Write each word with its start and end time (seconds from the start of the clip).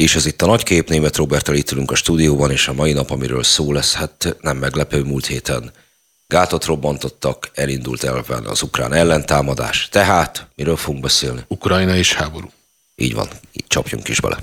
és 0.00 0.14
ez 0.14 0.26
itt 0.26 0.42
a 0.42 0.46
nagykép, 0.46 0.88
német 0.88 1.16
Robertel 1.16 1.54
itt 1.54 1.70
ülünk 1.70 1.90
a 1.90 1.94
stúdióban, 1.94 2.50
és 2.50 2.68
a 2.68 2.72
mai 2.72 2.92
nap, 2.92 3.10
amiről 3.10 3.42
szó 3.42 3.72
lesz, 3.72 3.94
hát 3.94 4.36
nem 4.40 4.56
meglepő 4.56 5.02
múlt 5.02 5.26
héten. 5.26 5.70
Gátot 6.26 6.64
robbantottak, 6.64 7.50
elindult 7.54 8.04
elven 8.04 8.44
az 8.44 8.62
ukrán 8.62 8.92
ellentámadás. 8.92 9.88
Tehát, 9.88 10.46
miről 10.54 10.76
fogunk 10.76 11.02
beszélni? 11.02 11.40
Ukrajna 11.48 11.96
és 11.96 12.14
háború. 12.14 12.50
Így 12.94 13.14
van, 13.14 13.28
így 13.52 13.64
csapjunk 13.66 14.08
is 14.08 14.20
bele. 14.20 14.38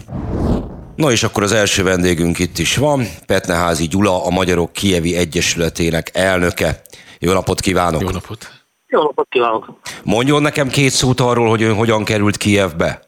No 0.95 1.11
és 1.11 1.23
akkor 1.23 1.43
az 1.43 1.51
első 1.51 1.83
vendégünk 1.83 2.39
itt 2.39 2.57
is 2.57 2.75
van, 2.75 3.07
Petneházi 3.25 3.87
Gyula, 3.87 4.25
a 4.25 4.29
Magyarok 4.29 4.73
Kievi 4.73 5.15
Egyesületének 5.15 6.09
elnöke. 6.13 6.81
Jó 7.19 7.33
napot 7.33 7.59
kívánok! 7.59 8.01
Jó 8.01 8.09
napot! 8.09 8.51
Jó 8.87 9.01
napot 9.01 9.27
kívánok! 9.29 9.79
Mondjon 10.03 10.41
nekem 10.41 10.67
két 10.67 10.91
szót 10.91 11.19
arról, 11.19 11.49
hogy 11.49 11.63
ön 11.63 11.75
hogyan 11.75 12.03
került 12.03 12.37
Kievbe. 12.37 13.06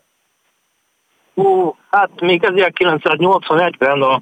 Ó, 1.40 1.76
hát 1.90 2.22
még 2.22 2.42
1981-ben 2.46 4.02
a, 4.02 4.22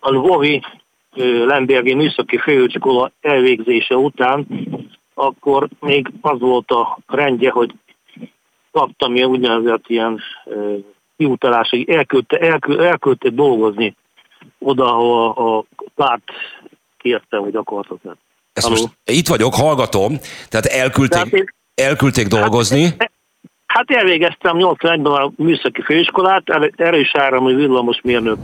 a 0.00 0.10
Lvovi 0.10 0.62
Lembergi 1.46 1.94
Műszaki 1.94 2.38
Főiskola 2.38 3.12
elvégzése 3.20 3.96
után, 3.96 4.46
akkor 5.14 5.68
még 5.80 6.12
az 6.20 6.40
volt 6.40 6.70
a 6.70 6.98
rendje, 7.06 7.50
hogy 7.50 7.74
kaptam 8.72 9.14
ilyen 9.14 9.28
úgynevezett 9.28 9.84
ilyen 9.86 10.20
kiutalásig, 11.16 11.88
elküldte, 11.88 12.38
elküldte, 12.38 12.84
elküldte 12.84 13.28
dolgozni 13.28 13.96
oda, 14.58 14.84
ahol 14.84 15.30
a, 15.30 15.58
a 15.58 15.64
párt 15.94 16.22
kérte, 16.98 17.36
hogy 17.36 17.56
akartok. 17.56 18.00
Ezt 18.52 18.68
most 18.68 18.88
itt 19.04 19.28
vagyok, 19.28 19.54
hallgatom, 19.54 20.18
tehát 20.48 20.66
elküldték, 20.66 21.30
tehát 21.30 21.32
én, 21.32 21.44
elküldték 21.74 22.26
dolgozni. 22.26 22.82
Hát, 22.82 23.11
hát 23.72 23.90
elvégeztem 23.90 24.56
81-ben 24.58 25.12
a 25.12 25.32
műszaki 25.36 25.82
főiskolát, 25.82 26.42
erős 26.76 27.10
áramú 27.14 27.56
villamos 27.56 28.00
mérnök 28.02 28.38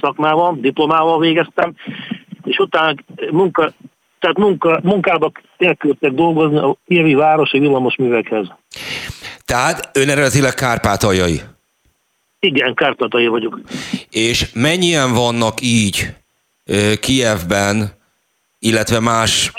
szakmával, 0.00 0.56
diplomával 0.60 1.18
végeztem, 1.18 1.74
és 2.44 2.56
utána 2.58 2.94
munka, 3.30 3.72
tehát 4.18 4.38
munka, 4.38 4.80
munkába 4.82 5.32
elküldtek 5.56 6.12
dolgozni 6.12 6.58
a 6.58 6.76
Évi 6.86 7.14
városi 7.14 7.58
villamos 7.58 7.96
művekhez. 7.96 8.46
Tehát 9.44 9.90
ön 9.92 10.08
eredetileg 10.08 10.54
kárpátaljai? 10.54 11.40
Igen, 12.40 12.74
kárpátaljai 12.74 13.30
vagyok. 13.30 13.60
És 14.10 14.52
mennyien 14.52 15.12
vannak 15.12 15.60
így 15.60 16.06
Kievben, 17.00 17.90
illetve 18.58 19.00
más 19.00 19.52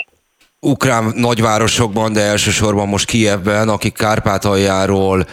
ukrán 0.66 1.12
nagyvárosokban, 1.16 2.12
de 2.12 2.20
elsősorban 2.20 2.88
most 2.88 3.06
Kievben, 3.06 3.68
akik 3.68 3.94
Kárpátaljáról 3.94 5.26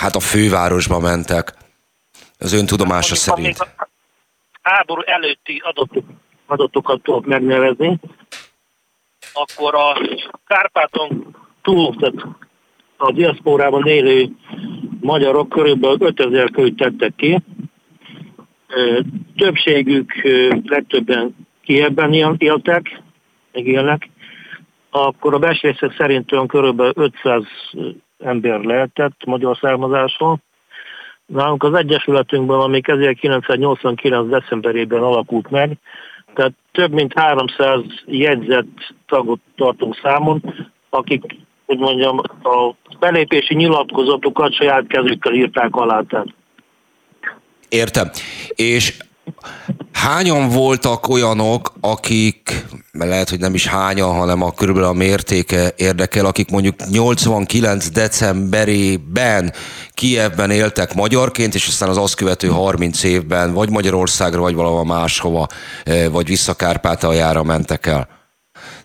hát 0.00 0.14
a 0.14 0.20
fővárosba 0.20 0.98
mentek. 0.98 1.54
Az 2.38 2.52
ön 2.52 2.66
tudomása 2.66 3.14
hát, 3.14 3.18
szerint. 3.18 3.58
A 3.58 3.88
háború 4.62 5.02
előtti 5.04 5.62
adatok, 5.64 6.04
adatokat 6.46 7.02
tudok 7.02 7.26
megnevezni, 7.26 8.00
akkor 9.32 9.74
a 9.74 10.00
Kárpáton 10.46 11.36
túl, 11.62 11.96
tehát 11.96 12.26
a 12.96 13.12
diaszporában 13.12 13.86
élő 13.86 14.28
magyarok 15.00 15.48
körülbelül 15.48 15.96
5000 16.00 16.50
könyvet 16.50 16.76
tettek 16.76 17.12
ki. 17.16 17.38
Többségük 19.36 20.12
legtöbben 20.64 21.36
Kievben 21.62 22.12
éltek, 22.38 23.02
meg 23.52 23.66
élnek. 23.66 24.08
Akkor 24.90 25.34
a 25.34 25.38
becslések 25.38 25.94
szerint 25.96 26.32
olyan 26.32 26.46
körülbelül 26.46 26.92
500 26.96 27.42
ember 28.18 28.60
lehetett 28.60 29.24
magyar 29.24 29.56
származásról. 29.60 30.38
Nálunk 31.26 31.62
az 31.62 31.74
Egyesületünkben, 31.74 32.60
ami 32.60 32.80
1989. 32.82 34.28
decemberében 34.28 35.02
alakult 35.02 35.50
meg, 35.50 35.78
tehát 36.34 36.52
több 36.72 36.92
mint 36.92 37.18
300 37.18 37.80
jegyzett 38.06 38.94
tagot 39.06 39.40
tartunk 39.56 39.98
számon, 40.02 40.54
akik, 40.88 41.22
hogy 41.66 41.78
mondjam, 41.78 42.18
a 42.42 42.74
belépési 42.98 43.54
nyilatkozatokat 43.54 44.54
saját 44.54 44.86
kezükkel 44.86 45.34
írták 45.34 45.76
alá. 45.76 46.02
Tehát. 46.08 46.26
Értem. 47.68 48.10
És 48.54 48.96
hányan 49.92 50.48
voltak 50.48 51.08
olyanok, 51.08 51.72
akik, 51.80 52.64
lehet, 52.92 53.28
hogy 53.28 53.38
nem 53.38 53.54
is 53.54 53.66
hányan, 53.66 54.14
hanem 54.16 54.42
a 54.42 54.52
körülbelül 54.52 54.88
a 54.88 54.92
mértéke 54.92 55.72
érdekel, 55.76 56.26
akik 56.26 56.50
mondjuk 56.50 56.74
89 56.90 57.88
decemberében 57.88 59.52
Kievben 59.94 60.50
éltek 60.50 60.94
magyarként, 60.94 61.54
és 61.54 61.66
aztán 61.66 61.88
az 61.88 61.96
azt 61.96 62.14
követő 62.14 62.48
30 62.48 63.02
évben 63.02 63.52
vagy 63.52 63.70
Magyarországra, 63.70 64.40
vagy 64.40 64.54
valahol 64.54 64.84
máshova, 64.84 65.46
eh, 65.84 66.08
vagy 66.10 66.26
vissza 66.26 66.54
Kárpátaljára 66.54 67.42
mentek 67.42 67.86
el. 67.86 68.08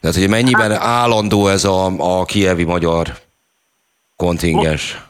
Tehát, 0.01 0.17
hogy 0.17 0.29
mennyiben 0.29 0.71
hát- 0.71 0.81
állandó 0.81 1.47
ez 1.47 1.63
a, 1.63 1.85
a 2.19 2.25
kievi 2.25 2.63
magyar 2.63 3.13
kontingens? 4.15 5.01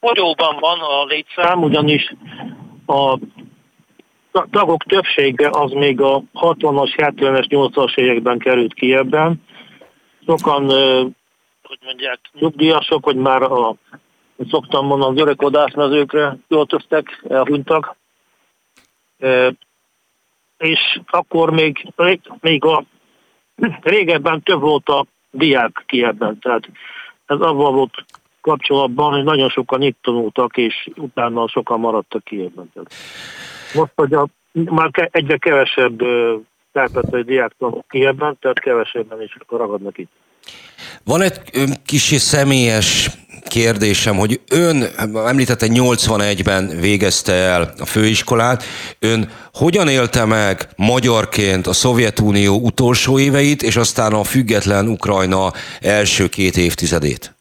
Fogyóban 0.00 0.56
van 0.60 0.78
a 0.80 1.04
létszám, 1.04 1.62
ugyanis 1.62 2.14
a 2.86 3.18
tagok 4.50 4.82
többsége 4.82 5.48
az 5.52 5.70
még 5.70 6.00
a 6.00 6.22
60-as, 6.34 6.92
70-es, 6.96 7.46
80-as 7.48 7.96
években 7.96 8.38
került 8.38 8.74
ki 8.74 8.94
ebben. 8.94 9.42
Sokan, 10.26 10.66
hogy 11.62 11.78
mondják, 11.84 12.20
nyugdíjasok, 12.32 13.04
hogy 13.04 13.16
már 13.16 13.42
a, 13.42 13.74
szoktam 14.50 14.86
mondani, 14.86 15.14
az 15.14 15.20
öreg 15.20 15.40
vadászmezőkre 15.40 16.36
költöztek, 16.48 17.24
elhunytak. 17.28 17.96
És 20.58 21.00
akkor 21.06 21.50
még, 21.50 21.92
még 22.40 22.64
a 22.64 22.84
régebben 23.80 24.42
több 24.42 24.60
volt 24.60 24.88
a 24.88 25.06
diák 25.30 25.84
ki 25.86 26.04
ebben, 26.04 26.38
tehát 26.38 26.68
ez 27.26 27.40
avval 27.40 27.72
volt 27.72 28.04
kapcsolatban, 28.40 29.12
hogy 29.12 29.24
nagyon 29.24 29.48
sokan 29.48 29.82
itt 29.82 29.98
tanultak, 30.02 30.56
és 30.56 30.88
utána 30.96 31.48
sokan 31.48 31.80
maradtak 31.80 32.24
ki 32.24 32.40
ebben. 32.40 32.70
Most, 33.74 33.92
hogy 33.94 34.14
a, 34.14 34.26
már 34.52 34.90
egyre 35.10 35.36
kevesebb 35.36 36.00
kárpátai 36.72 37.22
diák 37.22 37.52
tanul 37.58 37.84
ki 37.88 38.04
ebben, 38.04 38.36
tehát 38.40 38.60
kevesebben 38.60 39.22
is 39.22 39.36
ragadnak 39.48 39.98
itt. 39.98 40.10
Van 41.04 41.20
egy 41.20 41.40
kis 41.84 42.02
személyes 42.02 43.10
kérdésem, 43.48 44.16
hogy 44.16 44.40
ön 44.50 44.84
említette 45.14 45.66
81-ben 45.70 46.80
végezte 46.80 47.32
el 47.32 47.74
a 47.78 47.84
főiskolát, 47.84 48.62
ön 48.98 49.30
hogyan 49.52 49.88
élte 49.88 50.24
meg 50.24 50.68
magyarként 50.76 51.66
a 51.66 51.72
Szovjetunió 51.72 52.54
utolsó 52.54 53.18
éveit, 53.18 53.62
és 53.62 53.76
aztán 53.76 54.12
a 54.12 54.24
független 54.24 54.88
Ukrajna 54.88 55.52
első 55.80 56.28
két 56.28 56.56
évtizedét? 56.56 57.33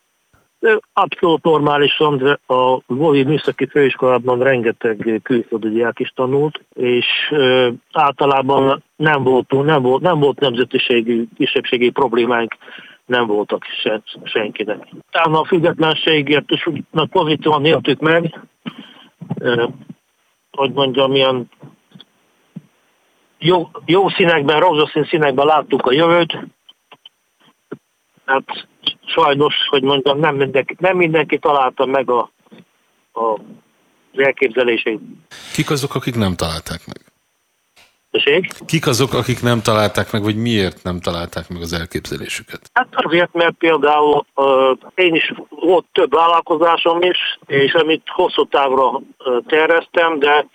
Abszolút 0.94 1.44
normálisan, 1.44 2.40
a 2.48 2.78
Lvovi 2.88 3.24
Műszaki 3.24 3.66
Főiskolában 3.66 4.40
rengeteg 4.40 5.20
külföldi 5.24 5.70
diák 5.70 6.00
is 6.00 6.12
tanult, 6.16 6.64
és 6.74 7.06
általában 7.92 8.84
nem 8.96 9.24
volt, 9.24 9.52
nem 9.52 9.82
volt, 9.82 10.02
nem 10.02 10.20
volt 10.20 10.40
nemzetiségű, 10.40 11.26
kisebbségi 11.36 11.90
problémánk, 11.90 12.58
nem 13.06 13.28
voltak 13.28 13.64
se, 13.64 14.02
senkinek. 14.24 14.88
Utána 15.08 15.40
a 15.40 15.46
függetlenségért 15.46 16.52
is 16.52 16.68
pozitívan 17.10 17.66
éltük 17.66 18.00
meg, 18.00 18.40
hogy 20.52 20.72
mondjam, 20.72 21.12
milyen 21.12 21.50
jó, 23.38 23.70
jó 23.86 24.10
színekben, 24.10 24.60
rózsaszín 24.60 25.06
színekben 25.06 25.46
láttuk 25.46 25.86
a 25.86 25.92
jövőt, 25.92 26.38
hát 28.26 28.68
sajnos, 29.06 29.56
hogy 29.70 29.84
mondjam, 29.84 30.20
nem 30.20 30.36
mindenki, 30.36 30.76
nem 30.80 30.98
mindenki 30.98 31.40
találta 31.40 31.86
meg 31.86 32.10
a, 32.10 32.32
a, 33.12 33.24
az 34.14 34.20
elképzeléseit. 34.20 35.02
Kik 35.54 35.70
azok, 35.70 35.96
akik 35.96 36.16
nem 36.16 36.36
találták 36.36 36.82
meg? 36.88 37.14
Tessék? 38.12 38.48
Kik 38.66 38.88
azok, 38.88 39.14
akik 39.14 39.42
nem 39.42 39.62
találták 39.62 40.12
meg, 40.12 40.24
vagy 40.24 40.36
miért 40.36 40.84
nem 40.84 41.00
találták 41.00 41.50
meg 41.50 41.62
az 41.62 41.74
elképzelésüket? 41.74 42.70
Hát 42.74 42.88
azért, 42.92 43.34
mert 43.34 43.56
például 43.58 44.26
uh, 44.36 44.78
én 44.96 45.16
is 45.16 45.34
volt 45.50 45.86
több 45.92 46.14
vállalkozásom 46.14 47.02
is, 47.02 47.18
és 47.46 47.74
amit 47.74 48.02
hosszú 48.06 48.48
távra 48.48 48.90
uh, 48.90 49.02
terveztem, 49.48 50.20
de 50.20 50.46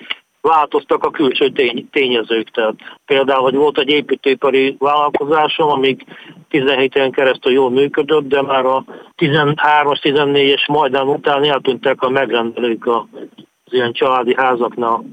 változtak 0.49 1.05
a 1.05 1.11
külső 1.11 1.51
tény, 1.51 1.89
tényezők. 1.91 2.51
Tehát 2.51 2.75
például, 3.07 3.43
hogy 3.43 3.55
volt 3.55 3.79
egy 3.79 3.89
építőipari 3.89 4.77
vállalkozásom, 4.79 5.69
amíg 5.69 6.05
17 6.49 6.95
éven 6.95 7.11
keresztül 7.11 7.53
jól 7.53 7.71
működött, 7.71 8.29
de 8.29 8.43
már 8.43 8.65
a 8.65 8.85
13-as, 9.17 9.99
14-es 10.03 10.67
Majdán 10.67 11.09
után 11.09 11.45
eltűntek 11.45 12.03
a 12.03 12.09
megrendelők 12.09 12.87
az 12.87 13.03
ilyen 13.71 13.93
családi 13.93 14.35
házaknál. 14.37 15.05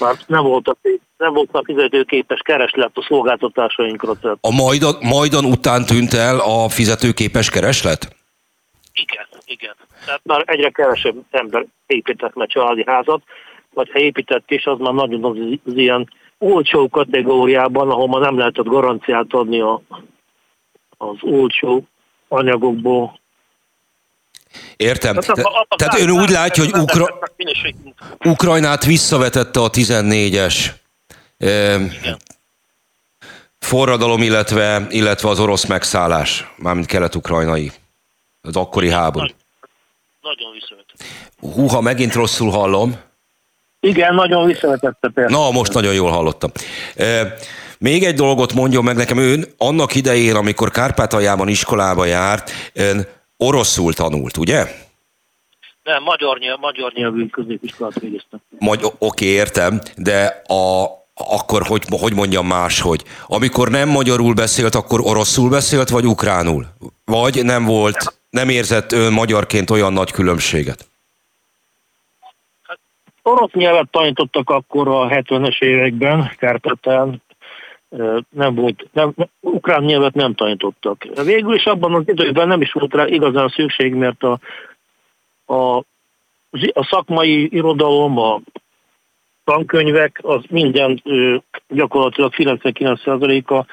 Már 0.00 0.14
nem 0.26 0.42
voltak, 0.42 0.78
nem 1.16 1.32
voltak 1.32 1.64
fizetőképes 1.64 2.40
kereslet 2.44 2.90
a 2.94 3.06
szolgáltatásainkra. 3.08 4.14
Tehát. 4.14 4.38
A 4.40 4.54
Majdan, 4.54 4.94
Majdan 5.00 5.44
után 5.44 5.84
tűnt 5.84 6.12
el 6.12 6.38
a 6.38 6.68
fizetőképes 6.68 7.50
kereslet? 7.50 8.16
Igen, 8.92 9.26
igen. 9.44 9.74
Tehát 10.04 10.20
már 10.24 10.42
egyre 10.46 10.70
kevesebb 10.70 11.16
ember 11.30 11.66
épített 11.86 12.34
meg 12.34 12.48
családi 12.48 12.84
házat, 12.86 13.22
vagy 13.74 13.90
ha 13.92 13.98
épített 13.98 14.50
is, 14.50 14.64
az 14.64 14.78
már 14.78 14.92
nagyon 14.92 15.24
az, 15.24 15.36
az 15.64 15.76
ilyen 15.76 16.08
olcsó 16.38 16.88
kategóriában, 16.88 17.90
ahol 17.90 18.08
már 18.08 18.20
nem 18.20 18.38
lehetett 18.38 18.64
garanciát 18.64 19.26
adni 19.30 19.60
a, 19.60 19.80
az 20.96 21.16
olcsó 21.20 21.84
anyagokból. 22.28 23.20
Értem. 24.76 25.14
Tehát, 25.14 25.46
a, 25.46 25.58
a, 25.58 25.66
a 25.68 25.76
Tehát 25.76 25.98
ön 25.98 26.10
úgy 26.10 26.30
látja, 26.30 26.64
hogy 26.64 26.80
Ukra... 26.80 27.18
Ukrajnát 28.24 28.84
visszavetette 28.84 29.60
a 29.60 29.70
14-es 29.70 30.70
forradalom, 33.58 34.22
illetve, 34.22 34.86
illetve 34.90 35.28
az 35.28 35.40
orosz 35.40 35.66
megszállás, 35.66 36.52
mármint 36.56 36.86
kelet-ukrajnai, 36.86 37.72
az 38.40 38.56
akkori 38.56 38.90
háború. 38.90 39.24
Nagy, 39.24 39.34
nagyon 40.20 40.52
visszavetette. 40.52 41.04
Húha, 41.40 41.80
megint 41.80 42.14
rosszul 42.14 42.50
hallom. 42.50 43.06
Igen, 43.80 44.14
nagyon 44.14 44.46
visszavetette 44.46 45.08
persze. 45.14 45.36
Na, 45.36 45.50
most 45.50 45.72
nagyon 45.72 45.94
jól 45.94 46.10
hallottam. 46.10 46.50
Még 47.78 48.04
egy 48.04 48.14
dolgot 48.14 48.52
mondjon 48.52 48.84
meg 48.84 48.96
nekem, 48.96 49.18
ön 49.18 49.44
annak 49.56 49.94
idején, 49.94 50.34
amikor 50.34 50.70
Kárpátaljában 50.70 51.48
iskolába 51.48 52.04
járt, 52.04 52.50
ön 52.72 53.06
oroszul 53.36 53.92
tanult, 53.92 54.36
ugye? 54.36 54.66
Nem, 55.82 56.02
magyar, 56.02 56.38
nyelv, 56.38 56.58
magyar 56.58 56.92
nyelvű 56.92 57.26
középiskolát 57.26 58.00
végeztem. 58.00 58.40
Magy- 58.58 58.92
oké, 58.98 59.26
értem, 59.26 59.80
de 59.96 60.42
a, 60.46 60.84
akkor 61.14 61.62
hogy, 61.62 61.84
hogy 61.90 62.14
mondjam 62.14 62.46
máshogy? 62.46 63.04
Amikor 63.26 63.70
nem 63.70 63.88
magyarul 63.88 64.34
beszélt, 64.34 64.74
akkor 64.74 65.00
oroszul 65.02 65.48
beszélt, 65.48 65.88
vagy 65.88 66.06
ukránul? 66.06 66.66
Vagy 67.04 67.44
nem 67.44 67.64
volt, 67.64 68.20
nem 68.30 68.48
érzett 68.48 68.92
ön 68.92 69.12
magyarként 69.12 69.70
olyan 69.70 69.92
nagy 69.92 70.10
különbséget? 70.10 70.86
Orosz 73.28 73.52
nyelvet 73.52 73.90
tanítottak 73.90 74.50
akkor 74.50 74.88
a 74.88 75.08
70-es 75.08 75.62
években, 75.62 76.30
Kárpátán, 76.36 77.22
nem 78.30 78.54
volt, 78.54 78.88
nem, 78.92 79.14
ukrán 79.40 79.82
nyelvet 79.82 80.14
nem 80.14 80.34
tanítottak. 80.34 81.04
Végül 81.24 81.54
is 81.54 81.64
abban 81.64 81.94
az 81.94 82.02
időben 82.06 82.48
nem 82.48 82.60
is 82.60 82.72
volt 82.72 82.94
rá 82.94 83.06
igazán 83.06 83.48
szükség, 83.48 83.94
mert 83.94 84.22
a, 84.22 84.38
a, 85.54 85.76
a 86.72 86.84
szakmai 86.90 87.54
irodalom, 87.54 88.18
a 88.18 88.40
tankönyvek, 89.44 90.18
az 90.22 90.42
minden 90.48 91.02
gyakorlatilag 91.68 92.32
99%-a 92.36 93.64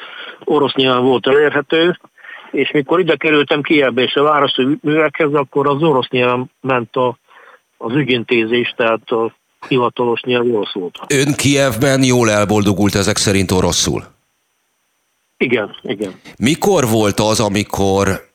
orosz 0.44 0.74
nyelven 0.74 1.04
volt 1.04 1.28
elérhető, 1.28 2.00
és 2.52 2.72
mikor 2.72 3.00
ide 3.00 3.16
kerültem 3.16 3.62
Kievbe 3.62 4.02
és 4.02 4.16
a 4.16 4.24
városi 4.24 4.78
művekhez, 4.82 5.34
akkor 5.34 5.68
az 5.68 5.84
orosz 5.84 6.10
nyelven 6.10 6.52
ment 6.62 6.96
a, 6.96 7.18
az 7.78 7.94
ügyintézés, 7.96 8.74
tehát 8.78 9.10
a 9.10 9.34
hivatalos 9.68 10.22
nyelv 10.22 10.54
orosz 10.54 10.74
volt. 10.74 11.00
Ön 11.08 11.34
Kievben 11.34 12.04
jól 12.04 12.32
elboldogult 12.32 12.96
ezek 12.96 13.18
szerint 13.18 13.52
oroszul? 13.52 14.04
Igen, 15.38 15.76
igen. 15.82 16.20
Mikor 16.38 16.90
volt 16.90 17.20
az, 17.20 17.40
amikor 17.40 18.34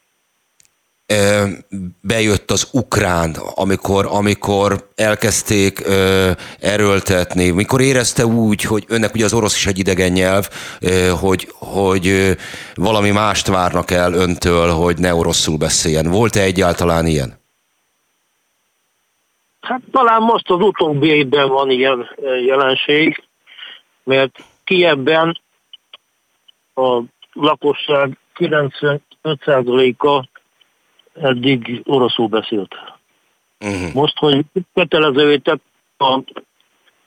bejött 2.00 2.50
az 2.50 2.68
ukrán, 2.72 3.36
amikor, 3.54 4.08
amikor 4.10 4.88
elkezdték 4.94 5.86
ö, 5.86 6.30
erőltetni, 6.60 7.50
mikor 7.50 7.80
érezte 7.80 8.26
úgy, 8.26 8.62
hogy 8.62 8.84
önnek 8.88 9.14
ugye 9.14 9.24
az 9.24 9.32
orosz 9.32 9.56
is 9.56 9.66
egy 9.66 9.78
idegen 9.78 10.12
nyelv, 10.12 10.48
ö, 10.80 11.08
hogy, 11.08 11.48
hogy 11.54 12.06
ö, 12.06 12.30
valami 12.74 13.10
mást 13.10 13.46
várnak 13.46 13.90
el 13.90 14.12
öntől, 14.12 14.70
hogy 14.70 14.98
ne 14.98 15.14
oroszul 15.14 15.56
beszéljen. 15.56 16.10
Volt-e 16.10 16.40
egyáltalán 16.40 17.06
ilyen? 17.06 17.39
Hát 19.60 19.80
talán 19.90 20.22
most 20.22 20.50
az 20.50 20.60
utóbbi 20.60 21.06
évben 21.06 21.48
van 21.48 21.70
ilyen 21.70 22.08
jelenség, 22.44 23.24
mert 24.04 24.44
Kievben 24.64 25.40
a 26.74 27.00
lakosság 27.32 28.18
95%-a 28.34 30.28
eddig 31.14 31.82
oroszul 31.84 32.28
beszélt. 32.28 32.74
Uh-huh. 33.60 33.92
Most, 33.92 34.18
hogy 34.18 34.44
kötelezővé 34.74 35.36
tett 35.36 35.62
a 35.98 36.22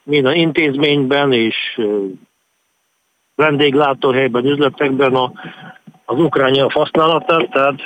minden 0.04 0.36
intézményben 0.36 1.34
és 1.34 1.82
vendéglátóhelyben, 3.36 4.46
üzletekben 4.46 5.16
a, 5.16 5.32
az 6.06 6.20
ukrán 6.20 6.52
nyelv 6.52 6.72
használatát, 6.72 7.50
tehát 7.50 7.82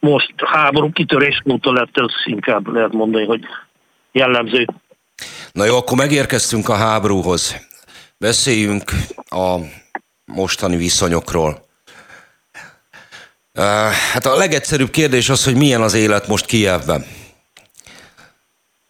most 0.00 0.34
háború 0.36 0.92
kitörés 0.92 1.42
óta 1.50 1.72
lett 1.72 1.90
ez 1.92 2.12
inkább 2.24 2.66
lehet 2.66 2.92
mondani, 2.92 3.24
hogy 3.24 3.40
jellemző. 4.12 4.66
Na 5.52 5.64
jó, 5.64 5.76
akkor 5.76 5.96
megérkeztünk 5.96 6.68
a 6.68 6.74
háborúhoz. 6.74 7.56
Beszéljünk 8.18 8.90
a 9.28 9.56
mostani 10.24 10.76
viszonyokról. 10.76 11.66
Hát 14.12 14.26
a 14.26 14.36
legegyszerűbb 14.36 14.90
kérdés 14.90 15.28
az, 15.28 15.44
hogy 15.44 15.56
milyen 15.56 15.80
az 15.80 15.94
élet 15.94 16.28
most 16.28 16.46
Kijevben. 16.46 17.04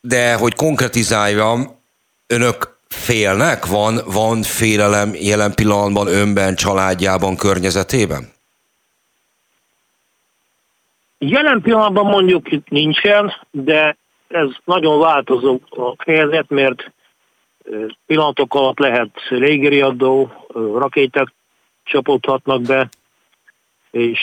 De 0.00 0.34
hogy 0.34 0.54
konkretizáljam, 0.54 1.80
önök 2.26 2.78
félnek? 2.88 3.66
Van, 3.66 4.00
van 4.04 4.42
félelem 4.42 5.14
jelen 5.14 5.54
pillanatban 5.54 6.06
önben, 6.06 6.54
családjában, 6.54 7.36
környezetében? 7.36 8.32
Jelen 11.18 11.60
pillanatban 11.60 12.06
mondjuk 12.06 12.68
nincsen, 12.68 13.32
de 13.50 13.96
ez 14.28 14.48
nagyon 14.64 14.98
változó 14.98 15.60
a 15.70 15.94
helyzet, 16.04 16.48
mert 16.48 16.90
pillanatok 18.06 18.54
alatt 18.54 18.78
lehet 18.78 19.10
légiriadó, 19.28 20.32
rakéták 20.54 21.32
csapódhatnak 21.84 22.62
be, 22.62 22.88
és 23.90 24.20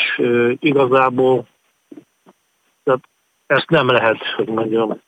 igazából 0.60 1.48
tehát 2.84 3.02
ezt 3.48 3.70
nem 3.70 3.90
lehet, 3.90 4.18
hogy 4.36 4.48
mondjam, 4.48 5.02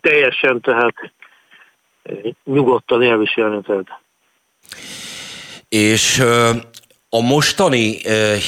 teljesen 0.00 0.60
tehát 0.60 0.94
nyugodtan 2.44 3.02
elviselni. 3.02 3.60
Tehát. 3.62 4.00
És 5.68 6.22
a 7.08 7.20
mostani 7.20 7.96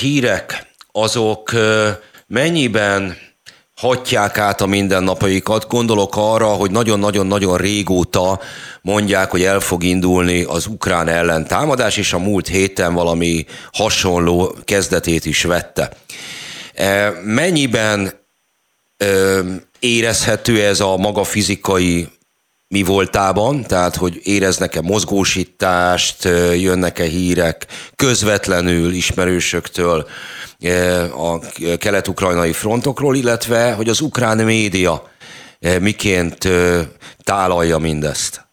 hírek 0.01 0.67
azok 0.93 1.51
mennyiben 2.31 3.17
hatják 3.77 4.39
át 4.39 4.61
a 4.61 4.67
mindennapjaikat. 4.67 5.69
Gondolok 5.69 6.17
arra, 6.17 6.47
hogy 6.47 6.71
nagyon-nagyon-nagyon 6.71 7.57
régóta 7.57 8.41
mondják, 8.83 9.31
hogy 9.31 9.43
el 9.43 9.61
fog 9.61 9.83
indulni 9.83 10.43
az 10.43 10.67
ukrán 10.67 11.09
ellen 11.09 11.47
támadás, 11.47 11.97
és 11.97 12.13
a 12.13 12.19
múlt 12.19 12.49
héten 12.49 12.95
valami 12.95 13.45
hasonló 13.73 14.57
kezdetét 14.65 15.25
is 15.25 15.43
vette. 15.43 15.91
E, 16.75 17.13
mennyiben 17.25 18.13
érezhető 19.79 20.65
ez 20.65 20.81
a 20.81 20.97
maga 20.97 21.25
fizikai 21.25 22.09
mi 22.69 22.83
voltában, 22.83 23.63
tehát 23.63 23.97
hogy 23.97 24.21
éreznek-e 24.23 24.81
mozgósítást, 24.81 26.25
jönnek-e 26.55 27.05
hírek 27.05 27.67
közvetlenül 27.97 28.93
ismerősöktől 28.93 30.07
a 31.17 31.39
kelet-ukrajnai 31.79 32.53
frontokról, 32.53 33.15
illetve 33.15 33.75
hogy 33.75 33.89
az 33.89 34.01
ukrán 34.01 34.45
média 34.45 35.03
miként 35.81 36.49
tálalja 37.25 37.79
mindezt? 37.79 38.49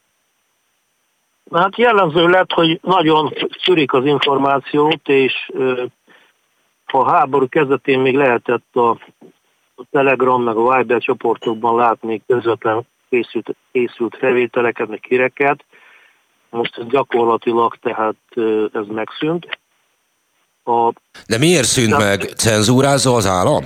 Hát 1.52 1.78
jellemző 1.78 2.28
lett, 2.28 2.52
hogy 2.52 2.80
nagyon 2.84 3.34
szürik 3.64 3.94
az 3.94 4.06
információt, 4.06 5.08
és 5.08 5.52
a 6.86 7.12
háború 7.12 7.50
kezdetén 7.50 8.00
még 8.00 8.16
lehetett 8.16 8.76
a, 8.76 8.90
a 9.76 9.84
Telegram 9.92 10.44
meg 10.44 10.56
a 10.56 10.78
Viber 10.78 11.02
csoportokban 11.02 11.76
látni 11.76 12.22
közvetlen 12.28 12.88
készült, 13.10 13.56
készült 13.72 14.18
felvételeket, 14.18 14.88
meg 14.88 15.04
híreket. 15.08 15.66
Most 16.50 16.78
ez 16.78 16.86
gyakorlatilag 16.86 17.76
tehát 17.76 18.16
ez 18.74 18.86
megszűnt. 18.88 19.60
A, 20.68 20.94
De 21.28 21.38
miért 21.38 21.68
szűnt 21.68 21.90
de, 21.90 21.98
meg? 21.98 22.22
Cenzúrázza 22.22 23.14
az 23.14 23.26
állam? 23.26 23.64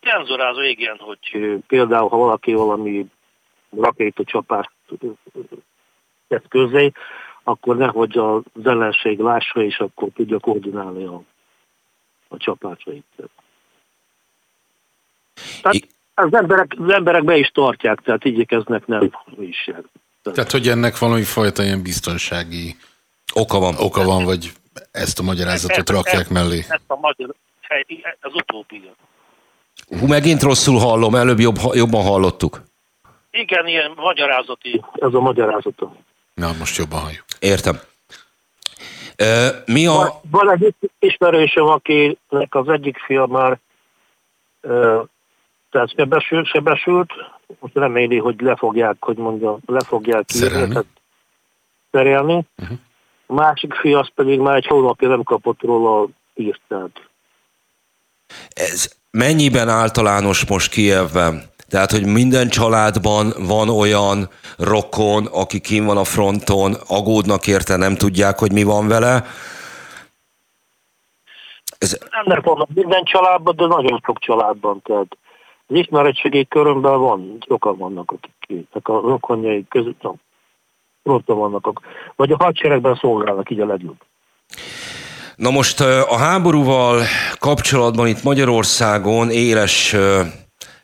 Cenzúrázó, 0.00 0.60
igen, 0.60 0.96
hogy 0.98 1.58
például 1.66 2.08
ha 2.08 2.16
valaki 2.16 2.52
valami 2.52 3.06
rakétacsapást 3.80 4.70
tett 6.28 6.48
közé, 6.48 6.92
akkor 7.42 7.76
nehogy 7.76 8.18
az 8.18 8.66
ellenség 8.66 9.18
lássa, 9.18 9.62
és 9.62 9.78
akkor 9.78 10.08
tudja 10.14 10.38
koordinálni 10.38 11.04
a, 11.04 11.22
a 12.28 12.36
csapásait. 12.36 13.04
Tehát 15.62 15.76
I- 15.76 15.88
az 16.14 16.34
emberek, 16.34 16.74
az 16.78 16.92
emberek 16.92 17.24
be 17.24 17.36
is 17.36 17.48
tartják, 17.48 18.00
tehát 18.00 18.24
igyekeznek 18.24 18.86
nem 18.86 19.10
is. 19.38 19.70
Tehát, 20.22 20.50
hogy 20.50 20.68
ennek 20.68 20.98
valami 20.98 21.22
fajta 21.22 21.62
ilyen 21.62 21.82
biztonsági 21.82 22.76
oka 23.34 23.58
van, 23.58 23.74
oka 23.78 24.04
van 24.04 24.24
vagy 24.24 24.52
ezt 24.90 25.18
a 25.18 25.22
magyarázatot 25.22 25.76
ezt, 25.76 25.90
rakják 25.90 26.20
ezt, 26.20 26.30
mellé? 26.30 26.58
Ezt 26.58 26.80
a 26.86 26.96
magyar, 26.96 27.34
az 28.20 28.32
utóbbi. 28.34 28.90
Hú, 29.98 30.06
megint 30.06 30.42
rosszul 30.42 30.78
hallom, 30.78 31.14
előbb 31.14 31.38
jobb, 31.38 31.56
jobban 31.72 32.02
hallottuk. 32.02 32.62
Igen, 33.30 33.66
ilyen 33.66 33.92
magyarázati, 33.96 34.84
ez 34.94 35.14
a 35.14 35.20
magyarázata. 35.20 35.96
Na, 36.34 36.52
most 36.58 36.76
jobban 36.76 37.00
halljuk. 37.00 37.24
Értem. 37.38 37.80
Ö, 39.16 39.48
Mi 39.66 39.86
a... 39.86 39.92
Van, 39.92 40.10
van 40.30 40.50
egy 40.50 40.74
ismerősöm, 40.98 41.66
akinek 41.66 42.54
az 42.54 42.68
egyik 42.68 42.98
fia 42.98 43.26
már 43.26 43.58
ö, 44.60 45.02
tehát 45.70 45.94
sebesült, 45.96 46.46
sebesült, 46.46 47.12
most 47.58 47.74
reméli, 47.74 48.18
hogy 48.18 48.40
le 48.40 48.56
fogják, 48.56 48.96
hogy 49.00 49.16
mondja, 49.16 49.58
le 49.66 49.80
fogják 49.84 50.24
Szerelni. 50.26 50.68
tehát 50.68 50.86
szerelni. 51.90 52.44
Uh-huh. 52.58 52.78
A 53.30 53.34
másik 53.34 53.74
fia 53.74 53.98
az 53.98 54.08
pedig 54.14 54.38
már 54.38 54.56
egy 54.56 54.66
hónapja 54.66 55.08
nem 55.08 55.22
kapott 55.22 55.62
róla 55.62 56.08
írt. 56.34 56.60
Tehát. 56.68 56.90
Ez 58.48 58.92
mennyiben 59.10 59.68
általános 59.68 60.46
most 60.46 60.70
Kievben? 60.70 61.42
Tehát, 61.68 61.90
hogy 61.90 62.06
minden 62.06 62.48
családban 62.48 63.32
van 63.38 63.68
olyan 63.68 64.28
rokon, 64.58 65.26
aki 65.26 65.60
kim 65.60 65.84
van 65.84 65.96
a 65.96 66.04
fronton, 66.04 66.74
agódnak 66.88 67.46
érte, 67.46 67.76
nem 67.76 67.94
tudják, 67.94 68.38
hogy 68.38 68.52
mi 68.52 68.62
van 68.62 68.88
vele. 68.88 69.24
Ez, 71.78 71.98
Nem 72.24 72.40
vannak 72.44 72.68
minden 72.74 73.04
családban, 73.04 73.56
de 73.56 73.66
nagyon 73.66 74.00
sok 74.04 74.18
családban. 74.18 74.82
Tehát 74.82 75.16
az 75.66 75.76
ismeretségi 75.76 76.46
körömben 76.46 76.98
van, 77.00 77.36
sokan 77.46 77.76
vannak, 77.76 78.10
akik 78.10 78.66
a 78.82 78.92
rokonjai 78.92 79.64
között, 79.68 80.02
fronton 81.02 81.38
vannak, 81.38 81.66
ak- 81.66 81.82
vagy 82.16 82.32
a 82.32 82.36
hadseregben 82.36 82.98
szolgálnak, 83.00 83.50
így 83.50 83.60
a 83.60 83.66
legjobb. 83.66 83.96
Na 85.36 85.50
most 85.50 85.80
a 85.80 86.16
háborúval 86.16 87.02
kapcsolatban 87.38 88.06
itt 88.06 88.22
Magyarországon 88.22 89.30
éles 89.30 89.96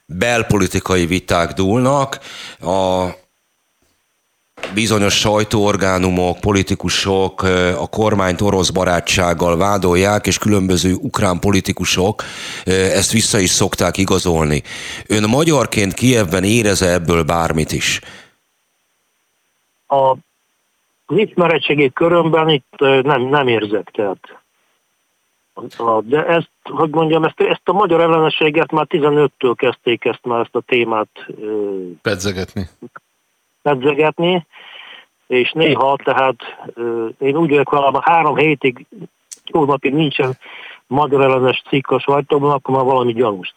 belpolitikai 0.06 1.06
viták 1.06 1.52
dúlnak. 1.52 2.18
A 2.60 3.06
bizonyos 4.74 5.14
sajtóorgánumok, 5.18 6.40
politikusok 6.40 7.42
a 7.78 7.86
kormányt 7.86 8.40
orosz 8.40 8.70
barátsággal 8.70 9.56
vádolják, 9.56 10.26
és 10.26 10.38
különböző 10.38 10.94
ukrán 10.94 11.38
politikusok 11.38 12.22
ezt 12.64 13.12
vissza 13.12 13.38
is 13.38 13.50
szokták 13.50 13.96
igazolni. 13.96 14.62
Ön 15.06 15.28
magyarként 15.28 15.94
Kievben 15.94 16.44
érez 16.44 16.82
ebből 16.82 17.22
bármit 17.22 17.72
is? 17.72 18.00
A 19.88 20.14
az 21.06 21.16
ismeretségi 21.18 21.92
körömben 21.92 22.48
itt 22.48 22.74
nem, 23.02 23.22
nem 23.22 23.48
érzek, 23.48 23.90
tehát. 23.90 24.38
A- 25.76 26.00
De 26.00 26.26
ezt, 26.26 26.50
hogy 26.62 26.90
mondjam, 26.90 27.24
ezt, 27.24 27.40
ezt 27.40 27.68
a 27.68 27.72
magyar 27.72 28.00
ellenességet 28.00 28.72
már 28.72 28.86
15-től 28.88 29.54
kezdték 29.56 30.04
ezt 30.04 30.24
már 30.24 30.40
ezt 30.40 30.54
a 30.54 30.60
témát 30.60 31.08
Pedzegetni. 32.02 32.68
pedzegetni, 33.62 34.46
és 35.26 35.52
néha, 35.52 35.96
tehát 36.04 36.36
én 37.18 37.36
úgy 37.36 37.48
vagyok 37.48 37.68
ha 37.68 38.00
három 38.04 38.36
hétig, 38.36 38.86
jó 39.44 39.64
napig 39.64 39.92
nincsen 39.92 40.38
magyar 40.86 41.20
ellenes 41.20 41.62
cikk 41.68 41.90
a 41.90 42.00
sajtóban, 42.00 42.50
akkor 42.50 42.74
már 42.74 42.84
valami 42.84 43.12
gyanús. 43.12 43.54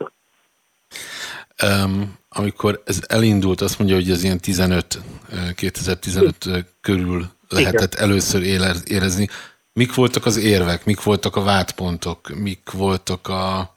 Um, 1.63 2.18
amikor 2.29 2.81
ez 2.85 3.01
elindult, 3.07 3.61
azt 3.61 3.79
mondja, 3.79 3.95
hogy 3.95 4.09
ez 4.09 4.23
ilyen 4.23 4.39
15, 4.39 4.99
eh, 5.31 5.53
2015 5.55 6.35
eh, 6.45 6.59
körül 6.81 7.25
lehetett 7.49 7.93
először 7.93 8.41
éle- 8.41 8.87
érezni. 8.87 9.27
Mik 9.73 9.95
voltak 9.95 10.25
az 10.25 10.37
érvek, 10.37 10.85
mik 10.85 11.03
voltak 11.03 11.35
a 11.35 11.43
vádpontok, 11.43 12.29
mik 12.43 12.71
voltak 12.71 13.27
a... 13.27 13.75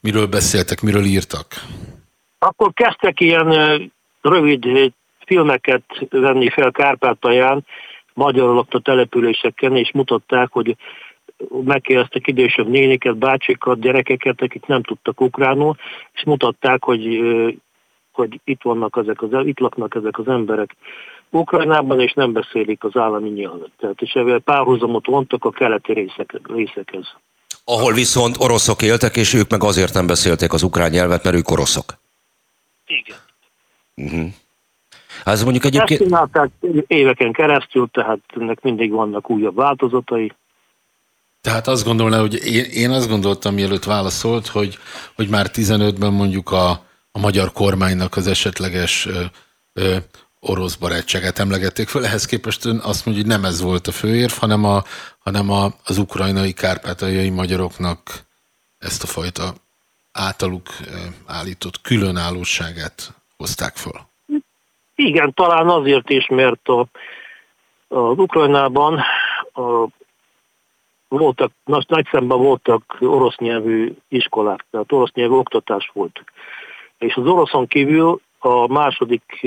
Miről 0.00 0.26
beszéltek, 0.26 0.80
miről 0.80 1.04
írtak? 1.04 1.46
Akkor 2.38 2.72
kezdtek 2.72 3.20
ilyen 3.20 3.50
ö, 3.50 3.76
rövid 4.22 4.92
filmeket 5.26 5.82
venni 6.10 6.50
fel 6.50 6.70
Kárpátalján, 6.70 7.66
magyar 8.14 8.54
lakta 8.54 8.78
településeken, 8.80 9.76
és 9.76 9.90
mutatták, 9.92 10.48
hogy 10.52 10.76
megkérdeztek 11.64 12.26
idősebb 12.26 12.68
néniket, 12.68 13.16
bácsikat, 13.16 13.80
gyerekeket, 13.80 14.42
akik 14.42 14.66
nem 14.66 14.82
tudtak 14.82 15.20
ukránul, 15.20 15.76
és 16.12 16.24
mutatták, 16.24 16.84
hogy, 16.84 17.20
hogy 18.18 18.40
itt 18.44 18.62
vannak 18.62 18.98
ezek 19.02 19.22
az, 19.22 19.46
itt 19.46 19.58
laknak 19.58 19.94
ezek 19.94 20.18
az 20.18 20.28
emberek 20.28 20.76
Ukrajnában, 21.30 22.00
és 22.00 22.12
nem 22.12 22.32
beszélik 22.32 22.84
az 22.84 22.96
állami 22.96 23.28
nyelvet. 23.28 23.70
Tehát, 23.78 24.00
és 24.00 24.12
ezzel 24.12 24.38
párhuzamot 24.38 25.06
vontak 25.06 25.44
a 25.44 25.50
keleti 25.50 25.92
részek, 25.92 26.40
részekhez. 26.54 27.06
Ahol 27.64 27.92
viszont 27.92 28.36
oroszok 28.38 28.82
éltek, 28.82 29.16
és 29.16 29.34
ők 29.34 29.50
meg 29.50 29.62
azért 29.62 29.94
nem 29.94 30.06
beszélték 30.06 30.52
az 30.52 30.62
ukrán 30.62 30.90
nyelvet, 30.90 31.24
mert 31.24 31.36
ők 31.36 31.50
oroszok. 31.50 31.84
Igen. 32.86 34.34
Hát 35.24 35.34
ez 35.34 35.42
mondjuk 35.42 35.64
Ezt 35.64 35.74
egyébként... 35.74 36.00
csinálták 36.00 36.50
éveken 36.86 37.32
keresztül, 37.32 37.88
tehát 37.92 38.18
ennek 38.36 38.60
mindig 38.62 38.90
vannak 38.90 39.30
újabb 39.30 39.54
változatai. 39.54 40.32
Tehát 41.40 41.66
azt 41.66 41.84
gondolná, 41.84 42.20
hogy 42.20 42.46
én, 42.46 42.64
én 42.64 42.90
azt 42.90 43.08
gondoltam, 43.08 43.54
mielőtt 43.54 43.84
válaszolt, 43.84 44.46
hogy, 44.46 44.78
hogy 45.14 45.28
már 45.28 45.46
15-ben 45.52 46.12
mondjuk 46.12 46.50
a, 46.50 46.86
a 47.12 47.18
magyar 47.18 47.52
kormánynak 47.52 48.16
az 48.16 48.26
esetleges 48.26 49.08
orosz 50.40 50.74
barátságát 50.74 51.38
emlegették 51.38 51.88
föl. 51.88 52.04
Ehhez 52.04 52.26
képest 52.26 52.64
ön 52.64 52.78
azt 52.78 53.06
mondja, 53.06 53.24
hogy 53.24 53.32
nem 53.32 53.44
ez 53.44 53.60
volt 53.60 53.86
a 53.86 53.92
főérv, 53.92 54.32
hanem, 54.32 54.64
a, 54.64 54.82
hanem 55.18 55.50
a, 55.50 55.66
az 55.84 55.98
ukrajnai, 55.98 56.52
kárpátaljai 56.52 57.30
magyaroknak 57.30 58.00
ezt 58.78 59.02
a 59.02 59.06
fajta 59.06 59.52
általuk 60.12 60.66
állított 61.26 61.80
különállóságát 61.80 63.14
hozták 63.36 63.76
föl. 63.76 64.00
Igen, 64.94 65.34
talán 65.34 65.68
azért 65.68 66.10
is, 66.10 66.26
mert 66.26 66.68
a, 66.68 66.86
az 67.88 68.18
Ukrajnában 68.18 69.00
a, 69.52 69.86
voltak, 71.08 71.52
nagy, 71.64 71.84
nagy 71.88 72.08
szemben 72.10 72.38
voltak 72.38 72.96
orosz 73.00 73.36
nyelvű 73.36 73.96
iskolák, 74.08 74.64
tehát 74.70 74.92
orosz 74.92 75.12
nyelvű 75.12 75.34
oktatás 75.34 75.90
volt. 75.92 76.24
És 76.98 77.14
az 77.14 77.26
oroszon 77.26 77.66
kívül 77.66 78.20
a 78.38 78.72
második 78.72 79.46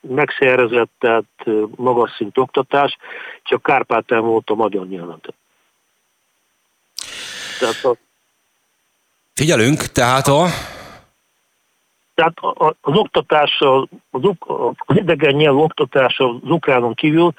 megszerzett, 0.00 0.90
tehát 0.98 1.24
eh, 1.36 1.54
magas 1.76 2.10
szint 2.16 2.38
oktatás, 2.38 2.96
csak 3.42 3.62
Kárpátán 3.62 4.22
volt 4.22 4.50
a 4.50 4.54
magyar 4.54 4.86
nyelven. 4.86 5.20
Tehát, 7.58 7.84
a, 7.84 7.96
Figyelünk, 9.34 9.82
tehát 9.82 10.26
a... 10.26 10.46
tehát 12.14 12.38
az 12.80 12.96
oktatás, 12.96 13.60
az, 13.60 14.22
az 14.78 14.96
idegen 14.96 15.34
nyelv 15.34 15.58
oktatása 15.58 16.28
az 16.28 16.50
ukránon 16.50 16.94
kívül 16.94 17.32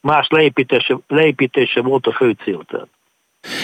más 0.00 0.26
leépítése, 0.30 0.98
leépítése 1.06 1.82
volt 1.82 2.06
a 2.06 2.12
fő 2.12 2.36
cél. 2.44 2.64
Tehát. 2.66 2.88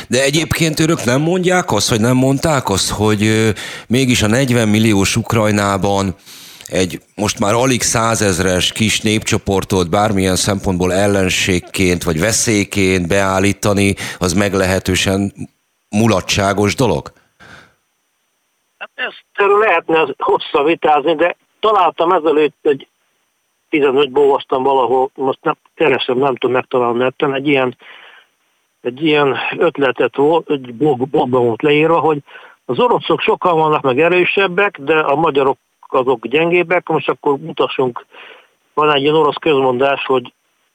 De 0.08 0.22
egyébként 0.22 0.80
ők 0.80 1.04
nem 1.04 1.20
mondják 1.20 1.72
azt, 1.72 1.90
vagy 1.90 2.00
nem 2.00 2.16
mondták 2.16 2.68
azt, 2.68 2.90
hogy 2.90 3.52
mégis 3.88 4.22
a 4.22 4.26
40 4.26 4.68
milliós 4.68 5.16
Ukrajnában 5.16 6.14
egy 6.66 7.00
most 7.14 7.38
már 7.38 7.54
alig 7.54 7.82
százezres 7.82 8.72
kis 8.72 9.00
népcsoportot 9.00 9.90
bármilyen 9.90 10.36
szempontból 10.36 10.92
ellenségként 10.92 12.02
vagy 12.02 12.20
veszélyként 12.20 13.08
beállítani, 13.08 13.94
az 14.18 14.32
meglehetősen 14.32 15.32
mulatságos 15.90 16.74
dolog? 16.74 17.12
Ezt 18.94 19.24
lehetne 19.60 20.06
hosszan 20.18 20.64
vitázni, 20.64 21.14
de 21.14 21.36
találtam 21.60 22.12
ezelőtt 22.12 22.56
egy 22.62 22.88
15 23.70 24.08
olvastam 24.12 24.62
valahol, 24.62 25.10
most 25.14 25.38
nem, 25.42 25.56
keresem, 25.74 26.18
nem 26.18 26.36
tudom 26.36 26.56
megtalálni 26.56 26.98
netten, 26.98 27.34
egy 27.34 27.48
ilyen, 27.48 27.76
egy 28.84 29.04
ilyen 29.04 29.36
ötletet 29.58 30.16
volt, 30.16 30.50
egy 30.50 30.74
blog, 30.74 31.08
blogban 31.08 31.44
volt 31.44 31.62
leírva, 31.62 31.98
hogy 31.98 32.18
az 32.64 32.78
oroszok 32.78 33.20
sokan 33.20 33.58
vannak 33.58 33.82
meg 33.82 34.00
erősebbek, 34.00 34.80
de 34.80 34.98
a 34.98 35.14
magyarok 35.14 35.58
azok 35.88 36.26
gyengébbek, 36.26 36.88
most 36.88 37.08
akkor 37.08 37.38
mutassunk, 37.38 38.06
van 38.74 38.94
egy 38.94 39.02
ilyen 39.02 39.14
orosz 39.14 39.36
közmondás, 39.40 40.04
hogy 40.04 40.32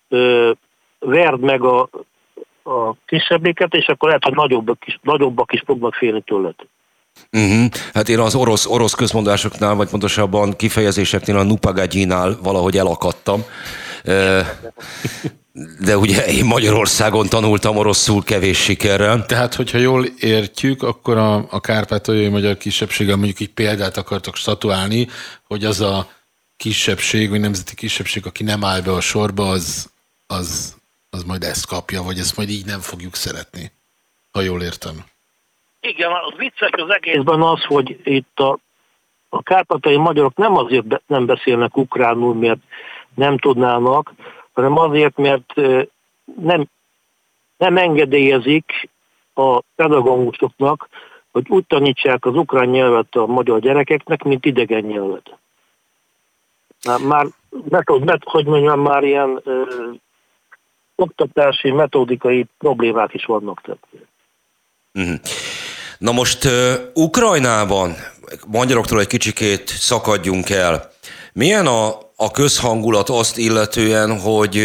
ö, 0.09 0.51
verd 0.99 1.39
meg 1.39 1.63
a, 1.63 1.89
a 2.63 2.93
kisebbéket, 3.05 3.73
és 3.73 3.87
akkor 3.87 4.07
lehet, 4.07 4.23
hogy 4.23 4.35
nagyobbak 4.35 4.87
is, 4.87 4.99
nagyobbak 5.01 5.53
is 5.53 5.63
fognak 5.65 5.93
félni 5.93 6.21
tőled. 6.21 6.55
Uh-huh. 7.31 7.65
Hát 7.93 8.09
én 8.09 8.19
az 8.19 8.35
orosz, 8.35 8.65
orosz 8.65 8.93
közmondásoknál, 8.93 9.75
vagy 9.75 9.89
pontosabban 9.89 10.53
kifejezéseknél 10.55 11.37
a 11.37 11.43
Nupagagyinál 11.43 12.37
valahogy 12.43 12.77
elakadtam. 12.77 13.41
Ö, 14.03 14.39
De 15.79 15.97
ugye 15.97 16.25
én 16.25 16.45
Magyarországon 16.45 17.27
tanultam 17.27 17.77
oroszul 17.77 18.23
kevés 18.23 18.57
sikerrel. 18.57 19.25
Tehát, 19.25 19.53
hogyha 19.55 19.77
jól 19.77 20.05
értjük, 20.19 20.83
akkor 20.83 21.17
a, 21.17 21.45
a 21.49 21.59
kárpátaljai 21.59 22.29
magyar 22.29 22.57
kisebbséggel 22.57 23.15
mondjuk 23.15 23.39
egy 23.39 23.53
példát 23.53 23.97
akartak 23.97 24.35
statuálni, 24.35 25.07
hogy 25.47 25.65
az 25.65 25.81
a 25.81 26.07
kisebbség, 26.57 27.29
vagy 27.29 27.39
nemzeti 27.39 27.75
kisebbség, 27.75 28.25
aki 28.25 28.43
nem 28.43 28.63
áll 28.63 28.81
be 28.81 28.91
a 28.91 29.01
sorba, 29.01 29.47
az, 29.47 29.91
az, 30.27 30.77
az 31.09 31.23
majd 31.23 31.43
ezt 31.43 31.67
kapja, 31.67 32.03
vagy 32.03 32.17
ezt 32.17 32.37
majd 32.37 32.49
így 32.49 32.65
nem 32.65 32.79
fogjuk 32.79 33.15
szeretni. 33.15 33.71
Ha 34.31 34.41
jól 34.41 34.61
értem. 34.61 34.95
Igen, 35.81 36.09
az 36.11 36.37
vicces 36.37 36.71
az 36.71 36.89
egészben 36.89 37.41
az, 37.41 37.63
hogy 37.63 37.99
itt 38.03 38.39
a 38.39 38.59
a 39.29 39.41
kárpátai 39.41 39.97
magyarok 39.97 40.35
nem 40.35 40.55
azért 40.57 40.85
nem 41.07 41.25
beszélnek 41.25 41.77
ukránul, 41.77 42.35
mert 42.35 42.59
nem 43.15 43.37
tudnának, 43.37 44.13
hanem 44.61 44.77
azért, 44.77 45.17
mert 45.17 45.53
nem, 46.41 46.65
nem 47.57 47.77
engedélyezik 47.77 48.89
a 49.33 49.61
pedagógusoknak, 49.75 50.89
hogy 51.31 51.45
úgy 51.49 51.65
tanítsák 51.67 52.25
az 52.25 52.35
ukrán 52.35 52.67
nyelvet 52.67 53.15
a 53.15 53.25
magyar 53.25 53.59
gyerekeknek, 53.59 54.23
mint 54.23 54.45
idegen 54.45 54.83
nyelvet. 54.83 55.37
Már, 57.07 57.25
metod, 57.69 58.03
met, 58.03 58.21
hogy 58.23 58.45
mondjam, 58.45 58.79
már 58.79 59.03
ilyen 59.03 59.41
ö, 59.43 59.63
oktatási, 60.95 61.71
metodikai 61.71 62.45
problémák 62.57 63.13
is 63.13 63.25
vannak. 63.25 63.61
Tehát. 63.61 63.79
Uh-huh. 64.93 65.19
Na 65.97 66.11
most 66.11 66.45
uh, 66.45 66.51
Ukrajnában, 66.93 67.95
magyaroktól 68.47 68.99
egy 68.99 69.07
kicsikét 69.07 69.67
szakadjunk 69.67 70.49
el. 70.49 70.91
Milyen 71.33 71.67
a, 71.67 71.97
a 72.21 72.31
közhangulat 72.31 73.09
azt 73.09 73.38
illetően, 73.38 74.19
hogy 74.19 74.63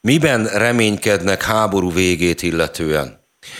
miben 0.00 0.46
reménykednek 0.46 1.42
háború 1.42 1.92
végét 1.92 2.42
illetően? 2.42 3.18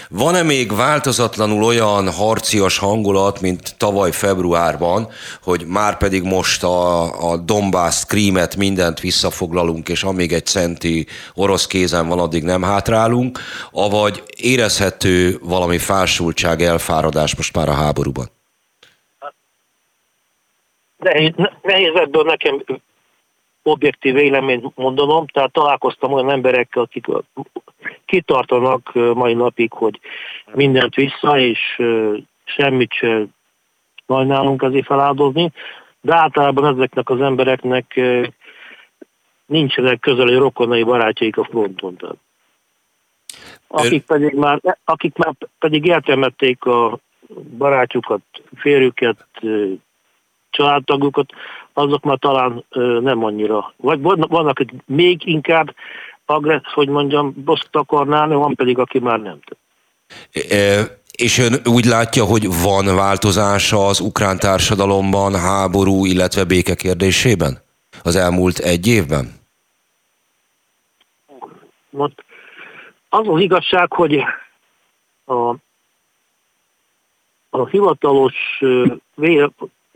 Van-e 0.08 0.42
még 0.42 0.76
változatlanul 0.76 1.64
olyan 1.64 2.12
harcias 2.12 2.78
hangulat, 2.78 3.40
mint 3.40 3.74
tavaly 3.76 4.10
februárban, 4.10 5.08
hogy 5.42 5.64
már 5.66 5.96
pedig 5.96 6.22
most 6.22 6.62
a, 6.62 7.30
a 7.30 7.36
Donbass, 7.36 8.04
Krímet, 8.04 8.56
mindent 8.56 9.00
visszafoglalunk, 9.00 9.88
és 9.88 10.02
amíg 10.02 10.32
egy 10.32 10.46
centi 10.46 11.06
orosz 11.34 11.66
kézen 11.66 12.08
van, 12.08 12.18
addig 12.18 12.42
nem 12.42 12.62
hátrálunk, 12.62 13.38
avagy 13.70 14.22
érezhető 14.36 15.38
valami 15.42 15.78
fásultság, 15.78 16.62
elfáradás 16.62 17.36
most 17.36 17.56
már 17.56 17.68
a 17.68 17.72
háborúban? 17.72 18.26
Nehéz, 20.96 21.32
nehéz 21.62 21.92
ebből 21.94 22.22
nekem 22.22 22.64
objektív 23.70 24.14
véleményt 24.14 24.76
mondanom, 24.76 25.26
tehát 25.26 25.52
találkoztam 25.52 26.12
olyan 26.12 26.30
emberekkel, 26.30 26.82
akik 26.82 27.06
kitartanak 28.04 28.92
mai 29.14 29.34
napig, 29.34 29.72
hogy 29.72 30.00
mindent 30.52 30.94
vissza, 30.94 31.38
és 31.38 31.82
semmit 32.44 32.92
se 32.92 33.26
sajnálunk 34.06 34.62
ezért 34.62 34.86
feláldozni, 34.86 35.52
de 36.00 36.14
általában 36.14 36.74
ezeknek 36.74 37.10
az 37.10 37.20
embereknek 37.20 38.00
nincsenek 39.46 40.00
közeli 40.00 40.34
rokonai 40.34 40.82
barátjaik 40.82 41.36
a 41.36 41.44
fronton. 41.44 41.98
Akik 43.66 44.04
pedig 44.04 44.34
már, 44.34 44.60
akik 44.84 45.16
már 45.16 45.34
pedig 45.58 45.88
eltemették 45.88 46.64
a 46.64 46.98
barátjukat, 47.56 48.20
férjüket, 48.56 49.26
családtagokat, 50.50 51.32
azok 51.78 52.04
már 52.04 52.18
talán 52.18 52.64
nem 53.00 53.24
annyira, 53.24 53.72
vagy 53.76 54.00
vannak, 54.00 54.48
akik 54.48 54.70
még 54.86 55.26
inkább 55.26 55.74
agressz, 56.26 56.72
hogy 56.74 56.88
mondjam, 56.88 57.32
boszt 57.44 57.68
akarnálni, 57.72 58.34
van 58.34 58.54
pedig, 58.54 58.78
aki 58.78 58.98
már 58.98 59.20
nem 59.20 59.38
tud. 59.44 59.56
És 61.12 61.38
ön 61.38 61.54
úgy 61.64 61.84
látja, 61.84 62.24
hogy 62.24 62.46
van 62.62 62.96
változása 62.96 63.86
az 63.86 64.00
ukrán 64.00 64.38
társadalomban 64.38 65.34
háború, 65.34 66.04
illetve 66.04 66.44
béke 66.44 66.74
kérdésében 66.74 67.62
az 68.02 68.16
elmúlt 68.16 68.58
egy 68.58 68.86
évben? 68.86 69.36
Most 71.90 72.24
az 73.08 73.28
az 73.28 73.40
igazság, 73.40 73.92
hogy 73.92 74.24
a, 75.24 75.54
a 77.50 77.66
hivatalos 77.70 78.62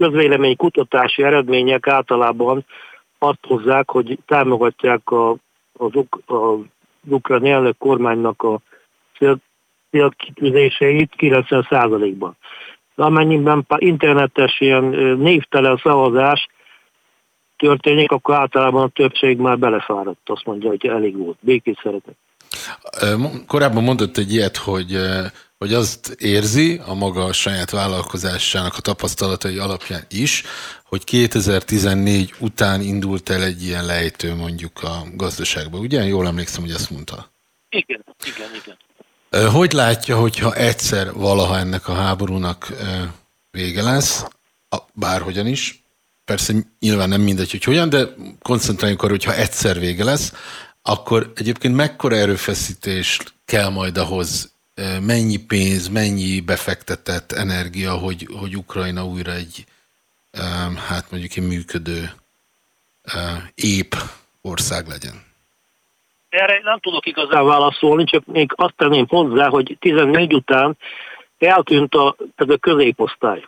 közvélemény 0.02 0.56
kutatási 0.56 1.22
eredmények 1.22 1.86
általában 1.86 2.64
azt 3.18 3.38
hozzák, 3.46 3.90
hogy 3.90 4.18
támogatják 4.26 5.10
a, 5.10 5.36
az, 5.72 5.90
az 6.26 6.58
ukrán 7.08 7.46
elnök 7.46 7.78
kormánynak 7.78 8.42
a 8.42 8.60
célkitűzéseit 9.90 11.12
90%-ban. 11.18 12.36
De 12.94 13.04
amennyiben 13.04 13.66
internetes 13.76 14.60
ilyen 14.60 14.84
névtelen 15.18 15.80
szavazás 15.82 16.48
történik, 17.56 18.10
akkor 18.10 18.34
általában 18.34 18.82
a 18.82 18.88
többség 18.88 19.38
már 19.38 19.58
belefáradt, 19.58 20.20
azt 20.24 20.44
mondja, 20.44 20.68
hogy 20.68 20.86
elég 20.86 21.16
volt, 21.16 21.36
békét 21.40 21.80
szeretek. 21.82 22.14
Korábban 23.46 23.82
mondott 23.82 24.16
egy 24.16 24.32
ilyet, 24.32 24.56
hogy 24.56 24.96
hogy 25.62 25.74
azt 25.74 26.08
érzi 26.08 26.80
a 26.84 26.94
maga 26.94 27.32
saját 27.32 27.70
vállalkozásának 27.70 28.76
a 28.76 28.80
tapasztalatai 28.80 29.58
alapján 29.58 30.04
is, 30.08 30.42
hogy 30.84 31.04
2014 31.04 32.34
után 32.38 32.80
indult 32.80 33.30
el 33.30 33.42
egy 33.42 33.62
ilyen 33.62 33.86
lejtő 33.86 34.34
mondjuk 34.34 34.82
a 34.82 35.06
gazdaságba. 35.14 35.78
Ugye? 35.78 36.04
Jól 36.04 36.26
emlékszem, 36.26 36.62
hogy 36.62 36.70
ezt 36.70 36.90
mondta. 36.90 37.32
Igen, 37.68 38.04
igen, 38.24 38.50
igen. 39.30 39.50
Hogy 39.50 39.72
látja, 39.72 40.16
hogyha 40.16 40.54
egyszer 40.54 41.12
valaha 41.12 41.58
ennek 41.58 41.88
a 41.88 41.94
háborúnak 41.94 42.72
vége 43.50 43.82
lesz, 43.82 44.24
bárhogyan 44.92 45.46
is, 45.46 45.84
persze 46.24 46.54
nyilván 46.78 47.08
nem 47.08 47.20
mindegy, 47.20 47.50
hogy 47.50 47.64
hogyan, 47.64 47.88
de 47.88 48.08
koncentráljunk 48.40 49.02
arra, 49.02 49.12
hogyha 49.12 49.34
egyszer 49.34 49.78
vége 49.78 50.04
lesz, 50.04 50.32
akkor 50.82 51.32
egyébként 51.34 51.74
mekkora 51.74 52.16
erőfeszítés 52.16 53.18
kell 53.44 53.68
majd 53.68 53.98
ahhoz 53.98 54.51
mennyi 55.00 55.36
pénz, 55.36 55.88
mennyi 55.88 56.40
befektetett 56.40 57.32
energia, 57.32 57.92
hogy, 57.92 58.28
hogy 58.40 58.56
Ukrajna 58.56 59.04
újra 59.04 59.32
egy, 59.32 59.64
hát 60.88 61.10
mondjuk 61.10 61.36
egy 61.36 61.46
működő, 61.46 62.10
ép 63.54 63.94
ország 64.40 64.86
legyen? 64.86 65.30
Erre 66.28 66.60
nem 66.62 66.78
tudok 66.78 67.06
igazán 67.06 67.44
válaszolni, 67.44 68.04
csak 68.04 68.26
még 68.26 68.52
azt 68.56 68.74
tenném 68.76 69.06
hozzá, 69.08 69.48
hogy 69.48 69.76
14 69.80 70.34
után 70.34 70.76
eltűnt 71.38 71.94
a, 71.94 72.16
ez 72.34 72.48
a 72.48 72.56
középosztály. 72.56 73.44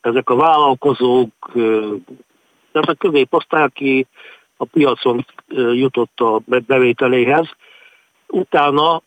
Ezek 0.00 0.30
a 0.30 0.36
vállalkozók, 0.36 1.50
ez 2.72 2.88
a 2.88 2.94
középosztály, 2.98 3.62
aki 3.62 4.06
a 4.56 4.64
piacon 4.64 5.26
jutott 5.72 6.20
a 6.20 6.40
bevételéhez. 6.46 7.48
Utána 8.26 9.02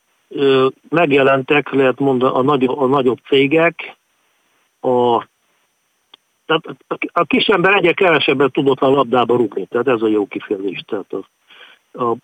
megjelentek, 0.90 1.70
lehet 1.70 2.00
mondani, 2.00 2.34
a, 2.36 2.42
nagy, 2.42 2.64
a 2.64 2.86
nagyobb 2.86 3.20
cégek, 3.28 3.96
a, 4.80 5.26
tehát 6.46 6.64
a 7.12 7.24
kis 7.24 7.46
ember 7.46 7.74
egyre 7.74 7.94
kevesebbet 7.94 8.52
tudott 8.52 8.80
a 8.80 8.90
labdába 8.90 9.36
rúgni, 9.36 9.66
tehát 9.66 9.88
ez 9.88 10.02
a 10.02 10.08
jó 10.08 10.28
kifejezés. 10.28 10.84
Tehát 10.88 11.14
a, 11.14 11.24
a 12.04 12.16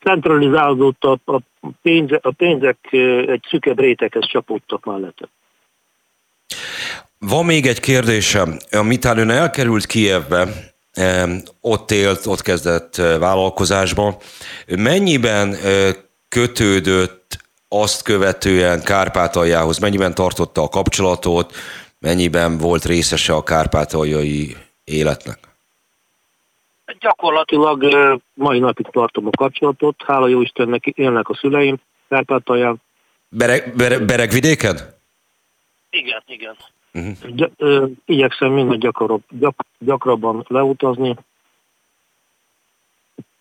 centralizálódott 0.00 1.04
a, 1.04 1.18
a, 1.24 1.40
pénze, 1.82 2.18
a 2.22 2.30
pénzek 2.30 2.78
egy 3.26 3.44
szükebb 3.48 3.80
réteghez 3.80 4.26
csapódtak 4.26 4.84
mellette. 4.84 5.28
Van 7.18 7.44
még 7.44 7.66
egy 7.66 7.80
kérdésem. 7.80 8.56
Amitán 8.70 9.18
ön 9.18 9.30
elkerült 9.30 9.86
Kievbe, 9.86 10.46
ott 11.60 11.90
élt, 11.90 12.26
ott 12.26 12.42
kezdett 12.42 12.96
vállalkozásba. 12.96 14.16
Mennyiben 14.66 15.54
kötődött 16.28 17.45
azt 17.80 18.02
követően 18.02 18.82
Kárpátaljához 18.82 19.78
mennyiben 19.78 20.14
tartotta 20.14 20.62
a 20.62 20.68
kapcsolatot, 20.68 21.54
mennyiben 21.98 22.58
volt 22.58 22.84
részese 22.84 23.32
a 23.32 23.42
kárpátaljai 23.42 24.56
életnek? 24.84 25.38
Gyakorlatilag 27.00 27.84
mai 28.34 28.58
napig 28.58 28.86
tartom 28.86 29.26
a 29.26 29.30
kapcsolatot, 29.36 30.02
hála 30.06 30.28
jó 30.28 30.40
Istennek 30.40 30.86
élnek 30.86 31.28
a 31.28 31.34
szüleim 31.34 31.76
Kárpátalján. 32.08 32.76
Bereg, 33.28 33.72
bereg, 33.76 34.04
Beregvidéken? 34.04 34.76
Igen, 35.90 36.22
igen. 36.26 36.56
Uh-huh. 36.92 37.34
Gy- 37.34 37.52
ö, 37.56 37.86
igyekszem 38.04 38.52
minél 38.52 38.76
gyakarabb, 38.76 39.22
gyak, 39.28 39.66
gyakrabban 39.78 40.44
leutazni. 40.48 41.16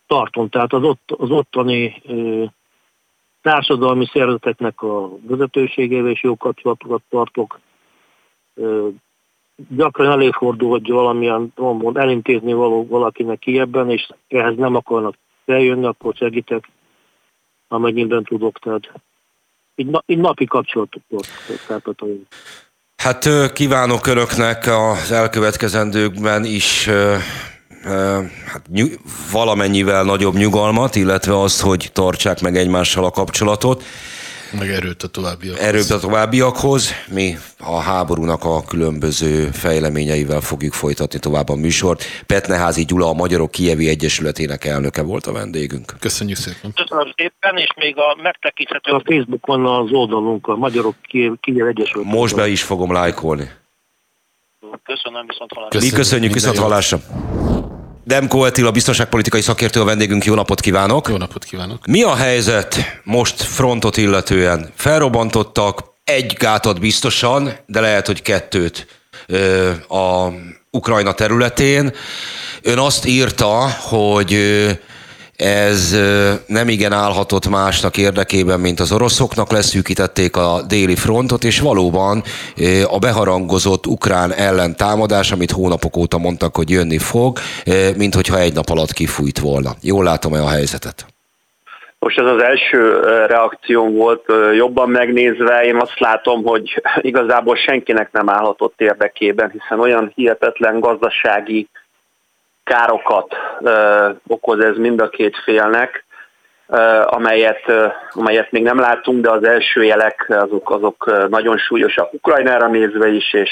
Tartom, 0.08 0.50
tehát 0.50 0.74
az, 0.74 0.84
ott, 0.84 1.12
az 1.18 1.30
ottani 1.30 2.02
ö, 2.06 2.44
társadalmi 3.46 4.06
szervezeteknek 4.14 4.82
a 4.82 5.10
vezetőségével 5.22 6.12
is 6.12 6.24
jó 6.24 6.36
kapcsolatokat 6.38 7.02
tartok. 7.10 7.60
Gyakran 9.70 10.12
előfordul, 10.12 10.70
hogy 10.70 10.90
valamilyen 10.90 11.54
mond, 11.56 11.98
elintézni 11.98 12.54
való 12.54 12.88
valakinek 12.88 13.40
ki 13.40 13.60
ebben, 13.60 13.90
és 13.90 14.10
ehhez 14.28 14.56
nem 14.56 14.76
akarnak 14.76 15.16
feljönni, 15.46 15.86
akkor 15.86 16.16
segítek, 16.16 16.70
amennyiben 17.68 18.24
tudok. 18.24 18.60
Tehát 18.60 18.92
így, 19.76 19.98
így 20.06 20.18
napi 20.18 20.46
kapcsolatot 20.46 21.02
tartok. 21.68 21.96
Hát 22.96 23.52
kívánok 23.54 24.08
Önöknek 24.08 24.68
az 24.68 25.12
elkövetkezendőkben 25.12 26.44
is 26.46 26.90
hát, 28.46 28.62
ny- 28.72 29.00
valamennyivel 29.32 30.04
nagyobb 30.04 30.36
nyugalmat, 30.36 30.96
illetve 30.96 31.40
azt, 31.40 31.62
hogy 31.62 31.90
tartsák 31.94 32.42
meg 32.42 32.58
egymással 32.58 33.06
a 33.06 33.12
kapcsolatot. 33.12 33.84
Meg 34.60 34.70
erőt 34.70 35.04
a 35.04 35.08
továbbiakhoz. 35.08 35.66
Erőt 35.66 35.90
a 35.90 36.00
továbbiakhoz. 36.00 36.92
Mi 37.08 37.38
a 37.60 37.80
háborúnak 37.80 38.44
a 38.44 38.64
különböző 38.64 39.50
fejleményeivel 39.52 40.42
fogjuk 40.42 40.74
folytatni 40.74 41.20
tovább 41.20 41.50
a 41.50 41.56
műsort. 41.56 42.04
Petneházi 42.26 42.86
Gyula, 42.86 43.10
a 43.10 43.14
Magyarok 43.14 43.52
Kijevi 43.52 43.90
Egyesületének 43.90 44.66
elnöke 44.66 45.02
volt 45.02 45.26
a 45.26 45.32
vendégünk. 45.32 45.94
Köszönjük 46.00 46.38
szépen. 46.38 46.74
Köszönöm 46.74 47.14
szépen, 47.16 47.58
és 47.58 47.70
még 47.76 47.98
a 47.98 48.22
megtekinthető 48.22 48.92
a 48.92 49.02
Facebookon 49.06 49.66
az 49.66 49.92
oldalunk, 49.92 50.48
a 50.48 50.56
Magyarok 50.56 50.96
Kijevi 51.42 51.70
Egyesület. 51.70 52.06
Most 52.06 52.36
be 52.36 52.48
is 52.48 52.64
fogom 52.64 52.92
lájkolni. 52.92 53.50
Köszönöm, 54.84 55.26
viszont 55.28 55.54
hallásra. 55.54 55.80
Mi 55.80 55.90
köszönjük 55.90 56.34
viszont 56.34 56.58
hallásra. 56.58 57.00
Demko 58.08 58.40
Attila, 58.40 58.72
biztonságpolitikai 58.72 59.42
szakértő 59.42 59.82
a 59.82 59.84
vendégünk, 59.84 60.26
jó 60.26 60.34
napot 60.34 60.60
kívánok! 60.60 61.08
Jó 61.10 61.18
napot 61.18 61.44
kívánok! 61.44 61.86
Mi 61.86 62.04
a 62.04 62.16
helyzet 62.16 63.02
most 63.04 63.42
frontot 63.42 63.98
illetően? 63.98 64.70
Felrobbantottak 64.76 65.84
egy 66.04 66.34
gátat 66.40 66.80
biztosan, 66.80 67.54
de 67.66 67.80
lehet, 67.80 68.06
hogy 68.06 68.22
kettőt 68.22 68.88
a 69.88 70.28
Ukrajna 70.72 71.14
területén. 71.14 71.94
Ön 72.62 72.78
azt 72.78 73.06
írta, 73.06 73.70
hogy 73.70 74.34
ez 75.38 75.96
nem 76.48 76.68
igen 76.68 76.92
állhatott 76.92 77.50
másnak 77.50 77.98
érdekében, 77.98 78.60
mint 78.60 78.80
az 78.80 78.92
oroszoknak, 78.92 79.52
leszűkítették 79.52 80.36
a 80.36 80.62
déli 80.68 80.96
frontot, 80.96 81.44
és 81.44 81.60
valóban 81.60 82.24
a 82.90 83.00
beharangozott 83.00 83.86
ukrán 83.86 84.34
ellen 84.34 84.76
támadás, 84.76 85.32
amit 85.32 85.52
hónapok 85.52 85.98
óta 85.98 86.18
mondtak, 86.18 86.56
hogy 86.56 86.70
jönni 86.70 86.98
fog, 86.98 87.38
mint 87.98 88.16
hogyha 88.16 88.40
egy 88.40 88.54
nap 88.54 88.70
alatt 88.70 88.94
kifújt 88.94 89.40
volna. 89.40 89.70
Jól 89.82 90.04
látom-e 90.04 90.42
a 90.42 90.50
helyzetet? 90.50 91.06
Most 92.00 92.20
ez 92.20 92.26
az 92.26 92.42
első 92.42 93.00
reakcióm 93.28 93.94
volt, 93.94 94.26
jobban 94.56 94.90
megnézve, 94.90 95.62
én 95.64 95.76
azt 95.76 96.00
látom, 96.00 96.44
hogy 96.44 96.82
igazából 97.02 97.56
senkinek 97.56 98.12
nem 98.12 98.30
állhatott 98.30 98.74
érdekében, 98.78 99.52
hiszen 99.52 99.80
olyan 99.80 100.12
hihetetlen 100.16 100.80
gazdasági 100.80 101.68
károkat 102.66 103.36
ö, 103.60 104.10
okoz 104.28 104.60
ez 104.60 104.78
mind 104.78 105.02
a 105.02 105.10
két 105.10 105.38
félnek, 105.44 106.06
ö, 106.68 107.02
amelyet, 107.06 107.62
ö, 107.66 107.88
amelyet 108.12 108.52
még 108.52 108.64
nem 108.64 108.80
látunk, 108.80 109.22
de 109.22 109.32
az 109.32 109.44
első 109.44 109.84
jelek 109.84 110.26
azok, 110.28 110.72
azok 110.72 111.28
nagyon 111.30 111.58
súlyosak 111.58 112.14
Ukrajnára 112.14 112.68
nézve 112.68 113.08
is, 113.08 113.34
és, 113.34 113.52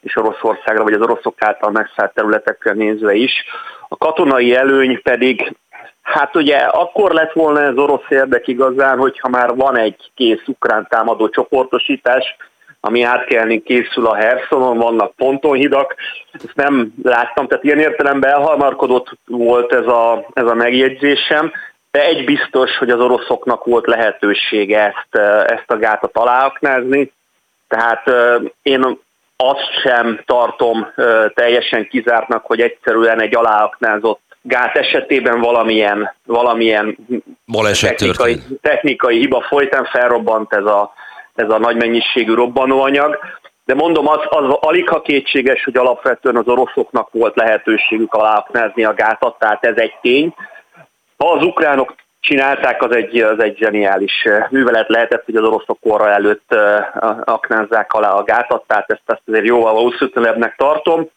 és 0.00 0.16
Oroszországra, 0.16 0.82
vagy 0.82 0.92
az 0.92 1.00
oroszok 1.00 1.42
által 1.42 1.70
megszállt 1.70 2.14
területekre 2.14 2.72
nézve 2.72 3.14
is. 3.14 3.32
A 3.88 3.96
katonai 3.96 4.54
előny 4.54 5.02
pedig, 5.02 5.56
hát 6.02 6.36
ugye 6.36 6.56
akkor 6.56 7.12
lett 7.12 7.32
volna 7.32 7.60
ez 7.60 7.76
orosz 7.76 8.08
érdek 8.08 8.48
igazán, 8.48 8.98
hogyha 8.98 9.28
már 9.28 9.54
van 9.54 9.76
egy 9.76 10.10
kész 10.14 10.42
ukrán 10.46 10.86
támadó 10.90 11.28
csoportosítás, 11.28 12.36
ami 12.80 13.02
átkelni 13.02 13.62
készül 13.62 14.06
a 14.06 14.14
Hersonon, 14.14 14.78
vannak 14.78 15.14
pontonhidak, 15.16 15.94
ezt 16.32 16.54
nem 16.54 16.92
láttam, 17.02 17.46
tehát 17.46 17.64
ilyen 17.64 17.78
értelemben 17.78 18.30
elhalmarkodott 18.30 19.08
volt 19.26 19.72
ez 19.72 19.86
a, 19.86 20.26
ez 20.32 20.46
a 20.46 20.54
megjegyzésem, 20.54 21.52
de 21.90 22.04
egy 22.04 22.24
biztos, 22.24 22.76
hogy 22.78 22.90
az 22.90 23.00
oroszoknak 23.00 23.64
volt 23.64 23.86
lehetősége 23.86 24.78
ezt, 24.86 25.24
ezt 25.50 25.70
a 25.70 25.78
gátat 25.78 26.16
aláaknázni, 26.16 27.12
tehát 27.68 28.10
én 28.62 28.98
azt 29.36 29.80
sem 29.82 30.22
tartom 30.26 30.92
teljesen 31.34 31.88
kizártnak, 31.88 32.46
hogy 32.46 32.60
egyszerűen 32.60 33.20
egy 33.20 33.36
aláaknázott 33.36 34.20
gát 34.42 34.76
esetében 34.76 35.40
valamilyen, 35.40 36.14
valamilyen 36.26 36.96
technikai, 37.80 38.40
technikai 38.60 39.18
hiba 39.18 39.40
folytán 39.40 39.84
felrobbant 39.84 40.54
ez 40.54 40.64
a, 40.64 40.92
ez 41.34 41.50
a 41.50 41.58
nagy 41.58 41.76
mennyiségű 41.76 42.34
robbanóanyag. 42.34 43.18
De 43.64 43.74
mondom, 43.74 44.08
az, 44.08 44.20
az 44.28 44.44
alig 44.60 44.88
ha 44.88 45.02
kétséges, 45.02 45.64
hogy 45.64 45.76
alapvetően 45.76 46.36
az 46.36 46.48
oroszoknak 46.48 47.08
volt 47.12 47.36
lehetőségük 47.36 48.14
aláaknázni 48.14 48.84
a 48.84 48.94
gátat, 48.94 49.38
tehát 49.38 49.64
ez 49.64 49.76
egy 49.76 49.94
tény. 50.00 50.34
Ha 51.16 51.30
az 51.30 51.44
ukránok 51.44 51.94
csinálták, 52.20 52.82
az 52.82 52.94
egy, 52.94 53.18
az 53.18 53.42
egy 53.42 53.56
zseniális 53.56 54.28
művelet 54.50 54.88
lehetett, 54.88 55.24
hogy 55.24 55.36
az 55.36 55.44
oroszok 55.44 55.78
korra 55.80 56.10
előtt 56.10 56.54
aknázzák 57.24 57.92
alá 57.92 58.10
a 58.10 58.22
gátat, 58.22 58.64
tehát 58.66 58.90
ezt, 58.90 59.02
ezt 59.06 59.22
azért 59.26 59.46
jóval 59.46 59.72
valószínűlebbnek 59.72 60.56
tartom. 60.56 61.10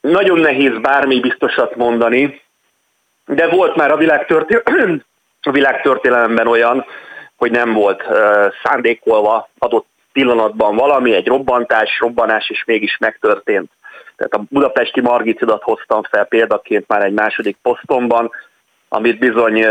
Nagyon 0.00 0.38
nehéz 0.38 0.78
bármi 0.78 1.20
biztosat 1.20 1.76
mondani, 1.76 2.40
de 3.26 3.48
volt 3.48 3.76
már 3.76 3.90
a 3.90 3.96
világtörténelemben, 3.96 5.04
a 5.42 5.50
világtörténelemben 5.50 6.46
olyan, 6.46 6.84
hogy 7.42 7.50
nem 7.50 7.72
volt 7.72 8.02
szándékolva 8.62 9.48
adott 9.58 9.86
pillanatban 10.12 10.76
valami, 10.76 11.14
egy 11.14 11.26
robbantás, 11.26 11.98
robbanás, 12.00 12.50
és 12.50 12.64
mégis 12.64 12.96
megtörtént. 12.98 13.70
Tehát 14.16 14.32
a 14.34 14.42
budapesti 14.50 15.00
Margicidat 15.00 15.62
hoztam 15.62 16.02
fel 16.02 16.24
példaként 16.24 16.88
már 16.88 17.04
egy 17.04 17.12
második 17.12 17.56
posztomban, 17.62 18.30
amit 18.88 19.18
bizony, 19.18 19.64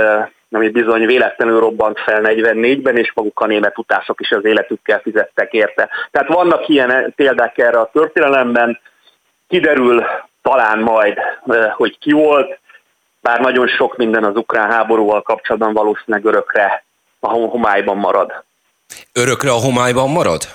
amit 0.51 0.71
bizony 0.71 1.05
véletlenül 1.05 1.59
robbant 1.59 1.99
fel 1.99 2.21
44-ben, 2.23 2.97
és 2.97 3.11
maguk 3.13 3.39
a 3.39 3.45
német 3.45 3.77
utások 3.77 4.21
is 4.21 4.31
az 4.31 4.45
életükkel 4.45 4.99
fizettek 4.99 5.53
érte. 5.53 5.89
Tehát 6.11 6.27
vannak 6.27 6.67
ilyen 6.67 7.13
példák 7.15 7.57
erre 7.57 7.79
a 7.79 7.89
történelemben, 7.93 8.79
kiderül 9.47 10.03
talán 10.41 10.79
majd, 10.79 11.17
hogy 11.71 11.97
ki 11.97 12.11
volt, 12.11 12.59
bár 13.21 13.39
nagyon 13.39 13.67
sok 13.67 13.97
minden 13.97 14.23
az 14.23 14.35
ukrán 14.35 14.71
háborúval 14.71 15.21
kapcsolatban 15.21 15.73
valószínűleg 15.73 16.25
örökre 16.25 16.83
a 17.21 17.29
homályban 17.29 17.97
marad. 17.97 18.31
Örökre 19.13 19.51
a 19.51 19.59
homályban 19.59 20.09
marad? 20.09 20.47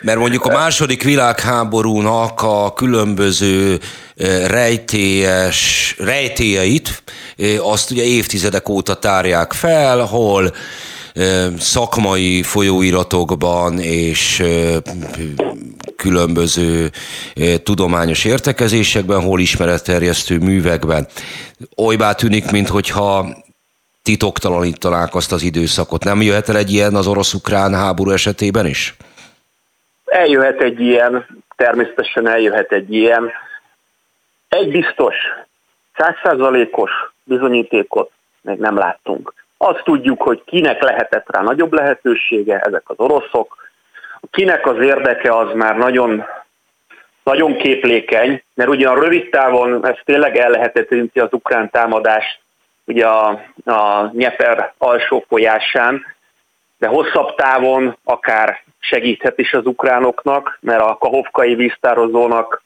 Mert 0.00 0.18
mondjuk 0.18 0.44
a 0.44 0.52
második 0.52 1.02
világháborúnak 1.02 2.42
a 2.42 2.72
különböző 2.72 3.78
eh, 4.16 4.48
rejtélyes, 4.48 5.94
rejtélyeit, 5.98 7.02
eh, 7.36 7.68
azt 7.70 7.90
ugye 7.90 8.04
évtizedek 8.04 8.68
óta 8.68 8.94
tárják 8.94 9.52
fel, 9.52 9.98
hol 9.98 10.54
eh, 11.12 11.46
szakmai 11.58 12.42
folyóiratokban 12.42 13.78
és 13.78 14.42
különböző 15.96 16.90
tudományos 17.62 18.24
értekezésekben, 18.24 19.20
hol 19.20 19.40
ismeretterjesztő 19.40 20.38
művekben. 20.38 21.06
Olybá 21.74 22.12
tűnik, 22.12 22.50
mintha 22.50 22.80
titoktalanítanák 24.10 25.14
azt 25.14 25.32
az 25.32 25.42
időszakot. 25.42 26.04
Nem 26.04 26.22
jöhet 26.22 26.48
el 26.48 26.56
egy 26.56 26.70
ilyen 26.70 26.94
az 26.94 27.06
orosz-ukrán 27.06 27.74
háború 27.74 28.10
esetében 28.10 28.66
is? 28.66 28.94
Eljöhet 30.04 30.60
egy 30.60 30.80
ilyen, 30.80 31.26
természetesen 31.56 32.28
eljöhet 32.28 32.72
egy 32.72 32.94
ilyen. 32.94 33.30
Egy 34.48 34.70
biztos, 34.70 35.14
százszázalékos 35.96 36.90
bizonyítékot 37.24 38.10
még 38.40 38.58
nem 38.58 38.76
láttunk. 38.76 39.34
Azt 39.56 39.82
tudjuk, 39.84 40.22
hogy 40.22 40.42
kinek 40.44 40.82
lehetett 40.82 41.26
rá 41.30 41.40
nagyobb 41.40 41.72
lehetősége, 41.72 42.58
ezek 42.58 42.82
az 42.84 42.96
oroszok. 42.98 43.56
Kinek 44.30 44.66
az 44.66 44.78
érdeke 44.78 45.36
az 45.36 45.54
már 45.54 45.76
nagyon, 45.76 46.24
nagyon 47.24 47.56
képlékeny, 47.56 48.42
mert 48.54 48.70
ugyan 48.70 49.00
rövid 49.00 49.30
távon 49.30 49.86
ez 49.86 49.96
tényleg 50.04 50.36
el 50.36 50.50
lehetetleníti 50.50 51.20
az 51.20 51.32
ukrán 51.32 51.70
támadást, 51.70 52.40
ugye 52.90 53.06
a, 53.06 53.28
a 53.64 54.10
Nyeper 54.12 54.72
alsó 54.78 55.24
folyásán, 55.28 56.04
de 56.78 56.86
hosszabb 56.86 57.34
távon 57.34 57.96
akár 58.04 58.62
segíthet 58.78 59.38
is 59.38 59.52
az 59.52 59.66
ukránoknak, 59.66 60.58
mert 60.60 60.80
a 60.80 60.96
kahovkai 61.00 61.54
víztározónak 61.54 62.62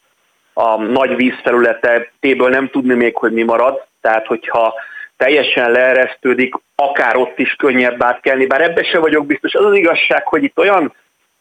a 0.52 0.76
nagy 0.82 1.16
vízfelületetéből 1.16 2.48
nem 2.48 2.68
tudni 2.68 2.94
még, 2.94 3.16
hogy 3.16 3.32
mi 3.32 3.42
marad, 3.42 3.84
tehát 4.00 4.26
hogyha 4.26 4.74
teljesen 5.16 5.70
leeresztődik, 5.70 6.54
akár 6.74 7.16
ott 7.16 7.38
is 7.38 7.54
könnyebb 7.54 8.02
átkelni, 8.02 8.46
bár 8.46 8.60
ebbe 8.60 8.82
se 8.82 8.98
vagyok 8.98 9.26
biztos. 9.26 9.54
Az 9.54 9.64
az 9.64 9.76
igazság, 9.76 10.26
hogy 10.26 10.42
itt 10.42 10.58
olyan 10.58 10.94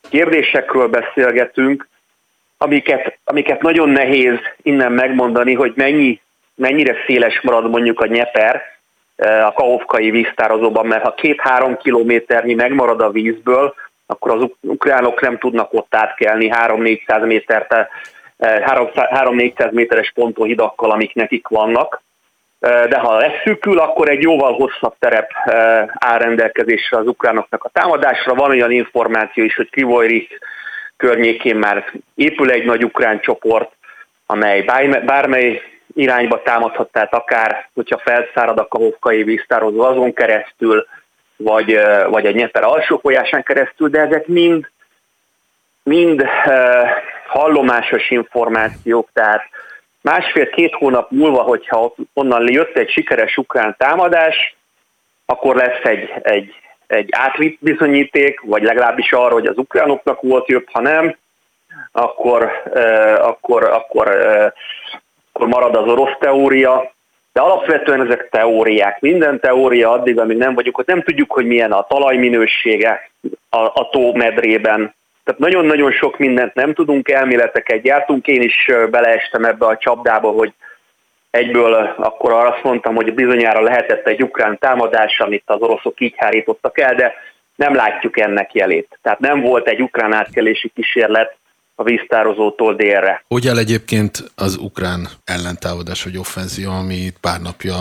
kérdésekről 0.09 0.87
beszélgetünk, 0.87 1.87
amiket, 2.57 3.19
amiket 3.23 3.61
nagyon 3.61 3.89
nehéz 3.89 4.39
innen 4.61 4.91
megmondani, 4.91 5.53
hogy 5.53 5.73
mennyi, 5.75 6.21
mennyire 6.55 6.95
széles 7.05 7.41
marad 7.41 7.69
mondjuk 7.69 7.99
a 7.99 8.05
nyeper, 8.05 8.61
a 9.23 9.53
kahovkai 9.53 10.11
víztározóban, 10.11 10.85
mert 10.85 11.03
ha 11.03 11.13
két-három 11.13 11.77
kilométernyi 11.77 12.53
megmarad 12.53 13.01
a 13.01 13.11
vízből, 13.11 13.73
akkor 14.05 14.31
az 14.31 14.49
ukránok 14.61 15.21
nem 15.21 15.37
tudnak 15.37 15.73
ott 15.73 15.95
átkelni 15.95 16.51
3-400 16.53 17.25
métert, 17.25 17.75
3-400 18.39 19.71
méteres 19.71 20.11
pontóhidakkal, 20.15 20.91
amik 20.91 21.13
nekik 21.13 21.47
vannak. 21.47 22.01
De 22.59 22.97
ha 22.97 23.17
leszűkül, 23.17 23.79
akkor 23.79 24.09
egy 24.09 24.21
jóval 24.21 24.53
hosszabb 24.53 24.95
terep 24.99 25.31
áll 25.93 26.17
rendelkezésre 26.17 26.97
az 26.97 27.07
ukránoknak 27.07 27.63
a 27.63 27.69
támadásra. 27.69 28.33
Van 28.33 28.49
olyan 28.49 28.71
információ 28.71 29.43
is, 29.43 29.55
hogy 29.55 29.69
Krivojri 29.69 30.27
környékén 30.97 31.55
már 31.55 31.91
épül 32.15 32.51
egy 32.51 32.65
nagy 32.65 32.83
ukrán 32.83 33.19
csoport, 33.19 33.71
amely 34.25 34.61
bármely 35.05 35.61
irányba 35.95 36.41
támadhat, 36.41 36.91
tehát 36.91 37.13
akár, 37.13 37.69
hogyha 37.73 37.97
felszárad 37.97 38.57
a 38.57 38.67
kahovkai 38.67 39.23
víztározó 39.23 39.81
azon 39.81 40.13
keresztül, 40.13 40.87
vagy, 41.35 41.79
vagy 42.09 42.25
a 42.25 42.31
Nyeper 42.31 42.63
alsó 42.63 42.97
folyásán 42.97 43.43
keresztül, 43.43 43.89
de 43.89 43.99
ezek 43.99 44.27
mind, 44.27 44.69
mind 45.83 46.23
hallomásos 47.27 48.09
információk, 48.09 49.09
tehát 49.13 49.43
másfél-két 50.01 50.73
hónap 50.73 51.11
múlva, 51.11 51.41
hogyha 51.41 51.93
onnan 52.13 52.51
jött 52.51 52.77
egy 52.77 52.89
sikeres 52.89 53.37
ukrán 53.37 53.75
támadás, 53.77 54.55
akkor 55.25 55.55
lesz 55.55 55.83
egy, 55.83 56.13
egy, 56.21 56.53
egy 56.87 57.09
átvitt 57.11 57.57
bizonyíték, 57.61 58.39
vagy 58.39 58.63
legalábbis 58.63 59.11
arra, 59.11 59.33
hogy 59.33 59.45
az 59.45 59.57
ukránoknak 59.57 60.21
volt 60.21 60.47
jobb, 60.47 60.65
ha 60.71 60.81
nem, 60.81 61.15
akkor, 61.91 62.61
eh, 62.73 63.27
akkor, 63.27 63.63
akkor, 63.63 64.07
akkor 65.33 65.47
marad 65.47 65.75
az 65.75 65.87
orosz 65.87 66.17
teória. 66.19 66.91
De 67.33 67.41
alapvetően 67.41 68.05
ezek 68.05 68.29
teóriák. 68.29 68.99
Minden 68.99 69.39
teória 69.39 69.91
addig, 69.91 70.19
amíg 70.19 70.37
nem 70.37 70.53
vagyunk 70.53 70.77
ott, 70.77 70.87
nem 70.87 71.01
tudjuk, 71.01 71.31
hogy 71.31 71.45
milyen 71.45 71.71
a 71.71 71.87
talajminősége 71.87 73.09
a, 73.49 73.57
a 73.57 73.89
tómedrében, 73.91 74.93
tehát 75.23 75.39
nagyon-nagyon 75.39 75.91
sok 75.91 76.17
mindent 76.17 76.53
nem 76.53 76.73
tudunk, 76.73 77.09
elméleteket 77.09 77.81
gyártunk. 77.81 78.27
Én 78.27 78.41
is 78.41 78.71
beleestem 78.89 79.45
ebbe 79.45 79.65
a 79.65 79.77
csapdába, 79.77 80.31
hogy 80.31 80.53
egyből 81.29 81.73
akkor 81.97 82.31
azt 82.31 82.63
mondtam, 82.63 82.95
hogy 82.95 83.13
bizonyára 83.13 83.61
lehetett 83.61 84.07
egy 84.07 84.23
ukrán 84.23 84.57
támadás, 84.59 85.19
amit 85.19 85.43
az 85.45 85.61
oroszok 85.61 85.99
így 85.99 86.13
hárítottak 86.17 86.79
el, 86.79 86.95
de 86.95 87.13
nem 87.55 87.75
látjuk 87.75 88.19
ennek 88.19 88.53
jelét. 88.53 88.99
Tehát 89.01 89.19
nem 89.19 89.41
volt 89.41 89.67
egy 89.67 89.81
ukrán 89.81 90.13
átkelési 90.13 90.71
kísérlet 90.75 91.35
a 91.75 91.83
víztározótól 91.83 92.75
délre. 92.75 93.23
Hogy 93.27 93.45
el 93.45 93.57
egyébként 93.57 94.23
az 94.35 94.57
ukrán 94.57 95.07
ellentámadás 95.25 96.03
vagy 96.03 96.17
offenzió, 96.17 96.71
ami 96.71 97.09
pár 97.21 97.41
napja 97.41 97.75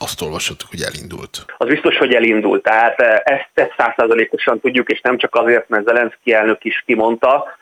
azt 0.00 0.22
olvashatjuk, 0.22 0.70
hogy 0.70 0.82
elindult. 0.82 1.44
Az 1.56 1.68
biztos, 1.68 1.96
hogy 1.96 2.14
elindult. 2.14 2.62
Tehát 2.62 3.00
eh, 3.00 3.20
ezt, 3.24 3.50
ezt 3.54 3.74
százszázalékosan 3.76 4.60
tudjuk, 4.60 4.88
és 4.88 5.00
nem 5.00 5.18
csak 5.18 5.34
azért, 5.34 5.68
mert 5.68 5.86
Zelenszky 5.86 6.32
elnök 6.32 6.64
is 6.64 6.82
kimondta, 6.86 7.56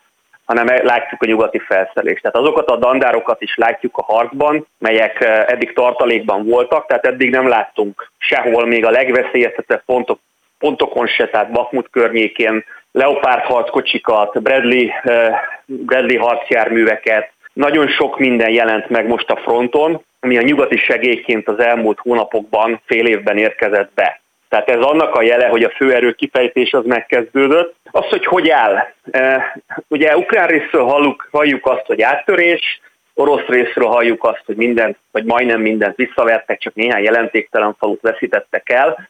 hanem 0.45 0.67
látjuk 0.67 1.23
a 1.23 1.27
nyugati 1.27 1.59
felszerelést. 1.59 2.23
Tehát 2.23 2.37
azokat 2.37 2.69
a 2.69 2.77
dandárokat 2.77 3.43
is 3.43 3.57
látjuk 3.57 3.97
a 3.97 4.03
harcban, 4.03 4.67
melyek 4.79 5.21
eh, 5.21 5.45
eddig 5.47 5.73
tartalékban 5.73 6.45
voltak, 6.45 6.87
tehát 6.87 7.07
eddig 7.07 7.31
nem 7.31 7.49
láttunk 7.49 8.11
sehol 8.19 8.67
még 8.67 8.85
a 8.85 8.91
legveszélyeztetett 8.91 9.83
pontok, 9.87 10.19
pontokon 10.59 11.07
se, 11.07 11.29
tehát 11.29 11.51
Bakmut 11.51 11.91
környékén, 11.91 12.65
Leopard 12.97 13.43
harckocsikat, 13.43 14.43
Bradley, 14.43 14.89
eh, 15.03 15.41
Bradley 15.67 16.19
harcjárműveket, 16.19 17.31
nagyon 17.53 17.89
sok 17.89 18.19
minden 18.19 18.51
jelent 18.51 18.89
meg 18.89 19.07
most 19.07 19.31
a 19.31 19.37
fronton, 19.37 20.05
ami 20.21 20.37
a 20.37 20.43
nyugati 20.43 20.77
segélyként 20.77 21.49
az 21.49 21.59
elmúlt 21.59 21.99
hónapokban, 21.99 22.81
fél 22.85 23.07
évben 23.07 23.39
érkezett 23.39 23.91
be. 23.95 24.21
Tehát 24.49 24.69
ez 24.69 24.81
annak 24.81 25.15
a 25.15 25.23
jele, 25.23 25.47
hogy 25.47 25.63
a 25.63 25.71
főerő 25.77 26.13
kifejtés 26.13 26.73
az 26.73 26.85
megkezdődött. 26.85 27.75
Az, 27.91 28.09
hogy 28.09 28.27
hogy 28.27 28.51
áll. 28.51 28.77
E, 29.11 29.57
ugye 29.89 30.17
ukrán 30.17 30.47
részről 30.47 30.85
halljuk, 30.85 31.29
halljuk 31.33 31.67
azt, 31.67 31.87
hogy 31.87 32.03
áttörés, 32.03 32.81
orosz 33.15 33.47
részről 33.47 33.89
halljuk 33.89 34.25
azt, 34.25 34.43
hogy 34.47 34.57
mindent, 34.57 34.99
vagy 35.13 35.25
majdnem 35.25 35.61
mindent 35.61 35.97
visszavertek, 35.97 36.59
csak 36.59 36.75
néhány 36.75 37.03
jelentéktelen 37.03 37.77
falut 37.79 38.01
veszítettek 38.01 38.71
el. 38.71 39.09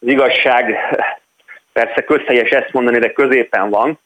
Az 0.00 0.08
igazság, 0.08 0.76
persze 1.72 2.04
közhelyes 2.04 2.50
ezt 2.50 2.72
mondani, 2.72 2.98
de 2.98 3.12
középen 3.12 3.70
van. 3.70 3.98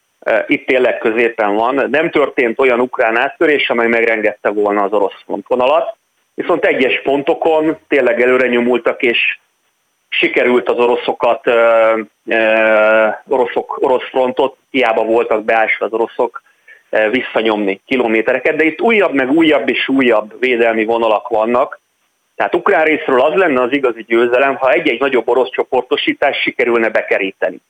Itt 0.46 0.66
tényleg 0.66 0.98
középen 0.98 1.54
van. 1.54 1.86
Nem 1.90 2.10
történt 2.10 2.60
olyan 2.60 2.80
ukrán 2.80 3.16
áttörés, 3.16 3.70
amely 3.70 3.88
megrengette 3.88 4.50
volna 4.50 4.82
az 4.82 4.92
orosz 4.92 5.22
frontvonalat 5.24 5.96
viszont 6.36 6.64
egyes 6.64 7.00
pontokon 7.02 7.78
tényleg 7.88 8.22
előre 8.22 8.46
nyomultak, 8.46 9.02
és 9.02 9.38
sikerült 10.08 10.68
az 10.68 10.78
oroszokat, 10.78 11.46
oroszok, 13.28 13.78
orosz 13.80 14.08
frontot, 14.10 14.56
hiába 14.70 15.04
voltak 15.04 15.44
beásva 15.44 15.84
az 15.86 15.92
oroszok, 15.92 16.42
visszanyomni 17.10 17.80
kilométereket, 17.86 18.56
de 18.56 18.64
itt 18.64 18.80
újabb, 18.80 19.12
meg 19.12 19.30
újabb 19.30 19.68
és 19.68 19.88
újabb 19.88 20.40
védelmi 20.40 20.84
vonalak 20.84 21.28
vannak, 21.28 21.80
tehát 22.36 22.54
ukrán 22.54 22.84
részről 22.84 23.20
az 23.20 23.34
lenne 23.34 23.60
az 23.60 23.72
igazi 23.72 24.04
győzelem, 24.08 24.56
ha 24.56 24.70
egy-egy 24.70 25.00
nagyobb 25.00 25.28
orosz 25.28 25.50
csoportosítás 25.50 26.40
sikerülne 26.40 26.88
bekeríteni, 26.88 27.60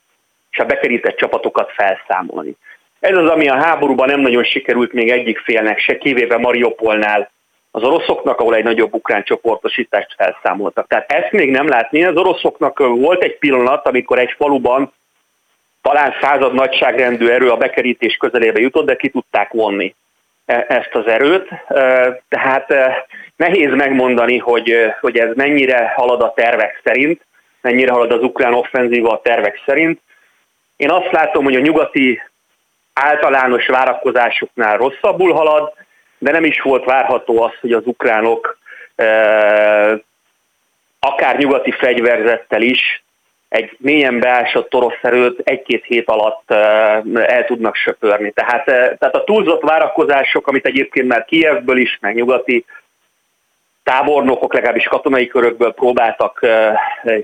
és 0.50 0.58
a 0.58 0.64
bekerített 0.64 1.16
csapatokat 1.16 1.72
felszámolni. 1.72 2.56
Ez 3.00 3.16
az, 3.16 3.28
ami 3.28 3.48
a 3.48 3.62
háborúban 3.62 4.08
nem 4.08 4.20
nagyon 4.20 4.44
sikerült 4.44 4.92
még 4.92 5.10
egyik 5.10 5.38
félnek 5.38 5.78
se, 5.78 5.98
kivéve 5.98 6.36
Mariupolnál 6.36 7.30
az 7.70 7.82
oroszoknak, 7.82 8.40
ahol 8.40 8.54
egy 8.54 8.64
nagyobb 8.64 8.94
ukrán 8.94 9.24
csoportosítást 9.24 10.14
felszámoltak. 10.16 10.86
Tehát 10.86 11.12
ezt 11.12 11.32
még 11.32 11.50
nem 11.50 11.68
látni. 11.68 12.04
Az 12.04 12.16
oroszoknak 12.16 12.78
volt 12.78 13.22
egy 13.22 13.38
pillanat, 13.38 13.86
amikor 13.86 14.18
egy 14.18 14.34
faluban 14.36 14.92
talán 15.82 16.14
század 16.20 16.54
nagyságrendű 16.54 17.28
erő 17.28 17.50
a 17.50 17.56
bekerítés 17.56 18.16
közelébe 18.16 18.60
jutott, 18.60 18.86
de 18.86 18.96
ki 18.96 19.08
tudták 19.08 19.52
vonni 19.52 19.94
ezt 20.46 20.94
az 20.94 21.06
erőt. 21.06 21.48
Tehát 22.28 22.74
nehéz 23.36 23.74
megmondani, 23.74 24.38
hogy, 24.38 24.92
hogy 25.00 25.18
ez 25.18 25.34
mennyire 25.34 25.92
halad 25.96 26.22
a 26.22 26.32
tervek 26.36 26.80
szerint, 26.84 27.26
mennyire 27.60 27.92
halad 27.92 28.12
az 28.12 28.22
ukrán 28.22 28.54
offenzíva 28.54 29.10
a 29.12 29.20
tervek 29.20 29.62
szerint. 29.66 30.00
Én 30.76 30.90
azt 30.90 31.10
látom, 31.10 31.44
hogy 31.44 31.56
a 31.56 31.60
nyugati 31.60 32.22
általános 32.92 33.66
várakozásoknál 33.66 34.76
rosszabbul 34.76 35.32
halad, 35.32 35.72
de 36.18 36.30
nem 36.30 36.44
is 36.44 36.60
volt 36.60 36.84
várható 36.84 37.42
az, 37.42 37.52
hogy 37.60 37.72
az 37.72 37.82
ukránok 37.86 38.58
akár 40.98 41.38
nyugati 41.38 41.70
fegyverzettel 41.70 42.62
is 42.62 43.04
egy 43.48 43.76
mélyen 43.78 44.18
beásott 44.20 44.74
orosz 44.74 44.98
erőt 45.02 45.40
egy-két 45.44 45.84
hét 45.84 46.08
alatt 46.08 46.50
el 47.14 47.44
tudnak 47.46 47.74
söpörni. 47.74 48.30
Tehát, 48.30 48.64
tehát 48.64 49.14
a 49.14 49.24
túlzott 49.24 49.62
várakozások, 49.62 50.46
amit 50.46 50.66
egyébként 50.66 51.08
már 51.08 51.24
Kijevből 51.24 51.78
is, 51.78 51.98
meg 52.00 52.14
nyugati 52.14 52.64
tábornokok, 53.82 54.54
legalábbis 54.54 54.84
katonai 54.84 55.26
körökből 55.26 55.72
próbáltak 55.72 56.46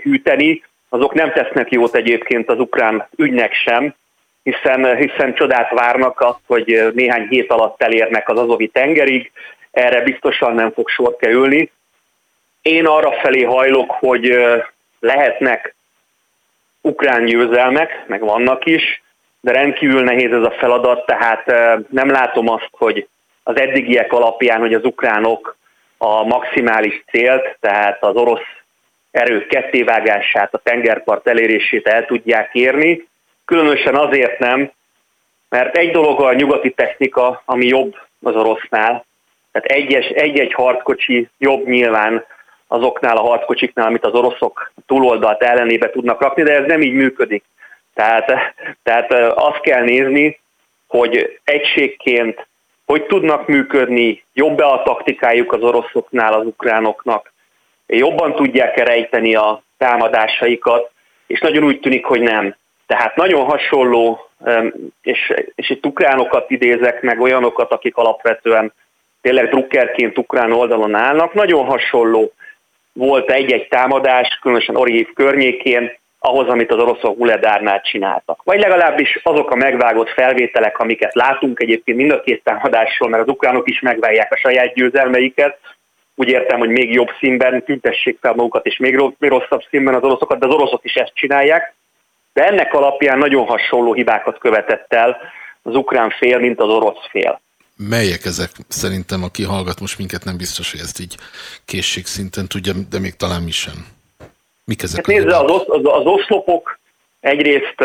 hűteni, 0.03 0.63
azok 0.89 1.15
nem 1.15 1.33
tesznek 1.33 1.71
jót 1.71 1.95
egyébként 1.97 2.49
az 2.49 2.59
ukrán 2.59 3.09
ügynek 3.17 3.53
sem, 3.53 3.95
hiszen, 4.43 4.97
hiszen 4.97 5.35
csodát 5.35 5.71
várnak 5.71 6.21
azt, 6.21 6.41
hogy 6.47 6.91
néhány 6.95 7.27
hét 7.29 7.51
alatt 7.51 7.83
elérnek 7.83 8.29
az 8.29 8.39
azovi 8.39 8.69
tengerig, 8.69 9.33
erre 9.71 10.01
biztosan 10.01 10.55
nem 10.55 10.73
fog 10.73 10.89
sor 10.89 11.17
kerülni. 11.17 11.71
Én 12.63 12.87
arra 12.87 13.13
felé 13.13 13.43
hajlok, 13.43 13.91
hogy 13.91 14.37
lehetnek 15.01 15.75
ukrán 16.83 17.25
győzelmek, 17.25 18.05
meg 18.07 18.21
vannak 18.21 18.67
is, 18.67 19.03
de 19.41 19.53
rendkívül 19.53 20.03
nehéz 20.03 20.33
ez 20.33 20.43
a 20.43 20.55
feladat, 20.59 21.07
tehát 21.07 21.47
nem 21.91 22.11
látom 22.11 22.49
azt, 22.49 22.69
hogy 22.71 23.09
az 23.43 23.61
eddigiek 23.61 24.13
alapján, 24.13 24.61
hogy 24.61 24.75
az 24.75 24.85
ukránok 24.85 25.57
a 25.99 26.25
maximális 26.25 27.05
célt, 27.11 27.57
tehát 27.61 28.03
az 28.03 28.15
orosz 28.17 28.47
erők 29.11 29.47
kettévágását, 29.47 30.55
a 30.55 30.59
tengerpart 30.59 31.27
elérését 31.27 31.87
el 31.87 32.05
tudják 32.07 32.55
érni. 32.55 33.09
Különösen 33.45 33.95
azért 33.95 34.39
nem, 34.39 34.71
mert 35.49 35.77
egy 35.77 35.91
dolog 35.91 36.21
a 36.21 36.33
nyugati 36.33 36.71
technika, 36.71 37.43
ami 37.45 37.67
jobb 37.67 37.97
az 38.23 38.35
orosznál. 38.35 39.05
Tehát 39.53 39.85
egy-egy 40.13 40.53
harckocsi 40.53 41.29
jobb 41.39 41.67
nyilván 41.67 42.25
azoknál 42.73 43.17
a 43.17 43.27
harckocsiknál, 43.27 43.87
amit 43.87 44.05
az 44.05 44.13
oroszok 44.13 44.73
túloldalt 44.87 45.43
ellenébe 45.43 45.91
tudnak 45.91 46.21
rakni, 46.21 46.43
de 46.43 46.57
ez 46.57 46.67
nem 46.67 46.81
így 46.81 46.93
működik. 46.93 47.45
Tehát, 47.95 48.33
tehát 48.83 49.13
azt 49.35 49.61
kell 49.61 49.83
nézni, 49.83 50.41
hogy 50.87 51.41
egységként 51.45 52.47
hogy 52.87 53.07
tudnak 53.07 53.47
működni, 53.47 54.25
jobb-e 54.33 54.67
a 54.67 54.83
taktikájuk 54.83 55.53
az 55.53 55.63
oroszoknál 55.63 56.33
az 56.33 56.47
ukránoknak, 56.47 57.33
jobban 57.87 58.35
tudják-e 58.35 58.85
rejteni 58.85 59.35
a 59.35 59.63
támadásaikat, 59.79 60.91
és 61.27 61.41
nagyon 61.41 61.65
úgy 61.65 61.81
tűnik, 61.81 62.05
hogy 62.05 62.21
nem. 62.21 62.57
Tehát 62.87 63.17
nagyon 63.17 63.45
hasonló, 63.45 64.31
és, 65.03 65.33
és 65.55 65.71
itt 65.71 65.87
ukránokat 65.87 66.51
idézek 66.51 67.03
meg, 67.03 67.21
olyanokat, 67.21 67.73
akik 67.73 67.97
alapvetően 67.97 68.73
tényleg 69.21 69.49
drukkerként 69.49 70.19
ukrán 70.19 70.53
oldalon 70.53 70.95
állnak, 70.95 71.35
nagyon 71.35 71.65
hasonló 71.65 72.33
volt 72.93 73.31
egy-egy 73.31 73.69
támadás, 73.69 74.39
különösen 74.43 74.77
Orihív 74.77 75.13
környékén, 75.15 76.01
ahhoz, 76.19 76.49
amit 76.49 76.73
az 76.73 76.79
oroszok 76.79 77.19
Uledárnál 77.19 77.81
csináltak. 77.81 78.43
Vagy 78.43 78.61
legalábbis 78.61 79.21
azok 79.23 79.51
a 79.51 79.55
megvágott 79.55 80.09
felvételek, 80.09 80.79
amiket 80.79 81.15
látunk 81.15 81.61
egyébként 81.61 81.99
mind 81.99 82.11
a 82.11 82.21
két 82.21 82.43
támadásról, 82.45 83.09
mert 83.09 83.23
az 83.23 83.29
ukránok 83.29 83.69
is 83.69 83.81
megválják 83.81 84.33
a 84.33 84.37
saját 84.37 84.75
győzelmeiket, 84.75 85.59
úgy 86.15 86.29
értem, 86.29 86.59
hogy 86.59 86.69
még 86.69 86.93
jobb 86.93 87.09
színben 87.19 87.65
tüntessék 87.65 88.19
fel 88.21 88.35
magukat, 88.35 88.67
és 88.67 88.77
még 88.77 88.97
rosszabb 89.19 89.63
színben 89.71 89.95
az 89.95 90.03
oroszokat, 90.03 90.39
de 90.39 90.47
az 90.47 90.55
oroszok 90.55 90.85
is 90.85 90.95
ezt 90.95 91.15
csinálják 91.15 91.75
de 92.33 92.47
ennek 92.47 92.75
alapján 92.75 93.19
nagyon 93.19 93.47
hasonló 93.47 93.93
hibákat 93.93 94.39
követett 94.39 94.93
el 94.93 95.19
az 95.63 95.75
ukrán 95.75 96.11
fél, 96.11 96.39
mint 96.39 96.61
az 96.61 96.69
orosz 96.69 97.09
fél. 97.11 97.41
Melyek 97.89 98.25
ezek? 98.25 98.51
Szerintem, 98.69 99.23
aki 99.23 99.43
hallgat 99.43 99.81
most 99.81 99.99
minket, 99.99 100.25
nem 100.25 100.37
biztos, 100.37 100.71
hogy 100.71 100.81
ezt 100.81 101.01
így 101.01 101.17
készségszinten 101.65 102.49
tudja, 102.49 102.73
de 102.91 102.99
még 102.99 103.17
talán 103.17 103.43
mi 103.43 103.51
sem. 103.51 103.87
Mik 104.65 104.83
ezek 104.83 105.07
hát 105.07 105.17
nézze, 105.17 105.37
az, 105.37 105.63
az, 105.67 105.81
az 105.83 106.05
oszlopok 106.05 106.79
egyrészt 107.21 107.81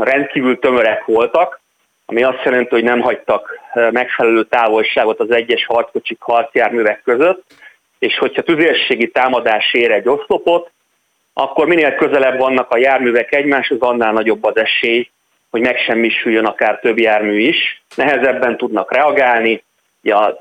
rendkívül 0.00 0.58
tömörek 0.58 1.04
voltak, 1.04 1.60
ami 2.06 2.22
azt 2.22 2.44
jelenti, 2.44 2.68
hogy 2.68 2.82
nem 2.82 3.00
hagytak 3.00 3.60
megfelelő 3.74 4.44
távolságot 4.44 5.20
az 5.20 5.30
egyes 5.30 5.66
harckocsik 5.66 6.20
harcjárművek 6.20 7.02
között, 7.04 7.44
és 7.98 8.18
hogyha 8.18 8.42
tüzérségi 8.42 9.10
támadás 9.10 9.72
ér 9.72 9.90
egy 9.90 10.08
oszlopot, 10.08 10.70
akkor 11.32 11.66
minél 11.66 11.94
közelebb 11.94 12.38
vannak 12.38 12.70
a 12.70 12.78
járművek 12.78 13.34
egymáshoz, 13.34 13.80
annál 13.80 14.12
nagyobb 14.12 14.44
az 14.44 14.56
esély, 14.56 15.10
hogy 15.50 15.60
megsemmisüljön 15.60 16.44
akár 16.44 16.78
több 16.78 16.98
jármű 16.98 17.38
is. 17.38 17.82
Nehezebben 17.94 18.56
tudnak 18.56 18.92
reagálni, 18.92 19.62
ja, 20.02 20.36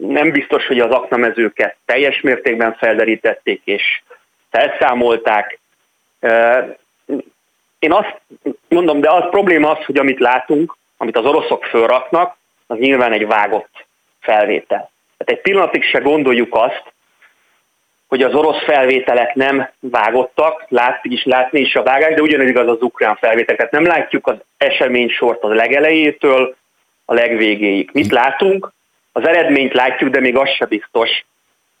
nem 0.00 0.30
biztos, 0.30 0.66
hogy 0.66 0.80
az 0.80 0.90
aknamezőket 0.90 1.76
teljes 1.84 2.20
mértékben 2.20 2.74
felderítették 2.74 3.60
és 3.64 4.02
felszámolták. 4.50 5.58
Én 7.78 7.92
azt 7.92 8.20
mondom, 8.68 9.00
de 9.00 9.10
az 9.10 9.24
probléma 9.30 9.70
az, 9.70 9.84
hogy 9.84 9.98
amit 9.98 10.20
látunk, 10.20 10.76
amit 10.96 11.16
az 11.16 11.24
oroszok 11.24 11.64
fölraknak, 11.64 12.36
az 12.66 12.78
nyilván 12.78 13.12
egy 13.12 13.26
vágott 13.26 13.86
felvétel. 14.20 14.90
Tehát 15.16 15.32
egy 15.32 15.40
pillanatig 15.40 15.82
se 15.82 15.98
gondoljuk 15.98 16.54
azt, 16.54 16.93
hogy 18.14 18.22
az 18.22 18.34
orosz 18.34 18.62
felvételek 18.64 19.34
nem 19.34 19.68
vágottak, 19.80 20.64
látszik 20.68 21.12
is 21.12 21.24
látni 21.24 21.60
is 21.60 21.74
a 21.74 21.82
vágás, 21.82 22.14
de 22.14 22.22
ugyanez 22.22 22.48
igaz 22.48 22.68
az 22.68 22.80
ukrán 22.82 23.16
felvételeket. 23.16 23.70
Nem 23.70 23.86
látjuk 23.86 24.26
az 24.26 24.36
esemény 24.56 25.08
sort 25.08 25.42
az 25.42 25.54
legelejétől 25.54 26.56
a 27.04 27.14
legvégéig. 27.14 27.90
Mit 27.92 28.10
látunk? 28.10 28.72
Az 29.12 29.26
eredményt 29.26 29.72
látjuk, 29.72 30.10
de 30.10 30.20
még 30.20 30.36
az 30.36 30.48
se 30.48 30.64
biztos, 30.64 31.24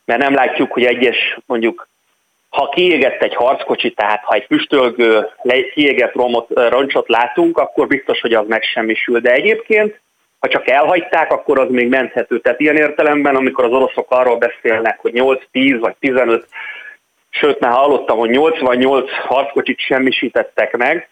mert 0.04 0.20
nem 0.20 0.34
látjuk, 0.34 0.72
hogy 0.72 0.84
egyes 0.84 1.38
mondjuk 1.46 1.88
ha 2.48 2.68
kiégett 2.68 3.22
egy 3.22 3.34
harckocsi, 3.34 3.90
tehát 3.90 4.24
ha 4.24 4.34
egy 4.34 4.44
füstölgő, 4.44 5.28
kiégett 5.74 6.14
romot, 6.14 6.48
roncsot 6.68 7.08
látunk, 7.08 7.58
akkor 7.58 7.86
biztos, 7.86 8.20
hogy 8.20 8.34
az 8.34 8.46
megsemmisül. 8.46 9.20
De 9.20 9.32
egyébként, 9.32 10.00
ha 10.44 10.50
csak 10.50 10.68
elhagyták, 10.68 11.32
akkor 11.32 11.58
az 11.58 11.68
még 11.70 11.88
menthető. 11.88 12.40
Tehát 12.40 12.60
ilyen 12.60 12.76
értelemben, 12.76 13.36
amikor 13.36 13.64
az 13.64 13.72
oroszok 13.72 14.10
arról 14.10 14.36
beszélnek, 14.36 14.98
hogy 15.00 15.12
8-10 15.14 15.76
vagy 15.80 15.94
15, 16.00 16.46
sőt 17.30 17.60
már 17.60 17.72
hallottam, 17.72 18.18
hogy 18.18 18.30
88 18.30 19.10
harckocsit 19.10 19.78
semmisítettek 19.78 20.76
meg, 20.76 21.08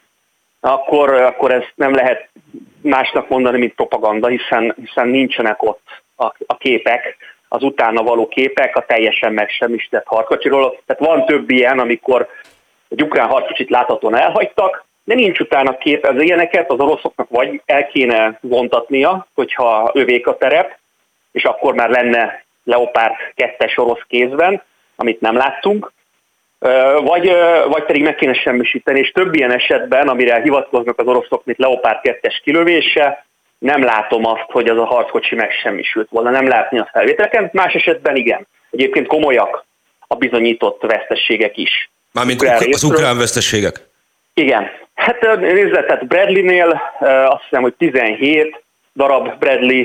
akkor, 0.61 1.13
akkor 1.13 1.53
ezt 1.53 1.73
nem 1.75 1.95
lehet 1.95 2.29
másnak 2.83 3.29
mondani, 3.29 3.59
mint 3.59 3.75
propaganda, 3.75 4.29
hiszen, 4.29 4.75
hiszen 4.81 5.09
nincsenek 5.09 5.63
ott 5.63 6.03
a, 6.17 6.25
a 6.47 6.57
képek, 6.57 7.17
az 7.49 7.63
utána 7.63 8.03
való 8.03 8.29
képek 8.29 8.77
a 8.77 8.85
teljesen 8.87 9.33
megsemmisített 9.33 10.07
harckocsiról. 10.07 10.81
Tehát 10.87 11.15
van 11.15 11.27
több 11.27 11.51
ilyen, 11.51 11.79
amikor 11.79 12.29
egy 12.89 13.03
ukrán 13.03 13.29
harckocsit 13.29 13.71
láthatóan 13.71 14.17
elhagytak, 14.17 14.85
de 15.05 15.15
nincs 15.15 15.39
utána 15.39 15.77
kép 15.77 16.05
az 16.05 16.23
ilyeneket, 16.23 16.71
az 16.71 16.79
oroszoknak 16.79 17.29
vagy 17.29 17.63
el 17.67 17.87
kéne 17.87 18.39
vontatnia, 18.41 19.27
hogyha 19.35 19.91
övék 19.95 20.27
a 20.27 20.37
terep, 20.37 20.79
és 21.33 21.45
akkor 21.45 21.75
már 21.75 21.91
lenne 21.91 22.45
Leopard 22.65 23.15
2-es 23.37 23.79
orosz 23.79 24.03
kézben, 24.09 24.63
amit 24.97 25.21
nem 25.21 25.37
láttunk, 25.37 25.93
vagy, 27.03 27.33
vagy 27.69 27.85
pedig 27.85 28.03
meg 28.03 28.15
kéne 28.15 28.35
semmisíteni, 28.35 28.99
és 28.99 29.11
több 29.11 29.35
ilyen 29.35 29.53
esetben, 29.53 30.09
amire 30.09 30.41
hivatkoznak 30.43 30.99
az 30.99 31.07
oroszok, 31.07 31.45
mint 31.45 31.59
Leopard 31.59 31.99
2-es 32.03 32.39
kilövése, 32.43 33.27
nem 33.59 33.83
látom 33.83 34.27
azt, 34.27 34.47
hogy 34.51 34.69
az 34.69 34.79
a 34.79 34.85
harckocsi 34.85 35.35
megsemmisült 35.35 36.09
volna, 36.11 36.31
nem 36.31 36.49
látni 36.49 36.79
a 36.79 36.89
felvételeken, 36.93 37.51
más 37.53 37.73
esetben 37.75 38.17
igen. 38.17 38.47
Egyébként 38.71 39.07
komolyak 39.07 39.65
a 40.07 40.15
bizonyított 40.15 40.83
vesztességek 40.83 41.57
is. 41.57 41.91
Mármint 42.13 42.43
ukrán 42.43 42.63
az 42.73 42.85
ukrán 42.85 43.19
vesztességek? 43.19 43.91
Igen. 44.35 44.71
Hát 44.95 45.39
nézze, 45.39 45.85
tehát 45.85 46.07
Bradley-nél 46.07 46.83
azt 47.01 47.43
hiszem, 47.43 47.63
hogy 47.63 47.75
17 47.75 48.63
darab 48.95 49.39
Bradley 49.39 49.85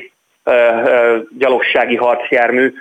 gyalogsági 1.38 1.96
harcjármű. 1.96 2.74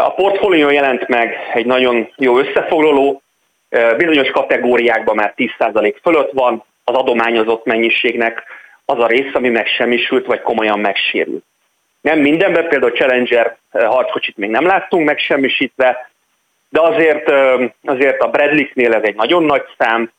A 0.00 0.14
portfólió 0.14 0.70
jelent 0.70 1.08
meg 1.08 1.36
egy 1.54 1.66
nagyon 1.66 2.12
jó 2.16 2.38
összefoglaló, 2.38 3.22
bizonyos 3.96 4.30
kategóriákban 4.30 5.14
már 5.14 5.34
10% 5.36 5.96
fölött 6.02 6.32
van, 6.32 6.64
az 6.84 6.94
adományozott 6.94 7.64
mennyiségnek 7.64 8.42
az 8.84 8.98
a 8.98 9.06
rész, 9.06 9.34
ami 9.34 9.48
megsemmisült, 9.48 10.26
vagy 10.26 10.40
komolyan 10.40 10.78
megsérült. 10.78 11.44
Nem 12.00 12.18
mindenben, 12.18 12.68
például 12.68 12.92
Challenger 12.92 13.56
harckocsit 13.70 14.36
még 14.36 14.50
nem 14.50 14.66
láttunk 14.66 15.06
megsemmisítve, 15.06 16.10
de 16.68 16.80
azért, 16.80 17.32
azért 17.84 18.20
a 18.20 18.28
Bradley-nél 18.28 18.94
ez 18.94 19.02
egy 19.02 19.14
nagyon 19.14 19.44
nagy 19.44 19.64
szám, 19.78 20.12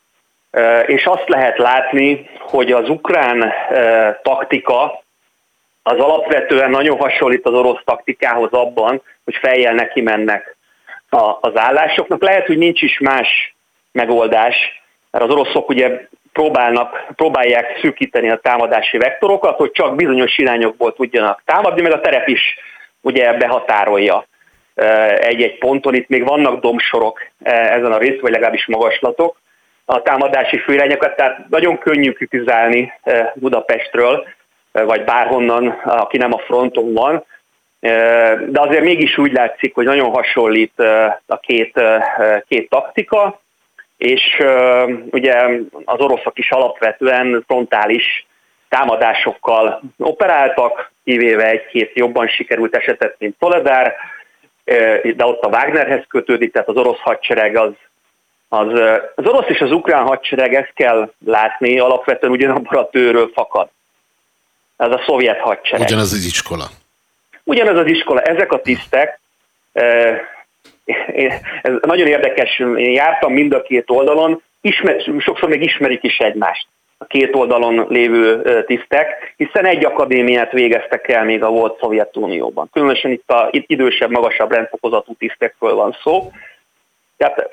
és 0.85 1.05
azt 1.05 1.27
lehet 1.27 1.57
látni, 1.57 2.29
hogy 2.39 2.71
az 2.71 2.89
ukrán 2.89 3.53
taktika 4.21 5.03
az 5.83 5.97
alapvetően 5.99 6.69
nagyon 6.69 6.97
hasonlít 6.97 7.45
az 7.45 7.53
orosz 7.53 7.81
taktikához 7.85 8.51
abban, 8.51 9.01
hogy 9.23 9.35
fejjel 9.35 9.73
neki 9.73 10.01
mennek 10.01 10.55
az 11.41 11.57
állásoknak. 11.57 12.21
Lehet, 12.21 12.45
hogy 12.45 12.57
nincs 12.57 12.81
is 12.81 12.99
más 12.99 13.55
megoldás, 13.91 14.81
mert 15.11 15.23
az 15.25 15.31
oroszok 15.31 15.69
ugye 15.69 16.07
próbálnak, 16.33 17.05
próbálják 17.15 17.77
szűkíteni 17.81 18.29
a 18.29 18.39
támadási 18.39 18.97
vektorokat, 18.97 19.57
hogy 19.57 19.71
csak 19.71 19.95
bizonyos 19.95 20.37
irányokból 20.37 20.93
tudjanak 20.93 21.41
támadni, 21.45 21.81
meg 21.81 21.91
a 21.91 22.01
terep 22.01 22.27
is 22.27 22.57
ugye 23.01 23.33
behatárolja 23.33 24.25
egy-egy 25.19 25.57
ponton. 25.57 25.93
Itt 25.93 26.07
még 26.07 26.27
vannak 26.27 26.59
domsorok 26.61 27.27
ezen 27.43 27.91
a 27.91 27.97
részen, 27.97 28.19
vagy 28.21 28.31
legalábbis 28.31 28.65
magaslatok 28.65 29.37
a 29.89 30.01
támadási 30.01 30.57
főirányokat, 30.57 31.15
tehát 31.15 31.49
nagyon 31.49 31.77
könnyű 31.77 32.11
kritizálni 32.11 32.93
Budapestről, 33.33 34.27
vagy 34.71 35.03
bárhonnan, 35.03 35.67
aki 35.83 36.17
nem 36.17 36.33
a 36.33 36.37
fronton 36.37 36.93
van, 36.93 37.25
de 38.49 38.61
azért 38.61 38.83
mégis 38.83 39.17
úgy 39.17 39.31
látszik, 39.31 39.73
hogy 39.75 39.85
nagyon 39.85 40.09
hasonlít 40.09 40.79
a 41.25 41.39
két, 41.39 41.81
két 42.47 42.69
taktika, 42.69 43.41
és 43.97 44.43
ugye 45.09 45.33
az 45.85 45.99
oroszok 45.99 46.37
is 46.37 46.51
alapvetően 46.51 47.43
frontális 47.47 48.25
támadásokkal 48.69 49.81
operáltak, 49.97 50.91
kivéve 51.03 51.49
egy-két 51.49 51.91
jobban 51.93 52.27
sikerült 52.27 52.75
esetet, 52.75 53.15
mint 53.19 53.35
Toledár, 53.39 53.95
de 55.15 55.25
ott 55.25 55.43
a 55.43 55.47
Wagnerhez 55.47 56.03
kötődik, 56.07 56.51
tehát 56.51 56.67
az 56.67 56.75
orosz 56.75 56.99
hadsereg 56.99 57.55
az, 57.55 57.71
az, 58.49 58.67
az 59.15 59.25
orosz 59.25 59.49
és 59.49 59.59
az 59.59 59.71
ukrán 59.71 60.03
hadsereg, 60.03 60.53
ezt 60.53 60.73
kell 60.73 61.11
látni, 61.25 61.79
alapvetően 61.79 62.31
ugyanabban 62.31 62.79
a 62.79 62.89
tőről 62.89 63.31
fakad. 63.33 63.69
Ez 64.77 64.91
a 64.91 65.03
szovjet 65.05 65.39
hadsereg. 65.39 65.87
Ugyanaz 65.87 66.13
az 66.13 66.25
iskola. 66.25 66.65
Ugyanaz 67.43 67.77
az 67.77 67.87
iskola. 67.87 68.21
Ezek 68.21 68.51
a 68.51 68.61
tisztek 68.61 69.19
ez 71.61 71.73
nagyon 71.81 72.07
érdekes, 72.07 72.59
én 72.59 72.91
jártam 72.91 73.33
mind 73.33 73.53
a 73.53 73.61
két 73.61 73.89
oldalon, 73.89 74.41
ismer, 74.61 75.03
sokszor 75.19 75.49
még 75.49 75.63
ismerik 75.63 76.03
is 76.03 76.17
egymást 76.17 76.67
a 76.97 77.05
két 77.05 77.35
oldalon 77.35 77.85
lévő 77.89 78.63
tisztek, 78.63 79.33
hiszen 79.37 79.65
egy 79.65 79.85
akadémiát 79.85 80.51
végeztek 80.51 81.07
el 81.07 81.23
még 81.23 81.43
a 81.43 81.49
volt 81.49 81.79
Szovjetunióban. 81.79 82.69
Különösen 82.71 83.11
itt 83.11 83.29
a 83.29 83.47
itt 83.51 83.69
idősebb, 83.69 84.09
magasabb 84.09 84.51
rendfokozatú 84.51 85.13
tisztekről 85.13 85.75
van 85.75 85.97
szó. 86.03 86.31
Tehát 87.17 87.49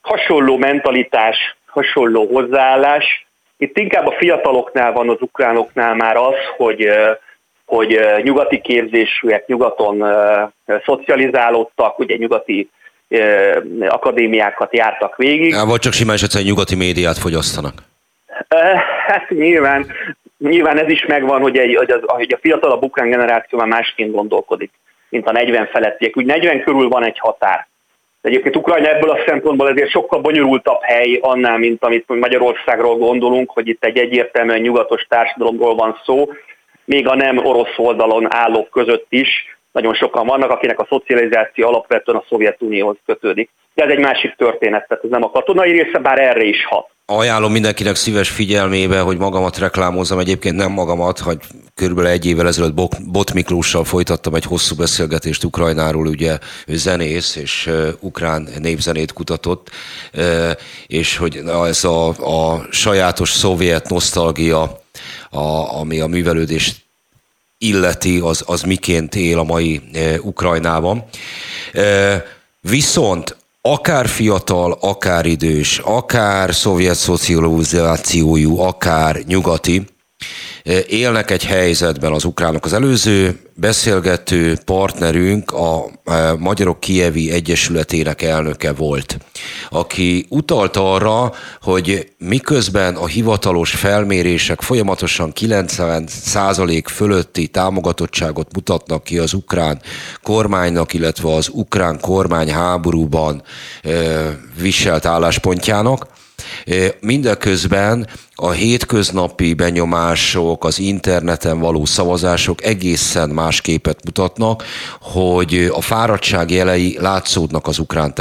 hasonló 0.00 0.56
mentalitás, 0.56 1.56
hasonló 1.66 2.26
hozzáállás. 2.26 3.26
Itt 3.56 3.78
inkább 3.78 4.06
a 4.06 4.16
fiataloknál 4.18 4.92
van, 4.92 5.08
az 5.08 5.20
ukránoknál 5.20 5.94
már 5.94 6.16
az, 6.16 6.34
hogy 6.56 6.88
hogy 7.70 8.00
nyugati 8.22 8.60
képzésűek, 8.60 9.46
nyugaton 9.46 10.04
szocializálódtak, 10.84 11.98
ugye 11.98 12.16
nyugati 12.16 12.70
akadémiákat 13.88 14.76
jártak 14.76 15.16
végig. 15.16 15.50
Ja, 15.50 15.64
vagy 15.64 15.78
csak 15.78 15.92
simán 15.92 16.14
és 16.14 16.22
egyszerűen 16.22 16.50
nyugati 16.50 16.74
médiát 16.74 17.18
fogyasztanak. 17.18 17.74
Hát 19.06 19.28
nyilván, 19.28 19.86
nyilván 20.38 20.78
ez 20.78 20.88
is 20.88 21.06
megvan, 21.06 21.40
hogy, 21.40 21.56
egy, 21.56 21.74
hogy, 21.74 21.90
az, 21.90 22.00
hogy 22.06 22.32
a 22.32 22.38
fiatalabb 22.40 22.82
ukrán 22.82 23.10
generáció 23.10 23.58
már 23.58 23.68
másként 23.68 24.12
gondolkodik, 24.12 24.70
mint 25.08 25.26
a 25.26 25.32
40 25.32 25.66
felettiek. 25.66 26.16
Úgy 26.16 26.26
40 26.26 26.62
körül 26.62 26.88
van 26.88 27.04
egy 27.04 27.18
határ. 27.18 27.68
Egyébként 28.20 28.56
Ukrajna 28.56 28.88
ebből 28.88 29.10
a 29.10 29.22
szempontból 29.26 29.68
ezért 29.68 29.90
sokkal 29.90 30.20
bonyolultabb 30.20 30.78
hely 30.82 31.18
annál, 31.22 31.58
mint 31.58 31.84
amit 31.84 32.08
Magyarországról 32.08 32.96
gondolunk, 32.96 33.50
hogy 33.50 33.68
itt 33.68 33.84
egy 33.84 33.98
egyértelműen 33.98 34.60
nyugatos 34.60 35.06
társadalomról 35.08 35.74
van 35.74 36.00
szó, 36.04 36.28
még 36.84 37.08
a 37.08 37.14
nem 37.14 37.38
orosz 37.38 37.74
oldalon 37.76 38.34
állók 38.34 38.70
között 38.70 39.06
is 39.08 39.28
nagyon 39.72 39.94
sokan 39.94 40.26
vannak, 40.26 40.50
akinek 40.50 40.78
a 40.78 40.86
szocializáció 40.88 41.66
alapvetően 41.68 42.18
a 42.18 42.24
Szovjetunióhoz 42.28 42.96
kötődik. 43.06 43.50
De 43.74 43.84
ez 43.84 43.90
egy 43.90 43.98
másik 43.98 44.34
történet, 44.36 44.88
tehát 44.88 45.04
ez 45.04 45.10
nem 45.10 45.24
a 45.24 45.30
katonai 45.30 45.70
része, 45.70 45.98
bár 45.98 46.18
erre 46.18 46.42
is 46.42 46.64
hat. 46.64 46.88
ajánlom 47.06 47.52
mindenkinek 47.52 47.94
szíves 47.94 48.30
figyelmébe, 48.30 49.00
hogy 49.00 49.18
magamat 49.18 49.58
reklámozom, 49.58 50.18
egyébként 50.18 50.56
nem 50.56 50.72
magamat, 50.72 51.18
hogy 51.18 51.38
körülbelül 51.80 52.10
egy 52.10 52.26
évvel 52.26 52.46
ezelőtt 52.46 52.74
Bot 53.04 53.32
Miklóssal 53.32 53.84
folytattam 53.84 54.34
egy 54.34 54.44
hosszú 54.44 54.74
beszélgetést 54.74 55.44
Ukrajnáról, 55.44 56.06
ugye 56.06 56.38
ő 56.66 56.76
zenész, 56.76 57.36
és 57.36 57.70
ukrán 58.00 58.48
népzenét 58.58 59.12
kutatott, 59.12 59.70
és 60.86 61.16
hogy 61.16 61.42
ez 61.66 61.84
a, 61.84 62.08
a 62.08 62.66
sajátos 62.70 63.30
szovjet 63.30 63.88
nosztalgia, 63.88 64.82
a, 65.30 65.78
ami 65.78 66.00
a 66.00 66.06
művelődést 66.06 66.84
illeti, 67.58 68.18
az, 68.18 68.42
az 68.46 68.62
miként 68.62 69.14
él 69.14 69.38
a 69.38 69.44
mai 69.44 69.80
Ukrajnában. 70.22 71.04
Viszont 72.60 73.36
akár 73.60 74.08
fiatal, 74.08 74.78
akár 74.80 75.26
idős, 75.26 75.78
akár 75.78 76.54
szovjet 76.54 76.96
szocializációjú, 76.96 78.58
akár 78.58 79.16
nyugati, 79.26 79.84
élnek 80.86 81.30
egy 81.30 81.44
helyzetben 81.44 82.12
az 82.12 82.24
ukránok. 82.24 82.64
Az 82.64 82.72
előző 82.72 83.40
beszélgető 83.54 84.58
partnerünk 84.64 85.52
a 85.52 85.90
Magyarok 86.38 86.80
Kievi 86.80 87.30
Egyesületének 87.30 88.22
elnöke 88.22 88.72
volt, 88.72 89.18
aki 89.70 90.26
utalt 90.28 90.76
arra, 90.76 91.32
hogy 91.62 92.12
miközben 92.18 92.94
a 92.96 93.06
hivatalos 93.06 93.70
felmérések 93.70 94.60
folyamatosan 94.60 95.32
90% 95.40 96.82
fölötti 96.86 97.46
támogatottságot 97.46 98.54
mutatnak 98.54 99.04
ki 99.04 99.18
az 99.18 99.32
ukrán 99.32 99.80
kormánynak, 100.22 100.94
illetve 100.94 101.34
az 101.34 101.48
ukrán 101.52 102.00
kormány 102.00 102.50
háborúban 102.52 103.42
viselt 104.60 105.06
álláspontjának, 105.06 106.06
Mindeközben 107.00 108.08
a 108.34 108.50
hétköznapi 108.50 109.54
benyomások, 109.54 110.64
az 110.64 110.78
interneten 110.78 111.58
való 111.58 111.84
szavazások 111.84 112.64
egészen 112.64 113.28
más 113.30 113.60
képet 113.60 114.04
mutatnak, 114.04 114.64
hogy 115.00 115.70
a 115.72 115.80
fáradtság 115.80 116.50
jelei 116.50 116.96
látszódnak 117.00 117.66
az 117.66 117.78
ukrán 117.78 118.14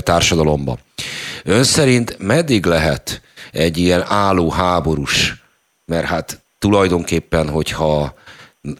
társadalomban. 0.00 0.78
Ön 1.44 1.64
szerint 1.64 2.16
meddig 2.18 2.64
lehet 2.64 3.20
egy 3.52 3.78
ilyen 3.78 4.04
álló 4.08 4.50
háborús, 4.50 5.34
mert 5.84 6.06
hát 6.06 6.40
tulajdonképpen, 6.58 7.48
hogyha 7.48 8.14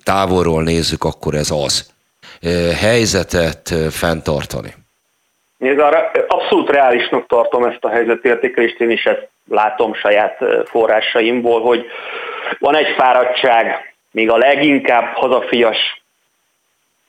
távolról 0.02 0.62
nézzük, 0.62 1.04
akkor 1.04 1.34
ez 1.34 1.50
az, 1.50 1.86
helyzetet 2.74 3.74
fenntartani? 3.90 4.74
Nézd, 5.56 5.78
arra 5.78 6.10
abszolút 6.26 6.70
reálisnak 6.70 7.26
tartom 7.26 7.64
ezt 7.64 7.84
a 7.84 7.88
helyzetértékelést, 7.88 8.80
én 8.80 8.90
is 8.90 9.04
ezt 9.04 9.28
látom 9.48 9.94
saját 9.94 10.44
forrásaimból, 10.64 11.60
hogy 11.60 11.86
van 12.58 12.76
egy 12.76 12.94
fáradtság, 12.96 13.94
még 14.10 14.30
a 14.30 14.36
leginkább 14.36 15.14
hazafias 15.14 16.02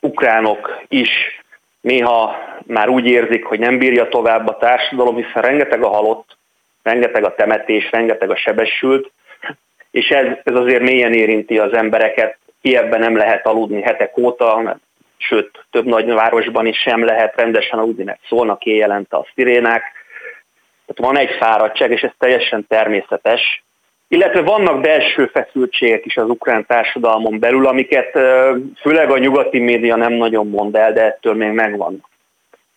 ukránok 0.00 0.82
is 0.88 1.10
néha 1.80 2.36
már 2.66 2.88
úgy 2.88 3.06
érzik, 3.06 3.44
hogy 3.44 3.58
nem 3.58 3.78
bírja 3.78 4.08
tovább 4.08 4.48
a 4.48 4.56
társadalom, 4.56 5.16
hiszen 5.16 5.42
rengeteg 5.42 5.82
a 5.82 5.88
halott, 5.88 6.36
rengeteg 6.82 7.24
a 7.24 7.34
temetés, 7.34 7.90
rengeteg 7.90 8.30
a 8.30 8.36
sebesült, 8.36 9.10
és 9.90 10.08
ez, 10.08 10.26
ez 10.44 10.54
azért 10.54 10.82
mélyen 10.82 11.12
érinti 11.12 11.58
az 11.58 11.72
embereket. 11.72 12.38
Kievben 12.62 13.00
nem 13.00 13.16
lehet 13.16 13.46
aludni 13.46 13.82
hetek 13.82 14.16
óta, 14.18 14.60
mert 14.60 14.78
sőt 15.18 15.66
több 15.70 15.84
nagyvárosban 15.84 16.66
is 16.66 16.78
sem 16.78 17.04
lehet 17.04 17.36
rendesen 17.36 17.78
aludni, 17.78 18.04
mert 18.04 18.20
szólnak 18.28 18.64
éjjelente 18.64 19.16
a 19.16 19.26
szirénák. 19.34 19.82
Tehát 20.86 21.12
van 21.12 21.18
egy 21.18 21.36
fáradtság, 21.36 21.90
és 21.90 22.00
ez 22.00 22.10
teljesen 22.18 22.66
természetes. 22.68 23.62
Illetve 24.08 24.40
vannak 24.40 24.80
belső 24.80 25.26
feszültségek 25.26 26.04
is 26.04 26.16
az 26.16 26.28
ukrán 26.28 26.66
társadalmon 26.66 27.38
belül, 27.38 27.66
amiket 27.66 28.10
főleg 28.80 29.10
a 29.10 29.18
nyugati 29.18 29.58
média 29.58 29.96
nem 29.96 30.12
nagyon 30.12 30.48
mond 30.48 30.74
el, 30.76 30.92
de 30.92 31.02
ettől 31.02 31.34
még 31.34 31.50
megvannak. 31.50 32.08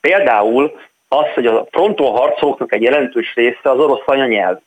Például 0.01 0.79
az, 1.07 1.25
hogy 1.33 1.45
a 1.45 1.67
fronton 1.71 2.11
harcolóknak 2.11 2.73
egy 2.73 2.81
jelentős 2.81 3.35
része 3.35 3.69
az 3.69 3.79
orosz 3.79 4.03
anyanyelv. 4.05 4.57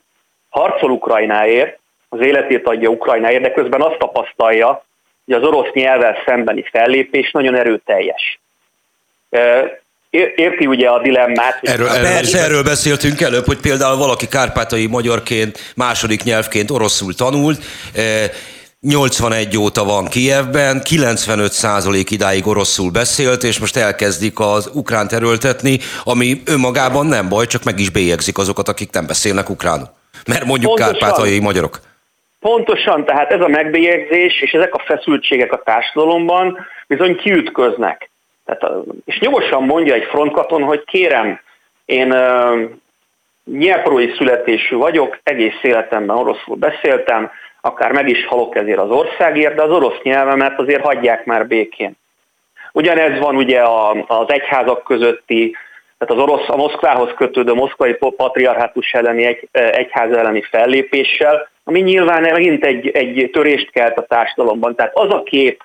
Harcol 0.49 0.91
Ukrajnáért, 0.91 1.79
az 2.09 2.21
életét 2.21 2.69
adja 2.69 2.89
Ukrajnáért, 2.89 3.43
de 3.43 3.53
közben 3.53 3.81
azt 3.81 3.99
tapasztalja, 3.99 4.85
hogy 5.25 5.35
az 5.35 5.43
orosz 5.43 5.73
nyelvvel 5.73 6.17
szembeni 6.27 6.65
fellépés 6.73 7.31
nagyon 7.31 7.55
erőteljes. 7.55 8.41
Érti 10.37 10.67
ugye 10.67 10.89
a 10.89 11.03
dilemmát? 11.03 11.59
Erről, 11.63 11.89
erről, 11.89 12.03
persze, 12.03 12.39
erről 12.39 12.63
beszéltünk 12.63 13.21
előbb, 13.21 13.45
hogy 13.45 13.61
például 13.61 13.97
valaki 13.97 14.29
kárpátai 14.29 14.87
magyarként, 14.87 15.73
második 15.77 16.23
nyelvként 16.23 16.71
oroszul 16.71 17.15
tanult, 17.15 17.65
81 18.81 19.57
óta 19.59 19.85
van 19.85 20.09
Kijevben, 20.09 20.83
95% 20.85 22.07
idáig 22.09 22.47
oroszul 22.47 22.91
beszélt, 22.91 23.43
és 23.43 23.59
most 23.59 23.77
elkezdik 23.77 24.41
az 24.41 24.71
ukránt 24.73 25.13
erőltetni, 25.13 25.79
ami 26.05 26.43
önmagában 26.45 27.07
nem 27.07 27.29
baj, 27.29 27.47
csak 27.47 27.65
meg 27.65 27.79
is 27.79 27.91
bélyegzik 27.91 28.39
azokat, 28.39 28.69
akik 28.69 28.93
nem 28.93 29.07
beszélnek 29.07 29.51
ukránul. 29.51 29.91
Mert 30.27 30.45
mondjuk 30.45 30.75
Pontosan. 30.75 30.99
kárpátai 30.99 31.39
magyarok. 31.39 31.81
Pontosan, 32.45 33.05
tehát 33.05 33.33
ez 33.33 33.41
a 33.41 33.49
megbélyegzés 33.49 34.43
és 34.43 34.53
ezek 34.53 34.75
a 34.75 34.79
feszültségek 34.79 35.53
a 35.53 35.63
társadalomban 35.63 36.67
bizony 36.87 37.17
kiütköznek. 37.17 38.11
Tehát, 38.45 38.75
és 39.05 39.19
nyugosan 39.19 39.63
mondja 39.63 39.95
egy 39.95 40.05
frontkaton, 40.05 40.63
hogy 40.63 40.85
kérem, 40.85 41.41
én 41.85 42.13
uh, 42.13 42.61
nyelvprói 43.45 44.15
születésű 44.17 44.77
vagyok, 44.77 45.19
egész 45.23 45.59
életemben 45.63 46.17
oroszul 46.17 46.57
beszéltem, 46.57 47.31
akár 47.61 47.93
meg 47.93 48.09
is 48.09 48.27
halok 48.27 48.57
ezért 48.57 48.79
az 48.79 48.91
országért, 48.91 49.55
de 49.55 49.63
az 49.63 49.71
orosz 49.71 50.03
nyelvemet 50.03 50.59
azért 50.59 50.85
hagyják 50.85 51.25
már 51.25 51.47
békén. 51.47 51.97
Ugyanez 52.73 53.19
van 53.19 53.37
ugye 53.37 53.63
az 54.07 54.31
egyházak 54.31 54.85
közötti, 54.85 55.57
tehát 55.99 56.15
az 56.15 56.31
orosz, 56.31 56.49
a 56.49 56.57
Moszkvához 56.57 57.11
kötődő 57.17 57.53
moszkvai 57.53 57.95
patriarhátus 58.17 58.93
elleni 58.93 59.25
egy, 59.25 59.49
egyház 59.53 60.13
elleni 60.13 60.43
fellépéssel, 60.43 61.53
ami 61.65 61.81
nyilván 61.81 62.23
megint 62.23 62.65
egy, 62.65 62.89
egy 62.89 63.31
törést 63.33 63.71
kelt 63.71 63.99
a 63.99 64.07
társadalomban. 64.07 64.75
Tehát 64.75 64.97
az 64.97 65.11
a 65.11 65.23
kép, 65.23 65.63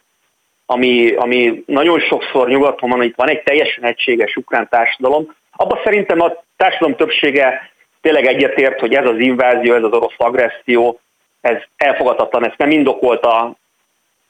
ami, 0.66 1.12
ami 1.12 1.64
nagyon 1.66 2.00
sokszor 2.00 2.48
nyugaton 2.48 2.90
van, 2.90 3.02
itt 3.02 3.16
van 3.16 3.30
egy 3.30 3.44
teljesen 3.44 3.84
egységes 3.84 4.36
ukrán 4.36 4.68
társadalom, 4.70 5.36
abban 5.56 5.80
szerintem 5.84 6.22
a 6.22 6.44
társadalom 6.58 6.96
többsége 6.96 7.72
tényleg 8.02 8.26
egyetért, 8.26 8.80
hogy 8.80 8.94
ez 8.94 9.06
az 9.06 9.20
invázió, 9.20 9.74
ez 9.74 9.84
az 9.84 9.92
orosz 9.92 10.14
agresszió, 10.18 11.00
ez 11.42 11.58
elfogadhatatlan, 11.78 12.46
ezt 12.46 12.58
nem 12.58 12.72
indokolta, 12.72 13.56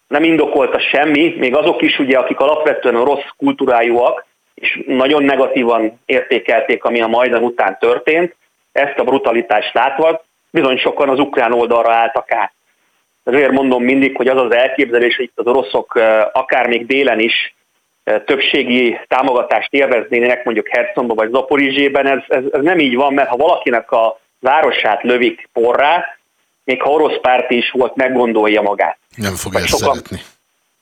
nem 0.08 0.24
indokolta 0.24 0.80
semmi, 0.80 1.36
még 1.38 1.56
azok 1.56 1.82
is 1.82 2.00
ugye, 2.00 2.18
akik 2.18 2.40
alapvetően 2.40 2.96
orosz 2.96 3.26
kultúrájúak, 3.38 4.26
és 4.54 4.82
nagyon 4.86 5.24
negatívan 5.24 6.00
értékelték, 6.06 6.84
ami 6.84 7.02
a 7.02 7.08
Majdan 7.08 7.44
után 7.44 7.78
történt, 7.80 8.36
ezt 8.72 9.00
a 9.00 9.04
brutalitást 9.04 9.74
látva, 9.74 10.24
bizony 10.52 10.78
sokan 10.78 11.10
az 11.10 11.20
ukrán 11.20 11.54
oldalra 11.54 11.93
álltak 11.93 12.32
át. 12.32 12.54
Ezért 13.24 13.52
mondom 13.52 13.84
mindig, 13.84 14.16
hogy 14.16 14.28
az 14.28 14.41
az 14.41 14.54
elképzelés, 14.54 15.16
hogy 15.16 15.26
itt 15.26 15.39
az 15.39 15.45
oroszok 15.45 15.95
akár 16.32 16.68
még 16.68 16.86
délen 16.86 17.20
is 17.20 17.56
többségi 18.26 19.00
támogatást 19.08 19.74
élveznének 19.74 20.43
mondjuk 20.43 20.68
Herszonba 20.68 21.14
vagy 21.14 21.30
Zaporizsében, 21.32 22.08
ez, 22.08 22.20
ez, 22.28 22.43
ez 22.52 22.62
nem 22.62 22.80
így 22.80 22.95
van, 22.95 23.14
mert 23.14 23.30
ha 23.30 23.36
valakinek 23.36 23.91
a 23.91 24.20
városát 24.39 25.04
lövik 25.04 25.50
porrá, 25.54 26.18
még 26.64 26.82
ha 26.82 26.89
orosz 26.89 27.20
párti 27.22 27.58
is 27.58 27.72
volt, 27.72 27.95
meggondolja 27.95 28.62
magát. 28.62 28.97
Nem 29.16 29.36
fogja 29.36 29.60
ezt 29.60 29.68
sokan, 29.68 29.93
szeretni. 29.93 30.20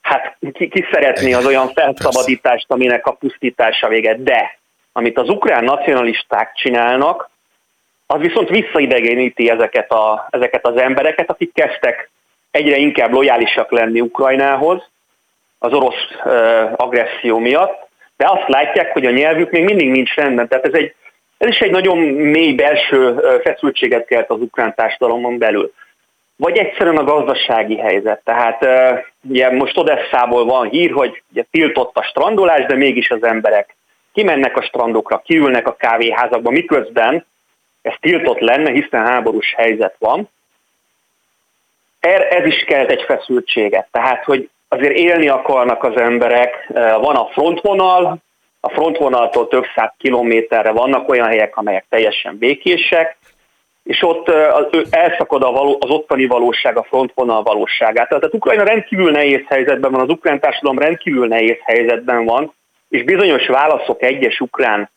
Hát 0.01 0.38
ki, 0.53 0.68
ki 0.68 0.86
szeretné 0.91 1.34
az 1.34 1.45
olyan 1.45 1.68
felszabadítást, 1.68 2.65
aminek 2.68 3.05
a 3.05 3.11
pusztítása 3.11 3.88
vége. 3.88 4.15
De 4.18 4.59
amit 4.91 5.18
az 5.18 5.30
ukrán 5.30 5.63
nacionalisták 5.63 6.53
csinálnak, 6.53 7.30
az 8.08 8.20
viszont 8.20 8.49
visszaidegeníti 8.49 9.49
ezeket, 9.49 9.91
a, 9.91 10.28
ezeket 10.30 10.66
az 10.66 10.78
embereket, 10.78 11.30
akik 11.30 11.53
kezdtek 11.53 12.10
egyre 12.51 12.76
inkább 12.76 13.12
lojálisak 13.12 13.72
lenni 13.72 14.01
Ukrajnához 14.01 14.89
az 15.60 15.74
orosz 15.74 16.05
uh, 16.26 16.74
agresszió 16.76 17.38
miatt, 17.38 17.88
de 18.18 18.26
azt 18.30 18.47
látják, 18.47 18.93
hogy 18.93 19.05
a 19.05 19.12
nyelvük 19.12 19.51
még 19.51 19.64
mindig 19.64 19.89
nincs 19.89 20.14
rendben. 20.14 20.47
Tehát 20.47 20.66
ez, 20.66 20.74
egy, 20.74 20.95
ez 21.38 21.49
is 21.49 21.60
egy 21.60 21.72
nagyon 21.72 21.97
mély 21.97 22.53
belső 22.53 23.20
feszültséget 23.43 24.05
kelt 24.05 24.30
az 24.30 24.41
ukrán 24.41 24.74
társadalomon 24.76 25.38
belül. 25.38 25.72
Vagy 26.36 26.58
egyszerűen 26.58 26.97
a 26.97 27.03
gazdasági 27.03 27.78
helyzet. 27.78 28.22
Tehát 28.24 28.66
uh, 28.66 28.99
ugye 29.30 29.51
most 29.51 29.78
Odesszából 29.78 30.45
van 30.45 30.70
hír, 30.70 30.91
hogy 30.91 31.24
ugye 31.32 31.43
tiltott 31.51 31.97
a 31.97 32.03
strandolás, 32.03 32.66
de 32.66 32.76
mégis 32.76 33.10
az 33.10 33.24
emberek 33.24 33.76
kimennek 34.14 34.58
a 34.58 34.62
strandokra, 34.62 35.22
kiülnek 35.26 35.68
a 35.68 35.76
kávéházakba, 35.76 36.49
miközben 36.49 37.26
ez 37.82 37.93
tiltott 37.99 38.39
lenne, 38.39 38.71
hiszen 38.71 39.05
háborús 39.05 39.53
helyzet 39.57 39.95
van. 39.99 40.30
Er, 41.99 42.34
ez 42.34 42.45
is 42.45 42.63
kelt 42.63 42.91
egy 42.91 43.01
feszültséget, 43.01 43.88
tehát 43.91 44.23
hogy 44.23 44.49
azért 44.67 44.97
élni 44.97 45.28
akarnak 45.28 45.84
az 45.84 45.97
emberek, 45.97 46.67
van 46.73 47.15
a 47.15 47.25
frontvonal, 47.25 48.17
a 48.59 48.69
frontvonaltól 48.69 49.47
több 49.47 49.65
száz 49.75 49.91
kilométerre 49.97 50.71
vannak 50.71 51.09
olyan 51.09 51.28
helyek, 51.28 51.57
amelyek 51.57 51.86
teljesen 51.89 52.38
békések, 52.38 53.17
és 53.84 54.01
ott 54.01 54.30
elszakad 54.89 55.43
a 55.43 55.51
való, 55.51 55.78
az 55.80 55.89
ottani 55.89 56.25
valóság, 56.25 56.78
a 56.78 56.84
frontvonal 56.84 57.43
valóságát. 57.43 58.09
Tehát 58.09 58.34
Ukrajna 58.34 58.63
rendkívül 58.63 59.11
nehéz 59.11 59.41
helyzetben 59.47 59.91
van, 59.91 60.01
az 60.01 60.09
ukrán 60.09 60.39
társadalom 60.39 60.80
rendkívül 60.80 61.28
nehéz 61.28 61.57
helyzetben 61.63 62.25
van, 62.25 62.53
és 62.89 63.03
bizonyos 63.03 63.47
válaszok 63.47 64.01
egyes 64.01 64.39
ukrán 64.39 64.89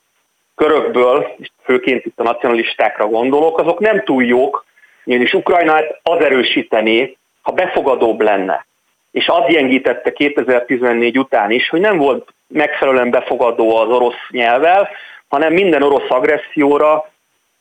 körökből, 0.61 1.36
főként 1.64 2.06
itt 2.06 2.18
a 2.20 2.22
nacionalistákra 2.22 3.06
gondolok, 3.06 3.58
azok 3.58 3.78
nem 3.78 4.02
túl 4.04 4.24
jók, 4.24 4.64
ugyanis 5.04 5.32
Ukrajnát 5.32 6.00
az 6.02 6.24
erősítené, 6.24 7.16
ha 7.42 7.52
befogadóbb 7.52 8.20
lenne. 8.20 8.66
És 9.11 9.28
az 9.28 9.42
gyengítette 9.48 10.12
2014 10.12 11.18
után 11.18 11.50
is, 11.50 11.68
hogy 11.68 11.80
nem 11.80 11.96
volt 11.96 12.28
megfelelően 12.46 13.11
befogadó 13.11 13.76
az 13.76 13.88
orosz 13.88 14.28
nyelvvel, 14.30 14.88
hanem 15.28 15.52
minden 15.52 15.82
orosz 15.82 16.11
agresszióra 16.11 17.11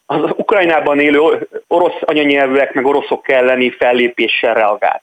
az 0.06 0.22
Ukrajnában 0.36 1.00
élő 1.00 1.47
orosz 1.68 2.00
anyanyelvűek 2.02 2.74
meg 2.74 2.86
oroszok 2.86 3.30
elleni 3.30 3.70
fellépéssel 3.72 4.54
reagált. 4.54 5.02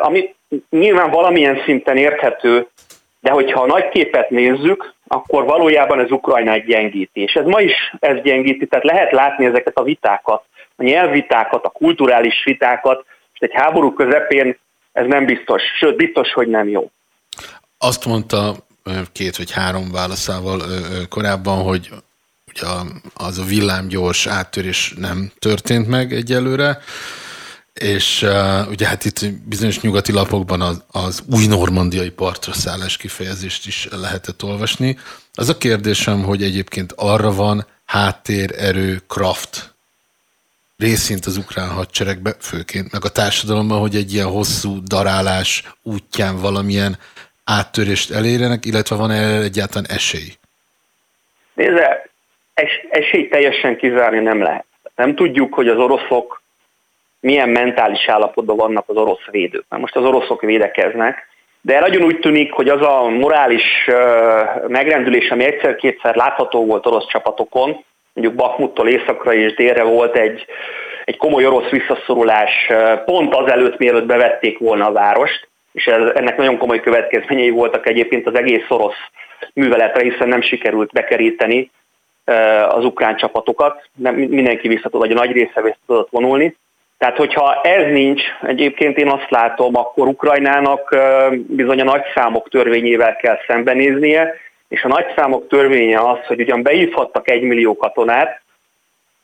Ami 0.00 0.34
nyilván 0.70 1.10
valamilyen 1.10 1.62
szinten 1.64 1.96
érthető, 1.96 2.68
de 3.20 3.30
hogyha 3.30 3.60
a 3.62 3.66
nagy 3.66 3.88
képet 3.88 4.30
nézzük, 4.30 4.94
akkor 5.12 5.44
valójában 5.44 6.00
ez 6.00 6.10
Ukrajna 6.10 6.52
egy 6.52 6.64
gyengítés. 6.64 7.32
Ez 7.32 7.44
ma 7.44 7.60
is 7.60 7.72
ez 7.98 8.22
gyengíti, 8.22 8.66
tehát 8.66 8.84
lehet 8.84 9.12
látni 9.12 9.44
ezeket 9.44 9.76
a 9.76 9.82
vitákat, 9.82 10.44
a 10.76 10.82
nyelvvitákat, 10.82 11.64
a 11.64 11.68
kulturális 11.68 12.44
vitákat, 12.44 13.04
és 13.32 13.40
egy 13.40 13.52
háború 13.52 13.92
közepén 13.92 14.58
ez 14.92 15.06
nem 15.06 15.24
biztos, 15.24 15.62
sőt 15.78 15.96
biztos, 15.96 16.32
hogy 16.32 16.48
nem 16.48 16.68
jó. 16.68 16.90
Azt 17.78 18.06
mondta 18.06 18.54
két 19.12 19.36
vagy 19.36 19.52
három 19.52 19.90
válaszával 19.92 20.60
korábban, 21.08 21.62
hogy 21.62 21.88
ugye 22.46 22.66
az 23.14 23.38
a 23.38 23.44
villámgyors 23.44 24.26
áttörés 24.26 24.94
nem 24.96 25.30
történt 25.38 25.88
meg 25.88 26.12
egyelőre, 26.12 26.78
és 27.74 28.22
uh, 28.22 28.68
ugye 28.68 28.86
hát 28.86 29.04
itt 29.04 29.32
bizonyos 29.48 29.80
nyugati 29.80 30.12
lapokban 30.12 30.60
az, 30.60 30.84
az 30.90 31.24
új 31.32 31.46
normandiai 31.46 32.10
partra 32.10 32.52
szállás 32.52 32.96
kifejezést 32.96 33.66
is 33.66 33.88
lehetett 33.90 34.42
olvasni. 34.44 34.96
Az 35.34 35.48
a 35.48 35.58
kérdésem, 35.58 36.22
hogy 36.22 36.42
egyébként 36.42 36.92
arra 36.96 37.32
van 37.32 37.66
háttér, 37.84 38.54
erő, 38.58 39.00
kraft 39.08 39.74
részint 40.80 41.26
az 41.26 41.36
ukrán 41.36 41.68
hadseregbe, 41.68 42.34
főként, 42.40 42.92
meg 42.92 43.04
a 43.04 43.08
társadalomban, 43.08 43.80
hogy 43.80 43.94
egy 43.94 44.12
ilyen 44.12 44.26
hosszú 44.26 44.82
darálás 44.82 45.64
útján 45.82 46.40
valamilyen 46.40 46.98
áttörést 47.44 48.10
elérjenek, 48.10 48.64
illetve 48.64 48.96
van 48.96 49.10
erre 49.10 49.42
egyáltalán 49.42 49.90
esély? 49.90 50.30
Nézze, 51.54 52.10
es- 52.54 52.86
esély 52.90 53.28
teljesen 53.28 53.76
kizárni 53.76 54.18
nem 54.18 54.42
lehet. 54.42 54.64
Nem 54.96 55.14
tudjuk, 55.14 55.54
hogy 55.54 55.68
az 55.68 55.76
oroszok 55.76 56.39
milyen 57.20 57.48
mentális 57.48 58.08
állapotban 58.08 58.56
vannak 58.56 58.84
az 58.86 58.96
orosz 58.96 59.24
védők. 59.30 59.64
Mert 59.68 59.82
most 59.82 59.96
az 59.96 60.04
oroszok 60.04 60.40
védekeznek, 60.40 61.28
de 61.60 61.80
nagyon 61.80 62.02
úgy 62.02 62.18
tűnik, 62.18 62.52
hogy 62.52 62.68
az 62.68 62.80
a 62.82 63.08
morális 63.08 63.88
megrendülés, 64.68 65.30
ami 65.30 65.44
egyszer-kétszer 65.44 66.14
látható 66.14 66.66
volt 66.66 66.86
orosz 66.86 67.06
csapatokon, 67.06 67.84
mondjuk 68.12 68.36
Bakmuttól 68.36 68.88
északra 68.88 69.34
és 69.34 69.54
délre 69.54 69.82
volt 69.82 70.16
egy, 70.16 70.44
egy 71.04 71.16
komoly 71.16 71.46
orosz 71.46 71.68
visszaszorulás 71.68 72.50
pont 73.04 73.34
azelőtt, 73.34 73.78
mielőtt 73.78 74.06
bevették 74.06 74.58
volna 74.58 74.86
a 74.86 74.92
várost, 74.92 75.48
és 75.72 75.86
ez, 75.86 76.14
ennek 76.14 76.36
nagyon 76.36 76.58
komoly 76.58 76.80
következményei 76.80 77.50
voltak 77.50 77.86
egyébként 77.86 78.26
az 78.26 78.34
egész 78.34 78.66
orosz 78.68 78.98
műveletre, 79.54 80.02
hiszen 80.02 80.28
nem 80.28 80.42
sikerült 80.42 80.92
bekeríteni 80.92 81.70
az 82.68 82.84
ukrán 82.84 83.16
csapatokat, 83.16 83.88
nem, 83.94 84.14
mindenki 84.14 84.68
vissza 84.68 84.88
tud, 84.88 85.00
vagy 85.00 85.10
a 85.10 85.14
nagy 85.14 85.32
része 85.32 85.62
vissza 85.62 85.78
tudott 85.86 86.10
vonulni. 86.10 86.56
Tehát, 87.00 87.16
hogyha 87.16 87.60
ez 87.60 87.92
nincs, 87.92 88.22
egyébként 88.42 88.98
én 88.98 89.08
azt 89.08 89.30
látom, 89.30 89.76
akkor 89.76 90.08
Ukrajnának 90.08 90.96
bizony 91.46 91.80
a 91.80 91.84
nagyszámok 91.84 92.48
törvényével 92.48 93.16
kell 93.16 93.38
szembenéznie, 93.46 94.34
és 94.68 94.82
a 94.82 94.88
nagyszámok 94.88 95.48
törvénye 95.48 95.98
az, 95.98 96.18
hogy 96.26 96.40
ugyan 96.40 96.62
beívhattak 96.62 97.30
egy 97.30 97.42
millió 97.42 97.76
katonát, 97.76 98.42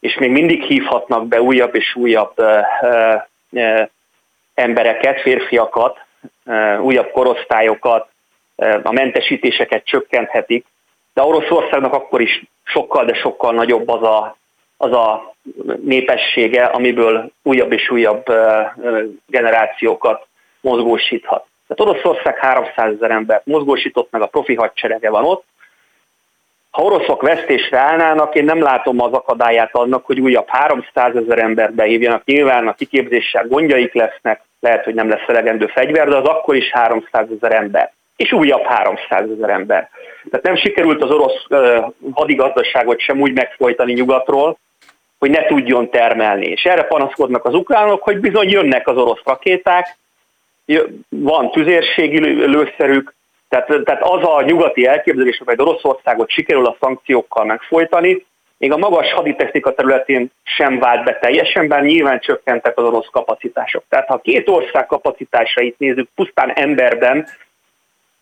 és 0.00 0.14
még 0.14 0.30
mindig 0.30 0.62
hívhatnak 0.62 1.26
be 1.26 1.40
újabb 1.40 1.74
és 1.74 1.94
újabb 1.94 2.34
embereket, 4.54 5.20
férfiakat, 5.20 5.98
újabb 6.80 7.10
korosztályokat, 7.10 8.08
a 8.82 8.92
mentesítéseket 8.92 9.84
csökkenthetik, 9.84 10.66
de 11.14 11.22
Oroszországnak 11.22 11.92
akkor 11.92 12.20
is 12.20 12.42
sokkal, 12.64 13.04
de 13.04 13.14
sokkal 13.14 13.52
nagyobb 13.52 13.88
az 13.88 14.02
a, 14.02 14.36
az 14.76 14.92
a 14.92 15.34
népessége, 15.82 16.64
amiből 16.64 17.30
újabb 17.42 17.72
és 17.72 17.90
újabb 17.90 18.24
generációkat 19.26 20.26
mozgósíthat. 20.60 21.46
Tehát 21.66 21.94
Oroszország 21.94 22.38
300 22.38 22.92
ezer 22.94 23.10
embert 23.10 23.46
mozgósított, 23.46 24.10
meg 24.10 24.22
a 24.22 24.26
profi 24.26 24.54
hadserege 24.54 25.10
van 25.10 25.24
ott. 25.24 25.44
Ha 26.70 26.82
oroszok 26.82 27.22
vesztésre 27.22 27.78
állnának, 27.78 28.34
én 28.34 28.44
nem 28.44 28.62
látom 28.62 29.00
az 29.00 29.12
akadályát 29.12 29.74
annak, 29.74 30.06
hogy 30.06 30.20
újabb 30.20 30.48
300 30.48 31.16
ezer 31.16 31.38
embert 31.38 31.74
behívjanak. 31.74 32.24
Nyilván 32.24 32.68
a 32.68 32.74
kiképzéssel 32.74 33.46
gondjaik 33.46 33.94
lesznek, 33.94 34.42
lehet, 34.60 34.84
hogy 34.84 34.94
nem 34.94 35.08
lesz 35.08 35.28
elegendő 35.28 35.66
fegyver, 35.66 36.08
de 36.08 36.16
az 36.16 36.24
akkor 36.24 36.56
is 36.56 36.70
300 36.70 37.26
ezer 37.36 37.52
ember. 37.52 37.92
És 38.16 38.32
újabb 38.32 38.62
300 38.62 39.30
ezer 39.30 39.50
ember. 39.50 39.90
Tehát 40.30 40.46
nem 40.46 40.56
sikerült 40.56 41.02
az 41.02 41.10
orosz 41.10 41.44
uh, 41.48 41.92
hadigazdaságot 42.12 43.00
sem 43.00 43.20
úgy 43.20 43.32
megfojtani 43.32 43.92
nyugatról, 43.92 44.58
hogy 45.18 45.30
ne 45.30 45.44
tudjon 45.44 45.90
termelni. 45.90 46.46
És 46.46 46.64
erre 46.64 46.82
panaszkodnak 46.82 47.44
az 47.44 47.54
ukránok, 47.54 48.02
hogy 48.02 48.18
bizony 48.18 48.50
jönnek 48.50 48.88
az 48.88 48.96
orosz 48.96 49.20
rakéták, 49.24 49.96
van 51.08 51.50
tüzérségi 51.50 52.18
lőszerük, 52.46 53.14
tehát, 53.48 53.66
tehát 53.84 54.02
az 54.02 54.22
a 54.22 54.42
nyugati 54.42 54.86
elképzelés, 54.86 55.42
hogy 55.44 55.60
Oroszországot 55.60 56.30
sikerül 56.30 56.66
a 56.66 56.76
szankciókkal 56.80 57.44
megfojtani, 57.44 58.24
még 58.58 58.72
a 58.72 58.76
magas 58.76 59.12
haditechnika 59.12 59.74
területén 59.74 60.30
sem 60.42 60.78
vált 60.78 61.04
be 61.04 61.18
teljesen, 61.18 61.68
bár 61.68 61.82
nyilván 61.82 62.20
csökkentek 62.20 62.78
az 62.78 62.84
orosz 62.84 63.08
kapacitások. 63.10 63.84
Tehát 63.88 64.08
ha 64.08 64.18
két 64.18 64.48
ország 64.48 64.86
kapacitásait 64.86 65.78
nézzük 65.78 66.08
pusztán 66.14 66.52
emberben, 66.52 67.28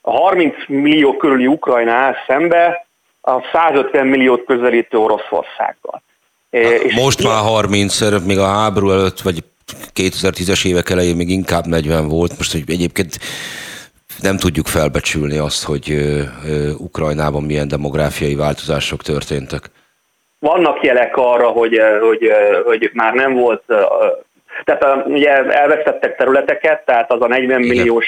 a 0.00 0.10
30 0.10 0.54
millió 0.68 1.16
körüli 1.16 1.46
Ukrajna 1.46 1.92
áll 1.92 2.14
szembe 2.26 2.86
a 3.20 3.40
150 3.52 4.06
milliót 4.06 4.44
közelítő 4.44 4.98
Oroszországgal. 4.98 6.02
Most 6.94 7.18
és 7.18 7.24
már 7.24 7.42
30, 7.42 8.24
még 8.24 8.38
a 8.38 8.46
háború 8.46 8.90
előtt, 8.90 9.20
vagy 9.20 9.38
2010-es 9.94 10.66
évek 10.66 10.90
elején 10.90 11.16
még 11.16 11.30
inkább 11.30 11.66
40 11.66 12.08
volt, 12.08 12.36
most 12.36 12.52
hogy 12.52 12.62
egyébként 12.66 13.18
nem 14.20 14.36
tudjuk 14.36 14.66
felbecsülni 14.66 15.38
azt, 15.38 15.64
hogy 15.64 15.96
Ukrajnában 16.78 17.42
milyen 17.42 17.68
demográfiai 17.68 18.34
változások 18.34 19.02
történtek. 19.02 19.70
Vannak 20.38 20.82
jelek 20.82 21.16
arra, 21.16 21.48
hogy, 21.48 21.80
hogy, 22.00 22.32
hogy 22.64 22.90
már 22.92 23.12
nem 23.12 23.34
volt, 23.34 23.62
tehát 24.64 25.06
ugye 25.06 25.30
elvesztettek 25.30 26.16
területeket, 26.16 26.84
tehát 26.84 27.12
az 27.12 27.20
a 27.20 27.26
40 27.26 27.62
Igen. 27.62 27.76
milliós 27.76 28.06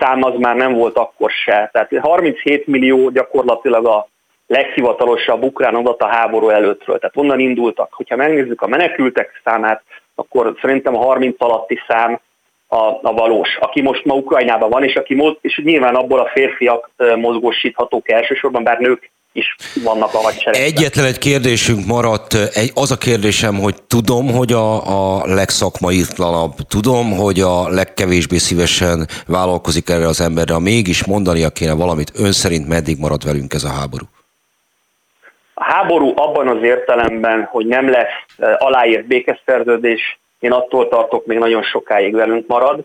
szám 0.00 0.22
az 0.22 0.32
már 0.38 0.56
nem 0.56 0.72
volt 0.72 0.96
akkor 0.96 1.30
se. 1.30 1.70
Tehát 1.72 1.90
37 2.00 2.66
millió 2.66 3.10
gyakorlatilag 3.10 3.86
a 3.86 4.08
leghivatalosabb 4.48 5.42
ukrán 5.42 5.74
adat 5.74 6.02
a 6.02 6.06
háború 6.06 6.48
előttről. 6.48 6.98
Tehát 6.98 7.16
onnan 7.16 7.40
indultak. 7.40 7.92
Hogyha 7.92 8.16
megnézzük 8.16 8.62
a 8.62 8.66
menekültek 8.66 9.40
számát, 9.44 9.82
akkor 10.14 10.54
szerintem 10.60 10.96
a 10.96 11.04
30 11.04 11.34
alatti 11.38 11.78
szám 11.88 12.20
a, 12.68 12.76
a 13.02 13.12
valós, 13.12 13.56
aki 13.60 13.80
most 13.80 14.04
ma 14.04 14.14
Ukrajnában 14.14 14.70
van, 14.70 14.84
és 14.84 14.94
aki 14.94 15.14
most, 15.14 15.38
és 15.40 15.60
nyilván 15.64 15.94
abból 15.94 16.18
a 16.18 16.30
férfiak 16.32 16.90
mozgósíthatók 17.16 18.10
elsősorban, 18.10 18.62
bár 18.62 18.78
nők 18.78 19.10
is 19.32 19.56
vannak 19.84 20.14
a 20.14 20.18
hadseregben. 20.18 20.62
Egyetlen 20.62 21.04
egy 21.04 21.18
kérdésünk 21.18 21.86
maradt, 21.86 22.34
egy, 22.34 22.70
az 22.74 22.90
a 22.90 22.96
kérdésem, 22.96 23.54
hogy 23.54 23.82
tudom, 23.82 24.32
hogy 24.32 24.52
a, 24.52 25.18
a 25.18 25.26
legszakmaitlanabb, 25.26 26.54
tudom, 26.68 27.16
hogy 27.16 27.40
a 27.40 27.68
legkevésbé 27.68 28.36
szívesen 28.36 29.06
vállalkozik 29.26 29.88
erre 29.88 30.06
az 30.06 30.20
emberre, 30.20 30.58
mégis 30.58 31.04
mondania 31.04 31.50
kéne 31.50 31.72
valamit, 31.72 32.12
ön 32.14 32.32
szerint 32.32 32.68
meddig 32.68 32.98
marad 32.98 33.24
velünk 33.24 33.52
ez 33.52 33.64
a 33.64 33.68
háború? 33.68 34.04
A 35.60 35.64
háború 35.64 36.12
abban 36.16 36.48
az 36.48 36.62
értelemben, 36.62 37.44
hogy 37.44 37.66
nem 37.66 37.90
lesz 37.90 38.56
aláírt 38.58 39.06
békeszerződés, 39.06 40.18
én 40.38 40.52
attól 40.52 40.88
tartok, 40.88 41.26
még 41.26 41.38
nagyon 41.38 41.62
sokáig 41.62 42.14
velünk 42.14 42.46
marad. 42.46 42.84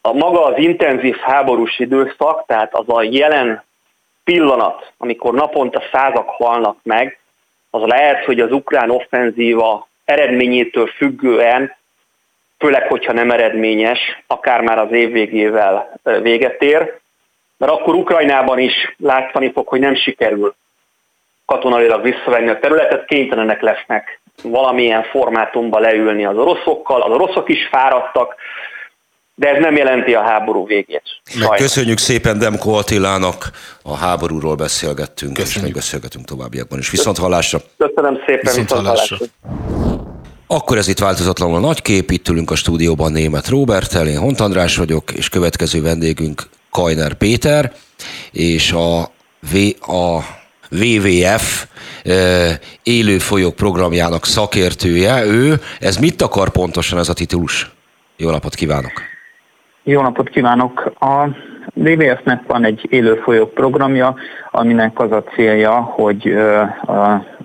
A 0.00 0.12
maga 0.12 0.44
az 0.44 0.58
intenzív 0.58 1.16
háborús 1.16 1.78
időszak, 1.78 2.46
tehát 2.46 2.74
az 2.74 2.84
a 2.86 3.02
jelen 3.02 3.64
pillanat, 4.24 4.92
amikor 4.98 5.34
naponta 5.34 5.82
százak 5.92 6.28
halnak 6.28 6.78
meg, 6.82 7.18
az 7.70 7.82
lehet, 7.82 8.24
hogy 8.24 8.40
az 8.40 8.52
ukrán 8.52 8.90
offenzíva 8.90 9.88
eredményétől 10.04 10.86
függően, 10.86 11.76
főleg, 12.58 12.88
hogyha 12.88 13.12
nem 13.12 13.30
eredményes, 13.30 14.22
akár 14.26 14.60
már 14.60 14.78
az 14.78 14.92
év 14.92 15.12
végével 15.12 16.00
véget 16.02 16.62
ér, 16.62 16.98
mert 17.56 17.72
akkor 17.72 17.94
Ukrajnában 17.94 18.58
is 18.58 18.94
látszani 18.98 19.52
fog, 19.52 19.68
hogy 19.68 19.80
nem 19.80 19.94
sikerül 19.94 20.54
katonailag 21.46 22.02
visszavenni 22.02 22.48
a 22.48 22.58
területet, 22.58 23.04
kénytelenek 23.04 23.60
lesznek 23.60 24.20
valamilyen 24.42 25.02
formátumban 25.02 25.80
leülni 25.80 26.24
az 26.24 26.36
oroszokkal, 26.36 27.02
az 27.02 27.12
oroszok 27.12 27.48
is 27.48 27.68
fáradtak, 27.70 28.34
de 29.34 29.48
ez 29.48 29.60
nem 29.60 29.76
jelenti 29.76 30.14
a 30.14 30.22
háború 30.22 30.66
végét. 30.66 31.02
Meg 31.38 31.48
köszönjük 31.48 31.98
szépen 31.98 32.38
Demko 32.38 32.70
Attilának, 32.70 33.50
a 33.82 33.96
háborúról 33.96 34.54
beszélgettünk, 34.54 35.32
köszönjük. 35.32 35.56
és 35.56 35.62
még 35.62 35.72
beszélgetünk 35.72 36.24
továbbiakban 36.24 36.78
is. 36.78 36.90
Viszont 36.90 37.18
hallásra! 37.18 37.58
Köszönöm 37.76 38.14
szépen, 38.26 38.40
viszont, 38.40 38.68
viszont 38.68 38.86
hallásra! 38.86 39.16
Akkor 40.46 40.76
ez 40.76 40.88
itt 40.88 40.98
változatlanul 40.98 41.56
a 41.56 41.60
nagy 41.60 41.82
kép, 41.82 42.10
itt 42.10 42.28
ülünk 42.28 42.50
a 42.50 42.54
stúdióban 42.54 43.12
német 43.12 43.48
Róbertel, 43.48 44.06
én 44.06 44.18
Hont 44.18 44.40
András 44.40 44.76
vagyok, 44.76 45.12
és 45.12 45.28
következő 45.28 45.82
vendégünk 45.82 46.42
Kajner 46.70 47.14
Péter, 47.14 47.72
és 48.32 48.72
a, 48.72 49.10
v, 49.52 49.56
a 49.92 50.20
WWF 50.70 51.66
élő 52.82 53.18
folyók 53.18 53.54
programjának 53.54 54.24
szakértője. 54.24 55.24
Ő, 55.24 55.54
ez 55.80 55.96
mit 55.96 56.22
akar 56.22 56.48
pontosan 56.48 56.98
ez 56.98 57.08
a 57.08 57.14
titulus? 57.14 57.70
Jó 58.16 58.30
napot 58.30 58.54
kívánok! 58.54 58.92
Jó 59.82 60.02
napot 60.02 60.28
kívánok! 60.28 60.92
A 61.00 61.28
WWF-nek 61.74 62.42
van 62.46 62.64
egy 62.64 62.86
élő 62.90 63.14
folyók 63.14 63.54
programja, 63.54 64.14
aminek 64.50 65.00
az 65.00 65.12
a 65.12 65.24
célja, 65.34 65.72
hogy 65.72 66.36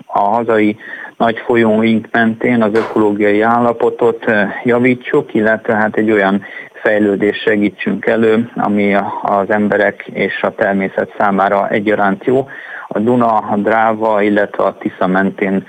a 0.06 0.18
hazai 0.18 0.76
nagy 1.16 1.38
folyóink 1.46 2.08
mentén 2.10 2.62
az 2.62 2.70
ökológiai 2.74 3.40
állapotot 3.40 4.24
javítsuk, 4.64 5.34
illetve 5.34 5.74
hát 5.74 5.96
egy 5.96 6.10
olyan 6.10 6.44
fejlődés 6.82 7.36
segítsünk 7.36 8.06
elő, 8.06 8.50
ami 8.56 8.94
az 9.22 9.50
emberek 9.50 10.06
és 10.12 10.42
a 10.42 10.54
természet 10.54 11.14
számára 11.18 11.68
egyaránt 11.68 12.24
jó. 12.24 12.48
A 12.92 12.98
Duna, 12.98 13.36
a 13.36 13.56
Dráva, 13.56 14.22
illetve 14.22 14.64
a 14.64 14.76
Tisza 14.80 15.06
mentén 15.06 15.66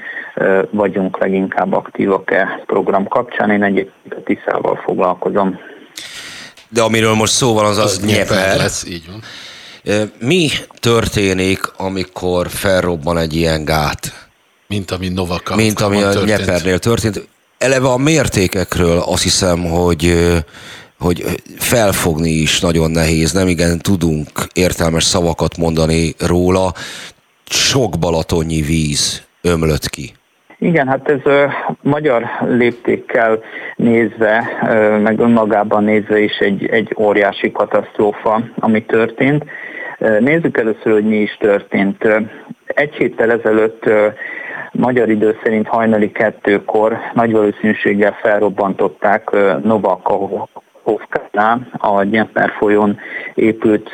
vagyunk 0.70 1.20
leginkább 1.20 1.74
aktívak-e 1.74 2.64
program 2.66 3.08
kapcsán. 3.08 3.52
Én 3.52 3.64
egyébként 3.64 4.14
a 4.14 4.24
Tiszával 4.24 4.82
foglalkozom. 4.86 5.60
De 6.70 6.82
amiről 6.82 7.14
most 7.14 7.34
szó 7.34 7.54
van, 7.54 7.66
az 7.66 7.78
az, 7.78 7.84
az 7.84 8.06
Nyeper. 8.06 8.58
lesz, 8.58 8.86
így 8.88 9.04
van. 9.08 9.22
Mi 10.20 10.50
történik, 10.80 11.60
amikor 11.78 12.48
felrobban 12.50 13.18
egy 13.18 13.34
ilyen 13.36 13.66
gát? 13.66 14.28
Mint 14.68 14.92
ami 14.92 15.10
Novaka. 15.10 15.56
Mint 15.56 15.82
ami 15.82 16.04
a 16.04 16.10
történt. 16.10 16.38
Nyepernél 16.38 16.80
történt. 16.80 17.28
Eleve 17.58 17.88
a 17.88 17.98
mértékekről 17.98 19.00
azt 19.00 19.24
hiszem, 19.24 19.64
hogy 19.64 20.34
hogy 21.00 21.24
felfogni 21.58 22.30
is 22.30 22.60
nagyon 22.60 22.92
nehéz, 22.92 23.32
nem 23.32 23.48
igen 23.48 23.80
tudunk 23.80 24.28
értelmes 24.54 25.04
szavakat 25.04 25.58
mondani 25.58 26.14
róla. 26.28 26.72
Sok 27.46 28.00
balatonnyi 28.00 28.62
víz 28.62 29.28
ömlött 29.42 29.90
ki. 29.90 30.14
Igen, 30.60 30.88
hát 30.88 31.10
ez 31.10 31.20
ö, 31.24 31.46
magyar 31.82 32.24
léptékkel 32.48 33.40
nézve, 33.76 34.44
ö, 34.70 34.98
meg 34.98 35.20
önmagában 35.20 35.84
nézve 35.84 36.20
is 36.20 36.38
egy, 36.38 36.66
egy 36.66 36.96
óriási 37.00 37.52
katasztrófa, 37.52 38.44
ami 38.60 38.86
történt. 38.86 39.44
Nézzük 40.20 40.58
először, 40.58 40.92
hogy 40.92 41.08
mi 41.08 41.16
is 41.18 41.38
történt. 41.40 42.08
Egy 42.66 42.94
héttel 42.94 43.32
ezelőtt 43.32 43.90
magyar 44.72 45.10
idő 45.10 45.38
szerint 45.44 45.68
hajnali 45.68 46.12
kettőkor 46.12 46.98
nagy 47.14 47.32
valószínűséggel 47.32 48.18
felrobbantották 48.22 49.30
Novakovkánál, 50.84 51.68
a 51.78 52.04
Dnieper 52.04 52.52
folyón 52.58 53.00
épült 53.34 53.92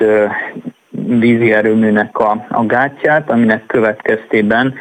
vízi 0.90 1.54
erőműnek 1.54 2.18
a, 2.18 2.46
a 2.50 2.66
gátját, 2.66 3.32
aminek 3.32 3.66
következtében 3.66 4.74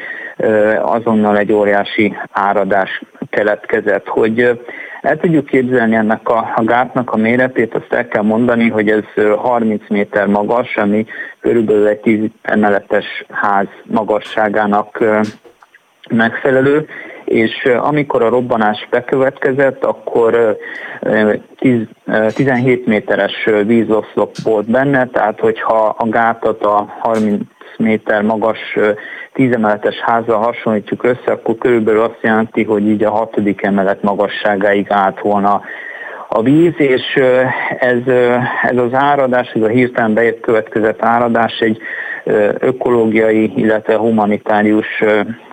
azonnal 0.80 1.38
egy 1.38 1.52
óriási 1.52 2.16
áradás 2.32 3.02
keletkezett. 3.30 4.06
Hogy 4.06 4.60
el 5.02 5.16
tudjuk 5.16 5.46
képzelni 5.46 5.94
ennek 5.94 6.28
a, 6.28 6.52
a 6.54 6.62
gátnak 6.62 7.12
a 7.12 7.16
méretét, 7.16 7.74
azt 7.74 7.92
el 7.92 8.08
kell 8.08 8.22
mondani, 8.22 8.68
hogy 8.68 8.88
ez 8.90 9.02
30 9.36 9.82
méter 9.88 10.26
magas, 10.26 10.76
ami 10.76 11.06
körülbelül 11.40 11.86
egy 11.86 12.00
10 12.00 12.20
emeletes 12.42 13.24
ház 13.30 13.66
magasságának 13.84 15.04
megfelelő, 16.10 16.88
és 17.28 17.68
amikor 17.80 18.22
a 18.22 18.28
robbanás 18.28 18.86
bekövetkezett, 18.90 19.84
akkor 19.84 20.56
10, 21.58 21.80
17 22.34 22.86
méteres 22.86 23.48
vízoszlop 23.66 24.36
volt 24.42 24.70
benne, 24.70 25.06
tehát 25.06 25.40
hogyha 25.40 25.94
a 25.98 26.08
gátat 26.08 26.64
a 26.64 26.94
30 26.98 27.42
méter 27.76 28.22
magas 28.22 28.78
10 29.32 29.52
emeletes 29.52 29.96
házzal 29.96 30.38
hasonlítjuk 30.38 31.04
össze, 31.04 31.32
akkor 31.32 31.56
körülbelül 31.58 32.00
azt 32.00 32.18
jelenti, 32.20 32.64
hogy 32.64 32.88
így 32.88 33.04
a 33.04 33.10
hatodik 33.10 33.62
emelet 33.62 34.02
magasságáig 34.02 34.86
állt 34.88 35.20
volna 35.20 35.62
a 36.28 36.42
víz, 36.42 36.74
és 36.76 37.14
ez, 37.78 38.06
ez 38.62 38.76
az 38.76 38.94
áradás, 38.94 39.50
ez 39.54 39.62
a 39.62 39.68
hirtelen 39.68 40.14
bejött 40.14 40.40
következett 40.40 41.02
áradás 41.02 41.58
egy 41.58 41.78
ökológiai, 42.58 43.52
illetve 43.56 43.96
humanitárius 43.96 45.04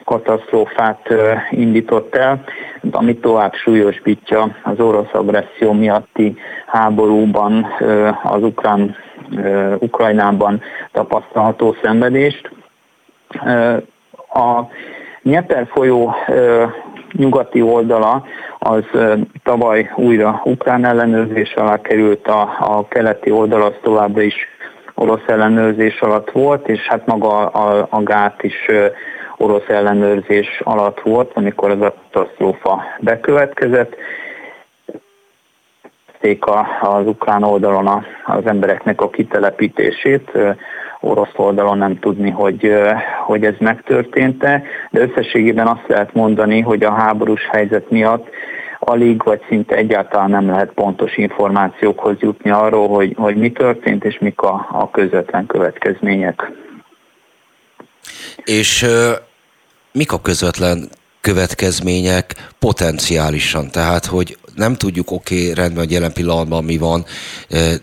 katasztrófát 0.03 1.13
indított 1.49 2.15
el, 2.15 2.43
ami 2.91 3.15
tovább 3.15 3.53
súlyosbítja 3.53 4.55
az 4.63 4.79
orosz 4.79 5.13
agresszió 5.13 5.71
miatti 5.71 6.37
háborúban, 6.65 7.67
az 8.23 8.43
ukrán, 8.43 8.95
Ukrajnában 9.79 10.61
tapasztalható 10.91 11.75
szenvedést. 11.81 12.51
A 14.33 14.61
Nyeper 15.21 15.67
folyó 15.73 16.15
nyugati 17.11 17.61
oldala 17.61 18.25
az 18.59 18.83
tavaly 19.43 19.91
újra 19.95 20.41
ukrán 20.43 20.85
ellenőrzés 20.85 21.53
alá 21.53 21.81
került, 21.81 22.27
a, 22.27 22.41
a 22.59 22.87
keleti 22.87 23.31
oldal 23.31 23.61
az 23.61 23.73
továbbra 23.81 24.21
is 24.21 24.35
orosz 24.95 25.27
ellenőrzés 25.27 26.01
alatt 26.01 26.31
volt, 26.31 26.67
és 26.67 26.87
hát 26.87 27.05
maga 27.05 27.47
a, 27.47 27.87
a 27.89 28.03
gát 28.03 28.43
is 28.43 28.65
orosz 29.37 29.67
ellenőrzés 29.67 30.61
alatt 30.63 30.99
volt, 31.01 31.31
amikor 31.33 31.71
ez 31.71 31.81
a 31.81 31.93
katasztrófa 32.11 32.83
bekövetkezett. 32.99 33.95
Az 36.81 37.07
ukrán 37.07 37.43
oldalon 37.43 38.05
az 38.25 38.45
embereknek 38.45 39.01
a 39.01 39.09
kitelepítését, 39.09 40.31
orosz 40.99 41.33
oldalon 41.35 41.77
nem 41.77 41.99
tudni, 41.99 42.29
hogy, 42.29 42.73
hogy 43.25 43.45
ez 43.45 43.53
megtörtént-e, 43.59 44.63
de 44.91 44.99
összességében 44.99 45.67
azt 45.67 45.87
lehet 45.87 46.13
mondani, 46.13 46.59
hogy 46.61 46.83
a 46.83 46.91
háborús 46.91 47.47
helyzet 47.51 47.89
miatt 47.89 48.29
alig 48.85 49.23
vagy 49.23 49.41
szinte 49.47 49.75
egyáltalán 49.75 50.29
nem 50.29 50.47
lehet 50.47 50.71
pontos 50.73 51.17
információkhoz 51.17 52.15
jutni 52.19 52.49
arról, 52.49 52.87
hogy, 52.87 53.13
hogy 53.17 53.35
mi 53.35 53.51
történt 53.51 54.03
és 54.03 54.19
mik 54.19 54.41
a, 54.41 54.67
a 54.71 54.89
közvetlen 54.89 55.45
következmények. 55.45 56.51
És 58.43 58.85
mik 59.91 60.11
a 60.11 60.21
közvetlen 60.21 60.89
következmények 61.21 62.35
potenciálisan? 62.59 63.71
Tehát, 63.71 64.05
hogy 64.05 64.37
nem 64.55 64.75
tudjuk, 64.75 65.11
oké, 65.11 65.41
okay, 65.41 65.53
rendben, 65.53 65.83
hogy 65.83 65.91
jelen 65.91 66.13
pillanatban 66.13 66.63
mi 66.63 66.77
van, 66.77 67.03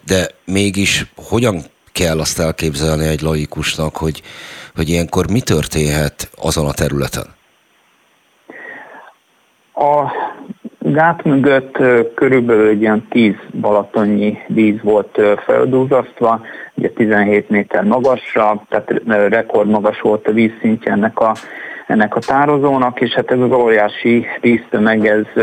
de 0.07 0.27
mégis 0.45 1.07
hogyan 1.17 1.61
kell 1.93 2.21
azt 2.21 2.39
elképzelni 2.39 3.07
egy 3.07 3.21
laikusnak, 3.21 3.97
hogy, 3.97 4.23
hogy 4.75 4.89
ilyenkor 4.89 5.31
mi 5.31 5.41
történhet 5.41 6.31
azon 6.37 6.67
a 6.67 6.73
területen? 6.73 7.35
A 9.75 10.13
gát 10.93 11.25
mögött 11.25 11.79
körülbelül 12.15 12.69
egy 12.69 12.81
ilyen 12.81 13.07
10 13.11 13.35
balatonnyi 13.61 14.39
víz 14.47 14.83
volt 14.83 15.21
feldúzasztva, 15.45 16.41
ugye 16.75 16.89
17 16.89 17.49
méter 17.49 17.85
magasra, 17.85 18.63
tehát 18.69 18.95
rekordmagas 19.29 20.01
volt 20.01 20.27
a 20.27 20.33
vízszintje 20.33 20.93
ennek 20.93 21.21
a, 21.21 21.35
ennek 21.87 22.17
a 22.17 22.21
tározónak, 22.21 23.01
és 23.01 23.13
hát 23.13 23.31
ez 23.31 23.39
az 23.39 23.53
óriási 23.53 24.27
víztömeg, 24.41 25.07
ez, 25.07 25.43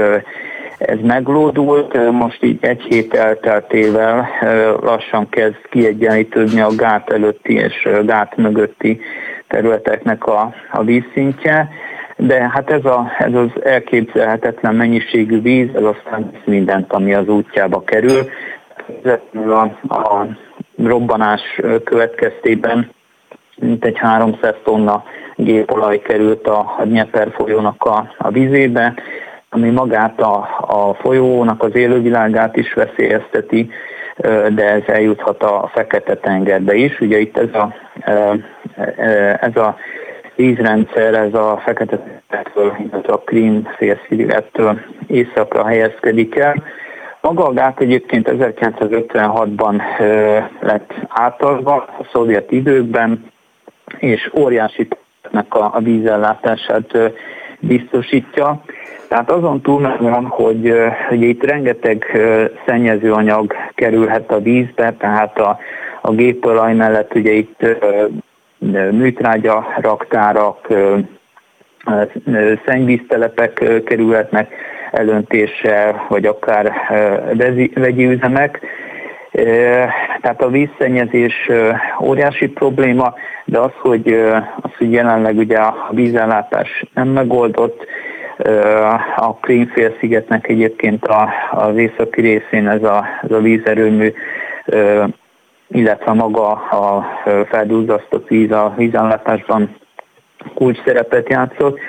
ez 0.78 0.98
meglódult, 1.02 2.12
most 2.12 2.44
így 2.44 2.58
egy 2.62 2.82
hét 2.82 3.14
elteltével 3.14 4.28
lassan 4.82 5.30
kezd 5.30 5.68
kiegyenlítődni 5.70 6.62
a 6.62 6.76
gát 6.76 7.10
előtti 7.10 7.54
és 7.54 7.90
gát 8.06 8.38
mögötti 8.38 9.02
területeknek 9.48 10.26
a, 10.26 10.54
a 10.72 10.84
vízszintje 10.84 11.70
de 12.20 12.50
hát 12.50 12.72
ez, 12.72 12.86
a, 12.86 13.12
ez 13.20 13.34
az 13.34 13.50
elképzelhetetlen 13.64 14.76
mennyiségű 14.76 15.42
víz, 15.42 15.70
ez 15.76 15.84
aztán 15.84 16.32
mindent, 16.46 16.94
ami 16.94 17.14
az 17.14 17.28
útjába 17.28 17.84
kerül. 17.84 18.30
A, 19.34 19.94
a 19.96 20.28
robbanás 20.84 21.42
következtében 21.84 22.90
mintegy 23.56 23.98
300 23.98 24.56
tonna 24.64 25.04
gépolaj 25.36 26.00
került 26.00 26.48
a, 26.48 26.76
a 26.78 26.84
Nyeper 26.84 27.32
folyónak 27.36 27.84
a, 27.84 28.14
a 28.18 28.30
vízébe, 28.30 28.94
ami 29.50 29.70
magát 29.70 30.22
a, 30.22 30.36
a 30.62 30.94
folyónak 30.94 31.64
az 31.64 31.76
élővilágát 31.76 32.58
is 32.58 32.74
veszélyezteti, 32.74 33.70
de 34.50 34.70
ez 34.70 34.84
eljuthat 34.86 35.44
a 35.44 35.70
Fekete-tengerbe 35.74 36.74
is. 36.74 37.00
Ugye 37.00 37.20
itt 37.20 37.38
ez 37.38 37.54
a, 37.54 37.74
ez 39.40 39.56
a 39.56 39.76
vízrendszer, 40.40 41.14
ez 41.14 41.34
a 41.34 41.62
fekete 41.66 42.22
illetve 42.78 43.14
a 43.14 43.18
Krím 43.18 43.68
félszigettől 43.78 44.80
északra 45.08 45.66
helyezkedik 45.66 46.36
el. 46.36 46.64
Maga 47.22 47.46
a 47.46 47.54
gát 47.54 47.80
egyébként 47.80 48.30
1956-ban 48.32 49.82
lett 50.60 50.94
átadva 51.08 51.74
a 51.74 52.08
szovjet 52.12 52.52
időkben, 52.52 53.32
és 53.98 54.32
óriási 54.38 54.88
a, 55.32 55.58
a 55.58 55.80
vízellátását 55.80 56.98
biztosítja. 57.60 58.62
Tehát 59.08 59.32
azon 59.32 59.62
túlmenően, 59.62 60.26
hogy, 60.26 60.74
hogy 61.10 61.22
itt 61.22 61.44
rengeteg 61.44 62.06
szennyezőanyag 62.66 63.54
kerülhet 63.76 64.32
a 64.32 64.42
vízbe, 64.42 64.94
tehát 64.94 65.40
a, 65.40 65.60
a 66.02 66.12
gépolaj 66.12 66.74
mellett 66.74 67.16
ugye 67.16 67.32
itt 67.32 67.66
műtrágya 68.92 69.68
raktárak, 69.82 70.68
szennyvíztelepek 72.66 73.54
kerülhetnek 73.86 74.54
elöntésre, 74.92 76.06
vagy 76.08 76.26
akár 76.26 76.74
vegyi 77.74 78.06
üzemek. 78.06 78.60
Tehát 80.22 80.42
a 80.42 80.50
vízszennyezés 80.50 81.50
óriási 82.02 82.48
probléma, 82.48 83.14
de 83.46 83.60
az, 83.60 83.72
hogy, 83.82 84.14
az, 84.62 84.72
hogy 84.78 84.92
jelenleg 84.92 85.38
ugye 85.38 85.58
a 85.58 85.90
vízellátás 85.92 86.84
nem 86.94 87.08
megoldott, 87.08 87.86
a 89.16 89.34
Krímfélszigetnek 89.34 90.48
egyébként 90.48 91.08
az 91.52 91.78
északi 91.78 92.22
részén 92.22 92.68
ez 92.68 92.84
a, 92.84 93.06
ez 93.24 93.32
a 93.32 93.40
vízerőmű 93.40 94.14
illetve 95.72 96.14
maga 96.14 96.52
a 96.52 97.06
feldúzzasztott 97.50 98.28
víz 98.28 98.52
a 98.52 98.74
vízellátásban 98.78 99.76
kulcs 100.54 100.84
szerepet 100.86 101.30
játszott. 101.30 101.80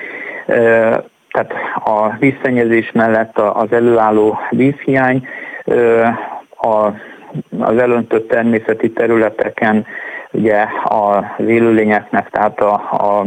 Tehát 1.31 1.53
a 1.83 2.15
vízszennyezés 2.19 2.91
mellett 2.91 3.37
az 3.37 3.71
előálló 3.71 4.39
vízhiány, 4.49 5.27
az 7.57 7.77
elöntött 7.77 8.27
természeti 8.27 8.91
területeken 8.91 9.85
ugye 10.31 10.65
az 10.83 11.45
élőlényeknek, 11.47 12.29
tehát 12.29 12.59
a, 12.59 12.73
a 12.73 13.25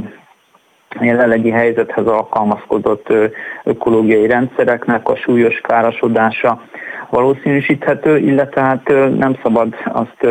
jelenlegi 1.01 1.51
helyzethez 1.51 2.07
alkalmazkodott 2.07 3.13
ökológiai 3.65 4.27
rendszereknek 4.27 5.09
a 5.09 5.17
súlyos 5.17 5.61
károsodása 5.61 6.63
valószínűsíthető, 7.15 8.19
illetve 8.19 8.61
hát 8.61 8.89
nem 9.19 9.37
szabad 9.43 9.75
azt 9.85 10.27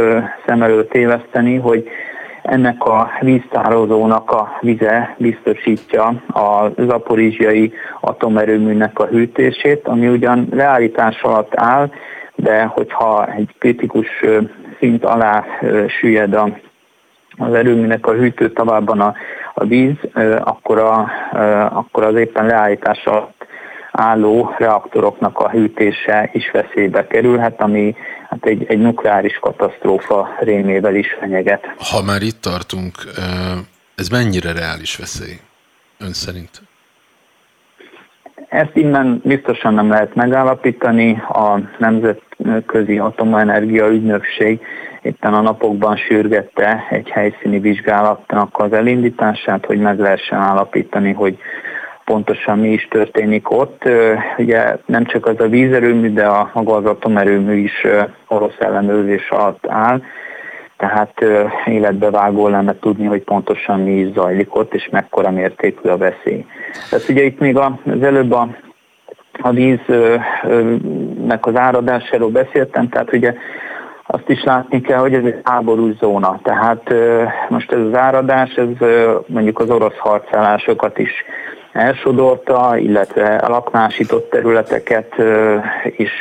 szem 0.46 0.62
előtt 0.62 0.90
téveszteni, 0.90 1.56
hogy 1.56 1.88
ennek 2.42 2.84
a 2.84 3.12
víztározónak 3.22 4.32
a 4.32 4.58
vize 4.62 5.16
biztosítja 5.18 6.06
a 6.34 6.70
zaporizsiai 6.78 7.74
atomerőműnek 8.02 9.00
a 9.00 9.06
hűtését, 9.06 9.88
ami 9.88 10.08
ugyan 10.08 10.48
leállítás 10.52 11.22
alatt 11.22 11.52
áll, 11.56 11.90
de 12.36 12.64
hogyha 12.64 13.28
egy 13.28 13.56
kritikus 13.60 14.08
szint 14.80 15.06
alá 15.06 15.46
süllyed 16.00 16.34
a, 16.34 16.50
az 17.38 17.54
erőműnek 17.54 18.08
a 18.08 18.14
hűtőtavában 18.14 19.00
a, 19.00 19.14
a 19.54 19.66
víz, 19.66 19.98
akkor, 20.40 20.80
a, 20.80 21.12
akkor 21.78 22.04
az 22.04 22.16
éppen 22.16 22.46
leállítás 22.46 23.06
alatt 23.06 23.43
álló 23.96 24.56
reaktoroknak 24.58 25.40
a 25.40 25.50
hűtése 25.50 26.30
is 26.34 26.52
veszélybe 26.52 27.08
kerülhet, 27.08 27.62
ami 27.62 27.96
hát 28.30 28.46
egy, 28.46 28.66
egy 28.68 28.80
nukleáris 28.80 29.38
katasztrófa 29.40 30.36
rémével 30.40 30.96
is 30.96 31.08
fenyeget. 31.20 31.74
Ha 31.78 32.04
már 32.04 32.22
itt 32.22 32.42
tartunk, 32.42 32.96
ez 33.96 34.10
mennyire 34.10 34.52
reális 34.52 34.96
veszély 34.96 35.40
ön 36.00 36.14
szerint? 36.14 36.62
Ezt 38.50 38.76
innen 38.76 39.22
biztosan 39.24 39.74
nem 39.74 39.90
lehet 39.90 40.16
megállapítani. 40.16 41.12
A 41.28 41.60
Nemzetközi 41.78 42.98
Atomenergia 42.98 43.88
Ügynökség 43.88 44.62
éppen 45.02 45.34
a 45.34 45.42
napokban 45.42 45.98
sürgette 45.98 46.88
egy 46.90 47.10
helyszíni 47.10 47.60
vizsgálatnak 47.60 48.50
az 48.60 48.74
elindítását, 48.74 49.66
hogy 49.66 49.78
meg 49.80 50.00
lehessen 50.00 50.40
állapítani, 50.40 51.12
hogy 51.12 51.38
pontosan 52.06 52.60
mi 52.60 52.70
is 52.70 52.88
történik 52.90 53.52
ott. 53.52 53.84
Ugye 54.38 54.78
nem 54.86 55.06
csak 55.06 55.26
az 55.26 55.40
a 55.40 55.48
vízerőmű, 55.48 56.14
de 56.14 56.26
a 56.26 56.50
maga 56.54 56.76
az 56.76 56.86
atomerőmű 56.86 57.56
is 57.56 57.86
orosz 58.28 58.60
ellenőrzés 58.60 59.30
alatt 59.30 59.66
áll, 59.68 60.02
tehát 60.78 61.26
életbevágó 61.66 62.48
lenne 62.48 62.76
tudni, 62.80 63.06
hogy 63.06 63.24
pontosan 63.24 63.80
mi 63.80 63.92
is 63.92 64.14
zajlik 64.14 64.56
ott, 64.56 64.74
és 64.74 64.90
mekkora 64.92 65.32
mértékű 65.32 65.90
a 65.90 65.98
veszély. 65.98 66.46
Tehát 66.90 67.10
ugye 67.10 67.24
itt 67.24 67.40
még 67.40 67.58
az 67.58 68.02
előbb 68.02 68.32
a, 68.32 68.48
a 69.42 69.52
víznek 69.52 71.46
az 71.46 71.56
áradásáról 71.56 72.30
beszéltem, 72.30 72.90
tehát 72.90 73.14
ugye 73.14 73.34
azt 74.06 74.30
is 74.30 74.44
látni 74.44 74.82
kell, 74.82 75.00
hogy 75.00 75.14
ez 75.14 75.24
egy 75.24 75.42
háborús 75.44 75.96
zóna. 75.96 76.40
Tehát 76.44 76.94
most 77.50 77.72
ez 77.72 77.80
az 77.80 77.96
áradás, 77.96 78.54
ez 78.54 78.88
mondjuk 79.26 79.60
az 79.60 79.70
orosz 79.70 79.98
harcállásokat 79.98 80.98
is 80.98 81.12
elsodorta, 81.74 82.78
illetve 82.78 83.36
alakmásított 83.36 84.30
területeket 84.30 85.14
is 85.98 86.12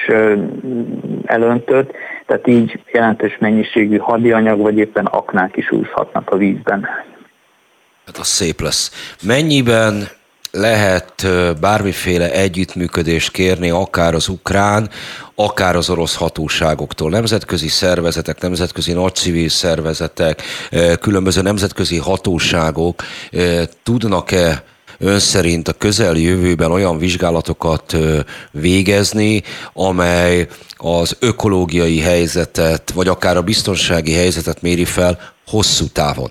elöntött, 1.25 1.91
tehát 2.27 2.47
így 2.47 2.81
jelentős 2.93 3.37
mennyiségű 3.39 3.97
hadianyag 3.97 4.61
vagy 4.61 4.77
éppen 4.77 5.05
aknák 5.05 5.57
is 5.57 5.71
úszhatnak 5.71 6.31
a 6.31 6.37
vízben. 6.37 6.89
Hát 8.07 8.17
az 8.19 8.27
szép 8.27 8.61
lesz. 8.61 9.15
Mennyiben 9.23 10.09
lehet 10.51 11.27
bármiféle 11.61 12.31
együttműködést 12.31 13.31
kérni, 13.31 13.71
akár 13.71 14.15
az 14.15 14.29
ukrán, 14.29 14.89
akár 15.35 15.77
az 15.77 15.91
orosz 15.91 16.17
hatóságoktól. 16.17 17.11
Nemzetközi 17.11 17.69
szervezetek, 17.69 18.41
nemzetközi 18.41 18.93
nagy 18.93 19.15
civil 19.15 19.49
szervezetek, 19.49 20.43
különböző 21.01 21.43
nemzetközi 21.43 21.99
hatóságok 21.99 23.03
tudnak-e 23.83 24.65
ön 25.03 25.19
szerint 25.19 25.69
a 25.69 25.73
közeljövőben 25.79 26.71
olyan 26.71 26.99
vizsgálatokat 26.99 27.97
végezni, 28.51 29.43
amely 29.73 30.47
az 30.77 31.17
ökológiai 31.21 32.01
helyzetet, 32.01 32.91
vagy 32.95 33.09
akár 33.09 33.37
a 33.37 33.43
biztonsági 33.43 34.15
helyzetet 34.15 34.63
méri 34.63 34.85
fel 34.85 35.19
hosszú 35.47 35.85
távon? 35.93 36.31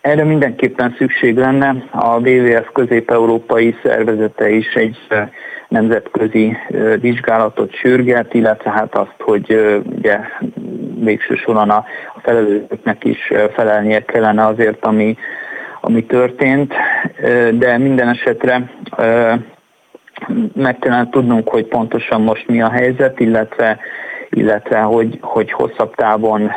Erre 0.00 0.24
mindenképpen 0.24 0.94
szükség 0.98 1.36
lenne. 1.36 1.88
A 1.90 2.18
WWF 2.18 2.68
közép-európai 2.72 3.76
szervezete 3.82 4.50
is 4.50 4.74
egy 4.74 4.98
nemzetközi 5.68 6.56
vizsgálatot 7.00 7.74
sürget, 7.74 8.34
illetve 8.34 8.70
hát 8.70 8.94
azt, 8.94 9.14
hogy 9.18 9.80
ugye 9.96 10.18
végső 11.00 11.34
soron 11.34 11.70
a 11.70 11.84
felelősöknek 12.22 13.04
is 13.04 13.32
felelnie 13.54 14.04
kellene 14.04 14.46
azért, 14.46 14.84
ami 14.84 15.16
ami 15.86 16.04
történt, 16.04 16.74
de 17.50 17.78
minden 17.78 18.08
esetre 18.08 18.70
meg 20.54 20.78
kellene 20.78 21.08
tudnunk, 21.10 21.48
hogy 21.48 21.66
pontosan 21.66 22.20
most 22.20 22.48
mi 22.48 22.62
a 22.62 22.70
helyzet, 22.70 23.20
illetve, 23.20 23.78
illetve 24.30 24.78
hogy, 24.78 25.18
hogy 25.20 25.52
hosszabb 25.52 25.94
távon 25.94 26.50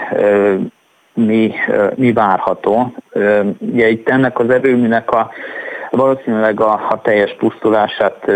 mi, 1.14 1.54
mi 1.96 2.14
várható. 2.14 2.94
Ugye 3.60 3.90
itt 3.90 4.10
ennek 4.10 4.40
az 4.40 4.50
erőműnek 4.50 5.12
a 5.12 5.32
valószínűleg 5.90 6.62
a, 6.62 6.74
a 6.90 7.02
teljes 7.02 7.36
pusztulását 7.40 8.32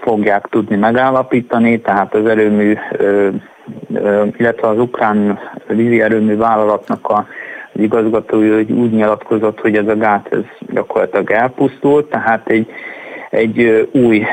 fogják 0.00 0.46
tudni 0.50 0.76
megállapítani, 0.76 1.80
tehát 1.80 2.14
az 2.14 2.26
erőmű, 2.26 2.78
illetve 4.36 4.68
az 4.68 4.78
ukrán 4.78 5.38
vízi 5.66 6.02
erőmű 6.02 6.36
vállalatnak 6.36 7.08
a 7.08 7.26
az 7.78 7.84
igazgatója 7.84 8.54
hogy 8.54 8.70
úgy 8.70 8.90
nyilatkozott, 8.90 9.60
hogy 9.60 9.76
ez 9.76 9.88
a 9.88 9.96
gát 9.96 10.28
ez 10.30 10.68
gyakorlatilag 10.72 11.30
elpusztult, 11.30 12.10
tehát 12.10 12.48
egy, 12.48 12.66
egy 13.30 13.88
új 13.92 14.24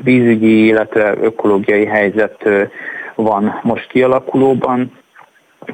vízügyi, 0.00 0.66
illetve 0.66 1.14
ökológiai 1.20 1.84
helyzet 1.84 2.48
van 3.14 3.60
most 3.62 3.88
kialakulóban. 3.88 4.92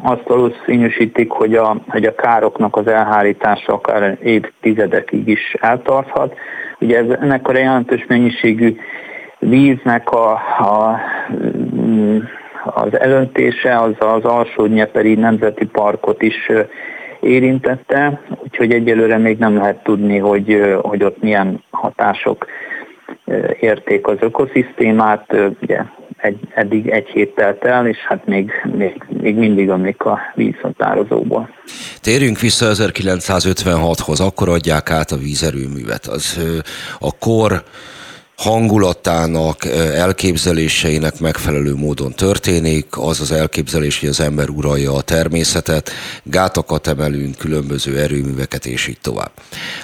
Azt 0.02 0.28
valószínűsítik, 0.28 1.30
hogy 1.30 1.54
a, 1.54 1.76
hogy 1.88 2.04
a 2.04 2.14
károknak 2.14 2.76
az 2.76 2.86
elhárítása 2.86 3.72
akár 3.72 4.18
évtizedekig 4.22 5.28
is 5.28 5.56
eltarthat. 5.60 6.34
Ugye 6.80 6.98
ez, 6.98 7.18
ennek 7.20 7.48
a 7.48 7.58
jelentős 7.58 8.04
mennyiségű 8.08 8.76
víznek 9.38 10.10
a, 10.10 10.32
a 10.58 11.00
az 12.64 12.98
elöntése 12.98 13.78
az 13.80 13.92
az 13.98 14.24
alsó 14.24 14.66
nyeperi 14.66 15.14
nemzeti 15.14 15.66
parkot 15.66 16.22
is 16.22 16.50
érintette, 17.20 18.20
úgyhogy 18.42 18.72
egyelőre 18.72 19.18
még 19.18 19.38
nem 19.38 19.56
lehet 19.56 19.82
tudni, 19.82 20.18
hogy, 20.18 20.78
hogy 20.82 21.04
ott 21.04 21.22
milyen 21.22 21.62
hatások 21.70 22.46
érték 23.60 24.06
az 24.06 24.16
ökoszisztémát. 24.20 25.32
Ugye 25.60 25.80
egy, 26.16 26.38
eddig 26.54 26.88
egy 26.88 27.08
hét 27.08 27.34
telt 27.34 27.64
el, 27.64 27.86
és 27.86 27.98
hát 27.98 28.26
még, 28.26 28.50
még, 28.76 29.02
még 29.08 29.36
mindig 29.36 29.68
ömlik 29.68 30.02
a 30.02 30.18
víz 30.34 30.54
a 30.62 30.68
tározóból. 30.76 31.48
Térjünk 32.00 32.40
vissza 32.40 32.66
1956-hoz, 32.72 34.20
akkor 34.20 34.48
adják 34.48 34.90
át 34.90 35.10
a 35.10 35.16
vízerőművet. 35.16 36.06
Az 36.06 36.40
a 36.98 37.18
kor 37.18 37.62
hangulatának, 38.36 39.64
elképzeléseinek 39.94 41.20
megfelelő 41.20 41.74
módon 41.74 42.12
történik, 42.12 42.86
az 42.90 43.20
az 43.20 43.32
elképzelés, 43.32 44.00
hogy 44.00 44.08
az 44.08 44.20
ember 44.20 44.48
uralja 44.48 44.92
a 44.94 45.02
természetet, 45.02 45.90
gátakat 46.22 46.86
emelünk, 46.86 47.38
különböző 47.38 47.98
erőműveket, 47.98 48.66
és 48.66 48.86
így 48.86 49.00
tovább. 49.00 49.30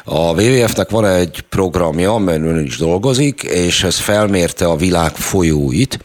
A 0.05 0.43
WWF-nek 0.43 0.91
van 0.91 1.07
egy 1.07 1.45
programja, 1.49 2.15
amelyen 2.15 2.45
ön 2.45 2.65
is 2.65 2.77
dolgozik, 2.77 3.43
és 3.43 3.83
ez 3.83 3.99
felmérte 3.99 4.67
a 4.67 4.77
világ 4.77 5.15
folyóit, 5.15 5.99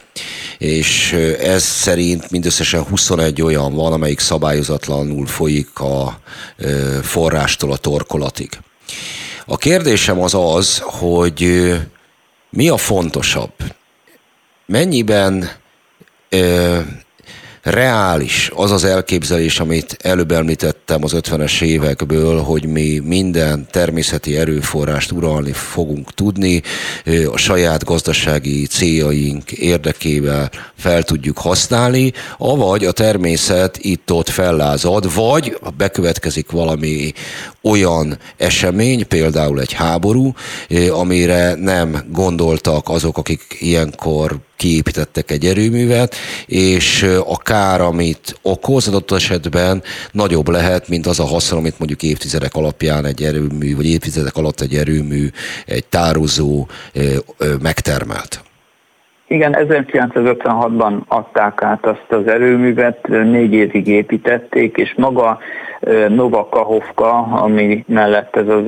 és 0.58 1.12
ez 1.40 1.62
szerint 1.62 2.30
mindösszesen 2.30 2.82
21 2.82 3.42
olyan 3.42 3.74
van, 3.74 3.92
amelyik 3.92 4.20
szabályozatlanul 4.20 5.26
folyik 5.26 5.80
a 5.80 6.20
forrástól 7.02 7.72
a 7.72 7.76
torkolatig. 7.76 8.48
A 9.46 9.56
kérdésem 9.56 10.20
az 10.20 10.34
az, 10.34 10.78
hogy 10.78 11.72
mi 12.56 12.68
a 12.68 12.76
fontosabb? 12.76 13.52
Mennyiben 14.66 15.50
reális 17.66 18.50
az 18.54 18.70
az 18.70 18.84
elképzelés, 18.84 19.60
amit 19.60 19.96
előbb 20.02 20.30
említettem 20.30 21.04
az 21.04 21.12
50-es 21.16 21.62
évekből, 21.62 22.40
hogy 22.40 22.66
mi 22.66 22.98
minden 23.04 23.66
természeti 23.70 24.36
erőforrást 24.36 25.12
uralni 25.12 25.52
fogunk 25.52 26.14
tudni, 26.14 26.62
a 27.32 27.36
saját 27.36 27.84
gazdasági 27.84 28.66
céljaink 28.66 29.52
érdekével 29.52 30.50
fel 30.76 31.02
tudjuk 31.02 31.38
használni, 31.38 32.12
avagy 32.38 32.84
a 32.84 32.92
természet 32.92 33.78
itt-ott 33.80 34.28
fellázad, 34.28 35.14
vagy 35.14 35.58
bekövetkezik 35.76 36.50
valami 36.50 37.12
olyan 37.62 38.18
esemény, 38.36 39.08
például 39.08 39.60
egy 39.60 39.72
háború, 39.72 40.32
amire 40.90 41.54
nem 41.54 42.04
gondoltak 42.12 42.88
azok, 42.88 43.18
akik 43.18 43.56
ilyenkor 43.58 44.36
kiépítettek 44.56 45.30
egy 45.30 45.46
erőművet, 45.46 46.14
és 46.46 47.02
a 47.26 47.38
kár, 47.38 47.80
amit 47.80 48.38
okoz 48.42 48.88
adott 48.88 49.12
esetben 49.12 49.82
nagyobb 50.12 50.48
lehet, 50.48 50.88
mint 50.88 51.06
az 51.06 51.20
a 51.20 51.24
haszon, 51.24 51.58
amit 51.58 51.78
mondjuk 51.78 52.02
évtizedek 52.02 52.54
alapján 52.54 53.04
egy 53.04 53.24
erőmű, 53.24 53.76
vagy 53.76 53.86
évtizedek 53.86 54.36
alatt 54.36 54.60
egy 54.60 54.74
erőmű, 54.74 55.30
egy 55.66 55.84
tározó 55.84 56.68
megtermelt. 57.60 58.45
Igen, 59.28 59.56
1956-ban 59.58 60.98
adták 61.08 61.62
át 61.62 61.86
azt 61.86 62.06
az 62.12 62.26
erőművet, 62.26 63.08
négy 63.08 63.52
évig 63.52 63.86
építették, 63.86 64.76
és 64.76 64.94
maga 64.96 65.38
Nova 66.08 66.48
Kahovka, 66.48 67.10
ami 67.22 67.84
mellett 67.88 68.36
ez 68.36 68.48
az 68.48 68.62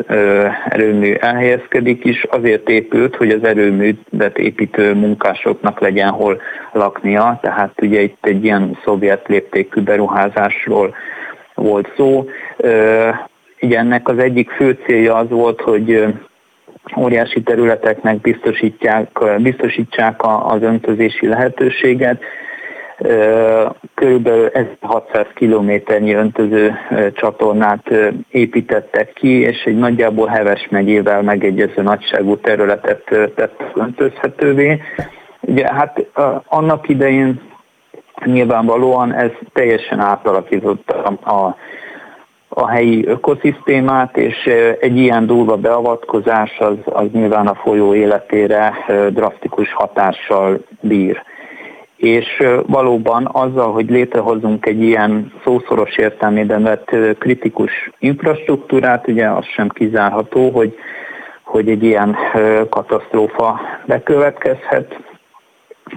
erőmű 0.68 1.14
elhelyezkedik 1.14 2.04
is, 2.04 2.22
azért 2.22 2.68
épült, 2.68 3.16
hogy 3.16 3.30
az 3.30 3.44
erőművet 3.44 4.38
építő 4.38 4.94
munkásoknak 4.94 5.80
legyen 5.80 6.10
hol 6.10 6.40
laknia, 6.72 7.38
tehát 7.42 7.82
ugye 7.82 8.00
itt 8.00 8.26
egy 8.26 8.44
ilyen 8.44 8.78
szovjet 8.84 9.28
léptékű 9.28 9.80
beruházásról 9.80 10.94
volt 11.54 11.92
szó. 11.96 12.26
Igen, 13.58 13.84
ennek 13.84 14.08
az 14.08 14.18
egyik 14.18 14.50
fő 14.50 14.78
célja 14.86 15.14
az 15.14 15.28
volt, 15.28 15.60
hogy 15.60 16.14
óriási 16.96 17.42
területeknek 17.42 18.20
biztosítják, 18.20 19.08
biztosítsák 19.38 20.20
az 20.22 20.62
öntözési 20.62 21.26
lehetőséget. 21.26 22.22
Körülbelül 23.94 24.46
1600 24.46 25.26
kilométernyi 25.34 26.12
öntöző 26.12 26.74
csatornát 27.12 27.90
építettek 28.30 29.12
ki, 29.12 29.40
és 29.40 29.62
egy 29.64 29.78
nagyjából 29.78 30.26
Heves 30.26 30.68
megyével 30.70 31.22
megegyező 31.22 31.82
nagyságú 31.82 32.36
területet 32.36 33.02
tett 33.34 33.62
öntözhetővé. 33.74 34.82
Ugye 35.40 35.74
hát 35.74 36.06
annak 36.46 36.88
idején 36.88 37.40
nyilvánvalóan 38.24 39.14
ez 39.14 39.30
teljesen 39.52 40.00
átalakította 40.00 41.02
a 41.04 41.56
a 42.48 42.68
helyi 42.68 43.06
ökoszisztémát, 43.06 44.16
és 44.16 44.44
egy 44.80 44.96
ilyen 44.96 45.26
durva 45.26 45.56
beavatkozás 45.56 46.58
az, 46.58 46.76
az 46.84 47.06
nyilván 47.12 47.46
a 47.46 47.54
folyó 47.54 47.94
életére 47.94 48.72
drasztikus 49.10 49.72
hatással 49.72 50.58
bír. 50.80 51.22
És 51.96 52.42
valóban 52.66 53.28
azzal, 53.32 53.72
hogy 53.72 53.90
létrehozunk 53.90 54.66
egy 54.66 54.82
ilyen 54.82 55.32
szószoros 55.44 55.96
értelmében 55.96 56.62
vett 56.62 56.96
kritikus 57.18 57.90
infrastruktúrát, 57.98 59.08
ugye 59.08 59.28
az 59.28 59.44
sem 59.44 59.68
kizárható, 59.68 60.50
hogy, 60.50 60.74
hogy 61.42 61.68
egy 61.68 61.82
ilyen 61.82 62.16
katasztrófa 62.68 63.60
bekövetkezhet, 63.86 64.98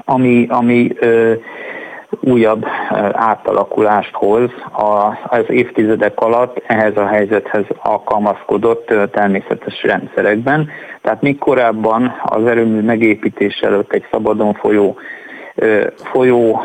ami, 0.05 0.45
ami 0.49 0.93
újabb 2.19 2.65
átalakulást 3.11 4.13
hoz 4.13 4.49
az 5.27 5.43
évtizedek 5.47 6.19
alatt 6.19 6.63
ehhez 6.67 6.97
a 6.97 7.07
helyzethez 7.07 7.63
alkalmazkodott 7.77 8.93
természetes 9.11 9.83
rendszerekben. 9.83 10.69
Tehát 11.01 11.21
még 11.21 11.37
korábban 11.37 12.15
az 12.23 12.45
erőmű 12.45 12.81
megépítés 12.81 13.59
előtt 13.59 13.93
egy 13.93 14.05
szabadon 14.11 14.53
folyó 14.53 14.97
folyó 15.95 16.61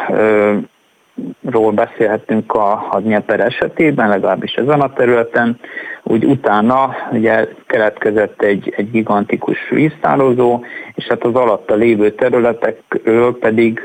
ról 1.51 1.73
beszélhetünk 1.73 2.55
a, 2.55 2.87
a 2.91 3.01
Dnieper 3.01 3.41
esetében, 3.41 4.09
legalábbis 4.09 4.53
ezen 4.53 4.81
a 4.81 4.93
területen, 4.93 5.59
úgy 6.03 6.25
utána 6.25 6.97
ugye 7.13 7.49
keletkezett 7.67 8.43
egy, 8.43 8.75
egy 8.77 8.91
gigantikus 8.91 9.69
víztározó, 9.71 10.65
és 10.95 11.05
hát 11.05 11.25
az 11.25 11.35
alatta 11.35 11.75
lévő 11.75 12.11
területekről 12.11 13.39
pedig 13.39 13.81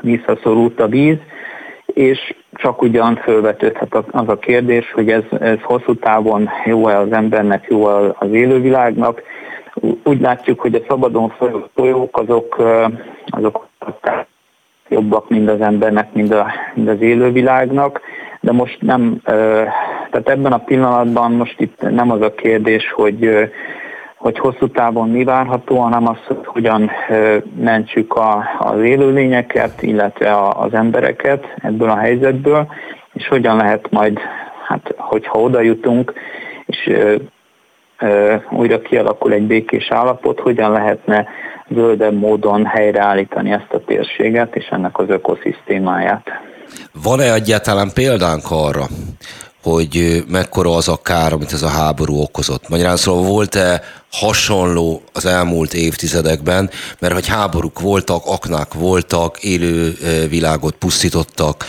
visszaszorult 0.00 0.80
a 0.80 0.86
víz, 0.86 1.16
és 1.86 2.34
csak 2.52 2.82
ugyan 2.82 3.16
felvetődhet 3.16 3.94
az 4.10 4.28
a 4.28 4.38
kérdés, 4.38 4.92
hogy 4.92 5.10
ez, 5.10 5.22
ez 5.40 5.58
hosszú 5.62 5.94
távon 5.94 6.48
jó-e 6.64 6.98
az 6.98 7.12
embernek, 7.12 7.66
jó 7.68 7.84
az 8.18 8.32
élővilágnak. 8.32 9.22
Úgy 10.04 10.20
látjuk, 10.20 10.60
hogy 10.60 10.74
a 10.74 10.84
szabadon 10.88 11.32
folyók 11.74 12.18
azok, 12.18 12.62
azok 13.26 13.66
jobbak 14.88 15.28
mind 15.28 15.48
az 15.48 15.60
embernek, 15.60 16.12
mind, 16.12 16.32
a, 16.32 16.46
mind 16.74 16.88
az 16.88 17.00
élővilágnak, 17.00 18.00
de 18.40 18.52
most 18.52 18.78
nem, 18.80 19.20
tehát 20.10 20.28
ebben 20.28 20.52
a 20.52 20.58
pillanatban 20.58 21.32
most 21.32 21.60
itt 21.60 21.80
nem 21.90 22.10
az 22.10 22.20
a 22.20 22.34
kérdés, 22.34 22.92
hogy 22.92 23.50
hogy 24.24 24.38
hosszú 24.38 24.68
távon 24.68 25.08
mi 25.08 25.24
várható, 25.24 25.78
hanem 25.78 26.08
az, 26.08 26.16
hogy 26.26 26.38
hogyan 26.44 26.90
mentsük 27.56 28.14
a, 28.14 28.44
az 28.58 28.80
élőlényeket, 28.80 29.82
illetve 29.82 30.48
az 30.48 30.74
embereket 30.74 31.44
ebből 31.62 31.88
a 31.90 31.96
helyzetből, 31.96 32.66
és 33.12 33.28
hogyan 33.28 33.56
lehet 33.56 33.90
majd, 33.90 34.18
hát 34.66 34.94
hogyha 34.96 35.40
oda 35.40 35.60
jutunk, 35.60 36.12
és 36.66 36.86
ö, 36.86 37.14
ö, 37.98 38.34
újra 38.50 38.80
kialakul 38.80 39.32
egy 39.32 39.46
békés 39.46 39.90
állapot, 39.90 40.40
hogyan 40.40 40.70
lehetne 40.70 41.28
zöldebb 41.68 42.18
módon 42.18 42.64
helyreállítani 42.64 43.52
ezt 43.52 43.72
a 43.72 43.84
térséget 43.86 44.56
és 44.56 44.66
ennek 44.70 44.98
az 44.98 45.08
ökoszisztémáját. 45.08 46.26
Van-e 47.02 47.32
egyáltalán 47.32 47.90
példánk 47.94 48.44
arra, 48.50 48.84
hogy 49.64 50.24
mekkora 50.28 50.76
az 50.76 50.88
a 50.88 50.96
kár, 51.02 51.32
amit 51.32 51.52
ez 51.52 51.62
a 51.62 51.68
háború 51.68 52.20
okozott. 52.20 52.68
Magyarán 52.68 52.96
szóval 52.96 53.22
volt-e 53.22 53.82
hasonló 54.12 55.02
az 55.12 55.24
elmúlt 55.24 55.74
évtizedekben, 55.74 56.70
mert 56.98 57.14
hogy 57.14 57.26
háborúk 57.26 57.80
voltak, 57.80 58.26
aknák 58.26 58.74
voltak, 58.74 59.42
élő 59.42 59.98
világot 60.28 60.74
pusztítottak 60.74 61.64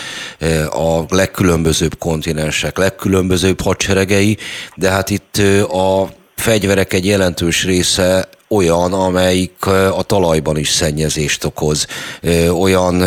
a 0.69 1.15
legkülönbözőbb 1.15 1.97
kontinensek, 1.97 2.77
legkülönbözőbb 2.77 3.61
hadseregei, 3.61 4.37
de 4.75 4.89
hát 4.89 5.09
itt 5.09 5.37
a 5.69 6.09
fegyverek 6.35 6.93
egy 6.93 7.05
jelentős 7.05 7.63
része 7.63 8.29
olyan, 8.47 8.93
amelyik 8.93 9.65
a 9.97 10.03
talajban 10.03 10.57
is 10.57 10.69
szennyezést 10.69 11.43
okoz, 11.43 11.87
olyan 12.49 13.03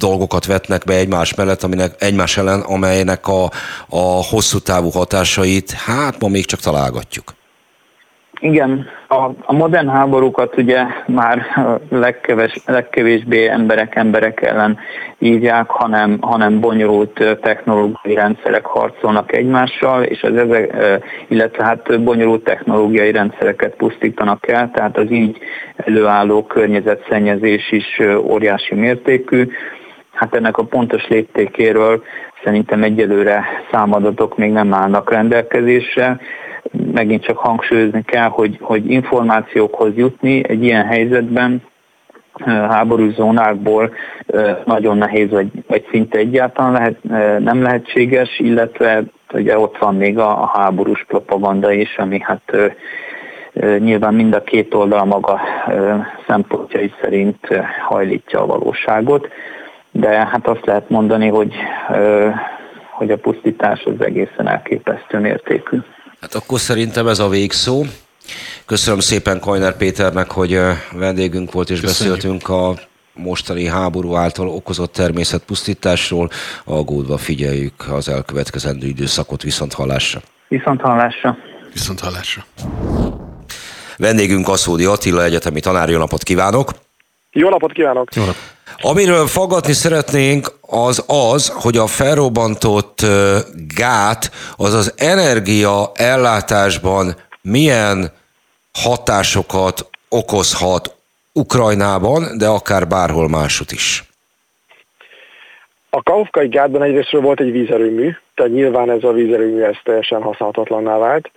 dolgokat 0.00 0.46
vetnek 0.46 0.84
be 0.84 0.94
egymás 0.94 1.34
mellett, 1.34 1.62
aminek, 1.62 1.94
egymás 1.98 2.36
ellen, 2.36 2.60
amelynek 2.60 3.28
a, 3.28 3.44
a 3.88 4.24
hosszú 4.30 4.58
távú 4.58 4.90
hatásait, 4.90 5.70
hát 5.70 6.20
ma 6.20 6.28
még 6.28 6.44
csak 6.44 6.60
találgatjuk. 6.60 7.38
Igen, 8.40 8.86
a, 9.08 9.30
a 9.44 9.52
modern 9.52 9.88
háborúkat 9.88 10.56
ugye 10.56 10.82
már 11.06 11.46
legkeves, 11.88 12.52
legkevésbé 12.66 13.48
emberek 13.48 13.94
emberek 13.94 14.42
ellen 14.42 14.78
írják, 15.18 15.70
hanem, 15.70 16.18
hanem 16.20 16.60
bonyolult 16.60 17.38
technológiai 17.42 18.14
rendszerek 18.14 18.64
harcolnak 18.64 19.32
egymással, 19.32 20.02
és 20.02 20.22
az 20.22 20.36
ezek, 20.36 20.76
illetve 21.28 21.64
hát 21.64 22.02
bonyolult 22.02 22.44
technológiai 22.44 23.12
rendszereket 23.12 23.74
pusztítanak 23.76 24.48
el, 24.48 24.70
tehát 24.74 24.96
az 24.96 25.10
így 25.10 25.38
előálló 25.76 26.44
környezetszennyezés 26.46 27.72
is 27.72 28.00
óriási 28.18 28.74
mértékű. 28.74 29.48
Hát 30.20 30.34
ennek 30.34 30.58
a 30.58 30.64
pontos 30.64 31.08
léptékéről 31.08 32.02
szerintem 32.44 32.82
egyelőre 32.82 33.44
számadatok 33.70 34.36
még 34.36 34.52
nem 34.52 34.74
állnak 34.74 35.10
rendelkezésre, 35.10 36.20
megint 36.92 37.24
csak 37.24 37.38
hangsúlyozni 37.38 38.02
kell, 38.04 38.28
hogy, 38.28 38.58
hogy 38.60 38.90
információkhoz 38.90 39.96
jutni 39.96 40.48
egy 40.48 40.64
ilyen 40.64 40.86
helyzetben 40.86 41.62
háborús 42.46 43.14
zónákból 43.14 43.94
nagyon 44.64 44.96
nehéz, 44.96 45.30
vagy, 45.30 45.48
vagy 45.66 45.86
szinte 45.90 46.18
egyáltalán 46.18 46.72
lehet, 46.72 47.02
nem 47.42 47.62
lehetséges, 47.62 48.38
illetve 48.38 49.02
ugye 49.32 49.58
ott 49.58 49.78
van 49.78 49.96
még 49.96 50.18
a, 50.18 50.42
a 50.42 50.50
háborús 50.54 51.04
propaganda 51.08 51.72
is, 51.72 51.96
ami 51.96 52.20
hát 52.20 52.72
nyilván 53.78 54.14
mind 54.14 54.34
a 54.34 54.42
két 54.42 54.74
oldal 54.74 55.04
maga 55.04 55.40
szempontjai 56.26 56.92
szerint 57.02 57.38
hajlítja 57.88 58.40
a 58.40 58.46
valóságot, 58.46 59.28
de 59.90 60.08
hát 60.08 60.46
azt 60.46 60.66
lehet 60.66 60.88
mondani, 60.88 61.28
hogy, 61.28 61.52
hogy 62.90 63.10
a 63.10 63.16
pusztítás 63.16 63.82
az 63.84 64.04
egészen 64.06 64.48
elképesztő 64.48 65.18
mértékű. 65.18 65.78
Hát 66.20 66.34
akkor 66.34 66.58
szerintem 66.58 67.06
ez 67.06 67.18
a 67.18 67.28
végszó. 67.28 67.82
Köszönöm 68.66 69.00
szépen 69.00 69.40
Kajner 69.40 69.76
Péternek, 69.76 70.30
hogy 70.30 70.60
vendégünk 70.92 71.52
volt 71.52 71.70
és 71.70 71.80
Köszönjük. 71.80 72.14
beszéltünk 72.16 72.48
a 72.48 72.74
mostani 73.14 73.66
háború 73.66 74.14
által 74.14 74.48
okozott 74.48 74.92
természetpusztításról. 74.92 76.30
Aggódva 76.64 77.16
figyeljük 77.16 77.74
az 77.90 78.08
elkövetkezendő 78.08 78.86
időszakot 78.86 79.42
viszont 79.42 79.72
hallásra. 79.72 80.20
Viszont 80.48 80.80
hallásra. 80.80 81.36
Viszont 81.72 82.00
hallásra. 82.00 82.42
Vendégünk 83.96 84.48
Aszódi 84.48 84.84
Attila, 84.84 85.24
egyetemi 85.24 85.60
tanár, 85.60 85.88
jó 85.88 85.98
napot 85.98 86.22
kívánok! 86.22 86.70
Jó 87.32 87.48
napot 87.48 87.72
kívánok! 87.72 88.14
Jó 88.14 88.22
napot! 88.22 88.58
Amiről 88.76 89.26
fogadni 89.26 89.72
szeretnénk, 89.72 90.52
az 90.60 91.04
az, 91.06 91.48
hogy 91.48 91.76
a 91.76 91.86
felrobbantott 91.86 93.06
gát 93.76 94.30
az 94.56 94.74
az 94.74 94.94
energia 94.96 95.90
ellátásban 95.94 97.14
milyen 97.42 98.12
hatásokat 98.72 99.86
okozhat 100.08 100.94
Ukrajnában, 101.32 102.38
de 102.38 102.46
akár 102.46 102.86
bárhol 102.88 103.28
máshogy 103.28 103.72
is. 103.72 104.04
A 105.90 106.02
Kaufkai 106.02 106.48
gátban 106.48 106.82
egyrésztről 106.82 107.20
volt 107.20 107.40
egy 107.40 107.52
vízerőmű, 107.52 108.10
tehát 108.34 108.52
nyilván 108.52 108.90
ez 108.90 109.04
a 109.04 109.12
vízerőmű 109.12 109.62
ez 109.62 109.76
teljesen 109.84 110.22
használhatatlanná 110.22 110.98
vált, 110.98 111.30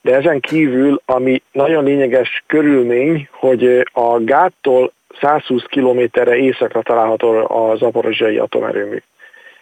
de 0.00 0.14
ezen 0.14 0.40
kívül, 0.40 1.02
ami 1.04 1.42
nagyon 1.52 1.84
lényeges 1.84 2.44
körülmény, 2.46 3.28
hogy 3.32 3.88
a 3.92 4.18
gáttól 4.24 4.92
120 5.20 5.62
kilométerre 5.64 6.36
északra 6.36 6.82
található 6.82 7.30
a 7.48 7.76
zaporozsiai 7.76 8.38
atomerőmű. 8.38 9.02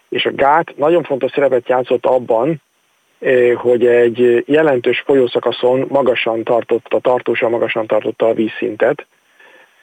És 0.09 0.27
a 0.27 0.33
gát 0.33 0.77
nagyon 0.77 1.03
fontos 1.03 1.31
szerepet 1.31 1.69
játszott 1.69 2.07
abban, 2.07 2.63
eh, 3.19 3.55
hogy 3.55 3.87
egy 3.87 4.45
jelentős 4.47 5.01
folyószakaszon 5.01 5.87
magasan 5.89 6.45
tartotta, 6.45 6.99
tartósan 6.99 7.51
magasan 7.51 7.87
tartotta 7.87 8.27
a 8.27 8.35
vízszintet, 8.35 9.07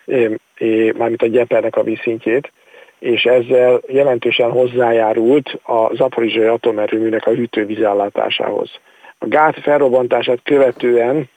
eh, 0.05 0.31
eh, 0.55 0.91
mármint 0.93 1.21
a 1.21 1.27
gyepernek 1.27 1.75
a 1.75 1.83
vízszintjét, 1.83 2.51
és 2.99 3.23
ezzel 3.23 3.81
jelentősen 3.87 4.51
hozzájárult 4.51 5.59
a 5.63 5.95
zaporizsai 5.95 6.45
atomerőműnek 6.45 7.27
a 7.27 7.31
hűtővízellátásához. 7.31 8.69
A 9.17 9.27
gát 9.27 9.59
felrobbantását 9.59 10.39
követően 10.43 11.29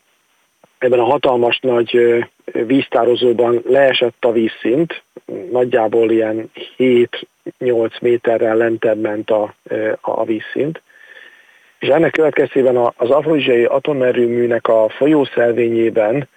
ebben 0.79 0.99
a 0.99 1.05
hatalmas 1.05 1.59
nagy 1.61 2.25
víztározóban 2.53 3.63
leesett 3.67 4.25
a 4.25 4.33
vízszint, 4.33 5.03
nagyjából 5.51 6.11
ilyen 6.11 6.51
7-8 6.79 8.01
méterrel 8.01 8.57
lentebb 8.57 9.01
ment 9.01 9.31
a, 9.31 9.55
a 10.01 10.25
vízszint, 10.25 10.83
és 11.79 11.89
ennek 11.89 12.13
következtében 12.13 12.77
az 12.77 13.11
afrizsiai 13.11 13.65
atomerőműnek 13.65 14.69
a 14.69 14.89
folyószelvényében 14.89 16.29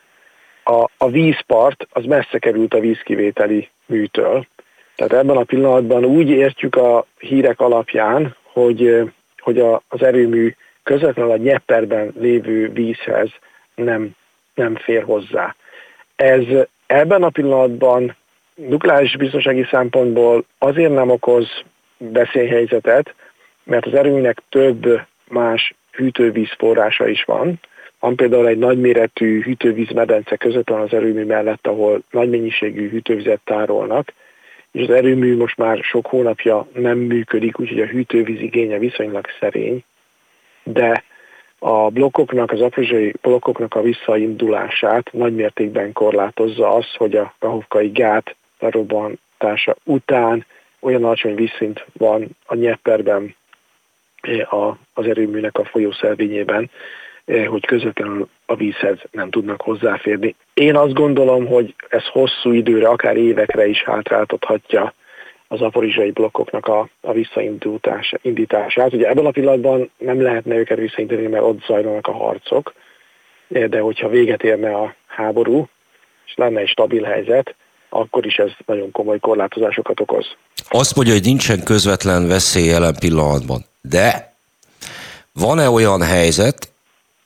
a, 0.63 0.89
a 0.97 1.09
vízpart 1.09 1.87
az 1.89 2.05
messze 2.05 2.39
került 2.39 2.73
a 2.73 2.79
vízkivételi 2.79 3.69
műtől. 3.85 4.45
Tehát 4.95 5.13
ebben 5.13 5.37
a 5.37 5.43
pillanatban 5.43 6.05
úgy 6.05 6.29
értjük 6.29 6.75
a 6.75 7.05
hírek 7.19 7.59
alapján, 7.59 8.35
hogy, 8.43 9.11
hogy 9.37 9.59
a, 9.59 9.81
az 9.87 10.03
erőmű 10.03 10.55
közvetlenül 10.83 11.31
a 11.31 11.37
Nyepperben 11.37 12.13
lévő 12.19 12.71
vízhez 12.71 13.29
nem 13.75 14.15
nem 14.55 14.75
fér 14.75 15.03
hozzá. 15.03 15.55
Ez 16.15 16.43
ebben 16.85 17.23
a 17.23 17.29
pillanatban 17.29 18.15
nukleáris 18.55 19.17
biztonsági 19.17 19.67
szempontból 19.71 20.43
azért 20.57 20.93
nem 20.93 21.09
okoz 21.09 21.47
veszélyhelyzetet, 21.97 23.13
mert 23.63 23.85
az 23.85 23.93
erőnek 23.93 24.41
több 24.49 25.01
más 25.27 25.73
hűtővíz 25.91 26.51
forrása 26.57 27.07
is 27.07 27.23
van. 27.23 27.59
Van 27.99 28.15
például 28.15 28.47
egy 28.47 28.57
nagyméretű 28.57 29.41
hűtővízmedence 29.41 30.35
közvetlen 30.35 30.79
az 30.79 30.93
erőmű 30.93 31.25
mellett, 31.25 31.67
ahol 31.67 32.01
nagy 32.11 32.29
mennyiségű 32.29 32.89
hűtővizet 32.89 33.39
tárolnak, 33.43 34.13
és 34.71 34.81
az 34.81 34.89
erőmű 34.89 35.37
most 35.37 35.57
már 35.57 35.77
sok 35.83 36.05
hónapja 36.05 36.67
nem 36.73 36.97
működik, 36.97 37.59
úgyhogy 37.59 37.81
a 37.81 37.85
hűtővíz 37.85 38.39
igénye 38.39 38.77
viszonylag 38.77 39.27
szerény, 39.39 39.83
de 40.63 41.03
a 41.63 41.89
blokkoknak, 41.89 42.51
az 42.51 42.61
aprizsai 42.61 43.13
blokkoknak 43.21 43.75
a 43.75 43.81
visszaindulását 43.81 45.09
nagymértékben 45.13 45.93
korlátozza 45.93 46.73
az, 46.73 46.85
hogy 46.97 47.15
a 47.15 47.33
kahovkai 47.39 47.89
gát 47.89 48.35
lerobbantása 48.59 49.75
után 49.83 50.45
olyan 50.79 51.03
alacsony 51.03 51.35
vízszint 51.35 51.85
van 51.93 52.27
a 52.45 52.55
nyepperben 52.55 53.35
eh, 54.21 54.53
az 54.93 55.05
erőműnek 55.05 55.57
a 55.57 55.65
folyószelvényében, 55.65 56.69
eh, 57.25 57.47
hogy 57.47 57.65
közvetlenül 57.65 58.27
a 58.45 58.55
vízhez 58.55 58.97
nem 59.11 59.29
tudnak 59.29 59.61
hozzáférni. 59.61 60.35
Én 60.53 60.75
azt 60.75 60.93
gondolom, 60.93 61.45
hogy 61.45 61.75
ez 61.89 62.05
hosszú 62.05 62.51
időre, 62.51 62.87
akár 62.87 63.17
évekre 63.17 63.67
is 63.67 63.83
hátráltathatja 63.83 64.93
az 65.51 65.61
aporizsai 65.61 66.11
blokkoknak 66.11 66.67
a, 66.67 66.89
a 67.01 67.11
visszaindítását. 67.11 68.93
Ugye 68.93 69.07
ebben 69.07 69.25
a 69.25 69.31
pillanatban 69.31 69.91
nem 69.97 70.21
lehetne 70.21 70.55
őket 70.55 70.77
visszaindítani, 70.77 71.27
mert 71.27 71.43
ott 71.43 71.63
zajlanak 71.65 72.07
a 72.07 72.11
harcok, 72.11 72.73
de 73.47 73.79
hogyha 73.79 74.07
véget 74.07 74.43
érne 74.43 74.75
a 74.75 74.95
háború, 75.07 75.67
és 76.25 76.33
lenne 76.35 76.59
egy 76.59 76.67
stabil 76.67 77.03
helyzet, 77.03 77.55
akkor 77.89 78.25
is 78.25 78.35
ez 78.35 78.49
nagyon 78.65 78.91
komoly 78.91 79.19
korlátozásokat 79.19 79.99
okoz. 79.99 80.25
Azt 80.69 80.95
mondja, 80.95 81.13
hogy 81.13 81.23
nincsen 81.23 81.63
közvetlen 81.63 82.27
veszély 82.27 82.65
jelen 82.65 82.95
pillanatban, 82.99 83.65
de 83.81 84.33
van-e 85.33 85.69
olyan 85.69 86.01
helyzet, 86.01 86.71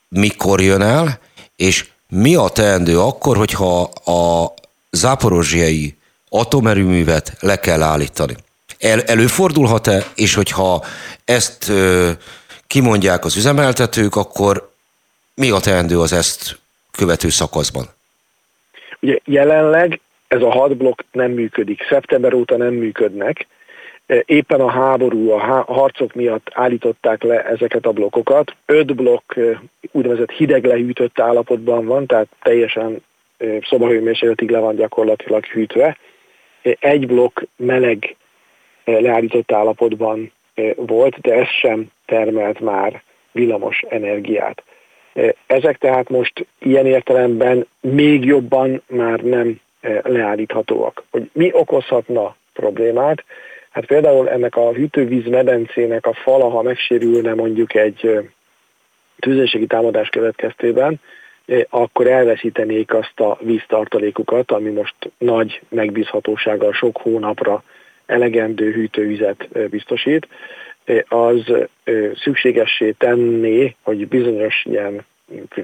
mikor 0.10 0.62
jön 0.62 0.82
el, 0.82 1.20
és 1.56 1.86
mi 2.10 2.36
a 2.36 2.50
teendő 2.54 3.00
akkor, 3.00 3.38
hogyha 3.38 3.82
a 4.06 4.54
záporozsiai 4.92 5.96
atomerőművet 6.40 7.34
le 7.40 7.60
kell 7.60 7.82
állítani. 7.82 8.36
El, 8.80 9.02
előfordulhat-e, 9.02 10.04
és 10.16 10.36
hogyha 10.36 10.84
ezt 11.26 11.70
ö, 11.70 12.10
kimondják 12.68 13.26
az 13.26 13.38
üzemeltetők, 13.38 14.16
akkor 14.16 14.72
mi 15.36 15.50
a 15.50 15.60
teendő 15.60 16.00
az 16.00 16.14
ezt 16.14 16.60
követő 16.92 17.30
szakaszban? 17.30 17.86
Ugye 19.00 19.18
jelenleg 19.26 20.00
ez 20.28 20.42
a 20.42 20.52
hat 20.52 20.78
blokk 20.78 21.02
nem 21.12 21.32
működik, 21.32 21.86
szeptember 21.90 22.34
óta 22.34 22.58
nem 22.58 22.74
működnek, 22.74 23.48
éppen 24.26 24.60
a 24.60 24.70
háború, 24.70 25.32
a 25.32 25.64
harcok 25.68 26.14
miatt 26.14 26.48
állították 26.54 27.24
le 27.24 27.46
ezeket 27.46 27.86
a 27.86 27.92
blokkokat. 27.92 28.56
Öt 28.66 28.96
blokk 28.96 29.34
úgynevezett 29.92 30.32
hideg 30.32 30.66
lehűtött 30.66 31.20
állapotban 31.20 31.86
van, 31.86 32.06
tehát 32.06 32.28
teljesen 32.42 33.04
szobahőmérsékletig 33.62 34.50
le 34.50 34.60
van 34.60 34.76
gyakorlatilag 34.76 35.46
hűtve, 35.46 35.98
egy 36.80 37.08
blokk 37.08 37.40
meleg 37.56 38.16
eh, 38.84 39.00
leállított 39.00 39.52
állapotban 39.52 40.32
eh, 40.54 40.72
volt, 40.76 41.22
de 41.22 41.34
ez 41.34 41.48
sem 41.48 41.86
termelt 42.06 42.60
már 42.60 43.04
villamos 43.32 43.84
energiát. 43.90 44.64
Eh, 45.14 45.30
ezek 45.46 45.78
tehát 45.78 46.10
most 46.10 46.46
ilyen 46.60 46.86
értelemben 46.86 47.68
még 47.82 48.24
jobban 48.24 48.82
már 48.88 49.20
nem 49.20 49.60
leállíthatóak. 50.04 51.04
Hogy 51.12 51.30
mi 51.34 51.50
okozhatna 51.54 52.36
problémát? 52.54 53.24
Hát 53.70 53.86
például 53.86 54.30
ennek 54.30 54.56
a 54.56 54.74
hűtővíz 54.74 55.26
medencének 55.26 56.06
a 56.06 56.14
fala, 56.14 56.50
ha 56.50 56.62
megsérülne 56.62 57.34
mondjuk 57.34 57.76
egy 57.76 58.30
tűzérségi 59.20 59.66
támadás 59.66 60.10
következtében, 60.10 61.00
akkor 61.70 62.08
elveszítenék 62.08 62.94
azt 62.94 63.20
a 63.20 63.38
víztartalékukat, 63.42 64.52
ami 64.52 64.70
most 64.70 64.96
nagy 65.18 65.62
megbízhatósággal 65.70 66.74
sok 66.74 66.98
hónapra 66.98 67.64
elegendő 68.06 68.72
hűtővizet 68.72 69.70
biztosít, 69.70 70.28
az 71.08 71.54
szükségessé 72.16 72.92
tenné, 72.92 73.76
hogy 73.82 74.08
bizonyos 74.08 74.66
ilyen 74.66 75.06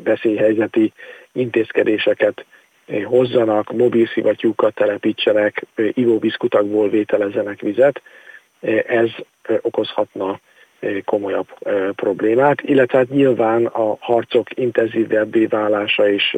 veszélyhelyzeti 0.04 0.94
intézkedéseket 1.32 2.46
hozzanak, 3.04 3.72
mobilszivattyúkat 3.72 4.74
telepítsenek, 4.74 5.66
ivóvízkutakból 5.76 6.90
vételezzenek 6.90 7.60
vizet. 7.60 8.02
Ez 8.88 9.10
okozhatna 9.62 10.40
komolyabb 11.06 11.48
problémát, 11.96 12.62
illetve 12.62 12.98
hát 12.98 13.10
nyilván 13.10 13.66
a 13.66 13.98
harcok 14.00 14.48
intenzívebbé 14.58 15.46
válása 15.46 16.10
és 16.10 16.38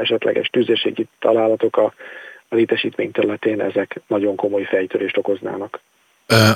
esetleges 0.00 0.48
tüzérségi 0.48 1.06
találatok 1.18 1.76
a 1.76 1.94
létesítmény 2.48 3.10
területén 3.10 3.60
ezek 3.60 4.00
nagyon 4.06 4.36
komoly 4.36 4.64
fejtörést 4.64 5.16
okoznának. 5.16 5.80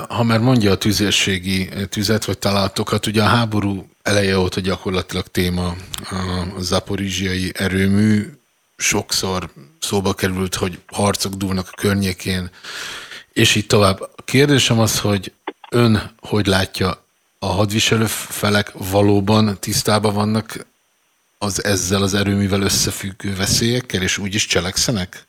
Ha 0.09 0.23
már 0.23 0.39
mondja 0.39 0.71
a 0.71 0.77
tüzérségi 0.77 1.69
tüzet 1.89 2.25
vagy 2.25 2.37
találatokat, 2.37 3.05
ugye 3.05 3.21
a 3.21 3.25
háború 3.25 3.85
eleje 4.03 4.37
óta 4.37 4.59
gyakorlatilag 4.59 5.25
téma 5.25 5.67
a 6.57 6.59
zaporizsiai 6.59 7.51
erőmű, 7.53 8.21
sokszor 8.77 9.49
szóba 9.79 10.13
került, 10.13 10.55
hogy 10.55 10.79
harcok 10.87 11.33
dúlnak 11.33 11.67
a 11.71 11.81
környékén, 11.81 12.49
és 13.33 13.55
így 13.55 13.67
tovább. 13.67 14.01
A 14.01 14.23
kérdésem 14.25 14.79
az, 14.79 14.99
hogy 14.99 15.33
ön 15.71 16.11
hogy 16.19 16.45
látja, 16.45 17.05
a 17.43 17.47
hadviselő 17.47 18.05
felek 18.07 18.71
valóban 18.91 19.57
tisztában 19.59 20.13
vannak 20.13 20.65
az 21.37 21.63
ezzel 21.63 22.01
az 22.01 22.13
erőművel 22.13 22.61
összefüggő 22.61 23.35
veszélyekkel, 23.35 24.01
és 24.01 24.17
úgy 24.17 24.35
is 24.35 24.45
cselekszenek? 24.45 25.25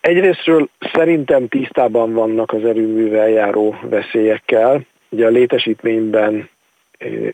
Egyrésztről 0.00 0.68
szerintem 0.92 1.48
tisztában 1.48 2.12
vannak 2.12 2.52
az 2.52 2.64
erőművel 2.64 3.28
járó 3.28 3.78
veszélyekkel. 3.82 4.86
Ugye 5.08 5.26
a 5.26 5.30
létesítményben 5.30 6.48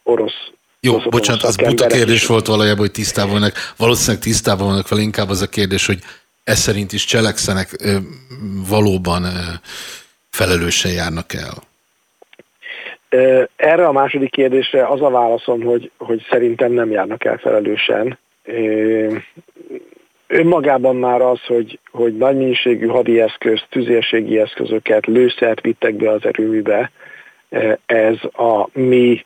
orosz 0.03 0.51
jó, 0.81 0.99
bocsánat, 0.99 1.43
az 1.43 1.57
buta 1.57 1.87
kérdés 1.87 2.27
volt 2.27 2.47
valójában, 2.47 2.79
hogy 2.79 2.91
tisztában 2.91 3.33
vannak. 3.33 3.75
Valószínűleg 3.77 4.23
tisztában 4.23 4.67
vannak 4.67 4.89
vele, 4.89 5.03
inkább 5.03 5.29
az 5.29 5.43
a 5.43 5.49
kérdés, 5.49 5.87
hogy 5.87 5.99
ez 6.45 6.59
szerint 6.59 6.93
is 6.93 7.05
cselekszenek, 7.05 7.71
valóban 8.69 9.27
felelősen 10.31 10.93
járnak 10.93 11.33
el. 11.33 11.63
Erre 13.57 13.87
a 13.87 13.93
második 13.93 14.31
kérdésre 14.31 14.87
az 14.87 15.03
a 15.03 15.11
válaszom, 15.11 15.63
hogy, 15.63 15.91
hogy 15.99 16.27
szerintem 16.31 16.73
nem 16.73 16.91
járnak 16.91 17.25
el 17.25 17.37
felelősen. 17.37 18.19
Önmagában 20.27 20.97
már 20.97 21.21
az, 21.21 21.41
hogy, 21.45 21.79
hogy 21.91 22.17
nagy 22.17 22.37
mennyiségű 22.37 22.87
hadi 22.87 23.21
eszköz, 23.21 23.63
tüzérségi 23.69 24.39
eszközöket, 24.39 25.07
lőszert 25.07 25.61
vittek 25.61 25.95
be 25.95 26.11
az 26.11 26.25
erőműbe, 26.25 26.91
ez 27.87 28.17
a 28.33 28.69
mi 28.73 29.25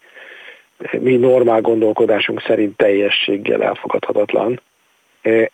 mi 0.98 1.16
normál 1.16 1.60
gondolkodásunk 1.60 2.42
szerint 2.42 2.76
teljességgel 2.76 3.62
elfogadhatatlan. 3.62 4.60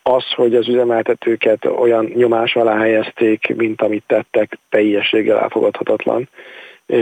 Az, 0.02 0.24
hogy 0.34 0.54
az 0.54 0.68
üzemeltetőket 0.68 1.64
olyan 1.64 2.04
nyomás 2.04 2.56
alá 2.56 2.78
helyezték, 2.78 3.54
mint 3.56 3.82
amit 3.82 4.04
tettek, 4.06 4.58
teljességgel 4.68 5.38
elfogadhatatlan. 5.38 6.28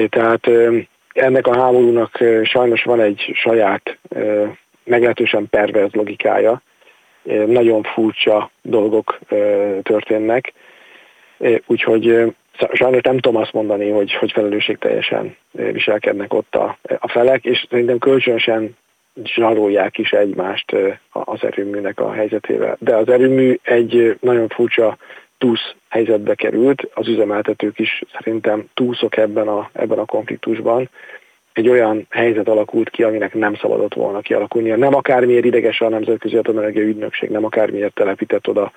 Tehát 0.08 0.50
ennek 1.14 1.46
a 1.46 1.60
háborúnak 1.60 2.18
sajnos 2.42 2.82
van 2.82 3.00
egy 3.00 3.30
saját, 3.34 3.98
meglehetősen 4.84 5.48
perverz 5.48 5.92
logikája. 5.92 6.62
Nagyon 7.46 7.82
furcsa 7.82 8.50
dolgok 8.62 9.18
történnek, 9.82 10.52
úgyhogy 11.66 12.34
sajnos 12.72 13.00
nem 13.02 13.18
tudom 13.18 13.42
azt 13.42 13.52
mondani, 13.52 13.90
hogy, 13.90 14.14
hogy 14.14 14.32
felelősségteljesen 14.32 15.36
viselkednek 15.52 16.34
ott 16.34 16.54
a, 16.54 16.78
a 16.98 17.08
felek, 17.08 17.44
és 17.44 17.66
szerintem 17.70 17.98
kölcsönösen 17.98 18.76
zsarolják 19.24 19.98
is 19.98 20.12
egymást 20.12 20.76
az 21.10 21.44
erőműnek 21.44 22.00
a 22.00 22.12
helyzetével. 22.12 22.76
De 22.80 22.96
az 22.96 23.08
erőmű 23.08 23.58
egy 23.62 24.16
nagyon 24.20 24.48
furcsa 24.48 24.96
túsz 25.38 25.74
helyzetbe 25.88 26.34
került, 26.34 26.88
az 26.94 27.08
üzemeltetők 27.08 27.78
is 27.78 28.02
szerintem 28.18 28.64
túszok 28.74 29.16
ebben 29.16 29.48
a, 29.48 29.70
ebben 29.72 29.98
a 29.98 30.04
konfliktusban. 30.04 30.90
Egy 31.52 31.68
olyan 31.68 32.06
helyzet 32.10 32.48
alakult 32.48 32.90
ki, 32.90 33.02
aminek 33.02 33.34
nem 33.34 33.54
szabadott 33.54 33.94
volna 33.94 34.20
kialakulnia. 34.20 34.76
Nem 34.76 34.94
akármiért 34.94 35.44
ideges 35.44 35.80
a 35.80 35.88
Nemzetközi 35.88 36.36
Atomenergia 36.36 36.82
Ügynökség, 36.82 37.30
nem 37.30 37.44
akármiért 37.44 37.94
telepített 37.94 38.48
oda 38.48 38.72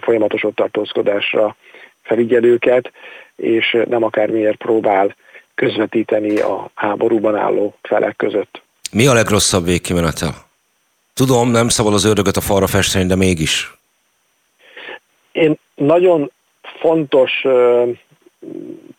folyamatos 0.00 0.44
ott 0.44 0.54
tartózkodásra 0.54 1.56
felügyelőket, 2.02 2.92
és 3.36 3.76
nem 3.88 4.02
akármiért 4.02 4.56
próbál 4.56 5.16
közvetíteni 5.54 6.38
a 6.38 6.70
háborúban 6.74 7.36
álló 7.36 7.74
felek 7.82 8.16
között. 8.16 8.62
Mi 8.92 9.06
a 9.06 9.12
legrosszabb 9.12 9.64
végkimenetel? 9.64 10.34
Tudom, 11.14 11.50
nem 11.50 11.68
szabad 11.68 11.94
az 11.94 12.04
ördögöt 12.04 12.36
a 12.36 12.40
falra 12.40 12.66
festeni, 12.66 13.06
de 13.06 13.16
mégis. 13.16 13.79
Én 15.32 15.58
nagyon 15.74 16.30
fontos 16.62 17.44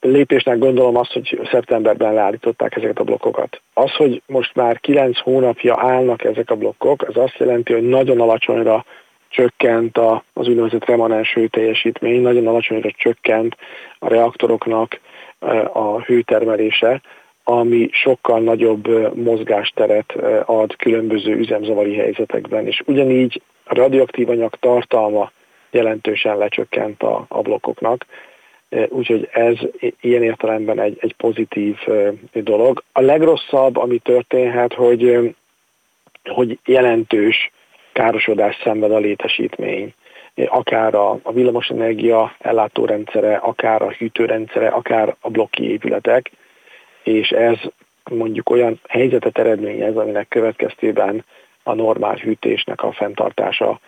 lépésnek 0.01 0.57
gondolom 0.57 0.95
azt, 0.95 1.11
hogy 1.11 1.39
szeptemberben 1.51 2.13
leállították 2.13 2.75
ezeket 2.75 2.99
a 2.99 3.03
blokkokat. 3.03 3.61
Az, 3.73 3.91
hogy 3.91 4.21
most 4.25 4.55
már 4.55 4.79
kilenc 4.79 5.19
hónapja 5.19 5.75
állnak 5.79 6.23
ezek 6.23 6.49
a 6.49 6.55
blokkok, 6.55 7.01
az 7.07 7.17
azt 7.17 7.37
jelenti, 7.37 7.73
hogy 7.73 7.87
nagyon 7.87 8.21
alacsonyra 8.21 8.85
csökkent 9.29 9.97
a, 9.97 10.23
az 10.33 10.47
úgynevezett 10.47 10.85
remanens 10.85 11.33
hőteljesítmény, 11.33 12.21
nagyon 12.21 12.47
alacsonyra 12.47 12.91
csökkent 12.91 13.57
a 13.99 14.07
reaktoroknak 14.07 14.99
a 15.73 16.01
hőtermelése, 16.01 17.01
ami 17.43 17.89
sokkal 17.91 18.39
nagyobb 18.39 19.15
mozgásteret 19.15 20.13
ad 20.45 20.75
különböző 20.75 21.35
üzemzavari 21.35 21.95
helyzetekben, 21.95 22.67
és 22.67 22.81
ugyanígy 22.85 23.41
a 23.63 23.75
radioaktív 23.75 24.29
anyag 24.29 24.55
tartalma 24.59 25.31
jelentősen 25.71 26.37
lecsökkent 26.37 27.03
a, 27.03 27.25
a 27.27 27.41
blokkoknak, 27.41 28.05
úgyhogy 28.87 29.29
ez 29.31 29.55
ilyen 30.01 30.23
értelemben 30.23 30.79
egy, 30.79 30.97
egy 31.01 31.15
pozitív 31.15 31.77
dolog. 32.33 32.83
A 32.91 33.01
legrosszabb, 33.01 33.77
ami 33.77 33.97
történhet, 33.97 34.73
hogy, 34.73 35.35
hogy 36.23 36.59
jelentős 36.65 37.51
károsodás 37.91 38.59
szenved 38.63 38.91
a 38.91 38.97
létesítmény, 38.97 39.93
akár 40.45 40.95
a, 40.95 41.19
a 41.23 41.31
villamosenergia 41.31 42.35
ellátórendszere, 42.39 43.35
akár 43.35 43.81
a 43.81 43.91
hűtőrendszere, 43.91 44.67
akár 44.67 45.15
a 45.19 45.29
blokki 45.29 45.71
épületek, 45.71 46.31
és 47.03 47.29
ez 47.29 47.57
mondjuk 48.09 48.49
olyan 48.49 48.79
helyzetet 48.87 49.37
eredményez, 49.37 49.95
aminek 49.95 50.27
következtében 50.27 51.25
a 51.63 51.73
normál 51.73 52.15
hűtésnek 52.15 52.83
a 52.83 52.91
fenntartása 52.91 53.79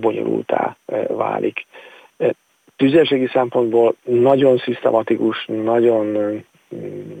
bonyolultá 0.00 0.76
válik. 1.08 1.66
Tüzérségi 2.76 3.26
szempontból 3.26 3.94
nagyon 4.04 4.58
szisztematikus, 4.58 5.46
nagyon, 5.46 6.14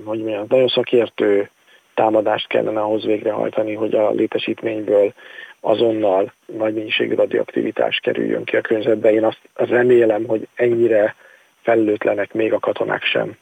hogy 0.04 0.22
mondjam, 0.22 0.44
nagyon 0.48 0.68
szakértő 0.68 1.50
támadást 1.94 2.46
kellene 2.46 2.80
ahhoz 2.80 3.04
végrehajtani, 3.04 3.74
hogy 3.74 3.94
a 3.94 4.10
létesítményből 4.10 5.12
azonnal 5.60 6.32
nagy 6.46 6.74
mennyiségű 6.74 7.14
radioaktivitás 7.14 7.98
kerüljön 8.02 8.44
ki 8.44 8.56
a 8.56 8.60
környezetbe. 8.60 9.12
Én 9.12 9.24
azt 9.24 9.40
remélem, 9.54 10.24
hogy 10.24 10.48
ennyire 10.54 11.14
felelőtlenek 11.62 12.32
még 12.32 12.52
a 12.52 12.58
katonák 12.58 13.02
sem 13.02 13.36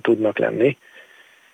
tudnak 0.00 0.38
lenni, 0.38 0.76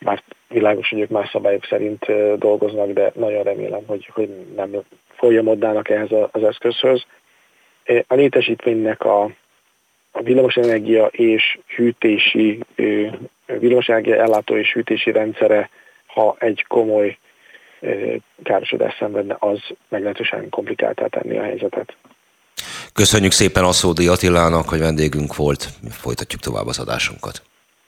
bár 0.03 0.22
világos, 0.48 0.88
hogy 0.88 1.00
ők 1.00 1.09
más 1.09 1.28
szabályok 1.30 1.64
szerint 1.64 2.07
dolgoznak, 2.38 2.90
de 2.90 3.12
nagyon 3.14 3.42
remélem, 3.42 3.83
hogy, 3.87 4.11
hogy 4.12 4.29
nem 4.57 4.70
folyamodnának 5.14 5.88
ehhez 5.88 6.11
az 6.30 6.45
eszközhöz. 6.45 7.04
A 8.07 8.14
létesítménynek 8.14 9.04
a, 9.04 9.22
a 10.11 10.22
villamosenergia 10.22 11.07
és 11.07 11.58
hűtési, 11.66 12.61
villamosenergia 13.46 14.16
ellátó 14.16 14.57
és 14.57 14.72
hűtési 14.72 15.11
rendszere, 15.11 15.70
ha 16.07 16.37
egy 16.38 16.64
komoly 16.68 17.18
károsodást 18.42 18.99
szenvedne, 18.99 19.37
az 19.38 19.58
meglehetősen 19.88 20.49
komplikáltá 20.49 21.07
tenni 21.07 21.38
a 21.38 21.42
helyzetet. 21.42 21.96
Köszönjük 22.92 23.33
szépen 23.33 23.64
Aszódi 23.64 24.08
Attilának, 24.08 24.68
hogy 24.68 24.79
vendégünk 24.79 25.37
volt. 25.37 25.68
Folytatjuk 25.91 26.41
tovább 26.41 26.66
az 26.66 26.79
adásunkat. 26.79 27.42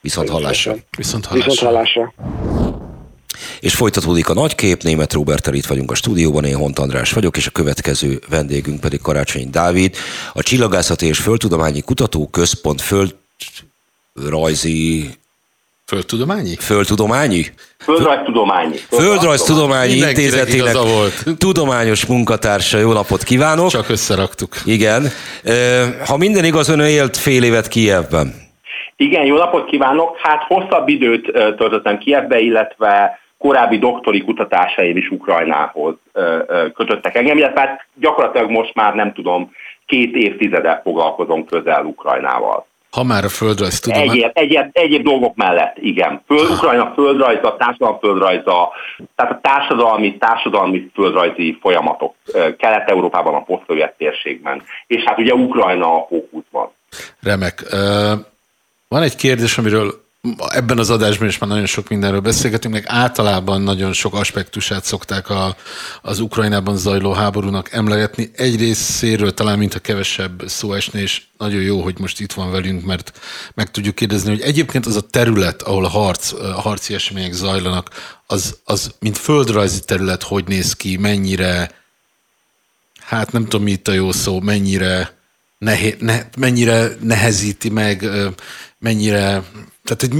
Viszont 0.04 0.28
hallásra. 0.28 0.76
Viszont 0.96 1.26
hallásra. 1.26 1.50
Viszont 1.50 1.72
hallásra. 1.72 2.12
És 3.60 3.74
folytatódik 3.74 4.28
a 4.28 4.34
nagykép, 4.34 4.82
német 4.82 5.12
Robertel 5.12 5.54
itt 5.54 5.66
vagyunk 5.66 5.90
a 5.90 5.94
stúdióban, 5.94 6.44
én 6.44 6.56
Hont 6.56 6.78
András 6.78 7.12
vagyok, 7.12 7.36
és 7.36 7.46
a 7.46 7.50
következő 7.50 8.22
vendégünk 8.28 8.80
pedig 8.80 9.00
Karácsony 9.00 9.50
Dávid, 9.50 9.96
a 10.32 10.42
Csillagászati 10.42 11.06
és 11.06 11.18
Földtudományi 11.18 11.80
Kutatóközpont 11.80 12.82
földrajzi 14.14 15.10
Földtudományi? 15.86 16.56
Földtudományi? 16.58 17.52
Földrajztudományi. 17.78 18.76
Földrajztudományi 18.76 19.94
Intézetének 19.94 20.74
volt. 20.74 21.24
tudományos 21.38 22.06
munkatársa. 22.06 22.78
Jó 22.78 22.92
napot 22.92 23.22
kívánok! 23.22 23.70
Csak 23.70 23.88
összeraktuk. 23.88 24.56
Igen. 24.64 25.10
Ha 26.06 26.16
minden 26.16 26.44
igaz, 26.44 26.68
ön 26.68 26.80
élt 26.80 27.16
fél 27.16 27.42
évet 27.42 27.68
Kijevben. 27.68 28.43
Igen, 28.96 29.24
jó 29.24 29.36
napot 29.36 29.64
kívánok! 29.64 30.18
Hát 30.18 30.42
hosszabb 30.42 30.88
időt 30.88 31.32
töltöttem 31.32 31.98
Kievbe, 31.98 32.38
illetve 32.38 33.18
korábbi 33.38 33.78
doktori 33.78 34.22
kutatásaim 34.22 34.96
is 34.96 35.08
Ukrajnához 35.10 35.94
kötöttek 36.74 37.14
engem, 37.16 37.36
illetve 37.36 37.60
hát 37.60 37.86
gyakorlatilag 37.94 38.50
most 38.50 38.74
már 38.74 38.94
nem 38.94 39.12
tudom, 39.12 39.50
két 39.86 40.14
évtizede 40.14 40.80
foglalkozom 40.82 41.46
közel 41.46 41.84
Ukrajnával. 41.84 42.66
Ha 42.90 43.04
már 43.04 43.24
a 43.24 43.28
földrajz 43.28 43.80
tudomány... 43.80 44.08
Egyéb, 44.08 44.30
egyéb, 44.32 44.68
egyéb 44.72 45.02
dolgok 45.02 45.34
mellett, 45.36 45.76
igen. 45.78 46.22
Föld, 46.26 46.50
Ukrajna 46.50 46.92
földrajza, 46.94 47.56
társadalmi 47.56 47.98
földrajza, 48.00 48.72
tehát 49.14 49.32
a 49.32 49.38
társadalmi, 49.42 50.16
társadalmi 50.16 50.90
földrajzi 50.94 51.58
folyamatok 51.60 52.14
Kelet-Európában, 52.58 53.34
a 53.34 53.42
posztszovjet 53.42 53.94
térségben. 53.98 54.62
És 54.86 55.02
hát 55.02 55.18
ugye 55.18 55.34
Ukrajna 55.34 55.94
a 55.94 56.06
fókuszban. 56.08 56.70
Remek. 57.22 57.62
Van 58.88 59.02
egy 59.02 59.16
kérdés, 59.16 59.58
amiről 59.58 60.04
ebben 60.48 60.78
az 60.78 60.90
adásban 60.90 61.28
is 61.28 61.38
már 61.38 61.50
nagyon 61.50 61.66
sok 61.66 61.88
mindenről 61.88 62.20
beszélgetünk, 62.20 62.74
meg 62.74 62.84
általában 62.86 63.62
nagyon 63.62 63.92
sok 63.92 64.14
aspektusát 64.14 64.84
szokták 64.84 65.30
a, 65.30 65.56
az 66.02 66.18
Ukrajnában 66.18 66.76
zajló 66.76 67.12
háborúnak 67.12 67.72
emlegetni. 67.72 68.30
Egy 68.36 68.56
részéről 68.56 69.34
talán, 69.34 69.58
mint 69.58 69.74
a 69.74 69.78
kevesebb 69.78 70.42
szó 70.46 70.72
esne, 70.72 71.00
és 71.00 71.22
nagyon 71.38 71.62
jó, 71.62 71.82
hogy 71.82 71.98
most 71.98 72.20
itt 72.20 72.32
van 72.32 72.50
velünk, 72.50 72.84
mert 72.84 73.20
meg 73.54 73.70
tudjuk 73.70 73.94
kérdezni, 73.94 74.28
hogy 74.28 74.40
egyébként 74.40 74.86
az 74.86 74.96
a 74.96 75.00
terület, 75.00 75.62
ahol 75.62 75.84
a, 75.84 75.88
harc, 75.88 76.32
a 76.32 76.60
harci 76.60 76.94
események 76.94 77.32
zajlanak, 77.32 77.90
az, 78.26 78.58
az 78.64 78.94
mint 79.00 79.18
földrajzi 79.18 79.80
terület 79.80 80.22
hogy 80.22 80.44
néz 80.46 80.72
ki, 80.72 80.96
mennyire, 80.96 81.70
hát 83.00 83.32
nem 83.32 83.42
tudom, 83.42 83.62
mi 83.62 83.70
itt 83.70 83.88
a 83.88 83.92
jó 83.92 84.12
szó, 84.12 84.40
mennyire, 84.40 85.18
nehé, 85.58 85.96
ne, 85.98 86.22
mennyire 86.36 86.88
nehezíti 87.00 87.68
meg, 87.68 88.08
mennyire 88.84 89.42
tehát, 89.84 90.00
hogy 90.00 90.12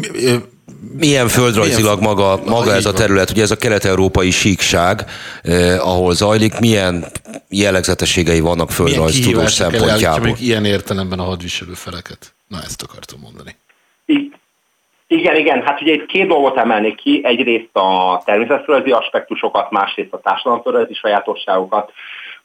milyen 0.99 1.29
földrajzilag 1.29 2.01
maga, 2.01 2.41
maga 2.47 2.73
ez 2.73 2.87
a 2.87 2.93
terület, 2.93 3.31
ugye 3.31 3.43
ez 3.43 3.51
a 3.51 3.57
kelet-európai 3.57 4.31
síkság, 4.31 5.05
eh, 5.43 5.89
ahol 5.89 6.15
zajlik, 6.15 6.59
milyen 6.59 7.05
jellegzetességei 7.49 8.41
vannak 8.41 8.71
földrajz 8.71 9.21
tudós 9.21 9.53
szempontjából? 9.53 10.25
Még 10.25 10.41
ilyen 10.41 10.65
értelemben 10.65 11.19
a 11.19 11.23
hadviselő 11.23 11.73
feleket. 11.73 12.35
Na, 12.49 12.57
ezt 12.65 12.83
akartam 12.83 13.21
mondani. 13.21 13.57
Igen, 15.07 15.37
igen, 15.37 15.63
hát 15.63 15.81
ugye 15.81 15.93
itt 15.93 16.07
két 16.07 16.27
dolgot 16.27 16.57
emelnék 16.57 16.97
ki, 16.97 17.21
egyrészt 17.25 17.77
a 17.77 18.23
természetföldi 18.25 18.91
aspektusokat, 18.91 19.71
másrészt 19.71 20.13
a 20.13 20.21
társadalomföldi 20.21 20.95
sajátosságokat. 20.95 21.93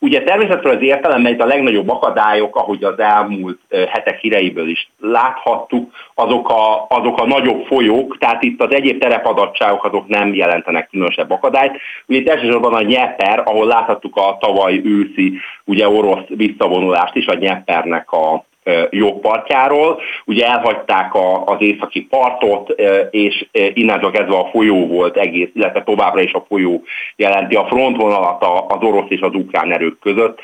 Ugye 0.02 0.24
természetföldi 0.24 0.86
értelemben 0.86 1.34
itt 1.34 1.42
a 1.42 1.46
legnagyobb 1.46 1.90
akadályok, 1.90 2.56
ahogy 2.56 2.84
az 2.84 3.00
elmúlt 3.00 3.60
hetek 3.70 4.20
híreiből 4.20 4.70
is 4.70 4.90
láthattuk, 5.00 5.92
azok 6.16 6.50
a, 6.50 6.86
azok 6.90 7.20
a 7.20 7.26
nagyobb 7.26 7.66
folyók, 7.66 8.18
tehát 8.18 8.44
itt 8.44 8.62
az 8.62 8.74
egyéb 8.74 9.02
terepadatságok 9.02 9.84
azok 9.84 10.08
nem 10.08 10.34
jelentenek 10.34 10.90
különösebb 10.90 11.32
akadályt. 11.32 11.80
Ugye 12.08 12.20
itt 12.20 12.30
elsősorban 12.30 12.74
a 12.74 12.82
Nyeper, 12.82 13.42
ahol 13.46 13.68
láthattuk 13.68 14.16
a 14.16 14.38
tavaly 14.40 14.82
őszi 14.84 15.34
ugye 15.66 15.90
orosz 15.90 16.28
visszavonulást 16.28 17.16
is 17.16 17.26
a 17.26 17.36
Nyepernek 17.36 18.12
a, 18.12 18.46
jobb 18.90 19.22
partjáról. 19.22 20.02
Ugye 20.26 20.48
elhagyták 20.48 21.14
a, 21.14 21.44
az 21.46 21.58
északi 21.60 22.02
partot, 22.02 22.76
és 23.12 23.46
innentől 23.74 24.12
kezdve 24.12 24.36
a 24.36 24.50
folyó 24.52 24.88
volt 24.88 25.18
egész, 25.18 25.50
illetve 25.54 25.84
továbbra 25.84 26.22
is 26.22 26.34
a 26.34 26.46
folyó 26.48 26.84
jelenti 27.16 27.56
a 27.56 27.66
frontvonalat 27.66 28.44
az 28.68 28.82
orosz 28.82 29.10
és 29.10 29.22
az 29.22 29.34
ukrán 29.34 29.72
erők 29.72 30.00
között, 30.00 30.40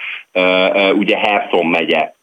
ugye 0.94 1.18
Herson 1.18 1.66
megye 1.66 2.14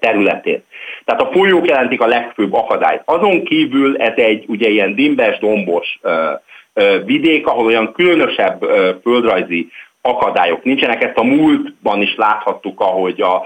területén. 0.00 0.62
Tehát 1.04 1.20
a 1.20 1.30
folyók 1.32 1.66
jelentik 1.66 2.00
a 2.00 2.06
legfőbb 2.06 2.52
akadályt. 2.52 3.02
Azon 3.04 3.44
kívül 3.44 3.96
ez 3.96 4.12
egy 4.16 4.44
ugye 4.48 4.68
ilyen 4.68 4.94
dimbes, 4.94 5.38
dombos 5.38 6.00
vidék, 7.04 7.46
ahol 7.46 7.64
olyan 7.66 7.92
különösebb 7.92 8.64
földrajzi 9.02 9.68
akadályok 10.02 10.64
nincsenek. 10.64 11.02
Ezt 11.02 11.16
a 11.16 11.22
múltban 11.22 12.02
is 12.02 12.14
láthattuk, 12.16 12.80
ahogy 12.80 13.20
a 13.20 13.42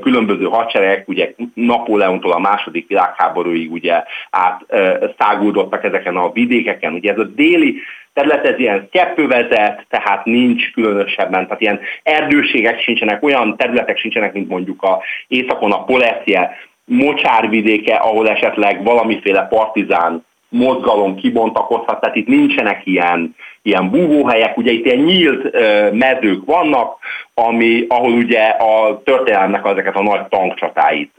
különböző 0.00 0.44
hadseregek, 0.44 1.08
ugye 1.08 1.32
Napóleontól 1.54 2.32
a 2.32 2.38
második 2.38 2.88
világháborúig 2.88 3.72
ugye 3.72 4.02
átszáguldottak 4.30 5.84
ezeken 5.84 6.16
a 6.16 6.32
vidékeken. 6.32 6.92
Ugye 6.92 7.12
ez 7.12 7.18
a 7.18 7.24
déli 7.24 7.76
terület, 8.12 8.46
ez 8.46 8.58
ilyen 8.58 8.88
keppővezet, 8.90 9.86
tehát 9.88 10.24
nincs 10.24 10.72
különösebben, 10.72 11.44
tehát 11.44 11.60
ilyen 11.60 11.80
erdőségek 12.02 12.80
sincsenek, 12.80 13.22
olyan 13.22 13.56
területek 13.56 13.98
sincsenek, 13.98 14.32
mint 14.32 14.48
mondjuk 14.48 14.82
a 14.82 15.02
északon 15.28 15.72
a 15.72 15.84
Poleszje, 15.84 16.56
mocsárvidéke, 16.84 17.94
ahol 17.94 18.28
esetleg 18.28 18.84
valamiféle 18.84 19.42
partizán 19.42 20.24
mozgalom 20.48 21.16
kibontakozhat, 21.16 22.00
tehát 22.00 22.16
itt 22.16 22.26
nincsenek 22.26 22.80
ilyen, 22.84 23.34
ilyen 23.62 23.90
búvóhelyek, 23.90 24.56
ugye 24.56 24.70
itt 24.70 24.84
ilyen 24.84 24.98
nyílt 24.98 25.52
mezők 25.92 26.44
vannak, 26.44 26.96
ami, 27.34 27.84
ahol 27.88 28.12
ugye 28.12 28.40
a 28.42 29.02
történelemnek 29.04 29.64
ezeket 29.64 29.96
a 29.96 30.02
nagy 30.02 30.26
tankcsatáit 30.28 31.12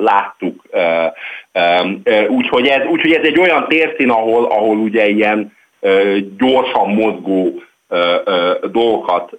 láttuk. 0.00 0.62
Úgyhogy 2.28 2.66
ez, 2.66 2.86
úgyhogy 2.86 3.12
ez 3.12 3.24
egy 3.24 3.38
olyan 3.38 3.66
térszín, 3.68 4.10
ahol, 4.10 4.44
ahol 4.44 4.76
ugye 4.76 5.08
ilyen 5.08 5.52
gyorsan 6.38 6.88
mozgó 6.88 7.62
dolgokat 8.72 9.30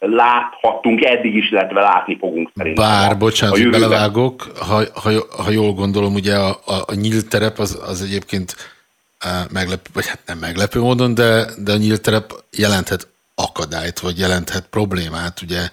láthattunk 0.00 1.04
eddig 1.04 1.34
is, 1.34 1.50
illetve 1.50 1.80
látni 1.80 2.16
fogunk 2.20 2.50
szerintem. 2.56 2.84
Bár, 2.84 3.18
bocsánat, 3.18 3.56
hogy 3.56 3.70
belevágok, 3.70 4.42
ha, 4.68 4.82
ha, 4.94 5.10
ha 5.44 5.50
jól 5.50 5.72
gondolom, 5.72 6.14
ugye 6.14 6.34
a, 6.34 6.48
a, 6.48 6.74
a 6.86 6.94
nyílt 6.94 7.28
terep 7.28 7.58
az, 7.58 7.82
az 7.86 8.02
egyébként 8.02 8.54
meglepő, 9.50 9.90
vagy 9.92 10.06
hát 10.06 10.20
nem 10.26 10.38
meglepő 10.38 10.80
módon, 10.80 11.14
de, 11.14 11.50
de 11.58 11.72
a 11.72 11.76
nyílt 11.76 12.00
terep 12.00 12.44
jelenthet 12.50 13.08
akadályt, 13.34 13.98
vagy 13.98 14.18
jelenthet 14.18 14.66
problémát, 14.66 15.42
ugye 15.42 15.70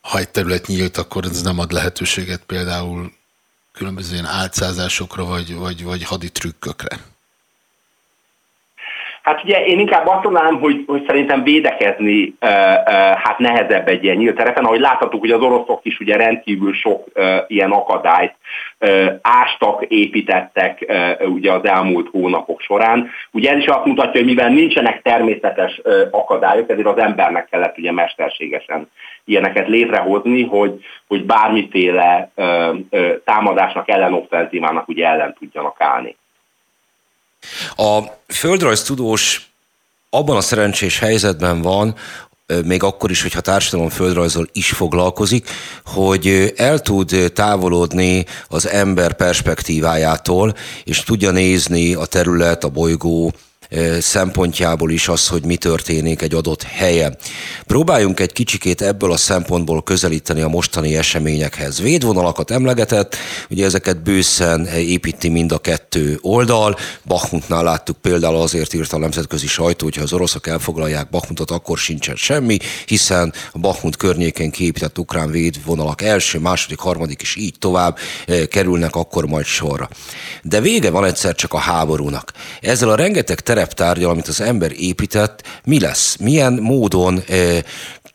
ha 0.00 0.18
egy 0.18 0.28
terület 0.28 0.66
nyílt, 0.66 0.96
akkor 0.96 1.24
ez 1.24 1.42
nem 1.42 1.58
ad 1.58 1.72
lehetőséget 1.72 2.42
például 2.46 3.12
különböző 3.72 4.12
ilyen 4.12 4.26
álcázásokra, 4.26 5.24
vagy, 5.24 5.54
vagy, 5.54 5.84
vagy 5.84 6.02
haditrükkökre. 6.02 7.13
Hát 9.24 9.44
ugye 9.44 9.64
én 9.64 9.78
inkább 9.78 10.06
azt 10.06 10.24
mondanám, 10.24 10.58
hogy, 10.60 10.84
hogy 10.86 11.04
szerintem 11.06 11.42
védekezni 11.42 12.34
uh, 12.40 12.50
uh, 12.50 12.94
hát 12.96 13.38
nehezebb 13.38 13.88
egy 13.88 14.04
ilyen 14.04 14.16
nyílt 14.16 14.36
terepen, 14.36 14.64
ahogy 14.64 14.80
láthattuk, 14.80 15.20
hogy 15.20 15.30
az 15.30 15.40
oroszok 15.40 15.80
is 15.82 16.00
ugye 16.00 16.16
rendkívül 16.16 16.72
sok 16.72 17.06
uh, 17.14 17.36
ilyen 17.46 17.70
akadályt 17.70 18.34
uh, 18.80 19.12
ástak, 19.22 19.84
építettek 19.88 20.86
uh, 21.20 21.30
ugye 21.30 21.52
az 21.52 21.64
elmúlt 21.64 22.08
hónapok 22.10 22.60
során. 22.60 23.10
Ugye 23.30 23.50
ez 23.50 23.58
is 23.58 23.66
azt 23.66 23.84
mutatja, 23.84 24.20
hogy 24.20 24.24
mivel 24.24 24.48
nincsenek 24.48 25.02
természetes 25.02 25.80
uh, 25.84 26.00
akadályok, 26.10 26.70
ezért 26.70 26.86
az 26.86 26.98
embernek 26.98 27.48
kellett 27.50 27.78
ugye 27.78 27.92
mesterségesen 27.92 28.90
ilyeneket 29.24 29.68
létrehozni, 29.68 30.42
hogy, 30.42 30.84
hogy 31.06 31.24
bármiféle 31.24 32.30
uh, 32.36 32.76
uh, 32.90 33.10
támadásnak, 33.24 33.88
ellenoffenzívának 33.88 34.88
ugye 34.88 35.06
ellen 35.06 35.36
tudjanak 35.38 35.76
állni. 35.78 36.16
A 37.76 38.02
földrajztudós 38.28 39.50
abban 40.10 40.36
a 40.36 40.40
szerencsés 40.40 40.98
helyzetben 40.98 41.62
van, 41.62 41.94
még 42.64 42.82
akkor 42.82 43.10
is, 43.10 43.22
hogyha 43.22 43.40
társadalom 43.40 43.88
földrajzol 43.88 44.48
is 44.52 44.70
foglalkozik, 44.70 45.48
hogy 45.84 46.52
el 46.56 46.80
tud 46.80 47.32
távolodni 47.34 48.24
az 48.48 48.68
ember 48.68 49.12
perspektívájától, 49.12 50.54
és 50.84 51.02
tudja 51.02 51.30
nézni 51.30 51.94
a 51.94 52.06
terület, 52.06 52.64
a 52.64 52.68
bolygó, 52.68 53.32
szempontjából 54.00 54.90
is 54.90 55.08
az, 55.08 55.28
hogy 55.28 55.44
mi 55.44 55.56
történik 55.56 56.22
egy 56.22 56.34
adott 56.34 56.62
helyen. 56.62 57.16
Próbáljunk 57.66 58.20
egy 58.20 58.32
kicsikét 58.32 58.82
ebből 58.82 59.12
a 59.12 59.16
szempontból 59.16 59.82
közelíteni 59.82 60.40
a 60.40 60.48
mostani 60.48 60.96
eseményekhez. 60.96 61.80
Védvonalakat 61.80 62.50
emlegetett, 62.50 63.16
ugye 63.50 63.64
ezeket 63.64 64.02
bőszen 64.02 64.66
építi 64.66 65.28
mind 65.28 65.52
a 65.52 65.58
kettő 65.58 66.18
oldal. 66.20 66.76
Bachmutnál 67.04 67.62
láttuk 67.62 67.96
például 67.96 68.36
azért 68.36 68.74
írt 68.74 68.92
a 68.92 68.98
nemzetközi 68.98 69.46
sajtó, 69.46 69.84
hogyha 69.84 70.02
az 70.02 70.12
oroszok 70.12 70.46
elfoglalják 70.46 71.10
Bachmutot, 71.10 71.50
akkor 71.50 71.78
sincsen 71.78 72.16
semmi, 72.16 72.58
hiszen 72.86 73.32
a 73.52 73.58
Bachmut 73.58 73.96
környékén 73.96 74.50
kiépített 74.50 74.98
ukrán 74.98 75.30
védvonalak 75.30 76.02
első, 76.02 76.38
második, 76.38 76.78
harmadik 76.78 77.22
és 77.22 77.36
így 77.36 77.54
tovább 77.58 77.98
kerülnek 78.48 78.96
akkor 78.96 79.26
majd 79.26 79.44
sorra. 79.44 79.88
De 80.42 80.60
vége 80.60 80.90
van 80.90 81.04
egyszer 81.04 81.34
csak 81.34 81.52
a 81.52 81.58
háborúnak. 81.58 82.32
Ezzel 82.60 82.88
a 82.88 82.94
rengeteg 82.94 83.40
tereptárgyal, 83.54 84.10
amit 84.10 84.28
az 84.28 84.40
ember 84.40 84.72
épített, 84.78 85.42
mi 85.64 85.80
lesz? 85.80 86.16
Milyen 86.16 86.52
módon 86.52 87.22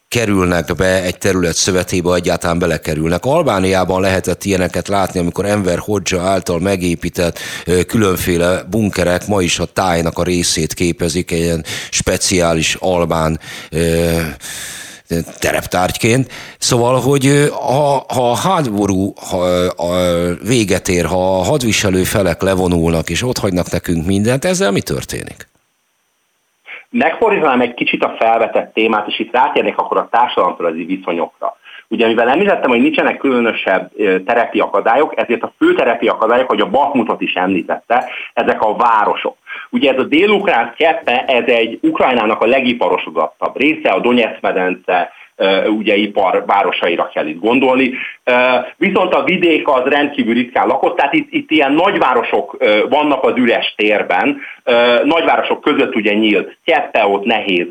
kerülnek 0.08 0.76
be 0.76 1.04
egy 1.04 1.18
terület 1.18 1.56
szövetébe, 1.56 2.14
egyáltalán 2.14 2.60
belekerülnek. 2.60 3.26
Albániában 3.26 4.02
lehetett 4.02 4.44
ilyeneket 4.44 4.88
látni, 4.88 5.20
amikor 5.20 5.46
Enver 5.46 5.78
Hodzsa 5.78 6.22
által 6.22 6.60
megépített 6.60 7.40
különféle 7.88 8.64
bunkerek 8.70 9.28
ma 9.28 9.42
is 9.42 9.60
a 9.60 9.66
tájnak 9.66 10.18
a 10.18 10.24
részét 10.24 10.74
képezik, 10.74 11.32
egy 11.32 11.40
ilyen 11.40 11.66
speciális 11.90 12.76
albán 12.80 13.40
tereptárgyként. 15.40 16.32
Szóval, 16.58 17.00
hogy 17.00 17.50
ha, 17.52 18.06
ha 18.14 18.32
a 18.32 18.36
háború 18.36 19.14
ha, 19.30 19.38
a 19.66 19.90
véget 20.48 20.88
ér, 20.88 21.06
ha 21.06 21.40
a 21.40 21.44
hadviselő 21.44 22.04
felek 22.04 22.42
levonulnak 22.42 23.10
és 23.10 23.24
ott 23.24 23.38
hagynak 23.38 23.72
nekünk 23.72 24.06
mindent, 24.06 24.46
ezzel 24.46 24.72
mi 24.72 24.82
történik? 24.82 25.48
Megfordítanám 26.90 27.62
egy 27.62 27.74
kicsit 27.74 28.04
a 28.04 28.16
felvetett 28.20 28.74
témát, 28.74 29.08
és 29.08 29.20
itt 29.20 29.34
rátérnék 29.34 29.78
akkor 29.78 29.98
a 29.98 30.08
társadalomföldi 30.12 30.86
viszonyokra. 30.86 31.58
Ugye 31.88 32.08
mivel 32.08 32.30
említettem, 32.30 32.70
hogy 32.70 32.82
nincsenek 32.82 33.18
különösebb 33.18 33.92
terepi 34.26 34.60
akadályok, 34.60 35.14
ezért 35.16 35.44
a 35.44 35.54
fő 35.58 35.74
terepi 35.74 36.08
akadályok, 36.08 36.48
hogy 36.48 36.62
a 36.62 36.70
Bakmutot 36.70 37.22
is 37.22 37.34
említette, 37.34 38.06
ezek 38.34 38.62
a 38.62 38.76
városok. 38.76 39.38
Ugye 39.70 39.92
ez 39.92 40.00
a 40.00 40.04
dél-ukrán 40.04 40.74
keppe, 40.78 41.26
ez 41.26 41.46
egy 41.46 41.80
Ukrajnának 41.82 42.42
a 42.42 42.48
legiparosodottabb 42.48 43.58
része, 43.58 43.90
a 43.90 44.00
Donetsz 44.00 44.42
medence, 44.42 45.12
ugye 45.78 45.96
ipar 45.96 46.44
városaira 46.46 47.10
kell 47.14 47.28
itt 47.28 47.40
gondolni. 47.40 47.92
Viszont 48.78 49.14
a 49.14 49.24
vidék 49.24 49.68
az 49.68 49.84
rendkívül 49.84 50.34
ritkán 50.34 50.68
lakott, 50.68 50.98
tehát 50.98 51.14
itt, 51.14 51.28
itt 51.32 51.52
ilyen 51.52 51.74
nagyvárosok 51.74 52.58
vannak 52.90 53.24
az 53.24 53.34
üres 53.36 53.74
térben, 53.78 54.42
nagyvárosok 55.04 55.62
között 55.62 55.96
ugye 55.96 56.14
nyílt 56.14 56.58
cseppe, 56.66 57.06
ott 57.06 57.26
nehéz 57.26 57.68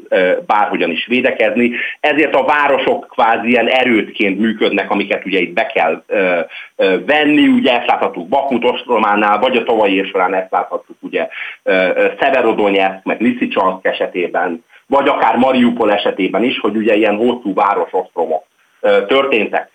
bárhogyan 0.47 0.91
is 0.91 1.07
védekezni, 1.07 1.73
ezért 2.01 2.35
a 2.35 2.45
városok 2.45 3.07
kvázi 3.11 3.49
ilyen 3.49 3.69
erőtként 3.69 4.39
működnek, 4.39 4.91
amiket 4.91 5.27
ugye 5.27 5.41
itt 5.41 5.53
be 5.53 5.67
kell 5.67 6.03
venni, 7.07 7.47
ugye 7.49 7.79
ezt 7.79 7.87
láthattuk 7.87 8.29
Bakmut 8.29 8.65
ostrománál, 8.65 9.39
vagy 9.39 9.57
a 9.57 9.65
tavalyi 9.65 9.95
év 9.95 10.11
során 10.11 10.35
ezt 10.35 10.51
láthattuk 10.51 10.97
ugye 11.01 11.29
Szeverodonyesk, 12.21 13.05
meg 13.05 13.21
Liszicsansk 13.21 13.87
esetében, 13.87 14.65
vagy 14.89 15.09
akár 15.09 15.37
Mariupol 15.37 15.93
esetében 15.93 16.43
is, 16.43 16.59
hogy 16.59 16.77
ugye 16.77 16.95
ilyen 16.95 17.17
hosszú 17.17 17.55
városostromok 17.55 18.45
történtek. 19.07 19.71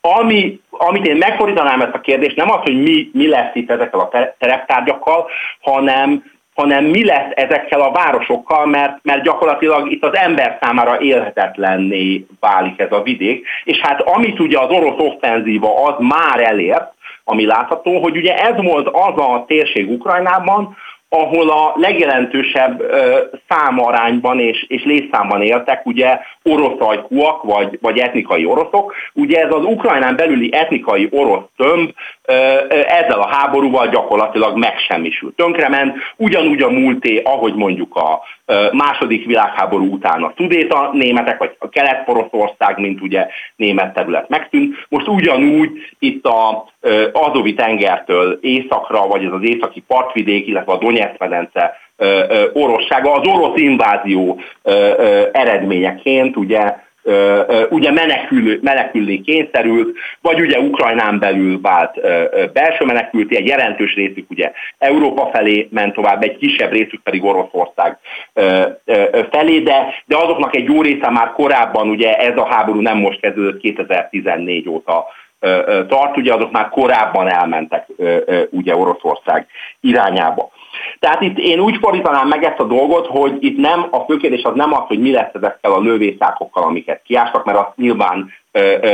Ami, 0.00 0.60
amit 0.70 1.06
én 1.06 1.16
megfordítanám 1.16 1.80
ezt 1.80 1.94
a 1.94 2.00
kérdést, 2.00 2.36
nem 2.36 2.50
az, 2.50 2.58
hogy 2.62 2.82
mi, 2.82 3.10
mi 3.12 3.28
lesz 3.28 3.54
itt 3.54 3.70
ezekkel 3.70 4.00
a 4.00 4.34
tereptárgyakkal, 4.38 5.26
hanem, 5.60 6.24
hanem 6.54 6.84
mi 6.84 7.04
lesz 7.04 7.30
ezekkel 7.34 7.80
a 7.80 7.90
városokkal, 7.90 8.66
mert, 8.66 8.98
mert 9.02 9.22
gyakorlatilag 9.22 9.92
itt 9.92 10.04
az 10.04 10.16
ember 10.16 10.58
számára 10.60 11.00
élhetetlenné 11.00 12.26
válik 12.40 12.80
ez 12.80 12.92
a 12.92 13.02
vidék, 13.02 13.46
és 13.64 13.78
hát 13.78 14.00
amit 14.00 14.40
ugye 14.40 14.58
az 14.58 14.70
orosz 14.70 14.98
offenzíva 14.98 15.84
az 15.84 15.94
már 15.98 16.40
elért, 16.40 16.94
ami 17.24 17.46
látható, 17.46 18.00
hogy 18.00 18.16
ugye 18.16 18.34
ez 18.34 18.62
volt 18.62 18.88
az 18.92 19.20
a 19.20 19.44
térség 19.46 19.90
Ukrajnában, 19.90 20.76
ahol 21.08 21.50
a 21.50 21.72
legjelentősebb 21.76 22.82
számarányban 23.48 24.40
és, 24.40 24.64
és 24.68 24.84
létszámban 24.84 25.42
éltek 25.42 25.86
ugye 25.86 26.18
orosz 26.42 26.80
ajkúak, 26.80 27.42
vagy, 27.42 27.78
vagy 27.80 27.98
etnikai 27.98 28.44
oroszok. 28.44 28.94
Ugye 29.12 29.40
ez 29.40 29.52
az 29.52 29.64
Ukrajnán 29.64 30.16
belüli 30.16 30.52
etnikai 30.52 31.08
orosz 31.10 31.44
tömb 31.56 31.90
ezzel 32.86 33.20
a 33.20 33.28
háborúval 33.28 33.88
gyakorlatilag 33.88 34.56
megsemmisült. 34.56 35.36
Tönkrement 35.36 35.96
ugyanúgy 36.16 36.62
a 36.62 36.70
múlté, 36.70 37.22
ahogy 37.24 37.54
mondjuk 37.54 37.96
a 37.96 38.20
második 38.72 39.26
világháború 39.26 39.92
után 39.92 40.22
a 40.22 40.32
szudéta 40.36 40.90
németek, 40.92 41.38
vagy 41.38 41.56
a 41.58 41.68
kelet-poroszország, 41.68 42.78
mint 42.78 43.00
ugye 43.00 43.26
német 43.56 43.94
terület 43.94 44.28
megtűnt. 44.28 44.86
Most 44.88 45.08
ugyanúgy 45.08 45.70
itt 45.98 46.26
a 46.26 46.64
Azovi 47.12 47.54
tengertől 47.54 48.38
északra, 48.42 49.06
vagy 49.06 49.24
ez 49.24 49.32
az 49.32 49.42
északi 49.42 49.84
partvidék, 49.86 50.46
illetve 50.46 50.72
a 50.72 50.78
Donetsz-medence 50.78 51.76
orossága, 52.52 53.12
az 53.12 53.28
orosz 53.28 53.60
invázió 53.60 54.40
eredményeként 55.32 56.36
ugye 56.36 56.74
ugye 57.68 57.90
menekül, 57.90 58.58
menekülni 58.62 59.20
kényszerült, 59.20 59.96
vagy 60.20 60.40
ugye 60.40 60.60
Ukrajnán 60.60 61.18
belül 61.18 61.60
vált 61.60 62.00
belső 62.52 62.84
menekülti, 62.84 63.36
egy 63.36 63.46
jelentős 63.46 63.94
részük 63.94 64.30
ugye 64.30 64.52
Európa 64.78 65.30
felé 65.32 65.68
ment 65.70 65.94
tovább, 65.94 66.22
egy 66.22 66.36
kisebb 66.36 66.72
részük 66.72 67.02
pedig 67.02 67.24
Oroszország 67.24 67.98
felé, 69.30 69.58
de, 69.58 70.02
de 70.06 70.16
azoknak 70.16 70.56
egy 70.56 70.64
jó 70.64 70.82
része 70.82 71.10
már 71.10 71.32
korábban, 71.32 71.88
ugye 71.88 72.16
ez 72.16 72.36
a 72.36 72.46
háború 72.46 72.80
nem 72.80 72.98
most 72.98 73.20
kezdődött 73.20 73.60
2014 73.60 74.68
óta 74.68 75.06
tart, 75.88 76.16
ugye 76.16 76.34
azok 76.34 76.50
már 76.50 76.68
korábban 76.68 77.28
elmentek 77.28 77.86
ugye 78.50 78.76
Oroszország 78.76 79.46
irányába. 79.80 80.50
Tehát 80.98 81.20
itt 81.20 81.38
én 81.38 81.60
úgy 81.60 81.76
fordítanám 81.80 82.28
meg 82.28 82.44
ezt 82.44 82.58
a 82.58 82.64
dolgot, 82.64 83.06
hogy 83.06 83.36
itt 83.40 83.58
nem 83.58 83.86
a 83.90 83.98
fő 83.98 84.16
kérdés 84.16 84.42
az 84.42 84.54
nem 84.54 84.72
az, 84.72 84.82
hogy 84.86 84.98
mi 84.98 85.12
lesz 85.12 85.34
ezekkel 85.34 85.72
a 85.72 85.80
lővészákokkal, 85.80 86.62
amiket 86.62 87.02
kiástak, 87.04 87.44
mert 87.44 87.58
azt 87.58 87.76
nyilván 87.76 88.32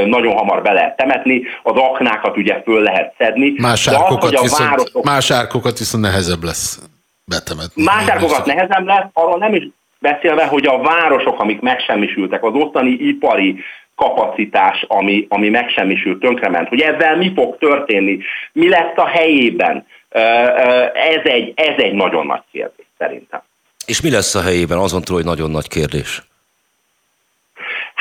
nagyon 0.06 0.36
hamar 0.36 0.62
be 0.62 0.72
lehet 0.72 0.96
temetni, 0.96 1.42
az 1.62 1.76
aknákat 1.76 2.36
ugye 2.36 2.62
föl 2.62 2.82
lehet 2.82 3.14
szedni. 3.18 3.54
Más 3.56 3.88
árkokat, 3.88 4.34
az, 4.34 4.40
viszont, 4.40 4.68
városok, 4.68 5.04
más 5.04 5.30
árkokat 5.30 5.78
viszont 5.78 6.04
nehezebb 6.04 6.42
lesz 6.42 6.80
betemetni. 7.24 7.82
Más 7.82 8.09
árkokat 8.09 8.46
nehezebb 8.46 8.86
lesz, 8.86 9.06
arról 9.12 9.38
nem 9.38 9.54
is 9.54 9.68
beszélve, 9.98 10.46
hogy 10.46 10.66
a 10.66 10.78
városok, 10.78 11.40
amik 11.40 11.60
megsemmisültek, 11.60 12.44
az 12.44 12.54
ottani 12.54 12.90
ipari 12.90 13.56
kapacitás, 13.94 14.84
ami, 14.88 15.26
ami 15.28 15.48
megsemmisült, 15.48 16.20
tönkrement, 16.20 16.68
hogy 16.68 16.80
ezzel 16.80 17.16
mi 17.16 17.32
fog 17.34 17.59
történni, 17.59 18.18
mi 18.52 18.68
lesz 18.68 18.96
a 18.96 19.06
helyében, 19.06 19.86
ez 20.12 21.20
egy, 21.24 21.52
ez 21.55 21.74
egy 21.76 21.93
nagyon 21.93 22.26
nagy 22.26 22.43
kérdés 22.52 22.86
szerintem. 22.98 23.43
És 23.86 24.01
mi 24.01 24.10
lesz 24.10 24.34
a 24.34 24.43
helyében 24.43 24.78
azon 24.78 25.02
túl, 25.02 25.16
hogy 25.16 25.24
nagyon 25.24 25.51
nagy 25.51 25.68
kérdés? 25.68 26.22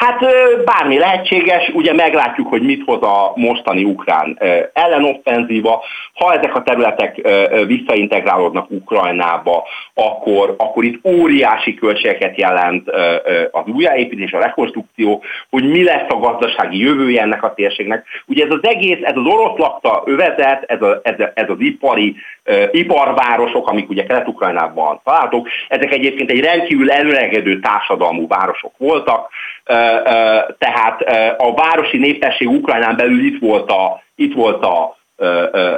Hát 0.01 0.19
bármi 0.65 0.97
lehetséges, 0.97 1.69
ugye 1.73 1.93
meglátjuk, 1.93 2.47
hogy 2.47 2.61
mit 2.61 2.83
hoz 2.85 3.01
a 3.01 3.31
mostani 3.35 3.83
ukrán 3.83 4.39
ellenoffenzíva. 4.73 5.83
Ha 6.13 6.33
ezek 6.33 6.55
a 6.55 6.61
területek 6.61 7.29
visszaintegrálódnak 7.67 8.71
Ukrajnába, 8.71 9.67
akkor, 9.93 10.55
akkor 10.57 10.83
itt 10.83 11.05
óriási 11.05 11.73
költségeket 11.73 12.37
jelent 12.37 12.89
az 13.51 13.63
újjáépítés, 13.65 14.31
a 14.31 14.39
rekonstrukció, 14.39 15.23
hogy 15.49 15.69
mi 15.69 15.83
lesz 15.83 16.09
a 16.09 16.19
gazdasági 16.19 16.79
jövője 16.79 17.21
ennek 17.21 17.43
a 17.43 17.53
térségnek. 17.53 18.05
Ugye 18.25 18.45
ez 18.45 18.51
az 18.51 18.63
egész, 18.63 18.99
ez 19.01 19.15
az 19.15 19.25
orosz 19.25 19.57
lakta 19.57 20.03
övezet, 20.05 20.63
ez, 20.67 20.81
a, 20.81 20.99
ez, 21.03 21.19
a, 21.19 21.31
ez 21.33 21.49
az 21.49 21.59
ipari 21.59 22.15
iparvárosok, 22.71 23.67
amik 23.67 23.89
ugye 23.89 24.05
Kelet-Ukrajnában 24.05 25.01
találhatók, 25.03 25.47
ezek 25.67 25.91
egyébként 25.91 26.31
egy 26.31 26.39
rendkívül 26.39 26.91
előregedő 26.91 27.59
társadalmú 27.59 28.27
városok 28.27 28.73
voltak, 28.77 29.29
tehát 30.57 31.01
a 31.37 31.53
városi 31.53 31.97
népesség 31.97 32.49
Ukrajnán 32.49 32.95
belül 32.95 33.25
itt 33.25 33.41
volt 33.41 33.71
a, 33.71 34.03
itt 34.15 34.33
volt 34.33 34.65
a 34.65 34.97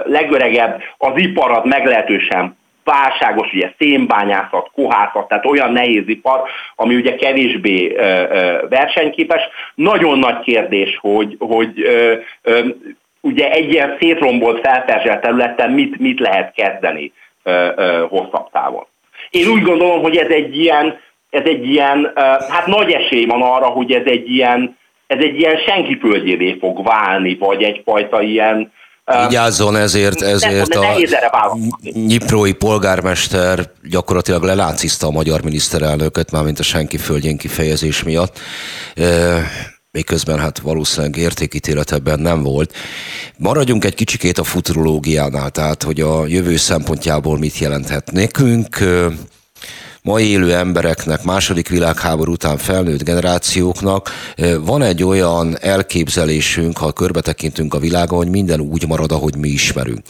legöregebb, 0.03 0.81
az 0.97 1.11
ipar 1.15 1.51
az 1.51 1.63
meglehetősen 1.63 2.57
válságos, 2.83 3.53
ugye 3.53 3.73
szénbányászat, 3.77 4.71
kohászat, 4.75 5.27
tehát 5.27 5.45
olyan 5.45 5.71
nehéz 5.71 6.07
ipar, 6.07 6.41
ami 6.75 6.95
ugye 6.95 7.15
kevésbé 7.15 7.87
versenyképes. 8.69 9.41
Nagyon 9.75 10.19
nagy 10.19 10.39
kérdés, 10.39 10.97
hogy, 11.01 11.35
hogy 11.39 11.87
ugye 13.21 13.51
egy 13.51 13.73
ilyen 13.73 13.97
szétrombolt, 13.99 14.67
felperzselt 14.67 15.21
területen 15.21 15.71
mit, 15.71 15.99
mit 15.99 16.19
lehet 16.19 16.53
kezdeni 16.53 17.13
hosszabb 18.09 18.49
távon. 18.51 18.85
Én 19.29 19.47
úgy 19.47 19.61
gondolom, 19.61 20.01
hogy 20.01 20.17
ez 20.17 20.29
egy 20.29 20.57
ilyen 20.57 20.99
ez 21.33 21.43
egy 21.45 21.65
ilyen, 21.65 22.11
hát 22.49 22.65
nagy 22.65 22.91
esély 22.91 23.25
van 23.25 23.41
arra, 23.41 23.65
hogy 23.65 23.91
ez 23.91 24.05
egy 24.05 24.29
ilyen, 24.29 24.77
ez 25.07 25.17
egy 25.19 25.39
ilyen 25.39 25.57
senki 25.67 25.97
földjévé 25.99 26.57
fog 26.59 26.83
válni, 26.83 27.37
vagy 27.39 27.63
egyfajta 27.63 28.21
ilyen, 28.21 28.71
Vigyázzon 29.27 29.75
ezért, 29.75 30.21
ezért 30.21 30.75
a 30.75 31.57
nyiprói 31.93 32.53
polgármester 32.53 33.59
gyakorlatilag 33.89 34.43
leláncizta 34.43 35.07
a 35.07 35.11
magyar 35.11 35.43
miniszterelnököt, 35.43 36.31
mármint 36.31 36.59
a 36.59 36.63
senki 36.63 36.97
földjén 36.97 37.37
kifejezés 37.37 38.03
miatt. 38.03 38.39
Miközben 39.91 40.39
hát 40.39 40.59
valószínűleg 40.59 41.15
értékítélet 41.15 41.91
ebben 41.91 42.19
nem 42.19 42.43
volt. 42.43 42.73
Maradjunk 43.37 43.85
egy 43.85 43.95
kicsikét 43.95 44.37
a 44.37 44.43
futurológiánál, 44.43 45.49
tehát 45.49 45.83
hogy 45.83 45.99
a 45.99 46.27
jövő 46.27 46.55
szempontjából 46.55 47.37
mit 47.37 47.57
jelenthet 47.57 48.11
nekünk 48.11 48.77
ma 50.03 50.19
élő 50.19 50.53
embereknek, 50.53 51.23
második 51.23 51.69
világháború 51.69 52.31
után 52.31 52.57
felnőtt 52.57 53.03
generációknak 53.03 54.09
van 54.59 54.81
egy 54.81 55.03
olyan 55.03 55.57
elképzelésünk, 55.59 56.77
ha 56.77 56.91
körbetekintünk 56.91 57.73
a 57.73 57.79
világon, 57.79 58.17
hogy 58.17 58.29
minden 58.29 58.59
úgy 58.59 58.87
marad, 58.87 59.11
ahogy 59.11 59.35
mi 59.35 59.49
ismerünk 59.49 60.01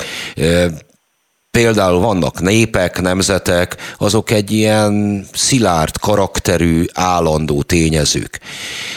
például 1.57 1.99
vannak 1.99 2.41
népek, 2.41 3.01
nemzetek, 3.01 3.75
azok 3.97 4.31
egy 4.31 4.51
ilyen 4.51 5.25
szilárd 5.33 5.99
karakterű, 5.99 6.85
állandó 6.93 7.61
tényezők. 7.61 8.39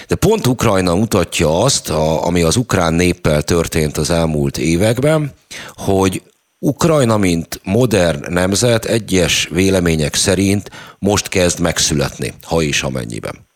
De 0.09 0.14
pont 0.14 0.47
Ukrajna 0.47 0.94
mutatja 0.94 1.62
azt, 1.62 1.89
ami 2.20 2.43
az 2.43 2.56
ukrán 2.56 2.94
néppel 2.94 3.43
történt 3.43 3.97
az 3.97 4.10
elmúlt 4.10 4.59
években, 4.59 5.32
hogy 5.74 6.23
Ukrajna, 6.66 7.16
mint 7.16 7.60
modern 7.64 8.32
nemzet 8.32 8.84
egyes 8.84 9.48
vélemények 9.52 10.14
szerint 10.14 10.70
most 10.98 11.28
kezd 11.28 11.60
megszületni, 11.60 12.32
ha 12.43 12.62
is 12.62 12.82
amennyiben. 12.82 13.47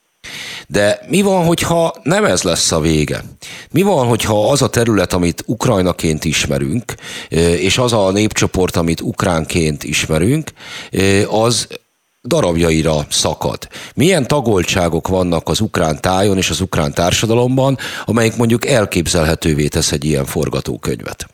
De 0.67 1.01
mi 1.09 1.23
van, 1.23 1.45
hogyha 1.45 1.95
nem 2.03 2.25
ez 2.25 2.43
lesz 2.43 2.73
a 2.73 2.81
vége? 2.81 3.25
Mi 3.71 3.83
van, 3.83 4.07
hogyha 4.07 4.51
az 4.51 4.63
a 4.63 4.69
terület, 4.69 5.13
amit 5.13 5.43
ukrajnaként 5.47 6.25
ismerünk, 6.25 6.95
és 7.59 7.79
az 7.79 7.93
a 7.93 8.11
népcsoport, 8.11 8.77
amit 8.77 9.01
ukránként 9.01 9.85
ismerünk, 9.85 10.51
az 11.29 11.67
darabjaira 12.23 13.07
szakad. 13.09 13.69
Milyen 13.95 14.27
tagoltságok 14.27 15.09
vannak 15.09 15.49
az 15.49 15.61
ukrán 15.61 16.01
tájon 16.01 16.37
és 16.37 16.51
az 16.51 16.61
ukrán 16.61 16.93
társadalomban, 16.93 17.79
amelyik 18.05 18.37
mondjuk 18.37 18.67
elképzelhetővé 18.67 19.69
tesz 19.69 19.93
egy 19.93 20.05
ilyen 20.05 20.25
forgatókönyvet? 20.25 21.27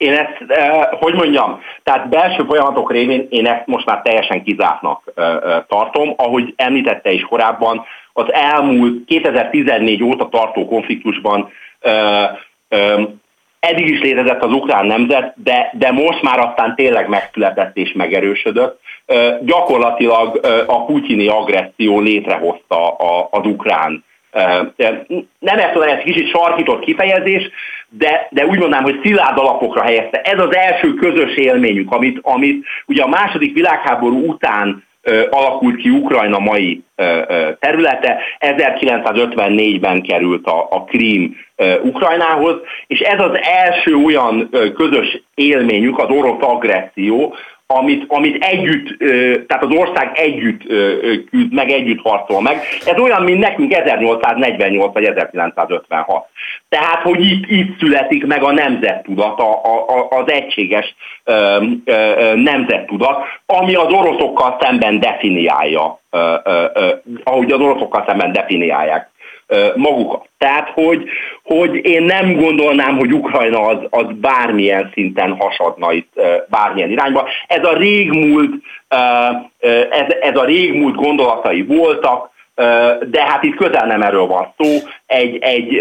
Én 0.00 0.12
ezt, 0.12 0.44
eh, 0.48 0.88
hogy 0.90 1.14
mondjam, 1.14 1.60
tehát 1.82 2.08
belső 2.08 2.44
folyamatok 2.44 2.92
révén 2.92 3.26
én 3.30 3.46
ezt 3.46 3.66
most 3.66 3.86
már 3.86 4.02
teljesen 4.02 4.42
kizártnak 4.42 5.12
eh, 5.14 5.34
eh, 5.34 5.62
tartom. 5.68 6.14
Ahogy 6.16 6.52
említette 6.56 7.10
is 7.10 7.22
korábban, 7.22 7.84
az 8.12 8.32
elmúlt 8.32 9.04
2014 9.06 10.02
óta 10.02 10.28
tartó 10.28 10.66
konfliktusban 10.66 11.50
eddig 13.60 13.88
is 13.88 14.00
létezett 14.00 14.44
az 14.44 14.52
ukrán 14.52 14.86
nemzet, 14.86 15.32
de, 15.36 15.70
de 15.72 15.90
most 15.90 16.22
már 16.22 16.38
aztán 16.38 16.74
tényleg 16.74 17.08
megszületett 17.08 17.76
és 17.76 17.92
megerősödött. 17.92 18.80
Gyakorlatilag 19.40 20.40
a 20.66 20.84
putyini 20.84 21.28
agresszió 21.28 22.00
létrehozta 22.00 22.96
az 23.30 23.46
ukrán 23.46 24.04
nem 25.38 25.58
ezt 25.58 25.76
ez 25.76 26.02
kicsit 26.02 26.28
sarkított 26.30 26.84
kifejezés, 26.84 27.50
de, 27.90 28.28
de 28.30 28.46
úgy 28.46 28.58
mondanám, 28.58 28.82
hogy 28.82 29.00
szilárd 29.02 29.38
alapokra 29.38 29.82
helyezte. 29.82 30.20
Ez 30.20 30.38
az 30.38 30.54
első 30.56 30.94
közös 30.94 31.34
élményünk, 31.34 31.92
amit, 31.92 32.18
amit 32.22 32.66
ugye 32.86 33.02
a 33.02 33.08
második 33.08 33.54
világháború 33.54 34.28
után 34.28 34.88
alakult 35.30 35.76
ki 35.76 35.90
Ukrajna 35.90 36.38
mai 36.38 36.82
területe. 37.58 38.20
1954-ben 38.38 40.02
került 40.02 40.46
a, 40.46 40.66
a 40.70 40.84
Krím 40.84 41.36
Ukrajnához, 41.82 42.56
és 42.86 43.00
ez 43.00 43.20
az 43.20 43.38
első 43.42 43.94
olyan 43.94 44.50
közös 44.74 45.22
élményük, 45.34 45.98
az 45.98 46.08
orosz 46.08 46.42
agresszió, 46.42 47.34
amit, 47.70 48.04
amit 48.08 48.44
együtt, 48.44 48.98
tehát 49.46 49.64
az 49.64 49.74
ország 49.74 50.10
együtt 50.14 50.62
küzd 51.30 51.52
meg, 51.52 51.70
együtt 51.70 52.00
harcol 52.02 52.42
meg. 52.42 52.60
Ez 52.86 52.98
olyan, 52.98 53.22
mint 53.22 53.38
nekünk 53.38 53.72
1848 53.72 54.92
vagy 54.92 55.04
1956. 55.04 56.26
Tehát, 56.68 57.02
hogy 57.02 57.24
itt, 57.24 57.44
itt 57.50 57.78
születik 57.78 58.26
meg 58.26 58.42
a 58.42 58.52
nemzettudat, 58.52 59.40
a, 59.40 59.50
a, 59.50 60.08
az 60.10 60.30
egységes 60.32 60.94
nemzettudat, 62.34 63.24
ami 63.46 63.74
az 63.74 63.92
oroszokkal 63.92 64.56
szemben 64.60 65.00
definiálja, 65.00 66.00
ahogy 67.24 67.52
az 67.52 67.60
oroszokkal 67.60 68.04
szemben 68.06 68.32
definiálják 68.32 69.10
magukat. 69.74 70.28
Tehát, 70.38 70.70
hogy, 70.74 71.08
hogy 71.42 71.74
én 71.86 72.02
nem 72.02 72.36
gondolnám, 72.36 72.96
hogy 72.98 73.12
Ukrajna 73.12 73.60
az, 73.60 73.78
az 73.90 74.06
bármilyen 74.20 74.90
szinten 74.94 75.36
hasadna 75.38 75.92
itt 75.92 76.20
bármilyen 76.48 76.90
irányba. 76.90 77.28
Ez 77.46 77.64
a 77.64 77.76
régmúlt, 77.76 78.52
ez, 79.90 80.06
ez 80.20 80.36
a 80.36 80.44
régmúlt 80.44 80.94
gondolatai 80.94 81.62
voltak, 81.62 82.30
de 83.10 83.24
hát 83.26 83.42
itt 83.42 83.56
közel 83.56 83.86
nem 83.86 84.02
erről 84.02 84.26
van 84.26 84.54
szó. 84.58 84.88
Egy, 85.06 85.38
egy, 85.40 85.74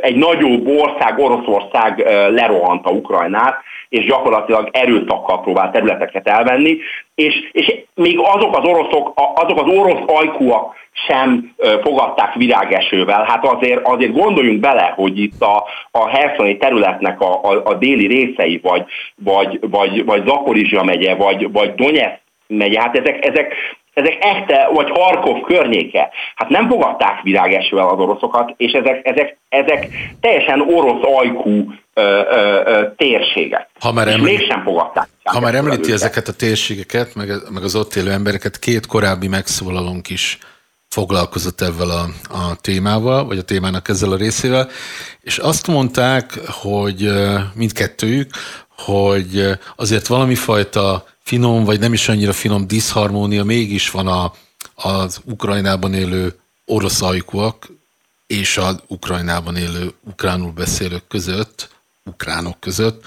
egy 0.00 0.16
nagyobb 0.16 0.66
ország, 0.66 1.18
Oroszország 1.18 1.98
lerohanta 2.30 2.90
Ukrajnát, 2.90 3.62
és 3.88 4.04
gyakorlatilag 4.04 4.68
erőszakkal 4.72 5.40
próbál 5.40 5.70
területeket 5.70 6.28
elvenni, 6.28 6.76
és, 7.14 7.48
és 7.52 7.74
még 7.94 8.18
azok 8.18 8.56
az 8.56 8.64
oroszok, 8.64 9.12
azok 9.34 9.58
az 9.58 9.76
orosz 9.76 10.02
ajkúak 10.06 10.74
sem 10.92 11.54
fogadták 11.82 12.34
virágesővel. 12.34 13.24
Hát 13.24 13.46
azért, 13.46 13.86
azért 13.86 14.12
gondoljunk 14.12 14.60
bele, 14.60 14.92
hogy 14.96 15.18
itt 15.18 15.42
a, 15.42 15.64
a 15.90 16.08
Herszoni 16.08 16.56
területnek 16.56 17.20
a, 17.20 17.40
a, 17.42 17.60
a 17.64 17.74
déli 17.74 18.06
részei, 18.06 18.60
vagy, 18.62 18.84
vagy, 19.16 19.58
vagy, 19.70 20.04
vagy 20.04 20.26
Zaporizsia 20.26 20.82
megye, 20.82 21.14
vagy, 21.14 21.52
vagy 21.52 21.74
Donetsk 21.74 22.20
megye, 22.46 22.80
hát 22.80 22.96
ezek, 22.96 23.26
ezek, 23.26 23.54
ezek 23.94 24.16
echte, 24.20 24.68
vagy 24.72 24.90
Harkov 24.90 25.40
környéke, 25.40 26.10
hát 26.34 26.48
nem 26.48 26.68
fogadták 26.68 27.22
virágesővel 27.22 27.88
az 27.88 27.98
oroszokat, 27.98 28.54
és 28.56 28.72
ezek, 28.72 29.00
ezek, 29.06 29.38
ezek 29.48 29.88
teljesen 30.20 30.60
orosz 30.60 31.02
ajkú 31.02 31.72
ö, 31.94 32.02
ö, 32.02 32.60
ö, 32.64 32.88
térségek. 32.96 33.68
Ha 33.80 33.92
már, 33.92 34.08
említ, 34.08 34.38
mégsem 34.38 34.62
fogadták. 34.62 35.08
Ha 35.24 35.40
már 35.40 35.54
említi 35.54 35.80
őket. 35.80 35.94
ezeket 35.94 36.28
a 36.28 36.32
térségeket, 36.32 37.14
meg, 37.14 37.28
meg 37.50 37.62
az 37.62 37.76
ott 37.76 37.94
élő 37.94 38.10
embereket, 38.10 38.58
két 38.58 38.86
korábbi 38.86 39.28
megszólalónk 39.28 40.10
is 40.10 40.38
foglalkozott 40.88 41.60
ezzel 41.60 41.90
a, 41.90 42.04
a 42.34 42.56
témával, 42.60 43.24
vagy 43.24 43.38
a 43.38 43.42
témának 43.42 43.88
ezzel 43.88 44.12
a 44.12 44.16
részével, 44.16 44.68
és 45.20 45.38
azt 45.38 45.66
mondták, 45.66 46.38
hogy 46.62 47.08
mindkettőjük, 47.54 48.30
hogy 48.84 49.58
azért 49.76 50.06
valami 50.06 50.34
fajta 50.34 51.06
finom, 51.22 51.64
vagy 51.64 51.80
nem 51.80 51.92
is 51.92 52.08
annyira 52.08 52.32
finom 52.32 52.66
diszharmónia 52.66 53.44
mégis 53.44 53.90
van 53.90 54.06
a, 54.06 54.32
az 54.74 55.20
Ukrajnában 55.24 55.94
élő 55.94 56.38
orosz 56.64 57.02
ajkúak 57.02 57.68
és 58.26 58.56
az 58.56 58.76
Ukrajnában 58.86 59.56
élő 59.56 59.92
ukránul 60.00 60.52
beszélők 60.52 61.06
között, 61.08 61.68
ukránok 62.04 62.60
között. 62.60 63.04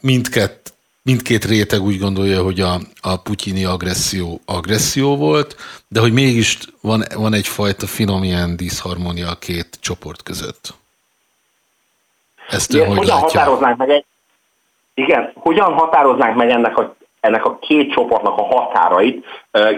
Mindkett, 0.00 0.72
mindkét 1.02 1.44
réteg 1.44 1.82
úgy 1.82 1.98
gondolja, 1.98 2.42
hogy 2.42 2.60
a, 2.60 2.80
a 3.00 3.16
putyini 3.16 3.64
agresszió 3.64 4.40
agresszió 4.44 5.16
volt, 5.16 5.56
de 5.88 6.00
hogy 6.00 6.12
mégis 6.12 6.58
van, 6.80 7.04
van 7.14 7.34
egyfajta 7.34 7.86
finom 7.86 8.24
ilyen 8.24 8.56
diszharmónia 8.56 9.30
a 9.30 9.38
két 9.38 9.78
csoport 9.80 10.22
között. 10.22 10.74
Ezt 12.48 12.72
Igen, 12.72 12.86
hogy 12.86 12.96
hogyan 12.98 13.20
látja? 13.20 13.38
határoznánk 13.40 13.76
meg 13.76 13.90
egy, 13.90 14.04
igen, 14.98 15.32
hogyan 15.34 15.72
határoznánk 15.72 16.36
meg 16.36 16.50
ennek 16.50 16.78
a, 16.78 16.96
ennek 17.20 17.44
a 17.44 17.58
két 17.58 17.92
csoportnak 17.92 18.38
a 18.38 18.42
határait 18.42 19.24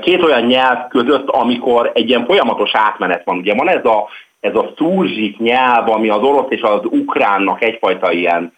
két 0.01 0.23
olyan 0.23 0.43
nyelv 0.43 0.89
között, 0.89 1.29
amikor 1.29 1.91
egy 1.95 2.09
ilyen 2.09 2.25
folyamatos 2.27 2.71
átmenet 2.75 3.25
van. 3.25 3.37
Ugye 3.37 3.55
van 3.55 3.69
ez 3.69 3.85
a, 3.85 4.09
ez 4.41 4.55
a 4.55 4.73
szurzsik 4.77 5.39
nyelv, 5.39 5.89
ami 5.89 6.09
az 6.09 6.23
orosz 6.23 6.51
és 6.51 6.63
az 6.63 6.81
ukránnak 6.85 7.63
egyfajta 7.63 8.13
ilyen 8.13 8.53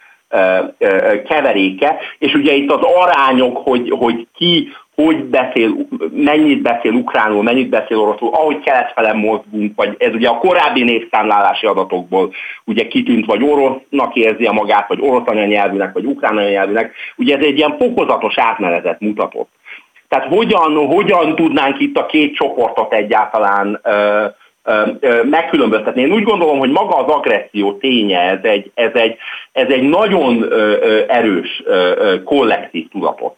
keveréke, 1.28 1.98
és 2.18 2.34
ugye 2.34 2.52
itt 2.52 2.70
az 2.70 2.80
arányok, 2.82 3.56
hogy, 3.56 3.94
hogy 3.98 4.26
ki 4.34 4.72
hogy 4.94 5.24
beszél, 5.24 5.74
mennyit 6.10 6.62
beszél 6.62 6.92
ukránul, 6.92 7.42
mennyit 7.42 7.68
beszél 7.68 7.98
oroszul, 7.98 8.28
ahogy 8.32 8.60
keletfele 8.60 9.12
mozgunk, 9.12 9.72
vagy 9.76 9.94
ez 9.98 10.14
ugye 10.14 10.28
a 10.28 10.38
korábbi 10.38 10.82
névszámlálási 10.82 11.66
adatokból 11.66 12.32
ugye 12.64 12.86
kitűnt, 12.86 13.26
vagy 13.26 13.42
orosznak 13.42 14.14
érzi 14.14 14.44
a 14.44 14.52
magát, 14.52 14.88
vagy 14.88 14.98
orosz 15.00 15.26
anyanyelvűnek, 15.26 15.92
vagy 15.92 16.04
ukrán 16.04 16.36
anyanyelvűnek, 16.36 16.94
ugye 17.16 17.36
ez 17.36 17.44
egy 17.44 17.56
ilyen 17.56 17.76
fokozatos 17.78 18.38
átmenetet 18.38 19.00
mutatott. 19.00 19.48
Tehát 20.08 20.26
hogyan, 20.26 20.86
hogyan 20.86 21.34
tudnánk 21.34 21.80
itt 21.80 21.96
a 21.98 22.06
két 22.06 22.34
csoportot 22.34 22.92
egyáltalán 22.92 23.80
ö, 23.82 24.26
megkülönböztetni. 25.22 26.02
Én 26.02 26.12
úgy 26.12 26.22
gondolom, 26.22 26.58
hogy 26.58 26.70
maga 26.70 26.96
az 26.96 27.12
agresszió 27.12 27.72
ténye, 27.72 28.20
ez 28.20 28.38
egy, 28.42 28.70
ez 28.74 28.90
egy, 28.94 29.16
ez 29.52 29.68
egy 29.68 29.82
nagyon 29.82 30.52
erős 31.08 31.62
kollektív 32.24 32.88
tudatot 32.88 33.36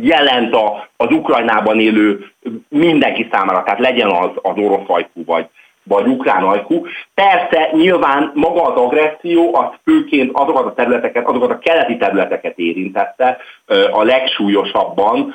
jelent 0.00 0.54
a, 0.54 0.88
az 0.96 1.10
Ukrajnában 1.10 1.80
élő 1.80 2.26
mindenki 2.68 3.28
számára, 3.32 3.62
tehát 3.62 3.80
legyen 3.80 4.10
az, 4.10 4.30
az 4.42 4.56
orosz 4.56 4.86
ajkú, 4.88 5.24
vagy, 5.24 5.46
vagy 5.82 6.06
ukrán 6.06 6.42
ajkú. 6.44 6.86
Persze 7.14 7.68
nyilván 7.72 8.30
maga 8.34 8.62
az 8.62 8.80
agresszió 8.80 9.54
az 9.54 9.66
főként 9.84 10.30
azokat 10.32 10.66
a 10.66 10.74
területeket, 10.74 11.26
azokat 11.26 11.50
a 11.50 11.58
keleti 11.58 11.96
területeket 11.96 12.58
érintette 12.58 13.36
a 13.90 14.02
legsúlyosabban, 14.02 15.34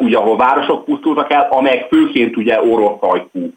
ugye 0.00 0.16
ahol 0.16 0.36
városok 0.36 0.84
pusztultak 0.84 1.32
el, 1.32 1.48
amelyek 1.50 1.88
főként 1.88 2.36
ugye 2.36 2.60
orosz 2.62 2.98
ajkú 3.00 3.52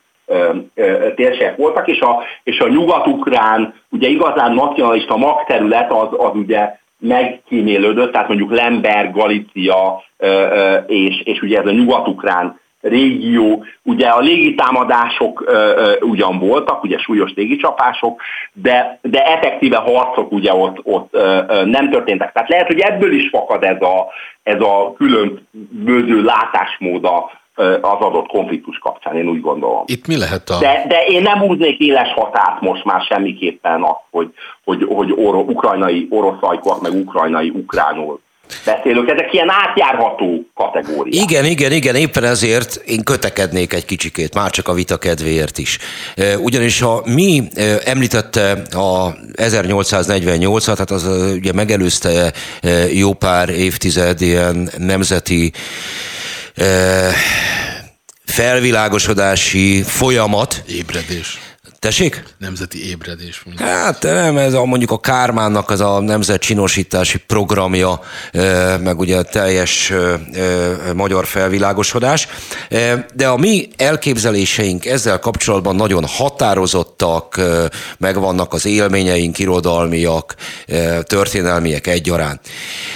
térségek 1.16 1.58
voltak, 1.58 1.88
és 1.88 2.00
a, 2.00 2.24
és 2.44 2.60
a 2.60 2.68
nyugat-ukrán, 2.68 3.74
ugye 3.90 4.08
igazán 4.08 4.54
nacionalista 4.54 5.18
magterület 5.18 5.92
az, 5.92 6.08
az 6.18 6.32
ugye 6.34 6.78
megkímélődött, 7.08 8.12
tehát 8.12 8.28
mondjuk 8.28 8.52
Lemberg, 8.52 9.14
Galícia 9.14 10.04
és, 10.88 11.22
és 11.24 11.42
ugye 11.42 11.60
ez 11.60 11.66
a 11.66 11.72
nyugat-ukrán 11.72 12.60
régió, 12.82 13.66
ugye 13.84 14.08
a 14.08 14.20
légitámadások 14.20 15.54
ugyan 16.02 16.40
voltak, 16.40 16.84
ugye 16.84 16.98
súlyos 16.98 17.34
légicsapások, 17.36 18.22
de, 18.54 19.00
de 19.02 19.24
effektíve 19.26 19.78
harcok 19.78 20.32
ugye 20.32 20.54
ott, 20.54 20.80
ott 20.84 21.12
nem 21.66 21.90
történtek. 21.90 22.32
Tehát 22.32 22.50
lehet, 22.50 22.68
hogy 22.68 22.80
ebből 22.80 23.14
is 23.14 23.30
fakad 23.30 23.64
ez 23.64 23.82
a, 23.82 24.08
ez 24.44 24.62
a 24.62 24.94
különböző 24.98 26.24
látásmód 26.24 27.06
az 27.82 28.00
adott 28.00 28.28
konfliktus 28.28 28.78
kapcsán, 28.78 29.16
én 29.16 29.28
úgy 29.28 29.42
gondolom. 29.42 29.84
Itt 29.86 30.08
mi 30.08 30.18
lehet 30.18 30.50
a... 30.50 30.60
De, 30.60 30.86
de 30.88 31.06
én 31.08 31.22
nem 31.22 31.40
húznék 31.40 31.80
éles 31.80 32.14
határt 32.14 32.62
most 32.62 32.84
már 32.84 33.02
semmiképpen 33.02 33.84
azt, 33.84 34.02
hogy, 34.12 34.34
hogy, 34.64 34.86
hogy 34.90 35.14
oro, 35.16 35.40
ukrajnai 35.40 36.08
oroszajkok, 36.10 36.82
meg 36.82 36.94
ukrajnai 36.94 37.50
ukránul 37.50 38.20
beszélők, 38.66 39.10
ezek 39.10 39.34
ilyen 39.34 39.50
átjárható 39.50 40.46
kategóriák. 40.54 41.30
Igen, 41.30 41.46
igen, 41.46 41.72
igen, 41.72 41.96
éppen 41.96 42.24
ezért 42.24 42.76
én 42.76 43.04
kötekednék 43.04 43.74
egy 43.74 43.86
kicsikét, 43.86 44.34
már 44.34 44.50
csak 44.50 44.68
a 44.68 44.74
vita 44.74 44.98
kedvéért 44.98 45.58
is. 45.58 45.78
Ugyanis 46.40 46.80
ha 46.80 47.02
mi 47.06 47.44
említette 47.86 48.52
a 48.72 49.14
1848-at, 49.34 50.64
tehát 50.64 50.92
az 50.92 51.34
ugye 51.36 51.54
megelőzte 51.54 52.34
jó 52.94 53.14
pár 53.14 53.50
évtized 53.50 54.22
ilyen 54.22 54.70
nemzeti 54.78 55.52
felvilágosodási 58.26 59.84
folyamat. 59.84 60.64
Ébredés. 60.68 61.40
Tessék? 61.80 62.24
Nemzeti 62.38 62.90
ébredés. 62.90 63.42
Mondjuk. 63.46 63.68
Hát 63.68 64.04
nem, 64.04 64.38
ez 64.38 64.54
a, 64.54 64.66
mondjuk 64.66 64.92
a 64.92 65.00
Kármánnak 65.00 65.70
az 65.70 65.82
a 65.82 66.00
nemzet 66.00 66.42
csinosítási 66.42 67.18
programja, 67.18 68.00
meg 68.80 69.00
ugye 69.00 69.18
a 69.18 69.24
teljes 69.24 69.94
magyar 70.96 71.26
felvilágosodás. 71.26 72.28
De 73.14 73.28
a 73.28 73.38
mi 73.38 73.68
elképzeléseink 73.78 74.86
ezzel 74.86 75.20
kapcsolatban 75.20 75.76
nagyon 75.76 76.06
határozottak, 76.06 77.42
megvannak 77.98 78.54
az 78.54 78.66
élményeink, 78.66 79.40
irodalmiak, 79.40 80.36
történelmiek 81.04 81.88
egyaránt. 81.88 82.42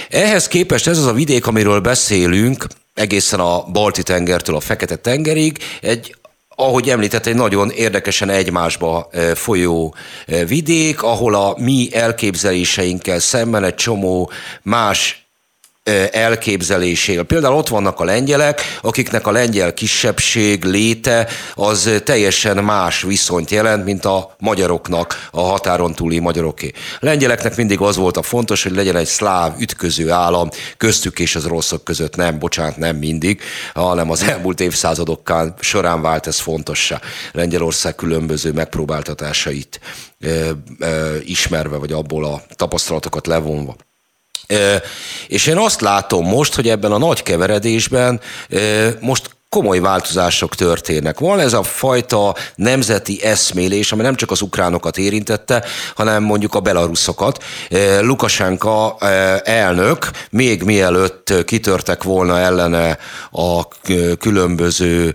Ehhez 0.08 0.48
képest 0.48 0.86
ez 0.86 0.98
az 0.98 1.06
a 1.06 1.12
vidék, 1.12 1.46
amiről 1.46 1.80
beszélünk, 1.80 2.66
egészen 3.00 3.40
a 3.40 3.64
Balti 3.64 4.02
tengertől 4.02 4.56
a 4.56 4.60
Fekete 4.60 4.96
tengerig 4.96 5.58
egy 5.80 6.14
ahogy 6.56 6.88
említett, 6.88 7.26
egy 7.26 7.34
nagyon 7.34 7.70
érdekesen 7.70 8.30
egymásba 8.30 9.10
folyó 9.34 9.94
vidék, 10.46 11.02
ahol 11.02 11.34
a 11.34 11.54
mi 11.58 11.88
elképzeléseinkkel 11.92 13.18
szemben 13.18 13.64
egy 13.64 13.74
csomó 13.74 14.30
más 14.62 15.19
elképzelésével. 16.10 17.24
Például 17.24 17.54
ott 17.54 17.68
vannak 17.68 18.00
a 18.00 18.04
lengyelek, 18.04 18.78
akiknek 18.82 19.26
a 19.26 19.30
lengyel 19.30 19.74
kisebbség 19.74 20.64
léte 20.64 21.28
az 21.54 21.90
teljesen 22.04 22.64
más 22.64 23.02
viszonyt 23.02 23.50
jelent, 23.50 23.84
mint 23.84 24.04
a 24.04 24.34
magyaroknak, 24.38 25.28
a 25.30 25.40
határon 25.40 25.94
túli 25.94 26.18
magyaroké. 26.18 26.72
A 27.00 27.04
lengyeleknek 27.04 27.56
mindig 27.56 27.80
az 27.80 27.96
volt 27.96 28.16
a 28.16 28.22
fontos, 28.22 28.62
hogy 28.62 28.74
legyen 28.74 28.96
egy 28.96 29.06
szláv 29.06 29.60
ütköző 29.60 30.10
állam 30.10 30.48
köztük 30.76 31.18
és 31.18 31.36
az 31.36 31.44
rosszok 31.46 31.84
között. 31.84 32.16
Nem, 32.16 32.38
bocsánat, 32.38 32.76
nem 32.76 32.96
mindig, 32.96 33.40
hanem 33.74 34.10
az 34.10 34.22
elmúlt 34.22 34.60
évszázadokkal 34.60 35.54
során 35.60 36.02
vált 36.02 36.26
ez 36.26 36.38
fontossá. 36.38 37.00
Lengyelország 37.32 37.94
különböző 37.94 38.52
megpróbáltatásait 38.52 39.80
ismerve, 41.24 41.76
vagy 41.76 41.92
abból 41.92 42.24
a 42.24 42.42
tapasztalatokat 42.56 43.26
levonva. 43.26 43.76
És 45.28 45.46
én 45.46 45.56
azt 45.56 45.80
látom 45.80 46.26
most, 46.26 46.54
hogy 46.54 46.68
ebben 46.68 46.92
a 46.92 46.98
nagy 46.98 47.22
keveredésben 47.22 48.20
most 49.00 49.38
komoly 49.48 49.78
változások 49.78 50.54
történnek. 50.54 51.18
Van 51.18 51.40
ez 51.40 51.52
a 51.52 51.62
fajta 51.62 52.34
nemzeti 52.54 53.22
eszmélés, 53.22 53.92
ami 53.92 54.02
nem 54.02 54.14
csak 54.14 54.30
az 54.30 54.40
ukránokat 54.40 54.98
érintette, 54.98 55.64
hanem 55.94 56.22
mondjuk 56.22 56.54
a 56.54 56.60
belaruszokat. 56.60 57.44
Lukasenka 58.00 58.96
elnök 59.44 60.10
még 60.30 60.62
mielőtt 60.62 61.44
kitörtek 61.44 62.02
volna 62.02 62.38
ellene 62.38 62.98
a 63.30 63.68
különböző 64.18 65.14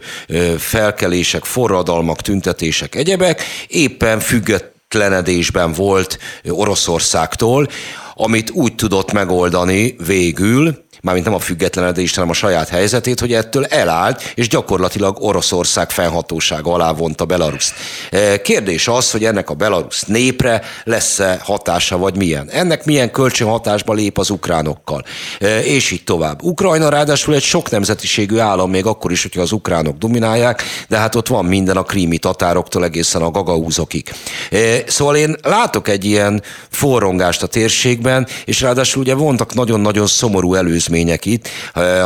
felkelések, 0.58 1.44
forradalmak, 1.44 2.22
tüntetések, 2.22 2.96
egyebek, 2.96 3.44
éppen 3.68 4.20
függetlenedésben 4.20 5.72
volt 5.74 6.20
Oroszországtól, 6.50 7.70
amit 8.16 8.52
úgy 8.52 8.76
tudott 8.76 9.12
megoldani 9.12 9.96
végül, 10.06 10.85
mármint 11.06 11.26
nem 11.26 11.36
a 11.36 11.40
függetlenedést, 11.40 12.16
hanem 12.16 12.30
a 12.30 12.34
saját 12.34 12.70
helyzetét, 12.70 13.20
hogy 13.20 13.34
ettől 13.34 13.66
elállt, 13.66 14.32
és 14.36 14.48
gyakorlatilag 14.48 15.18
Oroszország 15.20 15.90
fennhatósága 15.90 16.74
alá 16.74 16.92
vonta 16.92 17.26
Belarus. 17.26 17.74
E, 18.12 18.42
kérdés 18.42 18.88
az, 18.88 19.12
hogy 19.12 19.26
ennek 19.26 19.50
a 19.50 19.54
Belarus 19.54 20.02
népre 20.02 20.62
lesz-e 20.84 21.40
hatása, 21.44 21.98
vagy 21.98 22.16
milyen. 22.16 22.50
Ennek 22.50 22.86
milyen 22.86 23.12
kölcsönhatásba 23.12 23.94
lép 23.94 24.18
az 24.18 24.30
ukránokkal, 24.30 25.06
e, 25.40 25.64
és 25.64 25.92
így 25.92 26.04
tovább. 26.04 26.44
Ukrajna 26.44 26.90
ráadásul 26.90 27.36
egy 27.36 27.44
sok 27.44 27.70
nemzetiségű 27.70 28.38
állam, 28.38 28.70
még 28.70 28.86
akkor 28.86 29.12
is, 29.12 29.22
hogyha 29.22 29.42
az 29.42 29.52
ukránok 29.52 29.98
dominálják, 29.98 30.64
de 30.88 30.98
hát 30.98 31.16
ott 31.16 31.28
van 31.28 31.46
minden 31.46 31.78
a 31.78 31.84
krími 31.84 32.18
tatároktól 32.18 32.84
egészen 32.84 33.22
a 33.22 33.32
gagaúzokig. 33.32 34.14
E, 34.52 34.58
szóval 34.88 35.16
én 35.16 35.36
látok 35.42 35.88
egy 35.88 36.06
ilyen 36.06 36.42
forrongást 36.70 37.44
a 37.44 37.48
térségben, 37.48 38.28
és 38.46 38.62
ráadásul 38.62 39.02
ugye 39.02 39.14
vontak 39.14 39.54
nagyon-nagyon 39.54 40.08
szomorú 40.08 40.54
előzmény 40.54 40.94
események 40.96 41.26
itt, 41.26 41.48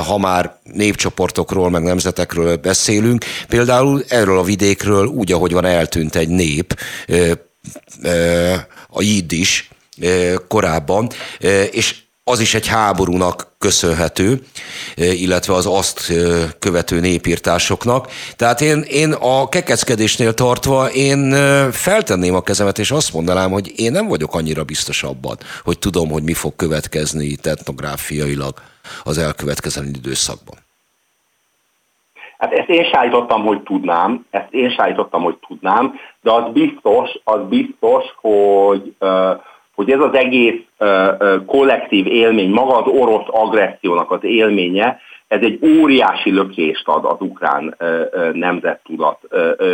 ha 0.08 0.18
már 0.18 0.60
népcsoportokról, 0.64 1.70
meg 1.70 1.84
nemzetekről 1.84 2.56
beszélünk. 2.56 3.26
Például 3.48 4.04
erről 4.08 4.38
a 4.38 4.44
vidékről 4.44 5.06
úgy, 5.06 5.32
ahogy 5.32 5.52
van 5.52 5.66
eltűnt 5.66 6.16
egy 6.16 6.30
nép, 6.30 6.80
a 8.90 9.02
jiddis 9.02 9.70
korábban, 10.48 11.10
és 11.72 11.96
az 12.24 12.40
is 12.40 12.54
egy 12.54 12.68
háborúnak 12.68 13.56
köszönhető, 13.58 14.42
illetve 14.96 15.54
az 15.54 15.66
azt 15.66 16.14
követő 16.60 17.00
népírtásoknak. 17.00 18.08
Tehát 18.36 18.62
én, 18.62 18.86
én 18.88 19.12
a 19.12 19.50
kekeckedésnél 19.50 20.34
tartva 20.34 20.92
én 20.92 21.32
feltenném 21.72 22.36
a 22.36 22.42
kezemet, 22.42 22.80
és 22.80 22.92
azt 22.92 23.14
mondanám, 23.14 23.52
hogy 23.52 23.74
én 23.76 23.92
nem 23.92 24.08
vagyok 24.08 24.36
annyira 24.36 24.64
biztos 24.64 25.04
abban, 25.04 25.38
hogy 25.64 25.80
tudom, 25.80 26.10
hogy 26.10 26.24
mi 26.24 26.34
fog 26.34 26.56
következni 26.56 27.38
etnográfiailag 27.44 28.62
az 29.04 29.18
elkövetkező 29.18 29.84
időszakban? 29.86 30.58
Hát 32.38 32.54
ezt 32.54 32.70
én 32.70 32.84
sájtottam, 32.84 33.46
hogy 33.46 33.62
tudnám, 33.62 34.26
ezt 34.30 34.54
én 34.54 34.70
sájtottam, 34.70 35.24
hogy 35.24 35.36
tudnám, 35.48 36.00
de 36.22 36.32
az 36.32 36.52
biztos, 36.54 37.10
az 37.24 37.40
biztos, 37.50 38.04
hogy, 38.16 38.96
hogy 39.76 39.92
ez 39.92 40.00
az 40.00 40.14
egész 40.14 40.62
kollektív 41.46 42.08
élmény, 42.08 42.50
maga 42.50 42.78
az 42.78 42.92
orosz 42.92 43.28
agressziónak 43.28 44.12
az 44.12 44.24
élménye, 44.24 45.00
ez 45.28 45.42
egy 45.42 45.60
óriási 45.64 46.32
lökést 46.32 46.88
ad 46.88 47.06
az 47.06 47.18
ukrán 47.20 47.78
nemzettudat, 48.34 49.20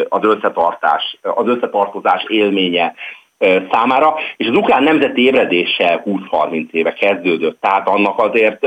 az 0.10 0.24
összetartás, 0.24 1.18
az 1.22 1.48
összetartozás 1.48 2.24
élménye 2.28 2.94
számára, 3.72 4.16
és 4.38 4.48
az 4.48 4.56
ukrán 4.56 4.84
nemzeti 4.84 5.26
ébredése 5.26 6.04
20-30 6.06 6.72
éve 6.72 6.94
kezdődött, 6.94 7.62
tehát 7.62 7.88
annak 7.88 8.20
azért 8.20 8.60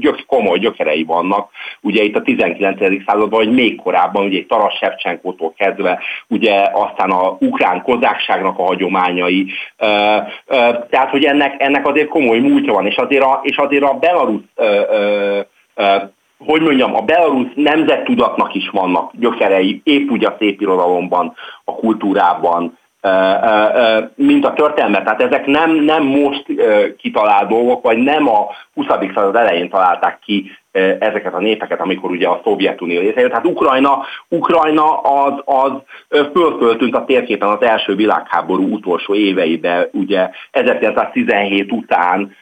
gyök, 0.00 0.24
komoly 0.26 0.58
gyökerei 0.58 1.04
vannak, 1.04 1.50
ugye 1.80 2.02
itt 2.02 2.16
a 2.16 2.22
19. 2.22 2.78
században, 3.06 3.28
vagy 3.28 3.52
még 3.52 3.76
korábban, 3.76 4.24
ugye 4.24 4.44
Taras 4.48 4.74
Shevchenkótól 4.74 5.54
kezdve, 5.56 6.00
ugye 6.28 6.68
aztán 6.72 7.10
a 7.10 7.36
ukrán 7.40 7.82
kozákságnak 7.82 8.58
a 8.58 8.64
hagyományai, 8.64 9.46
tehát 10.90 11.10
hogy 11.10 11.24
ennek, 11.24 11.54
ennek 11.62 11.86
azért 11.86 12.08
komoly 12.08 12.38
múltja 12.38 12.72
van, 12.72 12.86
és 12.86 12.96
azért 12.96 13.24
a, 13.24 13.40
és 13.42 13.56
azért 13.56 13.84
a 13.84 13.94
Belarus 13.94 14.40
hogy 16.46 16.60
mondjam, 16.60 16.94
a 16.94 17.00
belarusz 17.00 17.52
nemzettudatnak 17.54 18.54
is 18.54 18.68
vannak 18.68 19.12
gyökerei, 19.14 19.80
épp 19.84 20.10
úgy 20.10 20.24
a 20.24 20.36
szép 20.38 20.60
irodalomban, 20.60 21.34
a 21.64 21.74
kultúrában, 21.74 22.78
mint 24.14 24.44
a 24.44 24.52
történelmet. 24.52 25.04
Tehát 25.04 25.22
ezek 25.22 25.46
nem, 25.46 25.74
nem 25.74 26.02
most 26.02 26.44
kitalált 26.98 27.48
dolgok, 27.48 27.82
vagy 27.82 27.98
nem 27.98 28.28
a 28.28 28.46
20. 28.74 28.86
század 29.14 29.36
elején 29.36 29.68
találták 29.68 30.18
ki 30.24 30.50
ezeket 30.98 31.34
a 31.34 31.38
népeket, 31.38 31.80
amikor 31.80 32.10
ugye 32.10 32.28
a 32.28 32.40
Szovjetunió 32.44 33.00
létrejött. 33.00 33.30
Tehát 33.30 33.46
Ukrajna, 33.46 34.04
Ukrajna 34.28 35.00
az, 35.00 35.32
az 35.44 35.72
fölföltűnt 36.08 36.94
a 36.94 37.04
térképen 37.04 37.48
az 37.48 37.62
első 37.62 37.94
világháború 37.94 38.72
utolsó 38.72 39.14
éveiben, 39.14 39.88
ugye 39.92 40.30
1917 40.50 41.72
után, 41.72 42.36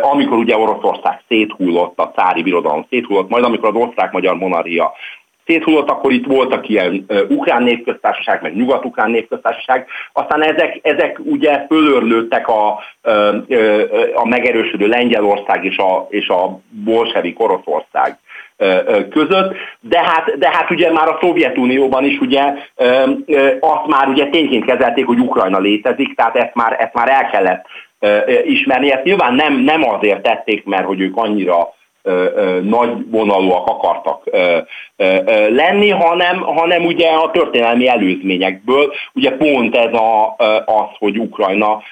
amikor 0.00 0.38
ugye 0.38 0.56
Oroszország 0.56 1.20
széthullott, 1.28 1.98
a 1.98 2.12
cári 2.16 2.42
birodalom 2.42 2.86
széthullott, 2.90 3.28
majd 3.28 3.44
amikor 3.44 3.68
az 3.68 3.82
osztrák-magyar 3.82 4.34
monarchia 4.36 4.92
széthullott, 5.46 5.88
akkor 5.88 6.12
itt 6.12 6.26
voltak 6.26 6.68
ilyen 6.68 7.06
ukrán 7.28 7.62
népköztársaság, 7.62 8.42
meg 8.42 8.56
nyugat-ukrán 8.56 9.10
népköztársaság, 9.10 9.86
aztán 10.12 10.42
ezek, 10.42 10.78
ezek 10.82 11.18
ugye 11.24 11.64
fölörlődtek 11.68 12.48
a, 12.48 12.68
a 14.14 14.28
megerősödő 14.28 14.86
Lengyelország 14.86 15.64
és 15.64 15.76
a, 15.76 16.06
és 16.10 16.28
a 16.28 16.60
bolsevik 16.84 17.40
Oroszország 17.40 18.18
között, 19.10 19.54
de 19.80 19.98
hát, 19.98 20.38
de 20.38 20.50
hát 20.50 20.70
ugye 20.70 20.92
már 20.92 21.08
a 21.08 21.18
Szovjetunióban 21.20 22.04
is 22.04 22.20
ugye 22.20 22.42
azt 23.60 23.86
már 23.86 24.08
ugye 24.08 24.26
tényként 24.26 24.64
kezelték, 24.64 25.06
hogy 25.06 25.18
Ukrajna 25.18 25.58
létezik, 25.58 26.14
tehát 26.14 26.36
ezt 26.36 26.54
már, 26.54 26.76
ezt 26.80 26.94
már 26.94 27.08
el 27.08 27.30
kellett 27.30 27.66
ismerni. 28.44 28.92
Ezt 28.92 29.04
nyilván 29.04 29.34
nem, 29.34 29.54
nem 29.54 29.88
azért 29.88 30.22
tették, 30.22 30.64
mert 30.64 30.84
hogy 30.84 31.00
ők 31.00 31.16
annyira 31.16 31.74
nagy 32.62 33.10
vonalúak 33.10 33.66
akartak 33.66 34.24
lenni, 35.48 35.90
hanem, 35.90 36.40
hanem 36.40 36.84
ugye 36.84 37.08
a 37.08 37.30
történelmi 37.30 37.88
előzményekből, 37.88 38.92
ugye 39.14 39.36
pont 39.36 39.76
ez 39.76 39.92
a, 39.92 40.34
az, 40.64 40.88
hogy 40.98 41.18
Ukrajna 41.18 41.82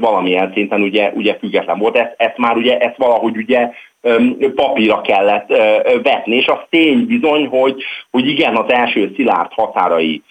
valamilyen 0.00 0.50
szinten 0.52 0.80
ugye, 0.80 1.12
ugye 1.14 1.36
független 1.38 1.78
volt, 1.78 1.96
ezt, 1.96 2.14
ezt 2.16 2.36
már 2.36 2.56
ugye, 2.56 2.78
ezt 2.78 2.96
valahogy 2.96 3.36
ugye 3.36 3.70
papírra 4.54 5.00
kellett 5.00 5.48
vetni, 6.02 6.36
és 6.36 6.46
az 6.46 6.58
tény 6.70 7.06
bizony, 7.06 7.46
hogy, 7.46 7.82
hogy 8.10 8.28
igen, 8.28 8.56
az 8.56 8.72
első 8.72 9.12
szilárd 9.16 9.52
határai 9.52 10.22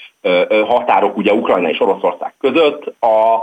határok 0.68 1.18
ugye 1.18 1.34
Ukrajna 1.34 1.70
és 1.70 1.80
Oroszország 1.80 2.34
között 2.40 2.94
a, 3.00 3.40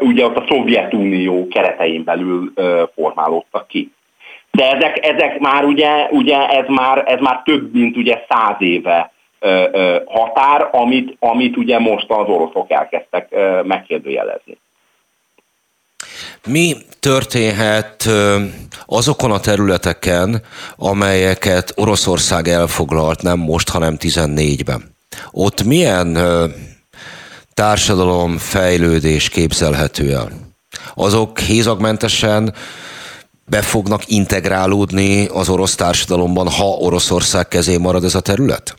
ugye 0.00 0.24
ott 0.24 0.36
a 0.36 0.44
Szovjetunió 0.48 1.48
keretein 1.48 2.04
belül 2.04 2.52
formálódtak 2.94 3.66
ki. 3.66 3.90
De 4.56 4.70
ezek, 4.70 5.06
ezek 5.06 5.38
már 5.38 5.64
ugye, 5.64 6.06
ugye 6.10 6.48
ez, 6.48 6.64
már, 6.68 7.02
ez 7.06 7.18
már 7.20 7.42
több 7.44 7.72
mint 7.72 7.96
ugye 7.96 8.24
száz 8.28 8.56
éve 8.58 9.12
határ, 10.06 10.68
amit, 10.72 11.16
amit 11.18 11.56
ugye 11.56 11.78
most 11.78 12.10
az 12.10 12.28
oroszok 12.28 12.70
elkezdtek 12.70 13.34
megkérdőjelezni. 13.64 14.58
Mi 16.46 16.74
történhet 17.00 18.08
azokon 18.86 19.30
a 19.30 19.40
területeken, 19.40 20.42
amelyeket 20.76 21.72
Oroszország 21.74 22.48
elfoglalt 22.48 23.22
nem 23.22 23.38
most, 23.38 23.68
hanem 23.68 23.96
14-ben? 24.00 24.94
Ott 25.30 25.64
milyen 25.64 26.18
társadalom 27.54 28.38
fejlődés 28.38 29.28
képzelhető 29.28 30.12
el? 30.14 30.28
Azok 30.94 31.38
hézagmentesen 31.38 32.54
be 33.50 33.62
fognak 33.62 34.00
integrálódni 34.06 35.26
az 35.26 35.48
orosz 35.48 35.74
társadalomban, 35.74 36.48
ha 36.48 36.64
Oroszország 36.64 37.48
kezé 37.48 37.76
marad 37.76 38.04
ez 38.04 38.14
a 38.14 38.20
terület? 38.20 38.74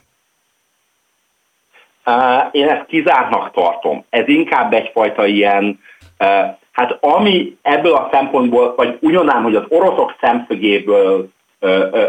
Én 2.52 2.68
ezt 2.68 2.86
kizártnak 2.86 3.52
tartom. 3.52 4.06
Ez 4.10 4.28
inkább 4.28 4.74
egyfajta 4.74 5.26
ilyen, 5.26 5.80
hát 6.72 6.98
ami 7.00 7.58
ebből 7.62 7.94
a 7.94 8.10
szempontból, 8.12 8.74
vagy 8.76 8.98
ugyanám, 9.02 9.44
hogy 9.44 9.56
az 9.56 9.66
oroszok 9.70 10.16
szemszögéből 10.22 11.30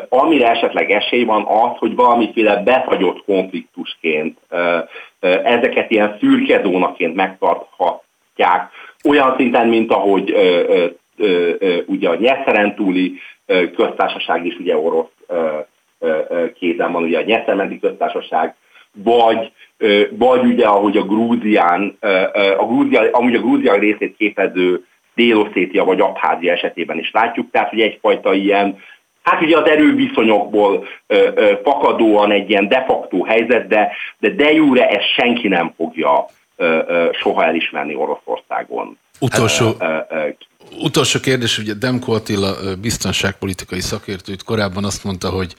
amire 0.09 0.51
esetleg 0.51 0.91
esély 0.91 1.25
van 1.25 1.47
az, 1.47 1.79
hogy 1.79 1.95
valamiféle 1.95 2.57
befagyott 2.57 3.25
konfliktusként 3.25 4.39
ezeket 5.43 5.91
ilyen 5.91 6.17
szürke 6.21 6.61
zónaként 6.63 7.15
megtarthatják, 7.15 8.71
olyan 9.05 9.35
szinten, 9.37 9.69
mint 9.69 9.93
ahogy 9.93 10.35
ugye 11.87 12.09
a 12.09 12.15
Nyeszeren 12.15 12.75
túli 12.75 13.19
köztársaság 13.77 14.47
is 14.47 14.57
ugye 14.59 14.77
orosz 14.77 15.07
kézen 16.55 16.93
van, 16.93 17.03
ugye 17.03 17.19
a 17.19 17.25
Nyeszermenti 17.25 17.79
köztársaság, 17.79 18.55
vagy, 18.93 19.53
vagy 20.11 20.45
ugye 20.45 20.67
ahogy 20.67 20.97
a 20.97 21.03
Grúzián, 21.03 21.99
a 22.59 22.65
Grúzia, 22.67 23.11
amúgy 23.11 23.35
a 23.35 23.41
Grúzia 23.41 23.75
részét 23.75 24.17
képező 24.17 24.85
Délosszétia 25.15 25.85
vagy 25.85 26.01
Abházia 26.01 26.53
esetében 26.53 26.99
is 26.99 27.11
látjuk, 27.13 27.51
tehát 27.51 27.73
ugye 27.73 27.85
egyfajta 27.85 28.35
ilyen, 28.35 28.79
hát 29.23 29.43
ugye 29.43 29.57
az 29.57 29.69
erőviszonyokból 29.69 30.87
fakadóan 31.63 32.31
egy 32.31 32.51
ilyen 32.51 32.69
de 32.69 32.85
facto 32.87 33.25
helyzet, 33.25 33.67
de 33.67 33.93
de, 34.19 34.31
de 34.31 34.53
jure 34.53 34.89
ezt 34.89 35.13
senki 35.15 35.49
nem 35.49 35.73
fogja 35.77 36.27
soha 37.13 37.45
elismerni 37.45 37.95
Oroszországon. 37.95 38.99
Utolsó, 39.19 39.77
utolsó 40.81 41.21
kérdés, 41.21 41.59
ugye 41.59 41.75
Demko 41.75 42.13
Attila 42.13 42.77
biztonságpolitikai 42.77 43.81
szakértőt 43.81 44.43
korábban 44.43 44.85
azt 44.85 45.05
mondta, 45.05 45.31
hogy 45.31 45.57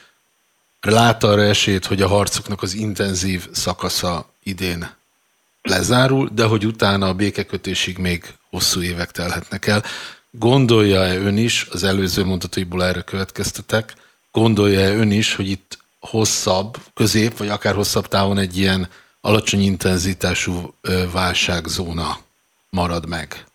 lát 0.82 1.24
arra 1.24 1.42
esélyt, 1.42 1.86
hogy 1.86 2.02
a 2.02 2.08
harcoknak 2.08 2.62
az 2.62 2.74
intenzív 2.74 3.48
szakasza 3.52 4.34
idén 4.44 4.90
lezárul, 5.62 6.30
de 6.34 6.44
hogy 6.44 6.66
utána 6.66 7.08
a 7.08 7.14
békekötésig 7.14 7.98
még 7.98 8.24
hosszú 8.50 8.82
évek 8.82 9.12
telhetnek 9.12 9.68
el. 9.68 9.84
Gondolja-e 10.32 11.18
ön 11.18 11.38
is, 11.38 11.68
az 11.72 11.84
előző 11.84 12.26
mondataiból 12.26 12.84
erre 12.84 13.02
következtetek, 13.02 13.94
gondolja-e 14.32 14.94
ön 14.94 15.12
is, 15.12 15.36
hogy 15.36 15.50
itt 15.50 15.78
hosszabb, 16.00 16.78
közép, 16.94 17.38
vagy 17.38 17.48
akár 17.48 17.76
hosszabb 17.76 18.08
távon 18.08 18.38
egy 18.38 18.58
ilyen 18.58 18.90
alacsony 19.22 19.62
intenzitású 19.62 20.74
válságzóna 21.12 22.18
marad 22.70 23.08
meg? 23.08 23.46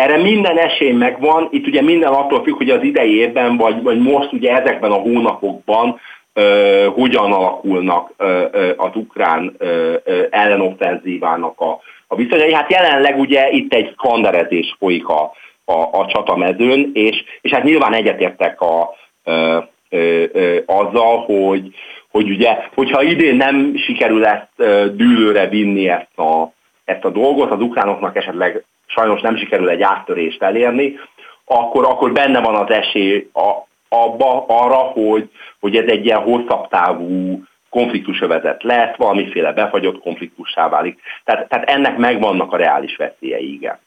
Erre 0.00 0.16
minden 0.16 0.58
esély 0.58 0.92
megvan, 0.92 1.48
itt 1.50 1.66
ugye 1.66 1.82
minden 1.82 2.12
attól 2.12 2.42
függ, 2.42 2.56
hogy 2.56 2.70
az 2.70 2.82
idei 2.82 3.16
évben, 3.16 3.56
vagy, 3.56 3.82
vagy 3.82 3.98
most 3.98 4.32
ugye 4.32 4.60
ezekben 4.60 4.90
a 4.90 4.94
hónapokban 4.94 6.00
uh, 6.34 6.84
hogyan 6.84 7.32
alakulnak 7.32 8.10
uh, 8.18 8.44
az 8.76 8.90
ukrán 8.94 9.56
uh, 9.58 9.94
ellenoffenzívának 10.30 11.60
a, 11.60 11.80
a 12.06 12.16
viszonyai. 12.16 12.52
Hát 12.52 12.70
jelenleg 12.70 13.18
ugye 13.18 13.50
itt 13.50 13.74
egy 13.74 13.92
skanderezés 13.92 14.76
folyik 14.78 15.08
a, 15.08 15.32
a, 15.64 15.98
a 15.98 16.06
csatamezőn, 16.06 16.90
és, 16.92 17.24
és 17.40 17.50
hát 17.50 17.64
nyilván 17.64 17.94
egyetértek 17.94 18.60
a, 18.60 18.90
uh, 19.24 19.62
uh, 19.90 20.22
uh, 20.32 20.56
azzal, 20.66 21.18
hogy, 21.18 21.74
hogy 22.10 22.30
ugye, 22.30 22.56
hogyha 22.74 23.02
idén 23.02 23.36
nem 23.36 23.76
sikerül 23.76 24.24
ezt 24.24 24.48
dűlőre 24.96 25.48
vinni 25.48 25.88
ezt 25.88 26.18
a, 26.18 26.52
ezt 26.84 27.04
a 27.04 27.10
dolgot, 27.10 27.50
az 27.50 27.60
ukránoknak 27.60 28.16
esetleg 28.16 28.64
sajnos 28.94 29.20
nem 29.20 29.36
sikerül 29.36 29.68
egy 29.68 29.82
áttörést 29.82 30.42
elérni, 30.42 30.98
akkor, 31.44 31.84
akkor 31.84 32.12
benne 32.12 32.40
van 32.40 32.54
az 32.54 32.70
esély 32.70 33.30
a, 33.32 33.68
abba, 33.88 34.44
arra, 34.48 34.76
hogy, 34.76 35.30
hogy 35.60 35.76
ez 35.76 35.88
egy 35.88 36.04
ilyen 36.04 36.22
hosszabb 36.22 36.68
távú 36.68 37.42
konfliktusövezet 37.70 38.62
lesz, 38.62 38.96
valamiféle 38.96 39.52
befagyott 39.52 40.00
konfliktussá 40.00 40.68
válik. 40.68 41.00
Tehát, 41.24 41.48
tehát 41.48 41.68
ennek 41.68 41.96
megvannak 41.96 42.52
a 42.52 42.56
reális 42.56 42.96
veszélyei, 42.96 43.52
igen. 43.52 43.78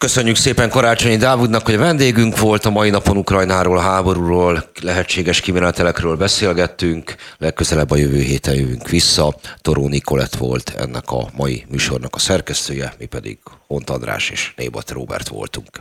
Köszönjük 0.00 0.36
szépen 0.36 0.70
Karácsonyi 0.70 1.16
Dávidnak, 1.16 1.64
hogy 1.64 1.74
a 1.74 1.78
vendégünk 1.78 2.38
volt. 2.38 2.64
A 2.64 2.70
mai 2.70 2.90
napon 2.90 3.16
Ukrajnáról, 3.16 3.78
háborúról, 3.78 4.70
lehetséges 4.82 5.40
kimenetelekről 5.40 6.16
beszélgettünk. 6.16 7.14
Legközelebb 7.38 7.90
a 7.90 7.96
jövő 7.96 8.20
héten 8.20 8.54
jövünk 8.54 8.88
vissza. 8.88 9.36
Toró 9.60 9.88
Nikolett 9.88 10.34
volt 10.34 10.74
ennek 10.76 11.10
a 11.10 11.30
mai 11.36 11.64
műsornak 11.68 12.14
a 12.14 12.18
szerkesztője, 12.18 12.94
mi 12.98 13.04
pedig 13.04 13.38
Hont 13.66 13.90
András 13.90 14.30
és 14.30 14.52
Nébat 14.56 14.90
Róbert 14.90 15.28
voltunk. 15.28 15.80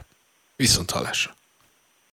Viszont 0.55 0.91
hallásra. 0.91 1.38